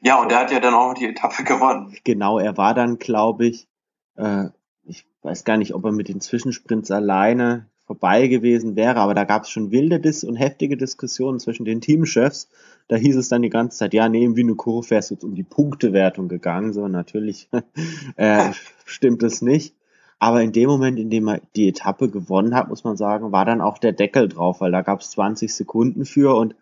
Ja, 0.00 0.18
und 0.18 0.32
er 0.32 0.38
hat 0.38 0.50
ja 0.50 0.60
dann 0.60 0.72
auch 0.72 0.94
die 0.94 1.08
Etappe 1.08 1.44
gewonnen. 1.44 1.94
Genau, 2.04 2.38
er 2.38 2.56
war 2.56 2.72
dann, 2.72 2.98
glaube 2.98 3.48
ich, 3.48 3.68
äh, 4.16 4.48
ich 4.84 5.06
weiß 5.22 5.44
gar 5.44 5.56
nicht, 5.56 5.74
ob 5.74 5.84
er 5.84 5.92
mit 5.92 6.08
den 6.08 6.20
Zwischensprints 6.20 6.90
alleine 6.90 7.66
vorbei 7.84 8.28
gewesen 8.28 8.76
wäre, 8.76 8.96
aber 8.96 9.14
da 9.14 9.24
gab 9.24 9.42
es 9.42 9.50
schon 9.50 9.70
wilde 9.70 10.00
Dis 10.00 10.24
und 10.24 10.36
heftige 10.36 10.76
Diskussionen 10.76 11.40
zwischen 11.40 11.64
den 11.64 11.80
Teamchefs. 11.80 12.48
Da 12.88 12.96
hieß 12.96 13.16
es 13.16 13.28
dann 13.28 13.42
die 13.42 13.50
ganze 13.50 13.78
Zeit, 13.78 13.94
ja, 13.94 14.08
nee, 14.08 14.24
im 14.24 14.36
Vinokuro 14.36 14.88
wäre 14.88 15.00
es 15.00 15.10
jetzt 15.10 15.24
um 15.24 15.34
die 15.34 15.42
Punktewertung 15.42 16.28
gegangen. 16.28 16.72
So, 16.72 16.88
natürlich 16.88 17.48
äh, 18.16 18.52
stimmt 18.84 19.22
es 19.22 19.42
nicht. 19.42 19.74
Aber 20.18 20.40
in 20.40 20.52
dem 20.52 20.68
Moment, 20.68 20.98
in 20.98 21.10
dem 21.10 21.26
er 21.26 21.40
die 21.56 21.68
Etappe 21.68 22.08
gewonnen 22.08 22.54
hat, 22.54 22.68
muss 22.68 22.84
man 22.84 22.96
sagen, 22.96 23.32
war 23.32 23.44
dann 23.44 23.60
auch 23.60 23.78
der 23.78 23.92
Deckel 23.92 24.28
drauf, 24.28 24.60
weil 24.60 24.70
da 24.70 24.82
gab 24.82 25.00
es 25.00 25.10
20 25.10 25.52
Sekunden 25.52 26.04
für 26.04 26.36
und 26.36 26.54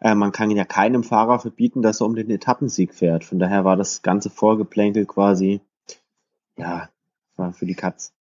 äh, 0.00 0.16
man 0.16 0.32
kann 0.32 0.50
ja 0.50 0.64
keinem 0.64 1.04
Fahrer 1.04 1.38
verbieten, 1.38 1.80
dass 1.80 2.00
er 2.00 2.06
um 2.06 2.16
den 2.16 2.28
Etappensieg 2.28 2.92
fährt. 2.92 3.24
Von 3.24 3.38
daher 3.38 3.64
war 3.64 3.76
das 3.76 4.02
ganze 4.02 4.30
Vorgeplänkel 4.30 5.06
quasi, 5.06 5.60
ja, 6.56 6.88
für 7.52 7.66
die 7.66 7.74
Katz. 7.74 8.12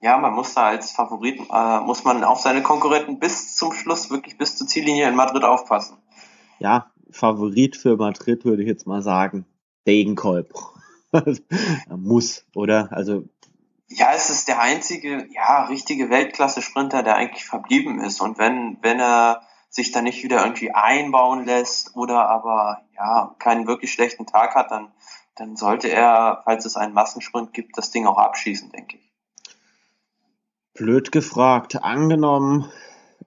Ja, 0.00 0.18
man 0.18 0.34
muss 0.34 0.54
da 0.54 0.68
als 0.68 0.92
Favorit, 0.92 1.40
äh, 1.52 1.80
muss 1.80 2.04
man 2.04 2.22
auf 2.22 2.40
seine 2.40 2.62
Konkurrenten 2.62 3.18
bis 3.18 3.56
zum 3.56 3.72
Schluss, 3.72 4.10
wirklich 4.10 4.38
bis 4.38 4.56
zur 4.56 4.66
Ziellinie 4.66 5.08
in 5.08 5.16
Madrid 5.16 5.42
aufpassen. 5.42 5.98
Ja, 6.60 6.92
Favorit 7.10 7.76
für 7.76 7.96
Madrid 7.96 8.44
würde 8.44 8.62
ich 8.62 8.68
jetzt 8.68 8.86
mal 8.86 9.02
sagen, 9.02 9.44
Degenkolb. 9.86 10.52
muss, 11.88 12.44
oder? 12.54 12.88
Also 12.92 13.24
ja, 13.88 14.12
es 14.12 14.28
ist 14.28 14.48
der 14.48 14.60
einzige, 14.60 15.26
ja, 15.32 15.64
richtige 15.64 16.10
Weltklasse-Sprinter, 16.10 17.02
der 17.02 17.16
eigentlich 17.16 17.46
verblieben 17.46 18.00
ist. 18.00 18.20
Und 18.20 18.38
wenn, 18.38 18.76
wenn 18.82 19.00
er 19.00 19.42
sich 19.70 19.92
da 19.92 20.02
nicht 20.02 20.22
wieder 20.22 20.42
irgendwie 20.42 20.72
einbauen 20.72 21.44
lässt 21.44 21.96
oder 21.96 22.28
aber 22.28 22.82
ja 22.94 23.34
keinen 23.38 23.66
wirklich 23.66 23.92
schlechten 23.92 24.26
Tag 24.26 24.54
hat, 24.54 24.70
dann, 24.70 24.92
dann 25.38 25.56
sollte 25.56 25.88
er, 25.88 26.42
falls 26.44 26.64
es 26.64 26.76
einen 26.76 26.94
Massensprint 26.94 27.52
gibt, 27.52 27.78
das 27.78 27.90
Ding 27.90 28.06
auch 28.06 28.18
abschießen, 28.18 28.70
denke 28.70 28.96
ich. 28.96 29.12
Blöd 30.74 31.12
gefragt. 31.12 31.82
Angenommen, 31.82 32.66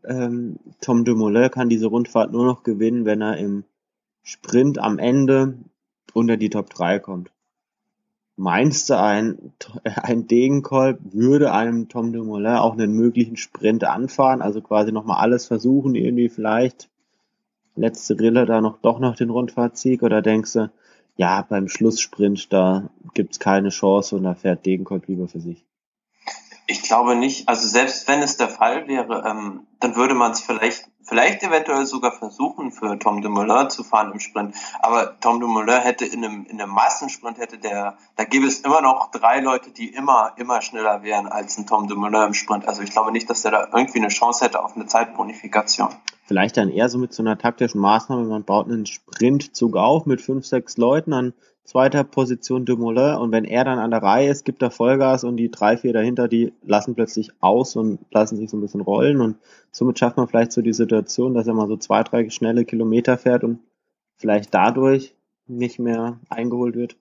ähm, 0.05 0.57
Tom 0.81 1.05
Dumoulin 1.05 1.51
kann 1.51 1.69
diese 1.69 1.87
Rundfahrt 1.87 2.31
nur 2.31 2.45
noch 2.45 2.63
gewinnen, 2.63 3.05
wenn 3.05 3.21
er 3.21 3.37
im 3.37 3.63
Sprint 4.23 4.77
am 4.77 4.99
Ende 4.99 5.57
unter 6.13 6.37
die 6.37 6.49
Top 6.49 6.69
3 6.69 6.99
kommt. 6.99 7.31
Meinst 8.35 8.89
du, 8.89 8.97
ein, 8.97 9.53
ein 9.83 10.27
Degenkolb 10.27 10.99
würde 11.03 11.53
einem 11.53 11.89
Tom 11.89 12.11
Dumoulin 12.13 12.55
auch 12.57 12.73
einen 12.73 12.93
möglichen 12.93 13.37
Sprint 13.37 13.83
anfahren? 13.83 14.41
Also 14.41 14.61
quasi 14.61 14.91
nochmal 14.91 15.21
alles 15.21 15.45
versuchen, 15.45 15.95
irgendwie 15.95 16.29
vielleicht 16.29 16.89
letzte 17.75 18.19
Rille 18.19 18.45
da 18.45 18.59
noch 18.59 18.79
doch 18.79 18.99
noch 18.99 19.15
den 19.15 19.29
Rundfahrtsieg? 19.29 20.03
Oder 20.03 20.21
denkst 20.21 20.53
du, 20.53 20.71
ja, 21.15 21.41
beim 21.41 21.67
Schlusssprint, 21.67 22.51
da 22.51 22.89
gibt's 23.13 23.39
keine 23.39 23.69
Chance 23.69 24.15
und 24.15 24.23
da 24.23 24.33
fährt 24.33 24.65
Degenkolb 24.65 25.07
lieber 25.07 25.27
für 25.27 25.39
sich? 25.39 25.65
Ich 26.67 26.83
glaube 26.83 27.15
nicht. 27.15 27.49
Also 27.49 27.67
selbst 27.67 28.07
wenn 28.07 28.21
es 28.21 28.37
der 28.37 28.49
Fall 28.49 28.87
wäre, 28.87 29.23
ähm, 29.27 29.67
dann 29.79 29.95
würde 29.95 30.15
man 30.15 30.31
es 30.31 30.41
vielleicht, 30.41 30.89
vielleicht 31.03 31.43
eventuell 31.43 31.85
sogar 31.85 32.11
versuchen, 32.11 32.71
für 32.71 32.97
Tom 32.99 33.21
Dumoulin 33.21 33.69
zu 33.69 33.83
fahren 33.83 34.11
im 34.11 34.19
Sprint. 34.19 34.55
Aber 34.81 35.19
Tom 35.19 35.39
Dumoulin 35.39 35.81
hätte 35.81 36.05
in 36.05 36.23
einem, 36.23 36.45
in 36.45 36.61
einem 36.61 36.71
Massensprint 36.71 37.37
hätte 37.37 37.57
der, 37.57 37.97
da 38.15 38.23
gäbe 38.23 38.47
es 38.47 38.59
immer 38.59 38.81
noch 38.81 39.11
drei 39.11 39.39
Leute, 39.39 39.71
die 39.71 39.87
immer, 39.87 40.33
immer 40.37 40.61
schneller 40.61 41.03
wären 41.03 41.27
als 41.27 41.57
ein 41.57 41.67
Tom 41.67 41.87
Dumoulin 41.87 42.27
im 42.27 42.33
Sprint. 42.33 42.67
Also 42.67 42.81
ich 42.81 42.91
glaube 42.91 43.11
nicht, 43.11 43.29
dass 43.29 43.41
der 43.41 43.51
da 43.51 43.67
irgendwie 43.73 43.99
eine 43.99 44.09
Chance 44.09 44.45
hätte 44.45 44.63
auf 44.63 44.75
eine 44.75 44.85
Zeitbonifikation. 44.85 45.89
Vielleicht 46.23 46.55
dann 46.55 46.69
eher 46.69 46.87
so 46.87 46.97
mit 46.97 47.13
so 47.13 47.23
einer 47.23 47.37
taktischen 47.37 47.81
Maßnahme, 47.81 48.23
man 48.23 48.43
baut 48.43 48.67
einen 48.67 48.85
Sprintzug 48.85 49.75
auf 49.75 50.05
mit 50.05 50.21
fünf, 50.21 50.45
sechs 50.45 50.77
Leuten, 50.77 51.11
dann 51.11 51.33
zweiter 51.63 52.03
Position 52.03 52.65
Dumoulin 52.65 53.15
und 53.15 53.31
wenn 53.31 53.45
er 53.45 53.63
dann 53.63 53.79
an 53.79 53.91
der 53.91 54.01
Reihe 54.01 54.29
ist, 54.29 54.45
gibt 54.45 54.61
er 54.61 54.71
Vollgas 54.71 55.23
und 55.23 55.37
die 55.37 55.51
drei, 55.51 55.77
vier 55.77 55.93
dahinter, 55.93 56.27
die 56.27 56.53
lassen 56.63 56.95
plötzlich 56.95 57.31
aus 57.39 57.75
und 57.75 57.99
lassen 58.11 58.37
sich 58.37 58.49
so 58.49 58.57
ein 58.57 58.61
bisschen 58.61 58.81
rollen 58.81 59.21
und 59.21 59.37
somit 59.71 59.99
schafft 59.99 60.17
man 60.17 60.27
vielleicht 60.27 60.51
so 60.51 60.61
die 60.61 60.73
Situation, 60.73 61.33
dass 61.33 61.47
er 61.47 61.53
mal 61.53 61.67
so 61.67 61.77
zwei, 61.77 62.03
drei 62.03 62.29
schnelle 62.29 62.65
Kilometer 62.65 63.17
fährt 63.17 63.43
und 63.43 63.59
vielleicht 64.17 64.53
dadurch 64.53 65.15
nicht 65.47 65.79
mehr 65.79 66.19
eingeholt 66.29 66.75
wird. 66.75 66.95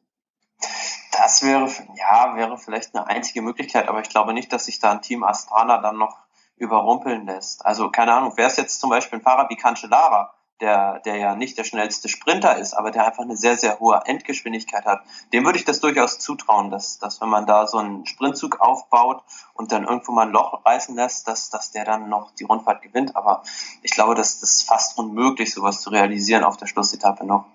Das 1.13 1.43
wäre, 1.43 1.69
ja, 1.97 2.37
wäre 2.37 2.57
vielleicht 2.59 2.95
eine 2.95 3.07
einzige 3.07 3.43
Möglichkeit, 3.43 3.89
aber 3.89 4.01
ich 4.01 4.09
glaube 4.09 4.33
nicht, 4.33 4.53
dass 4.53 4.67
sich 4.67 4.79
da 4.79 4.93
ein 4.93 5.03
Team 5.03 5.23
Astana 5.23 5.79
dann 5.79 5.99
noch 5.99 6.17
überrumpeln 6.57 7.27
lässt. 7.27 7.65
Also 7.65 7.91
keine 7.91 8.13
Ahnung, 8.13 8.37
wäre 8.37 8.49
es 8.49 8.57
jetzt 8.57 8.81
zum 8.81 8.91
Beispiel 8.91 9.19
ein 9.19 9.23
Fahrer 9.23 9.49
wie 9.49 9.57
Cancellara, 9.57 10.33
der, 10.61 11.01
der 11.05 11.17
ja 11.17 11.35
nicht 11.35 11.57
der 11.59 11.65
schnellste 11.65 12.09
Sprinter 12.09 12.59
ist, 12.59 12.75
aber 12.75 12.91
der 12.91 13.07
einfach 13.07 13.23
eine 13.23 13.37
sehr, 13.37 13.57
sehr 13.57 13.81
hohe 13.81 14.01
Endgeschwindigkeit 14.05 14.85
hat, 14.85 15.03
dem 15.33 15.45
würde 15.45 15.59
ich 15.59 15.65
das 15.65 15.81
durchaus 15.81 16.19
zutrauen, 16.19 16.71
dass, 16.71 16.99
dass 16.99 17.21
wenn 17.21 17.29
man 17.29 17.47
da 17.47 17.67
so 17.67 17.79
einen 17.79 18.07
Sprintzug 18.07 18.61
aufbaut 18.61 19.23
und 19.55 19.73
dann 19.73 19.85
irgendwo 19.85 20.13
mal 20.13 20.27
ein 20.27 20.33
Loch 20.33 20.65
reißen 20.65 20.95
lässt, 20.95 21.29
dass, 21.29 21.51
dass 21.51 21.71
der 21.71 21.85
dann 21.85 22.09
noch 22.09 22.31
die 22.33 22.45
Rundfahrt 22.45 22.83
gewinnt. 22.83 23.17
Aber 23.17 23.43
ich 23.83 23.93
glaube, 23.93 24.15
das, 24.15 24.43
ist 24.43 24.63
fast 24.63 24.99
unmöglich, 24.99 25.53
sowas 25.53 25.81
zu 25.81 25.91
realisieren 25.91 26.45
auf 26.45 26.57
der 26.57 26.67
Schlussetappe 26.67 27.27
noch. 27.27 27.47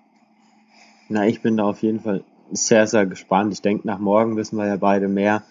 Na, 1.08 1.26
ich 1.26 1.42
bin 1.42 1.56
da 1.56 1.64
auf 1.64 1.82
jeden 1.82 2.00
Fall 2.00 2.24
sehr, 2.50 2.86
sehr 2.86 3.06
gespannt. 3.06 3.52
Ich 3.52 3.62
denke, 3.62 3.86
nach 3.86 3.98
morgen 3.98 4.36
wissen 4.36 4.56
wir 4.56 4.66
ja 4.66 4.76
beide 4.76 5.08
mehr. 5.08 5.42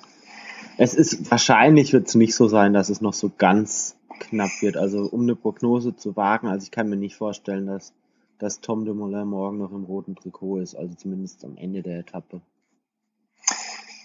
Es 0.78 0.94
ist 0.94 1.32
wahrscheinlich 1.32 1.94
wird 1.94 2.08
es 2.08 2.16
nicht 2.16 2.36
so 2.36 2.48
sein, 2.48 2.74
dass 2.74 2.90
es 2.90 3.02
noch 3.02 3.14
so 3.14 3.32
ganz 3.38 3.96
knapp 4.20 4.52
wird. 4.62 4.78
Also 4.78 5.08
um 5.10 5.22
eine 5.22 5.36
Prognose 5.36 5.96
zu 5.96 6.16
wagen, 6.16 6.48
also 6.48 6.64
ich 6.64 6.72
kann 6.72 6.90
mir 6.90 6.98
nicht 6.98 7.16
vorstellen, 7.16 7.68
dass, 7.68 7.94
dass 8.40 8.62
Tom 8.62 8.86
de 8.86 8.94
Moulin 8.94 9.28
morgen 9.28 9.58
noch 9.58 9.72
im 9.72 9.84
roten 9.84 10.16
Trikot 10.16 10.60
ist, 10.60 10.76
also 10.76 10.94
zumindest 10.96 11.44
am 11.46 11.58
Ende 11.58 11.82
der 11.82 12.00
Etappe. 12.00 12.42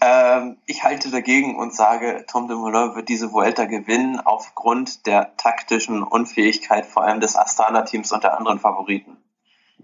Ähm, 0.02 0.56
ich 0.66 0.82
halte 0.82 1.10
dagegen 1.10 1.56
und 1.56 1.74
sage, 1.74 2.24
Tom 2.26 2.48
de 2.48 2.56
Moulin 2.56 2.94
wird 2.94 3.08
diese 3.08 3.32
Vuelta 3.32 3.66
gewinnen 3.66 4.18
aufgrund 4.18 5.06
der 5.06 5.36
taktischen 5.36 6.02
Unfähigkeit 6.02 6.86
vor 6.86 7.04
allem 7.04 7.20
des 7.20 7.36
Astana-Teams 7.36 8.10
und 8.12 8.24
der 8.24 8.38
anderen 8.38 8.58
Favoriten. 8.58 9.18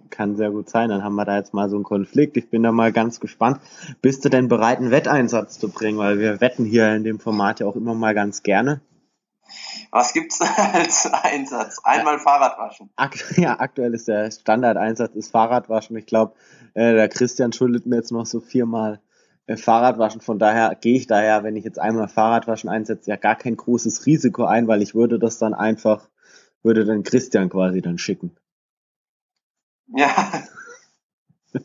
Kann 0.09 0.37
sehr 0.37 0.51
gut 0.51 0.71
sein. 0.71 0.89
Dann 0.89 1.03
haben 1.03 1.17
wir 1.17 1.25
da 1.25 1.37
jetzt 1.37 1.53
mal 1.53 1.69
so 1.69 1.77
einen 1.77 1.85
Konflikt. 1.85 2.37
Ich 2.37 2.49
bin 2.49 2.63
da 2.63 2.73
mal 2.73 2.93
ganz 2.93 3.21
gespannt. 3.21 3.61
Bist 4.01 4.25
du 4.25 4.29
denn 4.29 4.49
bereit, 4.49 4.79
einen 4.79 4.91
Wetteinsatz 4.91 5.59
zu 5.59 5.69
bringen? 5.69 5.99
Weil 5.99 6.19
wir 6.19 6.41
wetten 6.41 6.65
hier 6.65 6.95
in 6.95 7.05
dem 7.05 7.19
Format 7.19 7.61
ja 7.61 7.67
auch 7.67 7.77
immer 7.77 7.95
mal 7.95 8.15
ganz 8.15 8.43
gerne. 8.43 8.81
Was 9.97 10.13
gibt's 10.13 10.41
als 10.75 11.11
Einsatz? 11.11 11.79
Einmal 11.83 12.19
Fahrradwaschen. 12.19 12.91
Ja, 13.39 13.59
aktuell 13.61 13.95
ist 13.95 14.09
der 14.09 14.31
Standardeinsatz 14.31 15.15
ist 15.15 15.31
Fahrradwaschen. 15.31 15.97
Ich 15.97 16.05
glaube, 16.05 16.35
äh, 16.75 16.93
der 16.93 17.09
Christian 17.09 17.55
schuldet 17.55 17.87
mir 17.87 17.97
jetzt 17.97 18.13
noch 18.13 18.27
so 18.27 18.41
viermal 18.41 19.01
äh, 19.47 19.57
Fahrradwaschen. 19.57 20.21
Von 20.21 20.39
daher 20.39 20.77
gehe 20.79 20.99
ich 20.99 21.07
daher, 21.07 21.45
wenn 21.45 21.57
ich 21.57 21.65
jetzt 21.65 21.79
einmal 21.79 22.09
Fahrradwaschen 22.09 22.69
einsetze, 22.69 23.09
ja 23.09 23.17
gar 23.17 23.37
kein 23.37 23.57
großes 23.57 24.05
Risiko 24.05 24.45
ein, 24.45 24.69
weil 24.69 24.83
ich 24.83 24.95
würde 24.95 25.19
das 25.19 25.39
dann 25.39 25.55
einfach, 25.55 26.11
würde 26.63 26.85
dann 26.85 27.03
Christian 27.03 27.49
quasi 27.49 27.81
dann 27.81 27.97
schicken. 27.97 28.37
Ja. 29.87 30.45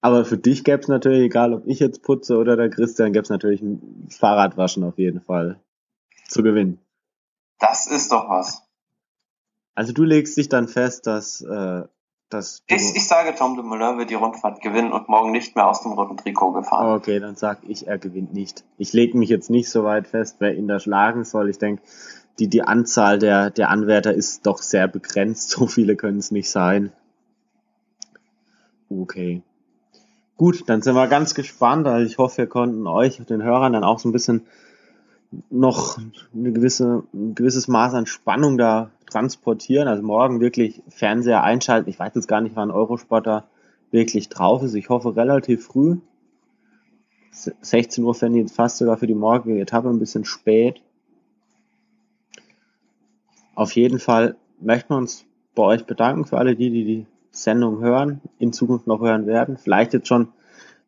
Aber 0.00 0.24
für 0.24 0.38
dich 0.38 0.62
gäbe 0.62 0.82
es 0.82 0.86
natürlich, 0.86 1.22
egal 1.22 1.54
ob 1.54 1.66
ich 1.66 1.80
jetzt 1.80 2.04
putze 2.04 2.36
oder 2.36 2.56
der 2.56 2.70
Christian, 2.70 3.12
gäbe 3.12 3.24
es 3.24 3.30
natürlich 3.30 3.62
ein 3.62 4.06
Fahrradwaschen 4.16 4.84
auf 4.84 4.96
jeden 4.96 5.20
Fall 5.20 5.58
zu 6.28 6.44
gewinnen. 6.44 6.78
Das 7.58 7.86
ist 7.86 8.12
doch 8.12 8.28
was. 8.28 8.62
Also 9.74 9.92
du 9.92 10.04
legst 10.04 10.36
dich 10.36 10.48
dann 10.48 10.68
fest, 10.68 11.06
dass, 11.06 11.40
äh, 11.40 11.82
dass 12.30 12.62
ich, 12.66 12.96
ich 12.96 13.06
sage, 13.06 13.34
Tom 13.36 13.56
de 13.56 13.64
Moulin 13.64 13.98
wird 13.98 14.10
die 14.10 14.14
Rundfahrt 14.14 14.60
gewinnen 14.60 14.92
und 14.92 15.08
morgen 15.08 15.30
nicht 15.30 15.54
mehr 15.54 15.68
aus 15.68 15.82
dem 15.82 15.92
roten 15.92 16.16
Trikot 16.16 16.52
gefahren. 16.52 16.96
Okay, 16.96 17.20
dann 17.20 17.36
sag 17.36 17.60
ich, 17.66 17.86
er 17.86 17.98
gewinnt 17.98 18.34
nicht. 18.34 18.64
Ich 18.76 18.92
lege 18.92 19.16
mich 19.16 19.28
jetzt 19.28 19.50
nicht 19.50 19.70
so 19.70 19.84
weit 19.84 20.08
fest, 20.08 20.36
wer 20.40 20.54
ihn 20.56 20.68
da 20.68 20.80
schlagen 20.80 21.24
soll. 21.24 21.48
Ich 21.48 21.58
denke, 21.58 21.82
die, 22.38 22.48
die 22.48 22.62
Anzahl 22.62 23.18
der, 23.18 23.50
der 23.50 23.70
Anwärter 23.70 24.12
ist 24.12 24.46
doch 24.46 24.62
sehr 24.62 24.88
begrenzt. 24.88 25.50
So 25.58 25.66
viele 25.66 25.96
können 25.96 26.18
es 26.18 26.30
nicht 26.30 26.50
sein. 26.50 26.92
Okay. 28.90 29.42
Gut, 30.36 30.68
dann 30.68 30.82
sind 30.82 30.94
wir 30.94 31.08
ganz 31.08 31.34
gespannt. 31.34 31.86
Also 31.86 32.06
ich 32.06 32.18
hoffe, 32.18 32.38
wir 32.38 32.46
konnten 32.46 32.86
euch, 32.86 33.20
den 33.24 33.42
Hörern, 33.42 33.72
dann 33.72 33.84
auch 33.84 33.98
so 33.98 34.08
ein 34.08 34.12
bisschen 34.12 34.46
noch 35.50 35.98
eine 36.34 36.52
gewisse, 36.52 37.04
ein 37.12 37.34
gewisses 37.34 37.68
Maß 37.68 37.94
an 37.94 38.06
Spannung 38.06 38.58
da 38.58 38.90
transportieren. 39.06 39.88
Also 39.88 40.02
morgen 40.02 40.40
wirklich 40.40 40.82
Fernseher 40.88 41.42
einschalten. 41.42 41.90
Ich 41.90 41.98
weiß 41.98 42.12
jetzt 42.14 42.28
gar 42.28 42.40
nicht, 42.40 42.56
wann 42.56 42.70
Eurosport 42.70 43.26
da 43.26 43.44
wirklich 43.90 44.28
drauf 44.28 44.62
ist. 44.62 44.74
Ich 44.74 44.88
hoffe 44.88 45.16
relativ 45.16 45.66
früh. 45.66 45.98
16 47.30 48.04
Uhr 48.04 48.14
fände 48.14 48.38
ich 48.38 48.44
jetzt 48.44 48.56
fast 48.56 48.78
sogar 48.78 48.96
für 48.96 49.06
die 49.06 49.14
morgige 49.14 49.60
Etappe 49.60 49.88
ein 49.88 49.98
bisschen 49.98 50.24
spät. 50.24 50.82
Auf 53.54 53.72
jeden 53.72 53.98
Fall 53.98 54.36
möchten 54.60 54.94
wir 54.94 54.98
uns 54.98 55.24
bei 55.54 55.62
euch 55.62 55.84
bedanken 55.84 56.24
für 56.24 56.38
alle 56.38 56.56
die, 56.56 56.70
die 56.70 56.84
die 56.84 57.06
Sendung 57.30 57.80
hören, 57.80 58.20
in 58.38 58.52
Zukunft 58.52 58.86
noch 58.86 59.00
hören 59.00 59.26
werden. 59.26 59.56
Vielleicht 59.56 59.92
jetzt 59.92 60.08
schon 60.08 60.28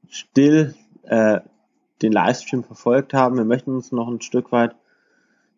still 0.09 0.75
äh, 1.03 1.41
den 2.02 2.12
Livestream 2.12 2.64
verfolgt 2.64 3.14
haben. 3.14 3.36
Wir 3.36 3.44
möchten 3.44 3.74
uns 3.74 3.93
noch 3.93 4.09
ein 4.09 4.20
Stück 4.20 4.52
weit 4.52 4.74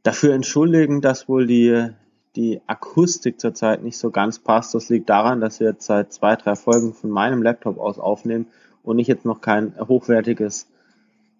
dafür 0.02 0.34
entschuldigen, 0.34 1.00
dass 1.00 1.28
wohl 1.28 1.46
die, 1.46 1.88
die 2.36 2.60
Akustik 2.66 3.40
zurzeit 3.40 3.82
nicht 3.82 3.98
so 3.98 4.10
ganz 4.10 4.38
passt. 4.38 4.74
Das 4.74 4.88
liegt 4.88 5.08
daran, 5.08 5.40
dass 5.40 5.60
wir 5.60 5.68
jetzt 5.68 5.86
seit 5.86 6.12
zwei, 6.12 6.36
drei 6.36 6.56
Folgen 6.56 6.92
von 6.92 7.10
meinem 7.10 7.42
Laptop 7.42 7.78
aus 7.78 7.98
aufnehmen 7.98 8.46
und 8.82 8.98
ich 8.98 9.06
jetzt 9.06 9.24
noch 9.24 9.40
kein 9.40 9.74
hochwertiges 9.78 10.68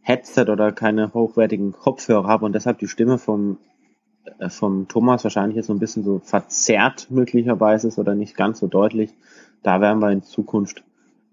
Headset 0.03 0.47
oder 0.49 0.73
keine 0.73 1.13
hochwertigen 1.15 1.73
Kopfhörer 1.73 2.27
habe 2.27 2.45
und 2.45 2.55
deshalb 2.55 2.79
die 2.79 2.89
Stimme 2.89 3.19
vom, 3.19 3.59
äh, 4.39 4.49
vom 4.49 4.89
Thomas 4.89 5.25
wahrscheinlich 5.25 5.57
jetzt 5.57 5.67
so 5.67 5.73
ein 5.73 5.79
bisschen 5.79 6.05
so 6.05 6.21
verzerrt 6.21 7.09
möglicherweise 7.11 7.89
ist 7.89 7.99
oder 7.99 8.15
nicht 8.15 8.37
ganz 8.37 8.59
so 8.59 8.67
deutlich. 8.67 9.15
Da 9.63 9.81
werden 9.81 10.01
wir 10.01 10.11
in 10.11 10.23
Zukunft 10.23 10.83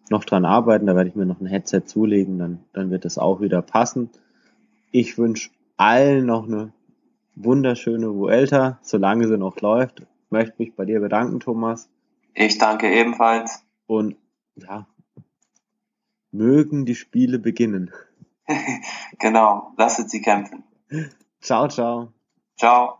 noch 0.09 0.25
dran 0.25 0.45
arbeiten. 0.45 0.87
Da 0.87 0.95
werde 0.95 1.09
ich 1.09 1.15
mir 1.15 1.25
noch 1.25 1.39
ein 1.39 1.45
Headset 1.45 1.81
zulegen, 1.85 2.39
dann, 2.39 2.59
dann 2.73 2.91
wird 2.91 3.05
es 3.05 3.17
auch 3.17 3.41
wieder 3.41 3.61
passen. 3.61 4.09
Ich 4.91 5.17
wünsche 5.17 5.49
allen 5.77 6.25
noch 6.25 6.47
eine 6.47 6.73
wunderschöne 7.35 8.13
Vuelta, 8.13 8.79
solange 8.81 9.27
sie 9.27 9.37
noch 9.37 9.61
läuft. 9.61 10.05
Möchte 10.29 10.55
mich 10.57 10.75
bei 10.75 10.85
dir 10.85 10.99
bedanken, 10.99 11.39
Thomas. 11.39 11.89
Ich 12.33 12.57
danke 12.57 12.91
ebenfalls. 12.91 13.63
Und 13.87 14.15
ja, 14.55 14.87
mögen 16.31 16.85
die 16.85 16.95
Spiele 16.95 17.39
beginnen. 17.39 17.91
genau, 19.19 19.73
lasset 19.77 20.09
sie 20.09 20.21
kämpfen. 20.21 20.63
Ciao, 21.41 21.67
ciao. 21.67 22.13
Ciao. 22.57 22.99